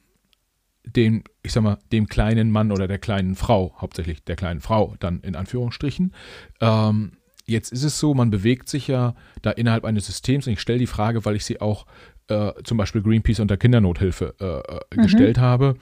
dem, 0.86 1.24
ich 1.44 1.52
sag 1.52 1.64
mal, 1.64 1.78
dem 1.92 2.08
kleinen 2.08 2.52
Mann 2.52 2.72
oder 2.72 2.88
der 2.88 3.00
kleinen 3.00 3.36
Frau, 3.36 3.76
hauptsächlich 3.80 4.24
der 4.24 4.36
kleinen 4.36 4.62
Frau, 4.62 4.96
dann 5.00 5.22
in 5.22 5.36
Anführungsstrichen. 5.36 6.14
Ähm, 6.60 7.14
jetzt 7.46 7.72
ist 7.72 7.84
es 7.84 8.00
so, 8.00 8.14
man 8.14 8.30
bewegt 8.30 8.70
sich 8.70 8.88
ja 8.88 9.16
da 9.42 9.52
innerhalb 9.52 9.86
eines 9.86 10.06
Systems 10.06 10.48
und 10.48 10.54
ich 10.54 10.62
stelle 10.62 10.80
die 10.80 10.88
Frage, 10.88 11.26
weil 11.26 11.36
ich 11.36 11.46
sie 11.46 11.60
auch 11.60 11.86
äh, 12.28 12.52
zum 12.64 12.78
Beispiel 12.78 13.02
Greenpeace 13.02 13.40
unter 13.40 13.58
Kindernothilfe 13.58 14.36
äh, 14.40 14.76
äh 14.76 14.80
mhm. 14.98 15.04
gestellt 15.04 15.38
habe. 15.38 15.76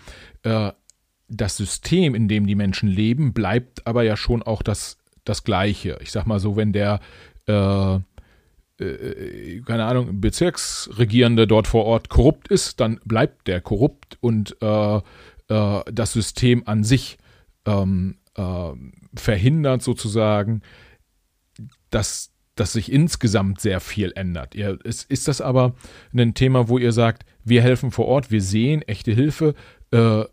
Äh, 0.44 0.72
das 1.28 1.58
System, 1.58 2.16
in 2.16 2.28
dem 2.28 2.48
die 2.48 2.56
Menschen 2.56 2.90
leben, 2.90 3.34
bleibt 3.34 3.86
aber 3.86 4.04
ja 4.04 4.18
schon 4.18 4.42
auch 4.42 4.64
das, 4.64 4.98
das 5.26 5.44
Gleiche. 5.44 6.00
Ich 6.02 6.12
sag 6.12 6.26
mal 6.26 6.40
so, 6.40 6.56
wenn 6.56 6.74
der, 6.74 7.02
äh, 8.80 8.86
äh, 8.86 9.62
keine 9.62 9.86
Ahnung, 9.86 10.22
Bezirksregierende 10.22 11.48
dort 11.48 11.68
vor 11.68 11.86
Ort 11.86 12.10
korrupt 12.10 12.48
ist, 12.48 12.80
dann 12.80 13.00
bleibt 13.06 13.48
der 13.48 13.62
korrupt 13.62 14.18
und 14.22 14.56
äh, 14.62 14.98
äh 14.98 15.02
das 15.92 16.14
System 16.14 16.64
an 16.66 16.84
sich 16.84 17.18
ähm, 17.66 18.18
äh, 18.36 18.72
verhindert 19.16 19.82
sozusagen, 19.82 20.62
dass, 21.90 22.32
dass 22.56 22.74
sich 22.74 22.92
insgesamt 22.92 23.62
sehr 23.62 23.80
viel 23.80 24.12
ändert. 24.16 24.56
Ihr, 24.56 24.80
ist, 24.84 25.10
ist 25.10 25.28
das 25.28 25.42
aber 25.42 25.76
ein 26.14 26.34
Thema, 26.34 26.70
wo 26.70 26.78
ihr 26.78 26.92
sagt, 26.92 27.26
wir 27.44 27.62
helfen 27.62 27.92
vor 27.92 28.06
Ort, 28.06 28.32
wir 28.32 28.42
sehen 28.42 28.82
echte 28.84 29.12
Hilfe, 29.12 29.56
äh, 29.92 30.24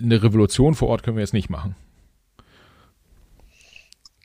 eine 0.00 0.22
Revolution 0.22 0.74
vor 0.74 0.88
Ort 0.88 1.02
können 1.02 1.16
wir 1.16 1.22
jetzt 1.22 1.34
nicht 1.34 1.50
machen. 1.50 1.76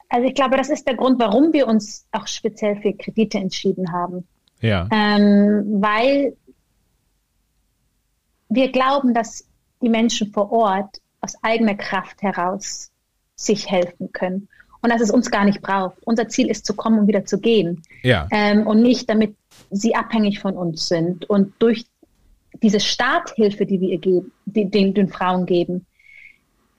Also 0.09 0.27
ich 0.27 0.35
glaube, 0.35 0.57
das 0.57 0.69
ist 0.69 0.87
der 0.87 0.95
Grund, 0.95 1.19
warum 1.19 1.53
wir 1.53 1.67
uns 1.67 2.05
auch 2.11 2.27
speziell 2.27 2.77
für 2.77 2.93
Kredite 2.93 3.37
entschieden 3.37 3.91
haben. 3.91 4.27
Ja. 4.61 4.87
Ähm, 4.91 5.81
weil 5.81 6.35
wir 8.49 8.71
glauben, 8.71 9.13
dass 9.13 9.45
die 9.81 9.89
Menschen 9.89 10.31
vor 10.31 10.51
Ort 10.51 11.01
aus 11.21 11.35
eigener 11.43 11.75
Kraft 11.75 12.21
heraus 12.21 12.91
sich 13.35 13.69
helfen 13.69 14.11
können 14.13 14.47
und 14.81 14.91
dass 14.91 15.01
es 15.01 15.11
uns 15.11 15.29
gar 15.29 15.45
nicht 15.45 15.61
braucht. 15.61 15.97
Unser 16.05 16.27
Ziel 16.29 16.49
ist 16.49 16.65
zu 16.65 16.75
kommen 16.75 16.99
und 16.99 17.07
wieder 17.07 17.25
zu 17.25 17.39
gehen. 17.39 17.83
Ja. 18.03 18.27
Ähm, 18.31 18.65
und 18.65 18.81
nicht, 18.81 19.09
damit 19.09 19.35
sie 19.69 19.95
abhängig 19.95 20.39
von 20.39 20.55
uns 20.55 20.87
sind. 20.87 21.29
Und 21.29 21.53
durch 21.59 21.85
diese 22.63 22.79
Starthilfe, 22.79 23.65
die 23.65 23.81
wir 23.81 23.89
ihr 23.89 23.99
geben, 23.99 24.31
die, 24.45 24.69
den, 24.69 24.93
den 24.93 25.09
Frauen 25.09 25.45
geben, 25.45 25.85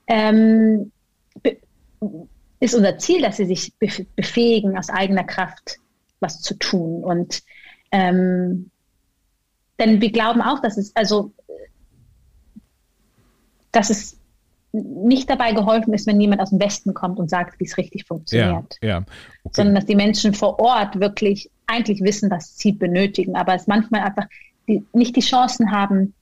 ähm, 0.06 0.90
ist 2.60 2.74
unser 2.74 2.98
Ziel, 2.98 3.22
dass 3.22 3.36
sie 3.36 3.46
sich 3.46 3.72
befähigen, 4.16 4.76
aus 4.76 4.90
eigener 4.90 5.24
Kraft 5.24 5.78
was 6.20 6.40
zu 6.40 6.54
tun. 6.54 7.04
Und 7.04 7.42
ähm, 7.92 8.70
denn 9.78 10.00
wir 10.00 10.10
glauben 10.10 10.42
auch, 10.42 10.60
dass 10.60 10.76
es 10.76 10.94
also 10.96 11.32
dass 13.70 13.90
es 13.90 14.18
nicht 14.72 15.30
dabei 15.30 15.52
geholfen 15.52 15.94
ist, 15.94 16.06
wenn 16.06 16.20
jemand 16.20 16.40
aus 16.40 16.50
dem 16.50 16.60
Westen 16.60 16.94
kommt 16.94 17.18
und 17.18 17.30
sagt, 17.30 17.58
wie 17.58 17.64
es 17.64 17.78
richtig 17.78 18.06
funktioniert. 18.06 18.76
Ja, 18.82 18.88
ja. 18.88 18.98
Okay. 18.98 19.54
Sondern 19.54 19.74
dass 19.76 19.86
die 19.86 19.96
Menschen 19.96 20.34
vor 20.34 20.58
Ort 20.60 21.00
wirklich 21.00 21.50
eigentlich 21.66 22.02
wissen, 22.02 22.30
was 22.30 22.58
sie 22.58 22.72
benötigen, 22.72 23.36
aber 23.36 23.54
es 23.54 23.66
manchmal 23.66 24.02
einfach 24.02 24.26
die 24.68 24.84
nicht 24.92 25.16
die 25.16 25.20
Chancen 25.20 25.70
haben, 25.70 26.14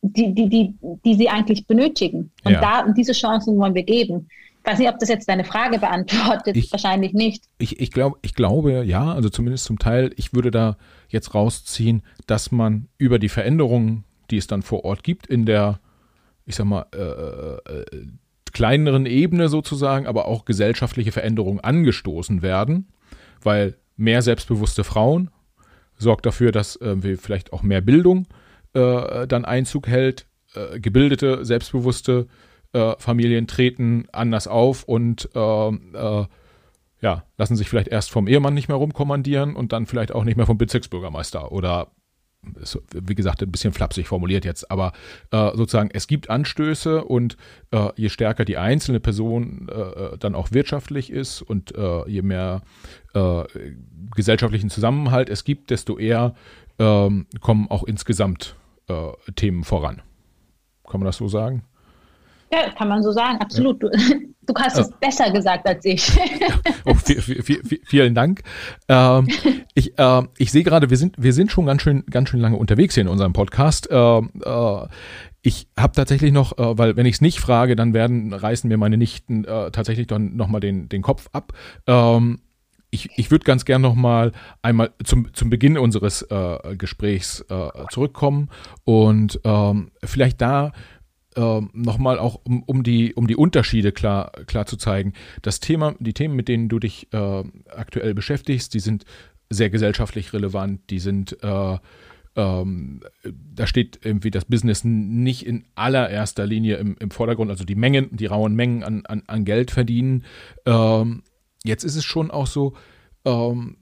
die, 0.00 0.34
die, 0.34 0.48
die, 0.48 0.74
die 1.04 1.14
sie 1.14 1.28
eigentlich 1.28 1.66
benötigen. 1.66 2.30
Und 2.44 2.52
ja. 2.52 2.60
da, 2.60 2.80
und 2.80 2.96
diese 2.96 3.12
Chancen 3.12 3.56
wollen 3.58 3.74
wir 3.74 3.84
geben. 3.84 4.28
Ich 4.64 4.72
weiß 4.72 4.78
nicht, 4.78 4.88
ob 4.88 4.98
das 4.98 5.10
jetzt 5.10 5.28
deine 5.28 5.44
Frage 5.44 5.78
beantwortet. 5.78 6.56
Ich, 6.56 6.72
Wahrscheinlich 6.72 7.12
nicht. 7.12 7.44
Ich, 7.58 7.80
ich, 7.80 7.90
glaub, 7.90 8.18
ich 8.22 8.34
glaube, 8.34 8.82
ja, 8.84 9.12
also 9.12 9.28
zumindest 9.28 9.64
zum 9.66 9.78
Teil. 9.78 10.10
Ich 10.16 10.32
würde 10.32 10.50
da 10.50 10.78
jetzt 11.10 11.34
rausziehen, 11.34 12.02
dass 12.26 12.50
man 12.50 12.88
über 12.96 13.18
die 13.18 13.28
Veränderungen, 13.28 14.04
die 14.30 14.38
es 14.38 14.46
dann 14.46 14.62
vor 14.62 14.86
Ort 14.86 15.04
gibt, 15.04 15.26
in 15.26 15.44
der, 15.44 15.80
ich 16.46 16.56
sag 16.56 16.64
mal, 16.64 16.86
äh, 16.94 17.72
äh, 17.72 18.06
kleineren 18.54 19.04
Ebene 19.04 19.50
sozusagen, 19.50 20.06
aber 20.06 20.24
auch 20.26 20.46
gesellschaftliche 20.46 21.12
Veränderungen 21.12 21.60
angestoßen 21.60 22.40
werden, 22.40 22.88
weil 23.42 23.76
mehr 23.98 24.22
selbstbewusste 24.22 24.82
Frauen, 24.82 25.30
sorgt 25.98 26.24
dafür, 26.24 26.52
dass 26.52 26.76
äh, 26.76 27.18
vielleicht 27.18 27.52
auch 27.52 27.62
mehr 27.62 27.82
Bildung 27.82 28.26
äh, 28.72 29.26
dann 29.26 29.44
Einzug 29.44 29.88
hält. 29.88 30.24
Äh, 30.54 30.80
gebildete, 30.80 31.44
selbstbewusste 31.44 32.28
äh, 32.30 32.53
Familien 32.98 33.46
treten 33.46 34.06
anders 34.12 34.48
auf 34.48 34.84
und 34.84 35.28
ähm, 35.34 35.94
äh, 35.94 36.24
ja, 37.00 37.24
lassen 37.36 37.56
sich 37.56 37.68
vielleicht 37.68 37.88
erst 37.88 38.10
vom 38.10 38.26
Ehemann 38.26 38.54
nicht 38.54 38.68
mehr 38.68 38.78
rumkommandieren 38.78 39.56
und 39.56 39.72
dann 39.72 39.86
vielleicht 39.86 40.12
auch 40.12 40.24
nicht 40.24 40.36
mehr 40.36 40.46
vom 40.46 40.58
Bezirksbürgermeister 40.58 41.52
oder 41.52 41.88
ist, 42.60 42.78
wie 42.92 43.14
gesagt, 43.14 43.42
ein 43.42 43.50
bisschen 43.50 43.72
flapsig 43.72 44.06
formuliert 44.06 44.44
jetzt, 44.44 44.70
aber 44.70 44.92
äh, 45.30 45.50
sozusagen, 45.54 45.90
es 45.92 46.06
gibt 46.06 46.30
Anstöße 46.30 47.04
und 47.04 47.36
äh, 47.70 47.88
je 47.96 48.08
stärker 48.08 48.44
die 48.44 48.58
einzelne 48.58 49.00
Person 49.00 49.68
äh, 49.68 50.18
dann 50.18 50.34
auch 50.34 50.52
wirtschaftlich 50.52 51.10
ist 51.10 51.42
und 51.42 51.74
äh, 51.74 52.08
je 52.08 52.22
mehr 52.22 52.62
äh, 53.14 53.44
gesellschaftlichen 54.14 54.70
Zusammenhalt 54.70 55.28
es 55.28 55.44
gibt, 55.44 55.70
desto 55.70 55.98
eher 55.98 56.34
ähm, 56.78 57.26
kommen 57.40 57.70
auch 57.70 57.84
insgesamt 57.84 58.56
äh, 58.88 59.12
Themen 59.36 59.64
voran. 59.64 60.02
Kann 60.88 61.00
man 61.00 61.06
das 61.06 61.16
so 61.16 61.28
sagen? 61.28 61.64
Ja, 62.54 62.70
kann 62.70 62.88
man 62.88 63.02
so 63.02 63.10
sagen, 63.10 63.38
absolut. 63.38 63.82
Ja. 63.82 63.90
Du, 63.90 64.24
du, 64.46 64.54
hast 64.56 64.78
es 64.78 64.90
besser 65.00 65.30
gesagt 65.30 65.66
als 65.66 65.84
ich. 65.84 66.12
oh, 66.84 66.94
vielen 67.84 68.14
Dank. 68.14 68.42
Ähm, 68.88 69.28
ich, 69.74 69.98
äh, 69.98 70.22
ich 70.38 70.52
sehe 70.52 70.62
gerade, 70.62 70.90
wir 70.90 70.96
sind, 70.96 71.16
wir 71.18 71.32
sind 71.32 71.50
schon 71.50 71.66
ganz 71.66 71.82
schön, 71.82 72.04
ganz 72.10 72.28
schön 72.28 72.40
lange 72.40 72.56
unterwegs 72.56 72.94
hier 72.94 73.02
in 73.02 73.08
unserem 73.08 73.32
Podcast. 73.32 73.88
Ähm, 73.90 74.30
äh, 74.44 74.86
ich 75.42 75.66
habe 75.78 75.94
tatsächlich 75.94 76.32
noch, 76.32 76.56
äh, 76.58 76.78
weil 76.78 76.96
wenn 76.96 77.06
ich 77.06 77.16
es 77.16 77.20
nicht 77.20 77.40
frage, 77.40 77.74
dann 77.74 77.92
werden 77.92 78.32
reißen 78.32 78.68
mir 78.68 78.76
meine 78.76 78.96
Nichten 78.96 79.44
äh, 79.44 79.70
tatsächlich 79.72 80.06
dann 80.06 80.36
nochmal 80.36 80.60
den, 80.60 80.88
den 80.88 81.02
Kopf 81.02 81.28
ab. 81.32 81.52
Ähm, 81.86 82.38
ich, 82.90 83.10
ich 83.16 83.30
würde 83.32 83.44
ganz 83.44 83.64
gern 83.64 83.82
noch 83.82 83.96
mal 83.96 84.30
einmal 84.62 84.92
zum, 85.02 85.34
zum 85.34 85.50
Beginn 85.50 85.76
unseres 85.76 86.22
äh, 86.22 86.76
Gesprächs 86.76 87.44
äh, 87.50 87.68
zurückkommen 87.90 88.50
und 88.84 89.40
ähm, 89.42 89.90
vielleicht 90.04 90.40
da 90.40 90.72
äh, 91.36 91.60
nochmal 91.72 92.18
auch, 92.18 92.40
um, 92.44 92.62
um, 92.64 92.82
die, 92.82 93.14
um 93.14 93.26
die 93.26 93.36
Unterschiede 93.36 93.92
klar, 93.92 94.32
klar 94.46 94.66
zu 94.66 94.76
zeigen. 94.76 95.12
Das 95.42 95.60
Thema, 95.60 95.94
die 95.98 96.14
Themen, 96.14 96.36
mit 96.36 96.48
denen 96.48 96.68
du 96.68 96.78
dich 96.78 97.12
äh, 97.12 97.44
aktuell 97.68 98.14
beschäftigst, 98.14 98.74
die 98.74 98.80
sind 98.80 99.04
sehr 99.50 99.70
gesellschaftlich 99.70 100.32
relevant, 100.32 100.80
die 100.90 100.98
sind 100.98 101.36
äh, 101.42 101.78
ähm, 102.36 103.00
da 103.22 103.66
steht 103.66 104.00
irgendwie 104.02 104.30
das 104.30 104.44
Business 104.44 104.82
nicht 104.84 105.46
in 105.46 105.64
allererster 105.76 106.46
Linie 106.46 106.76
im, 106.76 106.96
im 106.98 107.10
Vordergrund, 107.10 107.50
also 107.50 107.64
die 107.64 107.76
Mengen, 107.76 108.08
die 108.10 108.26
rauen 108.26 108.54
Mengen 108.54 108.82
an, 108.82 109.06
an, 109.06 109.22
an 109.26 109.44
Geld 109.44 109.70
verdienen. 109.70 110.24
Ähm, 110.66 111.22
jetzt 111.64 111.84
ist 111.84 111.96
es 111.96 112.04
schon 112.04 112.30
auch 112.30 112.46
so, 112.46 112.74
ähm, 113.24 113.76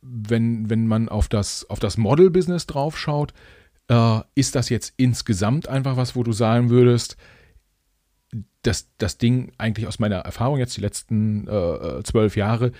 wenn, 0.00 0.70
wenn 0.70 0.86
man 0.86 1.08
auf 1.08 1.28
das, 1.28 1.68
auf 1.68 1.80
das 1.80 1.98
Model-Business 1.98 2.66
draufschaut, 2.66 3.34
äh, 3.88 4.20
ist 4.34 4.54
das 4.54 4.68
jetzt 4.68 4.94
insgesamt 4.96 5.68
einfach 5.68 5.96
was, 5.96 6.16
wo 6.16 6.22
du 6.22 6.32
sagen 6.32 6.70
würdest, 6.70 7.16
dass 8.62 8.90
das 8.98 9.18
Ding 9.18 9.52
eigentlich 9.58 9.86
aus 9.86 9.98
meiner 9.98 10.18
Erfahrung 10.18 10.58
jetzt 10.58 10.76
die 10.76 10.80
letzten 10.80 11.46
äh, 11.48 12.02
zwölf 12.02 12.36
Jahre, 12.36 12.72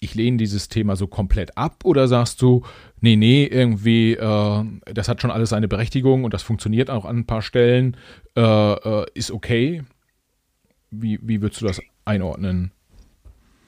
ich 0.00 0.14
lehne 0.14 0.36
dieses 0.36 0.68
Thema 0.68 0.96
so 0.96 1.06
komplett 1.06 1.56
ab 1.56 1.84
oder 1.84 2.08
sagst 2.08 2.42
du, 2.42 2.62
nee, 3.00 3.16
nee, 3.16 3.44
irgendwie, 3.46 4.12
äh, 4.12 4.64
das 4.92 5.08
hat 5.08 5.20
schon 5.20 5.30
alles 5.30 5.50
seine 5.50 5.68
Berechtigung 5.68 6.24
und 6.24 6.34
das 6.34 6.42
funktioniert 6.42 6.90
auch 6.90 7.04
an 7.04 7.18
ein 7.18 7.26
paar 7.26 7.42
Stellen, 7.42 7.96
äh, 8.36 8.40
äh 8.40 9.06
ist 9.14 9.30
okay? 9.30 9.82
Wie, 10.90 11.18
wie 11.22 11.40
würdest 11.40 11.60
du 11.62 11.66
das 11.66 11.80
einordnen? 12.04 12.70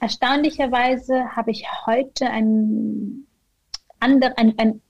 Erstaunlicherweise 0.01 1.35
habe 1.35 1.51
ich 1.51 1.65
heute 1.87 2.31
einen, 2.31 3.27
andre, 3.99 4.37
einen, 4.37 4.59
einen 4.59 4.81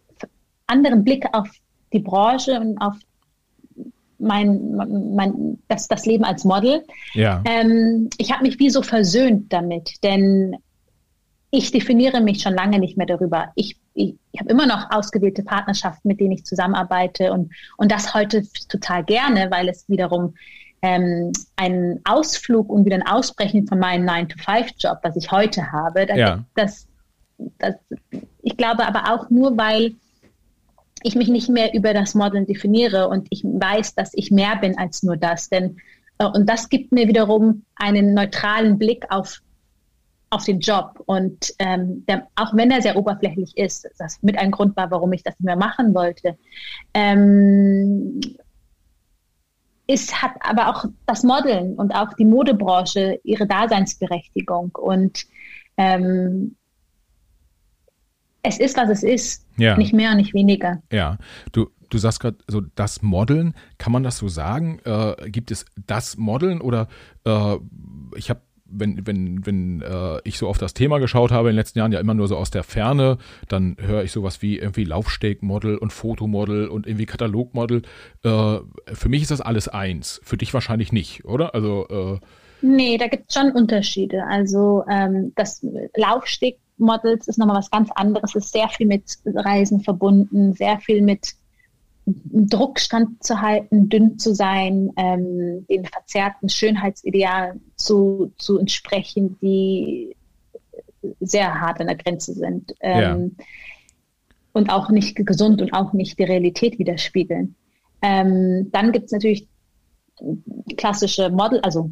anderen 0.66 1.04
Blick 1.04 1.24
auf 1.32 1.48
die 1.92 2.00
Branche 2.00 2.58
und 2.60 2.78
auf 2.78 2.94
mein, 4.18 4.74
mein 5.14 5.58
das, 5.68 5.88
das 5.88 6.06
Leben 6.06 6.24
als 6.24 6.44
Model. 6.44 6.84
Ja. 7.14 7.42
Ähm, 7.44 8.08
ich 8.18 8.32
habe 8.32 8.44
mich 8.44 8.58
wie 8.58 8.70
so 8.70 8.82
versöhnt 8.82 9.52
damit, 9.52 10.02
denn 10.02 10.56
ich 11.50 11.70
definiere 11.70 12.20
mich 12.20 12.42
schon 12.42 12.54
lange 12.54 12.78
nicht 12.78 12.96
mehr 12.96 13.06
darüber. 13.06 13.52
Ich, 13.54 13.76
ich, 13.94 14.14
ich 14.32 14.40
habe 14.40 14.50
immer 14.50 14.66
noch 14.66 14.90
ausgewählte 14.90 15.42
Partnerschaften, 15.42 16.08
mit 16.08 16.20
denen 16.20 16.32
ich 16.32 16.44
zusammenarbeite 16.44 17.32
und, 17.32 17.52
und 17.76 17.92
das 17.92 18.14
heute 18.14 18.42
total 18.68 19.04
gerne, 19.04 19.50
weil 19.50 19.68
es 19.68 19.88
wiederum 19.88 20.34
ähm, 20.82 21.32
ein 21.56 22.00
Ausflug 22.04 22.68
und 22.68 22.84
wieder 22.84 22.96
ein 22.96 23.06
Ausbrechen 23.06 23.66
von 23.66 23.78
meinem 23.78 24.08
9-to-5-Job, 24.08 24.98
was 25.02 25.16
ich 25.16 25.30
heute 25.30 25.72
habe, 25.72 26.06
das, 26.06 26.16
Ja. 26.18 26.44
das, 26.54 26.86
das, 27.58 27.74
ich 28.42 28.56
glaube 28.56 28.86
aber 28.86 29.14
auch 29.14 29.30
nur, 29.30 29.56
weil 29.56 29.94
ich 31.06 31.14
mich 31.14 31.28
nicht 31.28 31.48
mehr 31.48 31.72
über 31.72 31.94
das 31.94 32.14
Modeln 32.14 32.46
definiere 32.46 33.08
und 33.08 33.28
ich 33.30 33.44
weiß, 33.44 33.94
dass 33.94 34.10
ich 34.14 34.30
mehr 34.30 34.56
bin 34.56 34.76
als 34.76 35.02
nur 35.02 35.16
das. 35.16 35.48
Denn, 35.48 35.76
äh, 36.18 36.26
und 36.26 36.48
das 36.48 36.68
gibt 36.68 36.92
mir 36.92 37.06
wiederum 37.06 37.64
einen 37.76 38.12
neutralen 38.12 38.78
Blick 38.78 39.04
auf, 39.08 39.40
auf 40.30 40.44
den 40.44 40.58
Job. 40.58 41.02
Und 41.06 41.54
ähm, 41.60 42.04
der, 42.06 42.26
auch 42.34 42.54
wenn 42.54 42.70
er 42.70 42.82
sehr 42.82 42.96
oberflächlich 42.96 43.56
ist, 43.56 43.88
das 43.98 44.20
mit 44.22 44.36
ein 44.36 44.50
Grund 44.50 44.76
war, 44.76 44.90
warum 44.90 45.12
ich 45.12 45.22
das 45.22 45.38
nicht 45.38 45.46
mehr 45.46 45.56
machen 45.56 45.94
wollte, 45.94 46.36
ähm, 46.92 48.20
ist, 49.86 50.20
hat 50.20 50.32
aber 50.40 50.68
auch 50.68 50.86
das 51.06 51.22
Modeln 51.22 51.74
und 51.76 51.92
auch 51.92 52.12
die 52.14 52.24
Modebranche 52.24 53.20
ihre 53.22 53.46
Daseinsberechtigung. 53.46 54.72
Und 54.74 55.24
ähm, 55.76 56.56
es 58.42 58.58
ist, 58.58 58.76
was 58.76 58.90
es 58.90 59.04
ist. 59.04 59.45
Ja. 59.58 59.76
Nicht 59.76 59.92
mehr, 59.92 60.14
nicht 60.14 60.34
weniger. 60.34 60.82
Ja, 60.92 61.18
du, 61.52 61.68
du 61.90 61.98
sagst 61.98 62.20
gerade 62.20 62.38
so 62.48 62.60
das 62.60 63.02
Modeln, 63.02 63.54
kann 63.78 63.92
man 63.92 64.02
das 64.02 64.18
so 64.18 64.28
sagen? 64.28 64.80
Äh, 64.84 65.30
gibt 65.30 65.50
es 65.50 65.64
das 65.86 66.16
Modeln 66.16 66.60
oder 66.60 66.88
äh, 67.24 67.56
ich 68.16 68.30
habe 68.30 68.40
wenn, 68.68 69.06
wenn, 69.06 69.46
wenn 69.46 69.80
äh, 69.80 70.18
ich 70.24 70.38
so 70.38 70.48
auf 70.48 70.58
das 70.58 70.74
Thema 70.74 70.98
geschaut 70.98 71.30
habe 71.30 71.48
in 71.48 71.52
den 71.52 71.56
letzten 71.56 71.78
Jahren, 71.78 71.92
ja 71.92 72.00
immer 72.00 72.14
nur 72.14 72.28
so 72.28 72.36
aus 72.36 72.50
der 72.50 72.64
Ferne, 72.64 73.18
dann 73.48 73.76
höre 73.80 74.02
ich 74.02 74.12
sowas 74.12 74.42
wie 74.42 74.58
irgendwie 74.58 74.84
Laufstegmodel 74.84 75.78
und 75.78 75.92
Fotomodel 75.92 76.66
und 76.66 76.86
irgendwie 76.86 77.06
Katalogmodel. 77.06 77.82
Äh, 78.24 78.58
für 78.92 79.08
mich 79.08 79.22
ist 79.22 79.30
das 79.30 79.40
alles 79.40 79.68
eins. 79.68 80.20
Für 80.24 80.36
dich 80.36 80.52
wahrscheinlich 80.52 80.92
nicht, 80.92 81.24
oder? 81.24 81.54
Also 81.54 81.86
äh, 81.88 82.26
Nee, 82.62 82.96
da 82.96 83.06
gibt 83.06 83.26
es 83.28 83.34
schon 83.34 83.52
Unterschiede. 83.52 84.24
Also 84.26 84.84
ähm, 84.90 85.32
das 85.36 85.64
Laufstegmodels 86.78 87.28
ist 87.28 87.38
nochmal 87.38 87.56
was 87.56 87.70
ganz 87.70 87.90
anderes. 87.90 88.34
Es 88.34 88.46
ist 88.46 88.52
sehr 88.52 88.68
viel 88.68 88.86
mit 88.86 89.04
Reisen 89.24 89.80
verbunden, 89.80 90.52
sehr 90.54 90.78
viel 90.80 91.02
mit 91.02 91.34
Druck 92.06 92.78
standzuhalten, 92.78 93.88
dünn 93.88 94.18
zu 94.18 94.34
sein, 94.34 94.92
ähm, 94.96 95.66
den 95.68 95.84
verzerrten 95.84 96.48
Schönheitsidealen 96.48 97.60
zu, 97.76 98.32
zu 98.38 98.58
entsprechen, 98.58 99.36
die 99.40 100.14
sehr 101.20 101.60
hart 101.60 101.80
an 101.80 101.88
der 101.88 101.96
Grenze 101.96 102.32
sind. 102.34 102.74
Ähm, 102.80 103.36
Und 104.52 104.70
auch 104.70 104.88
nicht 104.88 105.16
gesund 105.16 105.60
und 105.60 105.72
auch 105.74 105.92
nicht 105.92 106.18
die 106.18 106.24
Realität 106.24 106.78
widerspiegeln. 106.78 107.56
Ähm, 108.00 108.70
dann 108.72 108.90
gibt 108.92 109.06
es 109.06 109.12
natürlich 109.12 109.48
klassische 110.78 111.28
Model, 111.28 111.60
also 111.60 111.90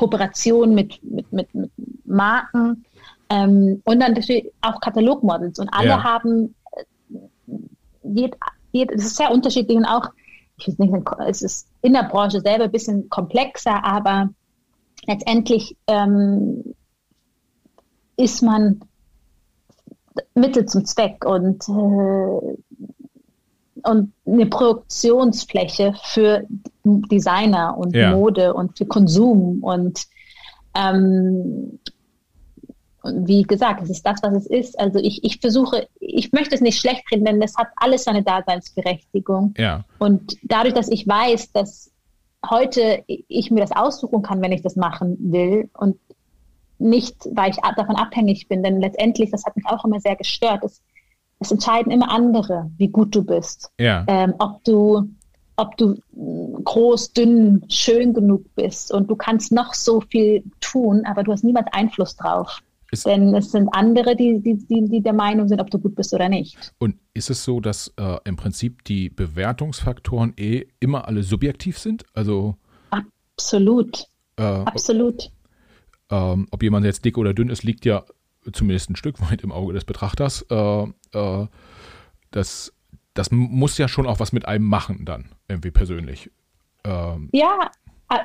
Kooperation 0.00 0.74
mit, 0.74 0.98
mit, 1.02 1.30
mit, 1.30 1.54
mit 1.54 1.70
Marken 2.06 2.86
ähm, 3.28 3.82
und 3.84 4.00
dann 4.00 4.14
natürlich 4.14 4.50
auch 4.62 4.80
Katalogmodels. 4.80 5.58
Und 5.58 5.68
alle 5.68 5.88
Ja. 5.88 6.02
haben, 6.02 6.54
äh, 6.72 6.84
jed, 8.02 8.34
jed, 8.72 8.90
es 8.92 9.04
ist 9.04 9.16
sehr 9.16 9.30
unterschiedlich 9.30 9.76
und 9.76 9.84
auch, 9.84 10.08
ich 10.56 10.68
weiß 10.68 10.78
nicht, 10.78 10.94
es 11.28 11.42
ist 11.42 11.68
in 11.82 11.92
der 11.92 12.04
Branche 12.04 12.40
selber 12.40 12.64
ein 12.64 12.72
bisschen 12.72 13.10
komplexer, 13.10 13.84
aber 13.84 14.30
letztendlich 15.06 15.76
ähm, 15.86 16.74
ist 18.16 18.42
man 18.42 18.80
Mittel 20.34 20.64
zum 20.64 20.86
Zweck 20.86 21.26
und, 21.26 21.68
äh, 21.68 22.56
und 23.82 24.12
eine 24.24 24.46
Produktionsfläche 24.46 25.94
für 26.04 26.46
Designer 26.84 27.76
und 27.76 27.94
Ja. 27.94 28.12
Mode 28.12 28.54
und 28.54 28.76
für 28.78 28.86
Konsum 28.86 29.62
und 29.62 30.04
ähm, 30.74 31.78
wie 33.02 33.42
gesagt, 33.44 33.82
es 33.82 33.90
ist 33.90 34.04
das, 34.04 34.22
was 34.22 34.34
es 34.34 34.46
ist. 34.46 34.78
Also 34.78 34.98
ich, 34.98 35.24
ich 35.24 35.40
versuche, 35.40 35.88
ich 36.00 36.32
möchte 36.32 36.54
es 36.54 36.60
nicht 36.60 36.78
schlecht 36.78 37.10
reden, 37.10 37.24
denn 37.24 37.40
es 37.40 37.56
hat 37.56 37.68
alles 37.76 38.04
seine 38.04 38.22
Daseinsberechtigung. 38.22 39.54
ja, 39.56 39.84
Und 39.98 40.36
dadurch, 40.42 40.74
dass 40.74 40.88
ich 40.88 41.08
weiß, 41.08 41.52
dass 41.52 41.90
heute 42.48 43.02
ich 43.06 43.50
mir 43.50 43.60
das 43.60 43.72
aussuchen 43.72 44.22
kann, 44.22 44.42
wenn 44.42 44.52
ich 44.52 44.62
das 44.62 44.76
machen 44.76 45.16
will 45.18 45.70
und 45.78 45.96
nicht, 46.78 47.16
weil 47.32 47.50
ich 47.50 47.56
davon 47.76 47.96
abhängig 47.96 48.48
bin, 48.48 48.62
denn 48.62 48.80
letztendlich, 48.80 49.30
das 49.30 49.44
hat 49.44 49.56
mich 49.56 49.66
auch 49.66 49.84
immer 49.84 50.00
sehr 50.00 50.16
gestört, 50.16 50.64
es, 50.64 50.82
es 51.38 51.50
entscheiden 51.50 51.92
immer 51.92 52.10
andere, 52.10 52.70
wie 52.76 52.88
gut 52.88 53.14
du 53.14 53.22
bist. 53.24 53.70
ja, 53.78 54.04
Ähm, 54.08 54.34
ob 54.38 54.62
du 54.64 55.08
ob 55.60 55.76
du 55.76 55.94
groß, 56.64 57.12
dünn, 57.12 57.64
schön 57.68 58.12
genug 58.14 58.44
bist 58.54 58.92
und 58.92 59.08
du 59.10 59.16
kannst 59.16 59.52
noch 59.52 59.74
so 59.74 60.00
viel 60.00 60.42
tun, 60.60 61.04
aber 61.04 61.22
du 61.22 61.32
hast 61.32 61.44
niemals 61.44 61.66
Einfluss 61.72 62.16
drauf. 62.16 62.60
Ist- 62.92 63.06
Denn 63.06 63.34
es 63.36 63.52
sind 63.52 63.68
andere, 63.72 64.16
die, 64.16 64.40
die, 64.40 64.56
die, 64.56 64.88
die 64.88 65.00
der 65.00 65.12
Meinung 65.12 65.46
sind, 65.48 65.60
ob 65.60 65.70
du 65.70 65.78
gut 65.78 65.94
bist 65.94 66.12
oder 66.12 66.28
nicht. 66.28 66.56
Und 66.78 66.96
ist 67.14 67.30
es 67.30 67.44
so, 67.44 67.60
dass 67.60 67.92
äh, 67.96 68.16
im 68.24 68.34
Prinzip 68.36 68.82
die 68.84 69.08
Bewertungsfaktoren 69.10 70.32
eh 70.36 70.66
immer 70.80 71.06
alle 71.06 71.22
subjektiv 71.22 71.78
sind? 71.78 72.04
Also 72.14 72.56
Absolut, 72.90 74.06
äh, 74.36 74.42
absolut. 74.42 75.30
ähm, 76.10 76.46
ob 76.50 76.62
jemand 76.62 76.84
jetzt 76.84 77.04
dick 77.04 77.16
oder 77.16 77.32
dünn 77.32 77.48
ist, 77.48 77.62
liegt 77.62 77.84
ja 77.84 78.04
zumindest 78.52 78.90
ein 78.90 78.96
Stück 78.96 79.20
weit 79.30 79.42
im 79.42 79.52
Auge 79.52 79.72
des 79.72 79.84
Betrachters. 79.84 80.44
Äh, 80.50 80.82
äh, 81.12 81.46
das, 82.32 82.72
das 83.14 83.30
muss 83.30 83.78
ja 83.78 83.88
schon 83.88 84.06
auch 84.06 84.20
was 84.20 84.32
mit 84.32 84.46
einem 84.46 84.64
machen 84.64 85.04
dann, 85.04 85.30
irgendwie 85.48 85.70
persönlich. 85.70 86.30
Ähm, 86.84 87.28
Ja, 87.32 87.70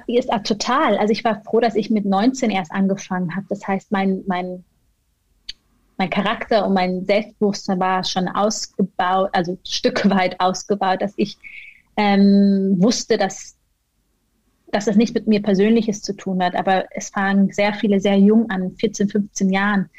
ist 0.07 0.29
total. 0.43 0.97
Also 0.97 1.11
ich 1.11 1.23
war 1.23 1.41
froh, 1.43 1.59
dass 1.59 1.75
ich 1.75 1.89
mit 1.89 2.05
19 2.05 2.49
erst 2.49 2.71
angefangen 2.71 3.35
habe. 3.35 3.45
Das 3.49 3.67
heißt, 3.67 3.91
mein, 3.91 4.23
mein, 4.27 4.63
mein 5.97 6.09
Charakter 6.09 6.65
und 6.65 6.73
mein 6.73 7.05
Selbstbewusstsein 7.05 7.79
war 7.79 8.03
schon 8.03 8.27
ausgebaut, 8.27 9.29
also 9.33 9.57
Stücke 9.65 10.09
weit 10.09 10.39
ausgebaut, 10.39 11.01
dass 11.01 11.13
ich 11.17 11.37
ähm, 11.97 12.75
wusste, 12.79 13.17
dass, 13.17 13.55
dass 14.71 14.85
das 14.85 14.95
nichts 14.95 15.13
mit 15.13 15.27
mir 15.27 15.41
Persönliches 15.41 16.01
zu 16.01 16.15
tun 16.15 16.43
hat. 16.43 16.55
Aber 16.55 16.85
es 16.91 17.09
fangen 17.09 17.51
sehr 17.51 17.73
viele 17.73 17.99
sehr 17.99 18.17
jung 18.17 18.49
an, 18.49 18.71
14, 18.71 19.09
15 19.09 19.49
Jahren. 19.51 19.89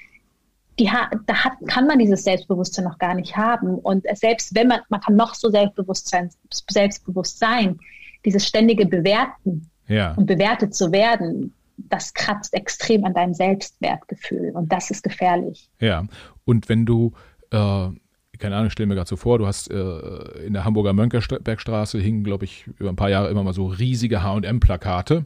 Die 0.78 0.90
ha 0.90 1.10
da 1.26 1.44
hat, 1.44 1.54
kann 1.68 1.86
man 1.86 1.98
dieses 1.98 2.24
Selbstbewusstsein 2.24 2.84
noch 2.84 2.98
gar 2.98 3.14
nicht 3.14 3.36
haben. 3.36 3.78
Und 3.78 4.04
selbst 4.14 4.54
wenn 4.54 4.68
man, 4.68 4.80
man 4.88 5.00
kann 5.00 5.16
noch 5.16 5.34
so 5.34 5.50
selbstbewusst 5.50 6.08
sein, 6.08 6.30
selbstbewusst 6.70 7.38
sein, 7.38 7.78
dieses 8.24 8.46
ständige 8.46 8.86
Bewerten 8.86 9.70
ja, 9.88 10.12
und 10.14 10.26
bewertet 10.26 10.74
zu 10.74 10.92
werden, 10.92 11.54
das 11.76 12.12
kratzt 12.14 12.54
extrem 12.54 13.04
an 13.04 13.14
deinem 13.14 13.34
Selbstwertgefühl 13.34 14.50
und 14.54 14.72
das 14.72 14.90
ist 14.90 15.02
gefährlich. 15.02 15.70
ja. 15.80 16.04
Und 16.44 16.68
wenn 16.68 16.86
du, 16.86 17.12
äh, 17.50 17.88
keine 18.38 18.56
Ahnung, 18.56 18.68
ich 18.68 18.72
stell 18.72 18.86
mir 18.86 18.94
gerade 18.94 19.08
so 19.08 19.16
vor, 19.16 19.38
du 19.38 19.46
hast 19.46 19.70
äh, 19.70 20.46
in 20.46 20.52
der 20.52 20.64
Hamburger 20.64 20.92
Mönckebergstraße 20.92 21.98
hingen, 21.98 22.24
glaube 22.24 22.44
ich, 22.44 22.66
über 22.78 22.88
ein 22.90 22.96
paar 22.96 23.10
Jahre 23.10 23.28
immer 23.30 23.42
mal 23.42 23.52
so 23.52 23.66
riesige 23.66 24.22
H&M-Plakate. 24.22 25.24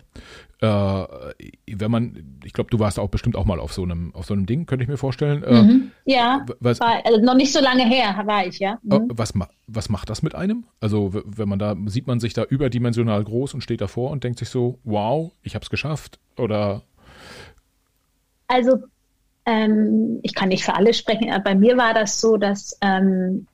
Äh, 0.62 0.66
wenn 0.66 1.90
man, 1.90 2.38
ich 2.44 2.52
glaube, 2.52 2.68
du 2.70 2.78
warst 2.78 2.98
auch 2.98 3.08
bestimmt 3.08 3.34
auch 3.34 3.46
mal 3.46 3.58
auf 3.58 3.72
so 3.72 3.82
einem, 3.82 4.14
auf 4.14 4.26
so 4.26 4.34
einem 4.34 4.44
Ding, 4.44 4.66
könnte 4.66 4.82
ich 4.82 4.88
mir 4.88 4.98
vorstellen. 4.98 5.42
Äh, 5.42 5.62
Mhm. 5.62 5.90
Ja, 6.04 6.44
was, 6.60 6.80
war, 6.80 7.00
also 7.06 7.20
noch 7.22 7.34
nicht 7.34 7.52
so 7.52 7.60
lange 7.60 7.84
her 7.86 8.20
war 8.26 8.46
ich, 8.46 8.58
ja. 8.58 8.78
Äh, 8.90 8.98
Mhm. 8.98 9.08
Was, 9.14 9.32
was 9.66 9.88
macht 9.88 10.10
das 10.10 10.22
mit 10.22 10.34
einem? 10.34 10.64
Also, 10.80 11.12
wenn 11.24 11.48
man 11.48 11.58
da, 11.58 11.74
sieht 11.86 12.06
man 12.06 12.20
sich 12.20 12.34
da 12.34 12.44
überdimensional 12.44 13.24
groß 13.24 13.54
und 13.54 13.62
steht 13.62 13.80
davor 13.80 14.10
und 14.10 14.22
denkt 14.22 14.38
sich 14.38 14.50
so, 14.50 14.78
wow, 14.84 15.32
ich 15.42 15.54
hab's 15.54 15.70
geschafft? 15.70 16.18
Oder, 16.36 16.82
Also 18.48 18.78
ähm, 19.50 20.20
ich 20.22 20.34
kann 20.34 20.48
nicht 20.48 20.64
für 20.64 20.74
alle 20.74 20.94
sprechen, 20.94 21.30
aber 21.30 21.42
bei 21.42 21.54
mir 21.54 21.76
war 21.76 21.92
das 21.92 22.20
so, 22.20 22.36
dass 22.36 22.78
ähm, 22.82 23.46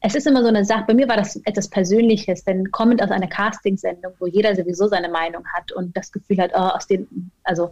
es 0.00 0.14
ist 0.14 0.26
immer 0.26 0.42
so 0.42 0.48
eine 0.48 0.64
Sache, 0.64 0.84
bei 0.86 0.94
mir 0.94 1.08
war 1.08 1.16
das 1.16 1.36
etwas 1.44 1.68
Persönliches, 1.68 2.44
denn 2.44 2.70
kommend 2.70 3.02
aus 3.02 3.10
einer 3.10 3.26
Castingsendung, 3.26 4.12
wo 4.18 4.26
jeder 4.26 4.54
sowieso 4.54 4.88
seine 4.88 5.10
Meinung 5.10 5.44
hat 5.52 5.72
und 5.72 5.96
das 5.96 6.10
Gefühl 6.10 6.38
hat, 6.38 6.52
oh, 6.54 6.58
aus 6.58 6.86
den, 6.86 7.30
also 7.44 7.70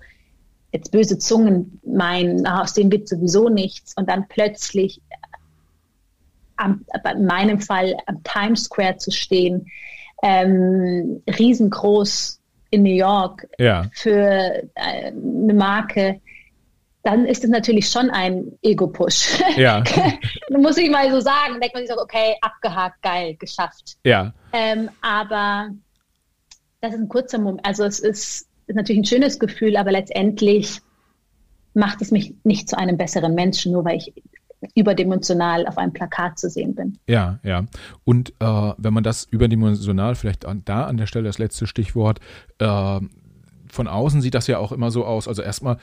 jetzt 0.73 0.90
böse 0.90 1.19
Zungen 1.19 1.81
meinen, 1.86 2.47
ah, 2.47 2.62
aus 2.62 2.74
denen 2.74 2.93
wird 2.93 3.09
sowieso 3.09 3.48
nichts 3.48 3.97
und 3.97 4.11
dann 4.11 4.27
plötzlich 4.28 5.01
am, 6.56 6.85
in 7.15 7.24
meinem 7.24 7.61
Fall 7.61 7.97
am 8.06 8.23
Times 8.24 8.65
Square 8.65 8.98
zu 8.98 9.11
stehen, 9.11 9.66
ähm, 10.23 11.23
riesengroß 11.39 12.40
in 12.70 12.82
New 12.82 12.94
York 12.94 13.47
ja, 13.59 13.89
für 13.93 14.19
äh, 14.74 15.06
eine 15.06 15.55
Marke, 15.55 16.20
dann 17.05 17.27
ist 17.27 17.45
es 17.45 17.51
natürlich 17.51 17.89
schon 17.89 18.11
ein 18.11 18.53
Ego-Push. 18.63 19.41
ja, 19.57 19.85
muss 20.51 20.79
ich 20.79 20.91
mal 20.91 21.11
so 21.11 21.21
sagen, 21.21 21.61
denkt 21.61 21.75
man 21.75 21.87
sich 21.87 21.95
so, 21.95 22.01
okay, 22.01 22.35
abgehakt, 22.41 23.01
geil, 23.03 23.37
geschafft. 23.37 23.97
Ja. 24.05 24.33
Ähm, 24.53 24.89
aber 25.03 25.69
das 26.81 26.95
ist 26.95 27.01
ein 27.01 27.09
kurzer 27.09 27.39
Moment. 27.39 27.65
Also 27.65 27.85
es 27.85 28.01
ist, 28.01 28.49
ist 28.67 28.75
natürlich 28.75 29.03
ein 29.03 29.05
schönes 29.05 29.39
Gefühl, 29.39 29.77
aber 29.77 29.93
letztendlich 29.93 30.81
macht 31.75 32.01
es 32.01 32.11
mich 32.11 32.35
nicht 32.43 32.71
zu 32.71 32.79
einem 32.79 32.97
besseren 32.97 33.35
Menschen, 33.35 33.73
nur 33.73 33.85
weil 33.85 33.99
ich 33.99 34.15
überdimensional 34.75 35.67
auf 35.67 35.77
einem 35.77 35.93
Plakat 35.93 36.39
zu 36.39 36.49
sehen 36.49 36.75
bin. 36.75 36.99
Ja, 37.07 37.39
ja. 37.43 37.67
Und 38.05 38.31
äh, 38.41 38.73
wenn 38.79 38.95
man 38.95 39.05
das 39.05 39.25
überdimensional, 39.25 40.15
vielleicht 40.15 40.47
an, 40.47 40.63
da 40.65 40.85
an 40.87 40.97
der 40.97 41.07
Stelle 41.07 41.27
das 41.27 41.37
letzte 41.37 41.67
Stichwort, 41.67 42.21
äh, 42.61 43.01
von 43.69 43.89
außen 43.89 44.23
sieht 44.23 44.35
das 44.35 44.47
ja 44.47 44.57
auch 44.57 44.73
immer 44.73 44.91
so 44.91 45.05
aus. 45.05 45.29
Also 45.29 45.43
erstmal 45.43 45.77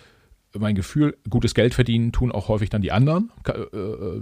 mein 0.57 0.75
Gefühl, 0.75 1.17
gutes 1.29 1.53
Geld 1.53 1.73
verdienen 1.73 2.11
tun 2.11 2.31
auch 2.31 2.47
häufig 2.47 2.69
dann 2.69 2.81
die 2.81 2.91
anderen, 2.91 3.31
äh, 3.45 3.53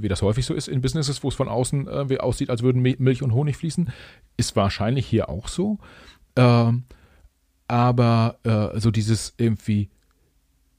wie 0.01 0.07
das 0.07 0.21
häufig 0.21 0.45
so 0.45 0.53
ist 0.53 0.67
in 0.67 0.81
Businesses, 0.81 1.23
wo 1.23 1.29
es 1.29 1.35
von 1.35 1.47
außen 1.47 1.87
äh, 1.87 2.17
aussieht, 2.17 2.49
als 2.49 2.61
würden 2.61 2.81
Milch 2.81 3.23
und 3.23 3.33
Honig 3.33 3.57
fließen, 3.57 3.89
ist 4.37 4.55
wahrscheinlich 4.55 5.05
hier 5.05 5.29
auch 5.29 5.47
so. 5.47 5.79
Ähm, 6.35 6.83
aber 7.67 8.37
äh, 8.43 8.79
so 8.79 8.91
dieses 8.91 9.33
irgendwie, 9.37 9.89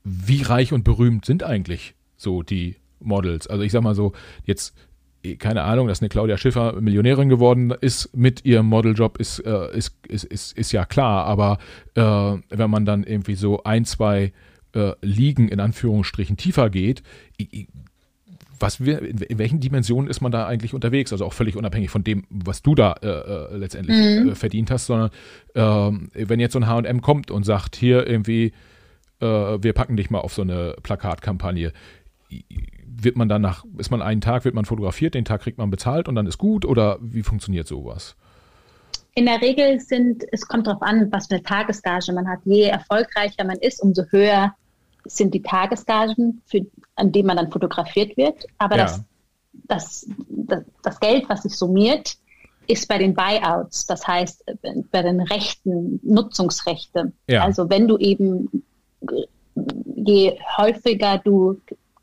wie 0.04 0.42
reich 0.42 0.72
und 0.72 0.84
berühmt 0.84 1.24
sind 1.24 1.42
eigentlich 1.42 1.94
so 2.16 2.42
die 2.42 2.76
Models? 3.00 3.46
Also 3.46 3.62
ich 3.64 3.72
sag 3.72 3.82
mal 3.82 3.94
so, 3.94 4.12
jetzt 4.44 4.74
eh, 5.22 5.36
keine 5.36 5.62
Ahnung, 5.62 5.88
dass 5.88 6.00
eine 6.00 6.08
Claudia 6.08 6.38
Schiffer 6.38 6.80
Millionärin 6.80 7.28
geworden 7.28 7.72
ist 7.80 8.16
mit 8.16 8.44
ihrem 8.44 8.66
Modeljob, 8.66 9.18
ist, 9.18 9.40
ist, 9.40 9.94
ist, 10.06 10.24
ist, 10.24 10.56
ist 10.56 10.72
ja 10.72 10.84
klar. 10.84 11.26
Aber 11.26 11.58
wenn 11.94 12.70
man 12.70 12.84
dann 12.86 13.04
irgendwie 13.04 13.34
so 13.34 13.62
ein, 13.62 13.84
zwei 13.84 14.32
äh, 14.74 14.92
Ligen 15.02 15.48
in 15.48 15.60
Anführungsstrichen 15.60 16.36
tiefer 16.36 16.70
geht, 16.70 17.02
was 18.60 18.84
wir, 18.84 19.00
in 19.02 19.38
welchen 19.38 19.60
Dimensionen 19.60 20.08
ist 20.08 20.20
man 20.20 20.30
da 20.30 20.46
eigentlich 20.46 20.74
unterwegs? 20.74 21.12
Also 21.12 21.24
auch 21.24 21.32
völlig 21.32 21.56
unabhängig 21.56 21.90
von 21.90 22.04
dem, 22.04 22.24
was 22.28 22.62
du 22.62 22.74
da 22.74 22.92
äh, 23.02 23.08
äh 23.08 23.56
letztendlich 23.56 23.96
mhm. 23.96 24.28
äh, 24.30 24.34
verdient 24.34 24.70
hast, 24.70 24.86
sondern 24.86 25.10
äh, 25.54 26.28
wenn 26.28 26.40
jetzt 26.40 26.52
so 26.52 26.58
ein 26.60 26.66
H&M 26.66 27.00
kommt 27.00 27.30
und 27.30 27.44
sagt, 27.44 27.74
hier 27.74 28.06
irgendwie, 28.06 28.52
äh, 29.20 29.26
wir 29.26 29.72
packen 29.72 29.96
dich 29.96 30.10
mal 30.10 30.20
auf 30.20 30.34
so 30.34 30.42
eine 30.42 30.76
Plakatkampagne, 30.82 31.72
wird 32.86 33.16
man 33.16 33.28
danach, 33.28 33.64
ist 33.78 33.90
man 33.90 34.02
einen 34.02 34.20
Tag, 34.20 34.44
wird 34.44 34.54
man 34.54 34.66
fotografiert, 34.66 35.14
den 35.14 35.24
Tag 35.24 35.40
kriegt 35.40 35.58
man 35.58 35.70
bezahlt 35.70 36.06
und 36.06 36.14
dann 36.14 36.26
ist 36.26 36.38
gut 36.38 36.64
oder 36.64 36.98
wie 37.00 37.22
funktioniert 37.22 37.66
sowas? 37.66 38.14
In 39.14 39.26
der 39.26 39.40
Regel 39.40 39.80
sind, 39.80 40.24
es 40.30 40.46
kommt 40.46 40.66
darauf 40.66 40.82
an, 40.82 41.10
was 41.10 41.26
für 41.26 41.34
eine 41.34 41.42
Tagesgage 41.42 42.12
man 42.12 42.28
hat. 42.28 42.40
Je 42.44 42.64
erfolgreicher 42.64 43.44
man 43.44 43.56
ist, 43.58 43.82
umso 43.82 44.04
höher 44.10 44.54
sind 45.04 45.34
die 45.34 45.42
Tagesgagen, 45.42 46.42
für, 46.46 46.66
an 46.96 47.12
denen 47.12 47.26
man 47.26 47.36
dann 47.36 47.50
fotografiert 47.50 48.16
wird. 48.16 48.44
Aber 48.58 48.76
ja. 48.76 48.84
das, 48.84 49.02
das, 49.52 50.06
das, 50.28 50.64
das, 50.82 51.00
Geld, 51.00 51.28
was 51.28 51.42
sich 51.42 51.56
summiert, 51.56 52.16
ist 52.66 52.86
bei 52.88 52.98
den 52.98 53.14
Buyouts, 53.14 53.86
das 53.86 54.06
heißt 54.06 54.44
bei 54.92 55.02
den 55.02 55.20
Rechten, 55.20 56.00
Nutzungsrechte. 56.02 57.12
Ja. 57.26 57.42
Also 57.42 57.68
wenn 57.68 57.88
du 57.88 57.98
eben, 57.98 58.64
je 59.96 60.38
häufiger 60.56 61.18
du 61.18 61.60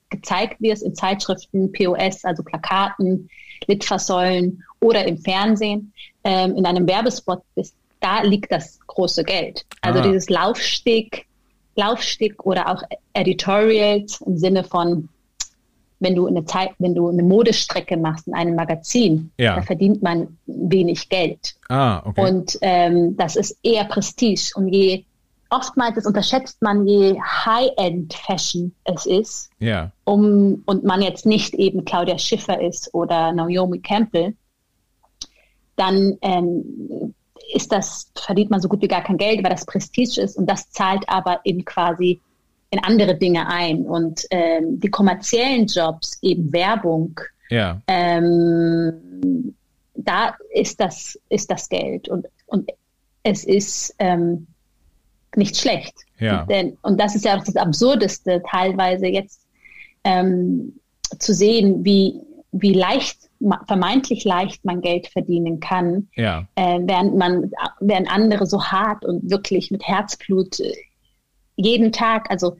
gezeigt 0.10 0.62
wirst 0.62 0.84
in 0.84 0.96
Zeitschriften, 0.96 1.72
POS, 1.72 2.26
also 2.26 2.44
Plakaten, 2.44 3.30
Litfaßsäulen 3.68 4.64
oder 4.80 5.06
im 5.06 5.18
Fernsehen, 5.18 5.94
ähm, 6.24 6.56
in 6.56 6.66
einem 6.66 6.88
Werbespot 6.88 7.42
bist, 7.56 7.76
da 8.00 8.22
liegt 8.22 8.52
das 8.52 8.80
große 8.88 9.24
Geld. 9.24 9.66
Also 9.82 10.00
Aha. 10.00 10.08
dieses 10.08 10.30
Laufsteg, 10.30 11.27
Laufsteg 11.78 12.46
oder 12.46 12.70
auch 12.70 12.84
Editorials 13.14 14.22
im 14.22 14.38
Sinne 14.38 14.64
von, 14.64 15.10
wenn 16.00 16.16
du 16.16 16.28
eine 16.28 16.46
Zeit, 16.46 16.72
wenn 16.80 16.94
du 16.94 17.08
eine 17.08 17.24
Modestrecke 17.24 17.98
machst 17.98 18.28
in 18.28 18.34
einem 18.34 18.56
Magazin, 18.56 19.32
ja. 19.38 19.56
da 19.56 19.62
verdient 19.62 20.04
man 20.04 20.38
wenig 20.46 21.10
Geld. 21.10 21.56
Ah, 21.70 22.02
okay. 22.06 22.22
Und 22.22 22.58
ähm, 22.62 23.16
das 23.18 23.36
ist 23.36 23.58
eher 23.64 23.86
Prestige. 23.86 24.52
Und 24.56 24.68
je 24.68 25.06
oftmals 25.50 25.96
das 25.96 26.06
unterschätzt 26.06 26.62
man, 26.62 26.86
je 26.86 27.20
High-End-Fashion 27.20 28.74
es 28.84 29.06
ist, 29.06 29.50
ja. 29.60 29.92
um, 30.04 30.64
und 30.66 30.84
man 30.84 31.02
jetzt 31.02 31.26
nicht 31.26 31.54
eben 31.54 31.86
Claudia 31.86 32.18
Schiffer 32.18 32.62
ist 32.62 32.94
oder 32.94 33.32
Naomi 33.32 33.80
Campbell, 33.80 34.36
dann 35.76 36.18
ähm, 36.22 37.14
ist 37.54 37.72
das, 37.72 38.12
verdient 38.16 38.50
man 38.50 38.62
so 38.62 38.68
gut 38.68 38.82
wie 38.82 38.88
gar 38.88 39.04
kein 39.04 39.18
Geld, 39.18 39.44
weil 39.44 39.52
das 39.52 39.66
Prestige 39.66 40.22
ist 40.22 40.38
und 40.38 40.50
das 40.50 40.70
zahlt 40.72 41.08
aber 41.08 41.40
in 41.44 41.64
quasi 41.66 42.22
in 42.70 42.84
andere 42.84 43.16
Dinge 43.16 43.48
ein. 43.48 43.86
Und 43.86 44.26
ähm, 44.32 44.80
die 44.80 44.90
kommerziellen 44.90 45.68
Jobs, 45.68 46.18
eben 46.22 46.52
Werbung, 46.52 47.20
ja. 47.50 47.82
ähm, 47.88 49.56
da 49.96 50.36
ist 50.54 50.80
das, 50.80 51.20
ist 51.30 51.50
das 51.50 51.70
Geld. 51.70 52.10
Und, 52.10 52.28
und 52.48 52.70
es 53.24 53.46
ist 53.46 53.96
ähm, 54.00 54.48
nicht 55.36 55.58
schlecht. 55.58 55.96
Ja. 56.20 56.46
Denn, 56.46 56.78
und 56.82 57.00
das 57.00 57.16
ist 57.16 57.26
ja 57.26 57.38
auch 57.38 57.44
das 57.44 57.56
Absurdeste, 57.56 58.42
teilweise 58.50 59.08
jetzt 59.08 59.42
ähm, 60.04 60.80
zu 61.20 61.34
sehen, 61.34 61.86
wie, 61.86 62.20
wie 62.52 62.74
leicht, 62.74 63.18
vermeintlich 63.68 64.24
leicht 64.24 64.66
man 64.66 64.82
Geld 64.82 65.08
verdienen 65.08 65.60
kann, 65.60 66.08
ja. 66.16 66.48
äh, 66.56 66.80
während 66.82 67.16
man, 67.16 67.52
während 67.80 68.10
andere 68.12 68.46
so 68.46 68.64
hart 68.64 69.06
und 69.06 69.30
wirklich 69.30 69.70
mit 69.72 69.84
Herzblut 69.84 70.60
äh, 70.60 70.74
jeden 71.56 71.92
Tag, 71.92 72.30
also 72.30 72.58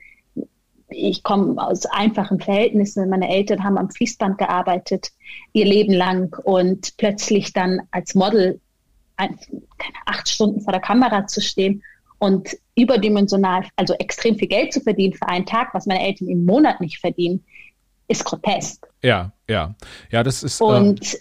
ich 0.90 1.24
komme 1.24 1.62
aus 1.62 1.86
einfachen 1.86 2.40
Verhältnissen. 2.40 3.10
Meine 3.10 3.30
Eltern 3.30 3.64
haben 3.64 3.78
am 3.78 3.90
Fließband 3.90 4.38
gearbeitet 4.38 5.10
ihr 5.54 5.66
Leben 5.66 5.94
lang 5.94 6.34
und 6.44 6.96
plötzlich 6.98 7.54
dann 7.54 7.82
als 7.92 8.16
Model 8.16 8.62
ein, 9.18 9.38
acht 10.06 10.30
Stunden 10.30 10.62
vor 10.62 10.72
der 10.72 10.82
Kamera 10.82 11.28
zu 11.28 11.42
stehen 11.42 11.84
und 12.20 12.56
überdimensional, 12.76 13.66
also 13.76 13.94
extrem 13.96 14.38
viel 14.38 14.48
Geld 14.48 14.74
zu 14.74 14.82
verdienen 14.82 15.14
für 15.14 15.28
einen 15.28 15.46
Tag, 15.46 15.74
was 15.74 15.86
meine 15.86 16.06
Eltern 16.06 16.28
im 16.30 16.46
Monat 16.46 16.82
nicht 16.82 17.00
verdienen, 17.00 17.44
ist 18.08 18.24
grotesk. 18.26 18.88
Ja, 19.04 19.32
ja. 19.48 19.76
Ja, 20.12 20.24
das 20.24 20.44
ist. 20.44 20.62
Äh, 20.62 20.64
und 20.64 21.18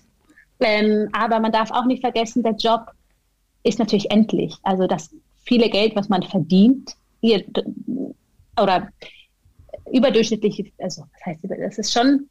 ähm, 0.60 1.08
aber 1.12 1.40
man 1.40 1.52
darf 1.52 1.70
auch 1.70 1.84
nicht 1.84 2.00
vergessen, 2.00 2.42
der 2.42 2.54
Job 2.54 2.92
ist 3.62 3.78
natürlich 3.78 4.10
endlich. 4.10 4.56
Also 4.62 4.86
das 4.86 5.10
viele 5.44 5.68
Geld, 5.68 5.94
was 5.96 6.08
man 6.08 6.22
verdient, 6.22 6.96
hier, 7.20 7.44
oder 8.60 8.88
überdurchschnittlich, 9.92 10.72
also 10.78 11.02
was 11.12 11.26
heißt 11.26 11.40
das 11.44 11.78
ist 11.78 11.92
schon, 11.92 12.28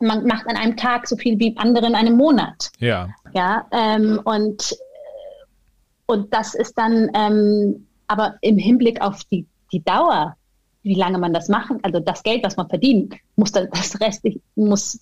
man 0.00 0.26
macht 0.26 0.46
an 0.48 0.56
einem 0.56 0.76
Tag 0.76 1.06
so 1.06 1.16
viel 1.16 1.38
wie 1.38 1.56
andere 1.56 1.86
in 1.86 1.94
einem 1.94 2.16
Monat. 2.16 2.70
Ja. 2.78 3.08
Ja, 3.34 3.66
ähm, 3.72 4.20
und 4.24 4.76
und 6.06 6.32
das 6.34 6.54
ist 6.54 6.76
dann, 6.76 7.10
ähm, 7.14 7.86
aber 8.06 8.36
im 8.42 8.58
Hinblick 8.58 9.00
auf 9.00 9.24
die, 9.24 9.46
die 9.72 9.82
Dauer, 9.82 10.36
wie 10.82 10.94
lange 10.94 11.18
man 11.18 11.32
das 11.32 11.48
machen, 11.48 11.78
also 11.82 12.00
das 12.00 12.22
Geld, 12.22 12.44
was 12.44 12.56
man 12.56 12.68
verdient, 12.68 13.14
muss 13.36 13.52
dann 13.52 13.68
das 13.70 14.00
Rest 14.00 14.26
muss 14.56 15.00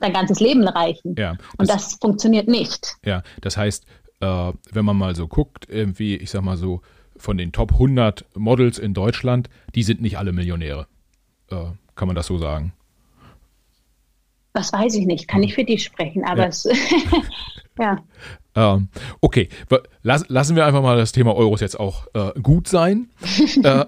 dein 0.00 0.12
ganzes 0.12 0.40
Leben 0.40 0.66
reichen. 0.66 1.14
Ja, 1.16 1.34
das, 1.34 1.54
und 1.58 1.68
das 1.68 1.94
funktioniert 1.94 2.48
nicht. 2.48 2.96
Ja, 3.04 3.22
das 3.40 3.56
heißt, 3.56 3.86
äh, 4.20 4.52
wenn 4.72 4.84
man 4.84 4.96
mal 4.96 5.14
so 5.14 5.28
guckt, 5.28 5.66
irgendwie, 5.68 6.16
ich 6.16 6.30
sag 6.30 6.42
mal 6.42 6.56
so, 6.56 6.82
von 7.16 7.38
den 7.38 7.52
Top 7.52 7.72
100 7.72 8.26
Models 8.34 8.78
in 8.78 8.92
Deutschland, 8.92 9.48
die 9.74 9.82
sind 9.82 10.02
nicht 10.02 10.18
alle 10.18 10.32
Millionäre. 10.32 10.86
Äh, 11.50 11.56
kann 11.94 12.08
man 12.08 12.14
das 12.14 12.26
so 12.26 12.36
sagen? 12.36 12.72
Das 14.52 14.72
weiß 14.72 14.94
ich 14.94 15.06
nicht, 15.06 15.28
kann 15.28 15.42
ich 15.42 15.54
für 15.54 15.64
dich 15.64 15.84
sprechen, 15.84 16.24
aber 16.24 16.42
ja. 16.42 16.48
es, 16.48 16.68
ja. 17.78 17.98
Ähm, 18.54 18.88
okay, 19.20 19.48
Lass, 20.02 20.28
lassen 20.28 20.56
wir 20.56 20.64
einfach 20.64 20.82
mal 20.82 20.96
das 20.96 21.12
Thema 21.12 21.34
Euros 21.34 21.60
jetzt 21.60 21.78
auch 21.78 22.06
äh, 22.14 22.32
gut 22.40 22.68
sein. 22.68 23.08
äh, 23.62 23.84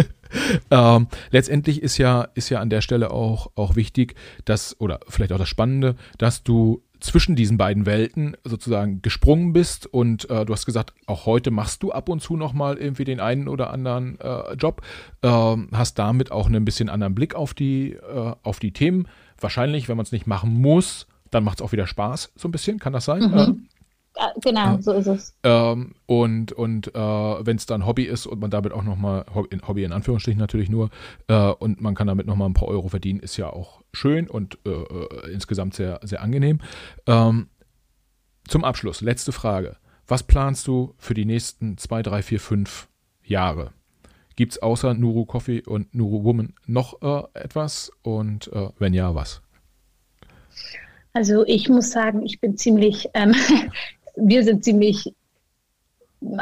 ähm, 0.70 1.06
letztendlich 1.30 1.82
ist 1.82 1.98
ja, 1.98 2.28
ist 2.34 2.48
ja 2.48 2.60
an 2.60 2.70
der 2.70 2.80
Stelle 2.80 3.10
auch, 3.10 3.50
auch 3.54 3.76
wichtig, 3.76 4.14
dass, 4.44 4.80
oder 4.80 5.00
vielleicht 5.08 5.32
auch 5.32 5.38
das 5.38 5.48
Spannende, 5.48 5.94
dass 6.18 6.42
du 6.42 6.82
zwischen 7.00 7.36
diesen 7.36 7.58
beiden 7.58 7.84
Welten 7.84 8.36
sozusagen 8.44 9.02
gesprungen 9.02 9.52
bist 9.52 9.86
und 9.86 10.30
äh, 10.30 10.44
du 10.46 10.52
hast 10.52 10.66
gesagt, 10.66 10.94
auch 11.06 11.26
heute 11.26 11.50
machst 11.50 11.82
du 11.82 11.92
ab 11.92 12.08
und 12.08 12.22
zu 12.22 12.36
nochmal 12.36 12.78
irgendwie 12.78 13.04
den 13.04 13.20
einen 13.20 13.48
oder 13.48 13.70
anderen 13.70 14.18
äh, 14.20 14.54
Job, 14.54 14.82
äh, 15.22 15.28
hast 15.28 15.98
damit 15.98 16.32
auch 16.32 16.46
einen 16.46 16.64
bisschen 16.64 16.88
anderen 16.88 17.14
Blick 17.14 17.34
auf 17.34 17.54
die, 17.54 17.92
äh, 17.92 18.34
auf 18.42 18.58
die 18.58 18.72
Themen. 18.72 19.08
Wahrscheinlich, 19.38 19.88
wenn 19.88 19.96
man 19.96 20.06
es 20.06 20.12
nicht 20.12 20.26
machen 20.26 20.60
muss, 20.60 21.06
dann 21.32 21.42
macht 21.42 21.58
es 21.58 21.62
auch 21.62 21.72
wieder 21.72 21.88
Spaß, 21.88 22.32
so 22.36 22.46
ein 22.46 22.52
bisschen, 22.52 22.78
kann 22.78 22.92
das 22.92 23.06
sein? 23.06 23.22
Mhm. 23.22 23.68
Genau, 24.42 24.78
so 24.80 24.92
ist 24.92 25.06
es. 25.06 25.34
Ähm, 25.42 25.94
und 26.06 26.52
und 26.52 26.94
äh, 26.94 26.98
wenn 26.98 27.56
es 27.56 27.64
dann 27.64 27.86
Hobby 27.86 28.04
ist 28.04 28.26
und 28.26 28.40
man 28.40 28.50
damit 28.50 28.72
auch 28.72 28.82
nochmal, 28.82 29.24
Hobby 29.34 29.84
in 29.84 29.92
Anführungsstrichen 29.92 30.38
natürlich 30.38 30.68
nur, 30.68 30.90
äh, 31.28 31.48
und 31.48 31.80
man 31.80 31.94
kann 31.94 32.08
damit 32.08 32.26
nochmal 32.26 32.48
ein 32.48 32.54
paar 32.54 32.68
Euro 32.68 32.88
verdienen, 32.88 33.20
ist 33.20 33.38
ja 33.38 33.50
auch 33.50 33.82
schön 33.92 34.28
und 34.28 34.58
äh, 34.66 34.70
äh, 34.70 35.32
insgesamt 35.32 35.74
sehr, 35.74 35.98
sehr 36.02 36.22
angenehm. 36.22 36.60
Ähm, 37.06 37.48
zum 38.46 38.64
Abschluss, 38.64 39.00
letzte 39.00 39.32
Frage. 39.32 39.76
Was 40.06 40.22
planst 40.22 40.66
du 40.66 40.94
für 40.98 41.14
die 41.14 41.24
nächsten 41.24 41.78
zwei, 41.78 42.02
drei, 42.02 42.22
vier, 42.22 42.40
fünf 42.40 42.88
Jahre? 43.24 43.72
Gibt 44.36 44.52
es 44.52 44.62
außer 44.62 44.94
Nuru 44.94 45.24
Coffee 45.24 45.62
und 45.62 45.94
Nuru 45.94 46.24
Woman 46.24 46.54
noch 46.66 47.00
äh, 47.02 47.38
etwas? 47.38 47.90
Und 48.02 48.52
äh, 48.52 48.70
wenn 48.78 48.94
ja, 48.94 49.14
was? 49.14 49.41
Also 51.12 51.44
ich 51.46 51.68
muss 51.68 51.90
sagen, 51.90 52.24
ich 52.24 52.40
bin 52.40 52.56
ziemlich, 52.56 53.08
ähm, 53.14 53.34
wir 54.16 54.44
sind 54.44 54.64
ziemlich 54.64 55.14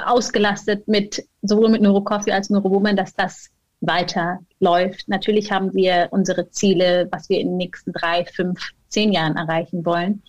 ausgelastet 0.05 0.87
mit 0.89 1.25
sowohl 1.43 1.71
mit 1.71 1.83
Neurocoffee 1.83 2.33
als 2.33 2.51
Neurowoman, 2.51 2.97
dass 2.97 3.15
das 3.15 3.51
weiterläuft. 3.81 5.09
Natürlich 5.09 5.51
haben 5.51 5.73
wir 5.75 6.09
unsere 6.11 6.51
Ziele, 6.51 7.09
was 7.11 7.29
wir 7.29 7.41
in 7.41 7.49
den 7.49 7.57
nächsten 7.57 7.93
drei, 7.93 8.25
fünf, 8.27 8.61
zehn 8.89 9.13
Jahren 9.13 9.37
erreichen 9.37 9.85
wollen. 9.85 10.23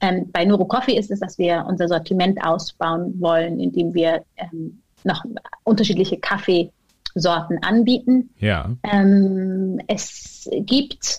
Ähm, 0.00 0.30
bei 0.32 0.44
Neurocoffee 0.44 0.96
ist 0.96 1.10
es, 1.10 1.20
dass 1.20 1.38
wir 1.38 1.64
unser 1.68 1.88
Sortiment 1.88 2.44
ausbauen 2.44 3.18
wollen, 3.20 3.60
indem 3.60 3.94
wir 3.94 4.24
ähm, 4.36 4.82
noch 5.04 5.24
unterschiedliche 5.64 6.18
Kaffeesorten 6.18 7.62
anbieten. 7.62 8.30
Ja. 8.38 8.70
Ähm, 8.82 9.80
es 9.86 10.50
gibt, 10.52 11.18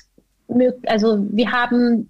also 0.86 1.26
wir 1.32 1.52
haben, 1.52 2.10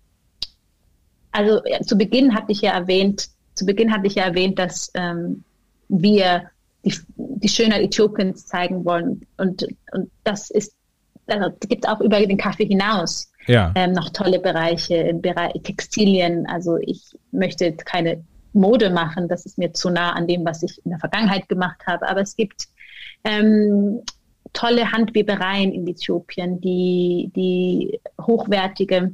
also 1.31 1.61
zu 1.85 1.97
Beginn 1.97 2.33
hatte 2.33 2.51
ich 2.51 2.61
ja 2.61 2.71
erwähnt, 2.71 3.29
zu 3.53 3.65
Beginn 3.65 3.91
hatte 3.91 4.07
ich 4.07 4.15
ja 4.15 4.23
erwähnt, 4.23 4.59
dass 4.59 4.91
ähm, 4.93 5.43
wir 5.89 6.49
die, 6.85 6.93
die 7.15 7.49
Schönheit 7.49 7.81
Äthiopiens 7.81 8.45
zeigen 8.45 8.85
wollen. 8.85 9.25
Und, 9.37 9.67
und 9.91 10.09
das 10.23 10.49
ist, 10.49 10.73
also 11.27 11.49
gibt 11.67 11.85
es 11.85 11.91
auch 11.91 12.01
über 12.01 12.19
den 12.25 12.37
Kaffee 12.37 12.65
hinaus 12.65 13.31
ja. 13.47 13.71
ähm, 13.75 13.93
noch 13.93 14.09
tolle 14.09 14.39
Bereiche 14.39 14.95
im 14.95 15.21
Bereich 15.21 15.53
Textilien. 15.63 16.47
Also 16.47 16.77
ich 16.77 17.17
möchte 17.31 17.73
keine 17.73 18.23
Mode 18.53 18.89
machen, 18.89 19.27
das 19.27 19.45
ist 19.45 19.57
mir 19.57 19.73
zu 19.73 19.89
nah 19.89 20.13
an 20.13 20.27
dem, 20.27 20.45
was 20.45 20.63
ich 20.63 20.83
in 20.83 20.91
der 20.91 20.99
Vergangenheit 20.99 21.47
gemacht 21.49 21.81
habe. 21.85 22.07
Aber 22.07 22.21
es 22.21 22.35
gibt 22.35 22.67
ähm, 23.23 24.01
tolle 24.53 24.91
Handwebereien 24.91 25.71
in 25.71 25.87
Äthiopien, 25.87 26.61
die, 26.61 27.31
die 27.35 27.99
hochwertige, 28.21 29.11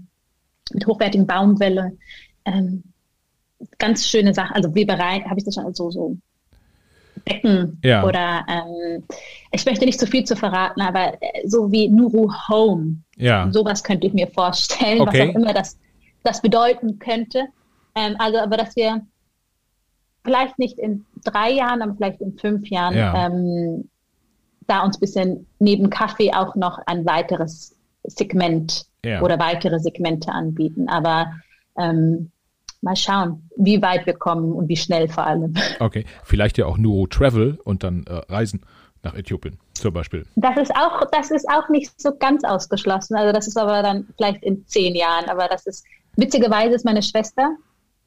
mit 0.73 0.85
hochwertigen 0.85 1.27
Baumwolle, 1.27 1.97
ähm, 2.45 2.83
ganz 3.79 4.07
schöne 4.07 4.33
Sachen, 4.33 4.55
also 4.55 4.73
Webereien, 4.75 5.25
habe 5.25 5.39
ich 5.39 5.45
das 5.45 5.55
schon 5.55 5.73
so, 5.73 5.91
so 5.91 6.17
Becken 7.25 7.79
ja. 7.83 8.03
oder 8.03 8.45
ähm, 8.49 9.03
ich 9.51 9.65
möchte 9.65 9.85
nicht 9.85 9.99
zu 9.99 10.07
viel 10.07 10.23
zu 10.23 10.35
verraten, 10.35 10.81
aber 10.81 11.13
äh, 11.21 11.47
so 11.47 11.71
wie 11.71 11.87
Nuru 11.87 12.31
Home. 12.49 12.97
Ja. 13.15 13.49
Sowas 13.51 13.83
könnte 13.83 14.07
ich 14.07 14.13
mir 14.13 14.27
vorstellen, 14.27 15.01
okay. 15.01 15.27
was 15.27 15.29
auch 15.29 15.35
immer 15.35 15.53
das, 15.53 15.77
das 16.23 16.41
bedeuten 16.41 16.99
könnte. 16.99 17.45
Ähm, 17.95 18.15
also, 18.19 18.39
aber 18.39 18.57
dass 18.57 18.75
wir 18.75 19.05
vielleicht 20.23 20.57
nicht 20.59 20.77
in 20.79 21.05
drei 21.23 21.51
Jahren, 21.51 21.81
aber 21.81 21.95
vielleicht 21.95 22.21
in 22.21 22.37
fünf 22.37 22.67
Jahren 22.69 22.97
ja. 22.97 23.27
ähm, 23.27 23.89
da 24.67 24.83
uns 24.83 24.97
bisschen 24.97 25.45
neben 25.59 25.89
Kaffee 25.89 26.33
auch 26.33 26.55
noch 26.55 26.79
ein 26.85 27.05
weiteres 27.05 27.75
Segment 28.03 28.85
ja. 29.03 29.21
oder 29.21 29.39
weitere 29.39 29.79
Segmente 29.79 30.31
anbieten. 30.31 30.89
Aber 30.89 31.33
ähm, 31.77 32.31
mal 32.81 32.95
schauen, 32.95 33.49
wie 33.57 33.81
weit 33.81 34.05
wir 34.05 34.13
kommen 34.13 34.51
und 34.51 34.67
wie 34.67 34.77
schnell 34.77 35.07
vor 35.07 35.25
allem. 35.25 35.53
Okay, 35.79 36.05
vielleicht 36.23 36.57
ja 36.57 36.65
auch 36.65 36.77
Nuro 36.77 37.07
Travel 37.07 37.59
und 37.63 37.83
dann 37.83 38.05
äh, 38.07 38.13
Reisen 38.31 38.61
nach 39.03 39.15
Äthiopien 39.15 39.57
zum 39.73 39.93
Beispiel. 39.93 40.25
Das 40.35 40.57
ist 40.57 40.73
auch, 40.75 41.03
das 41.11 41.31
ist 41.31 41.47
auch 41.49 41.67
nicht 41.69 41.99
so 41.99 42.15
ganz 42.17 42.43
ausgeschlossen. 42.43 43.15
Also 43.15 43.33
das 43.33 43.47
ist 43.47 43.57
aber 43.57 43.81
dann 43.81 44.07
vielleicht 44.15 44.43
in 44.43 44.65
zehn 44.67 44.95
Jahren. 44.95 45.29
Aber 45.29 45.47
das 45.47 45.65
ist 45.65 45.85
witzigerweise 46.15 46.75
ist 46.75 46.85
meine 46.85 47.01
Schwester 47.01 47.57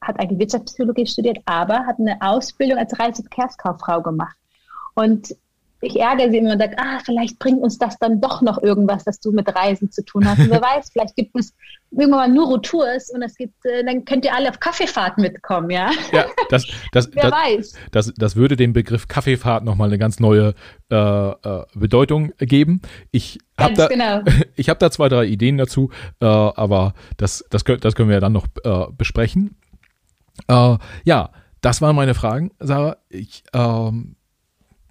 hat 0.00 0.20
eigentlich 0.20 0.38
Wirtschaftspsychologie 0.38 1.06
studiert, 1.06 1.38
aber 1.46 1.86
hat 1.86 1.98
eine 1.98 2.16
Ausbildung 2.20 2.78
als 2.78 2.98
Reiseverkehrskauffrau 2.98 4.02
gemacht. 4.02 4.36
Und 4.94 5.34
ich 5.80 5.96
ärgere 6.00 6.30
sie 6.30 6.38
immer 6.38 6.52
und 6.52 6.58
sage, 6.58 6.76
ah, 6.78 7.00
vielleicht 7.04 7.38
bringt 7.38 7.62
uns 7.62 7.78
das 7.78 7.98
dann 7.98 8.20
doch 8.20 8.40
noch 8.40 8.62
irgendwas, 8.62 9.04
das 9.04 9.20
du 9.20 9.30
mit 9.30 9.54
Reisen 9.54 9.90
zu 9.90 10.04
tun 10.04 10.26
hast. 10.26 10.38
Und 10.38 10.50
wer 10.50 10.62
weiß, 10.62 10.90
vielleicht 10.92 11.16
gibt 11.16 11.36
es 11.38 11.54
irgendwann 11.90 12.10
mal 12.10 12.28
Nuro-Tours 12.28 13.10
und 13.10 13.22
es 13.22 13.36
gibt, 13.36 13.64
äh, 13.64 13.84
dann 13.84 14.04
könnt 14.04 14.24
ihr 14.24 14.34
alle 14.34 14.48
auf 14.48 14.58
Kaffeefahrt 14.58 15.18
mitkommen, 15.18 15.70
ja? 15.70 15.90
Ja, 16.12 16.26
das, 16.48 16.66
das, 16.92 17.10
wer 17.12 17.30
das, 17.30 17.32
weiß. 17.32 17.72
Das, 17.92 18.14
das 18.16 18.36
würde 18.36 18.56
dem 18.56 18.72
Begriff 18.72 19.06
Kaffeefahrt 19.08 19.64
nochmal 19.64 19.88
eine 19.88 19.98
ganz 19.98 20.18
neue 20.18 20.54
äh, 20.90 20.96
äh, 20.96 21.64
Bedeutung 21.74 22.32
geben. 22.38 22.80
Ich 23.10 23.38
habe 23.58 23.74
da, 23.74 23.88
genau. 23.88 24.22
ich 24.56 24.68
hab 24.68 24.78
da 24.78 24.90
zwei, 24.90 25.08
drei 25.08 25.26
Ideen 25.26 25.58
dazu, 25.58 25.90
äh, 26.20 26.26
aber 26.26 26.94
das, 27.18 27.44
das, 27.50 27.64
das 27.64 27.94
können 27.94 28.08
wir 28.08 28.16
ja 28.16 28.20
dann 28.20 28.32
noch 28.32 28.46
äh, 28.64 28.86
besprechen. 28.96 29.56
Äh, 30.48 30.76
ja, 31.04 31.30
das 31.60 31.82
waren 31.82 31.96
meine 31.96 32.14
Fragen, 32.14 32.50
Sarah. 32.60 32.96
Ich, 33.08 33.44
ähm, 33.52 34.16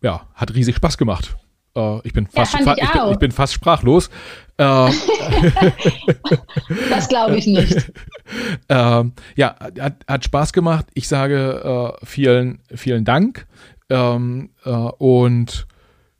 ja, 0.05 0.27
hat 0.35 0.53
riesig 0.53 0.75
Spaß 0.75 0.99
gemacht. 0.99 1.35
Äh, 1.75 1.97
ich, 2.03 2.13
bin 2.13 2.27
fast, 2.27 2.53
ja, 2.53 2.59
ich, 2.59 2.83
ich, 2.83 2.91
bin, 2.91 3.11
ich, 3.11 3.17
bin, 3.17 3.31
fast 3.31 3.55
sprachlos. 3.55 4.11
Äh, 4.57 4.61
das 6.91 7.09
glaube 7.09 7.37
ich 7.37 7.47
nicht. 7.47 7.91
Ähm, 8.69 9.13
ja, 9.35 9.55
hat, 9.79 10.03
hat, 10.07 10.25
Spaß 10.25 10.51
gemacht. 10.51 10.87
Ich 10.95 11.07
sage 11.07 11.95
äh, 12.01 12.05
vielen, 12.05 12.59
vielen 12.73 13.05
Dank. 13.05 13.45
Ähm, 13.87 14.49
äh, 14.65 14.71
und 14.71 15.67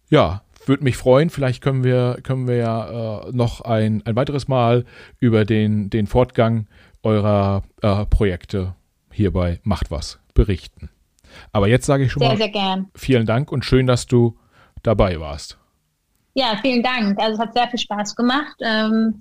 ja, 0.10 0.44
würde 0.68 0.84
mich 0.84 0.98
freuen. 0.98 1.32
Vielleicht 1.32 1.64
können 1.64 1.84
wir, 1.84 2.20
können 2.22 2.48
wir 2.48 2.58
ja 2.58 3.26
äh, 3.28 3.32
noch 3.32 3.62
ein, 3.62 4.04
ein 4.06 4.16
weiteres 4.16 4.48
Mal 4.48 4.86
über 5.20 5.46
den, 5.46 5.90
den 5.90 6.06
Fortgang 6.06 6.68
eurer 7.02 7.64
äh, 7.82 8.06
Projekte 8.06 8.76
hierbei 9.12 9.60
Macht 9.64 9.90
was 9.90 10.20
berichten. 10.36 10.90
Aber 11.52 11.68
jetzt 11.68 11.86
sage 11.86 12.06
ich 12.06 12.12
schon 12.12 12.22
sehr, 12.22 12.30
mal 12.30 12.38
sehr 12.38 12.50
gern. 12.50 12.88
vielen 12.96 13.26
Dank 13.26 13.52
und 13.52 13.66
schön, 13.66 13.88
dass 13.88 14.06
du 14.06 14.38
dabei 14.84 15.20
warst. 15.20 15.58
Ja, 16.34 16.58
vielen 16.62 16.84
Dank. 16.84 17.20
Also 17.20 17.34
es 17.34 17.40
hat 17.40 17.54
sehr 17.54 17.68
viel 17.70 17.80
Spaß 17.80 18.16
gemacht. 18.16 18.56
Ähm, 18.62 19.20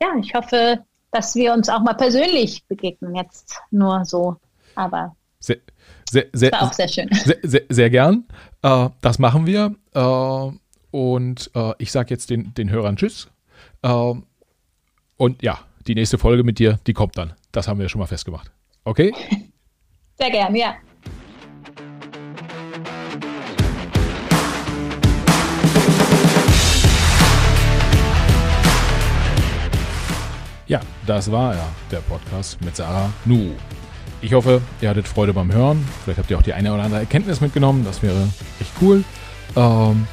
ja, 0.00 0.08
ich 0.20 0.34
hoffe, 0.34 0.84
dass 1.10 1.34
wir 1.34 1.52
uns 1.52 1.68
auch 1.68 1.80
mal 1.80 1.94
persönlich 1.94 2.64
begegnen, 2.66 3.14
jetzt 3.14 3.58
nur 3.70 4.04
so. 4.04 4.36
Aber 4.74 5.16
sehr, 5.40 5.58
sehr, 6.10 6.26
sehr, 6.32 6.52
war 6.52 6.62
auch 6.62 6.72
sehr 6.72 6.88
schön. 6.88 7.08
Sehr, 7.12 7.38
sehr, 7.42 7.62
sehr 7.68 7.90
gern. 7.90 8.26
Äh, 8.62 8.88
das 9.00 9.18
machen 9.18 9.46
wir. 9.46 9.74
Äh, 9.94 10.56
und 10.90 11.50
äh, 11.54 11.72
ich 11.78 11.90
sage 11.90 12.10
jetzt 12.10 12.30
den, 12.30 12.54
den 12.54 12.70
Hörern 12.70 12.96
Tschüss. 12.96 13.28
Äh, 13.82 14.14
und 15.16 15.42
ja, 15.42 15.58
die 15.86 15.94
nächste 15.94 16.18
Folge 16.18 16.44
mit 16.44 16.58
dir, 16.58 16.78
die 16.86 16.92
kommt 16.92 17.18
dann. 17.18 17.34
Das 17.52 17.68
haben 17.68 17.78
wir 17.78 17.88
schon 17.88 17.98
mal 17.98 18.06
festgemacht. 18.06 18.50
Okay? 18.84 19.12
Sehr 20.18 20.30
gern, 20.30 20.54
ja. 20.54 20.76
Ja, 30.66 30.80
das 31.06 31.30
war 31.30 31.54
ja 31.54 31.66
der 31.90 31.98
Podcast 31.98 32.58
mit 32.64 32.74
Sarah 32.74 33.12
Nu. 33.26 33.50
Ich 34.22 34.32
hoffe, 34.32 34.62
ihr 34.80 34.88
hattet 34.88 35.06
Freude 35.06 35.34
beim 35.34 35.52
Hören. 35.52 35.86
Vielleicht 36.02 36.18
habt 36.18 36.30
ihr 36.30 36.38
auch 36.38 36.42
die 36.42 36.54
eine 36.54 36.72
oder 36.72 36.84
andere 36.84 37.00
Erkenntnis 37.00 37.42
mitgenommen. 37.42 37.84
Das 37.84 38.02
wäre 38.02 38.28
echt 38.58 38.72
cool. 38.80 39.04
Ähm, 39.56 40.06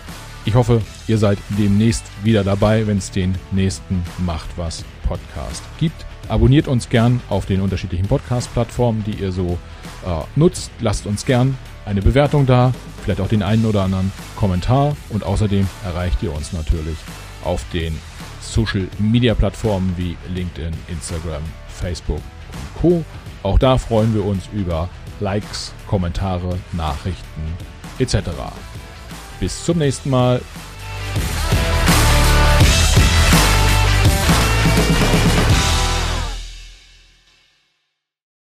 ich 0.43 0.55
hoffe, 0.55 0.81
ihr 1.07 1.17
seid 1.17 1.37
demnächst 1.57 2.03
wieder 2.21 2.43
dabei, 2.43 2.85
wenn 2.85 2.97
es 2.97 3.11
den 3.11 3.35
nächsten 3.51 4.03
Macht 4.17 4.49
was 4.57 4.83
Podcast 5.07 5.63
gibt. 5.79 6.05
Abonniert 6.27 6.67
uns 6.67 6.89
gern 6.89 7.21
auf 7.29 7.45
den 7.45 7.61
unterschiedlichen 7.61 8.07
Podcast-Plattformen, 8.07 9.05
die 9.05 9.21
ihr 9.21 9.31
so 9.31 9.57
äh, 10.05 10.09
nutzt. 10.35 10.71
Lasst 10.81 11.05
uns 11.05 11.25
gern 11.25 11.57
eine 11.85 12.01
Bewertung 12.01 12.45
da, 12.45 12.73
vielleicht 13.03 13.21
auch 13.21 13.29
den 13.29 13.43
einen 13.43 13.65
oder 13.65 13.83
anderen 13.83 14.11
Kommentar 14.35 14.97
und 15.09 15.23
außerdem 15.23 15.65
erreicht 15.85 16.21
ihr 16.23 16.35
uns 16.35 16.51
natürlich 16.51 16.97
auf 17.45 17.63
den 17.71 17.97
Social-Media-Plattformen 18.51 19.93
wie 19.97 20.17
LinkedIn, 20.33 20.73
Instagram, 20.87 21.41
Facebook 21.67 22.21
und 22.51 22.81
Co. 22.81 23.05
Auch 23.43 23.57
da 23.57 23.77
freuen 23.77 24.13
wir 24.13 24.25
uns 24.25 24.49
über 24.53 24.89
Likes, 25.19 25.73
Kommentare, 25.87 26.57
Nachrichten 26.73 27.41
etc. 27.99 28.17
Bis 29.39 29.63
zum 29.63 29.77
nächsten 29.77 30.09
Mal. 30.09 30.41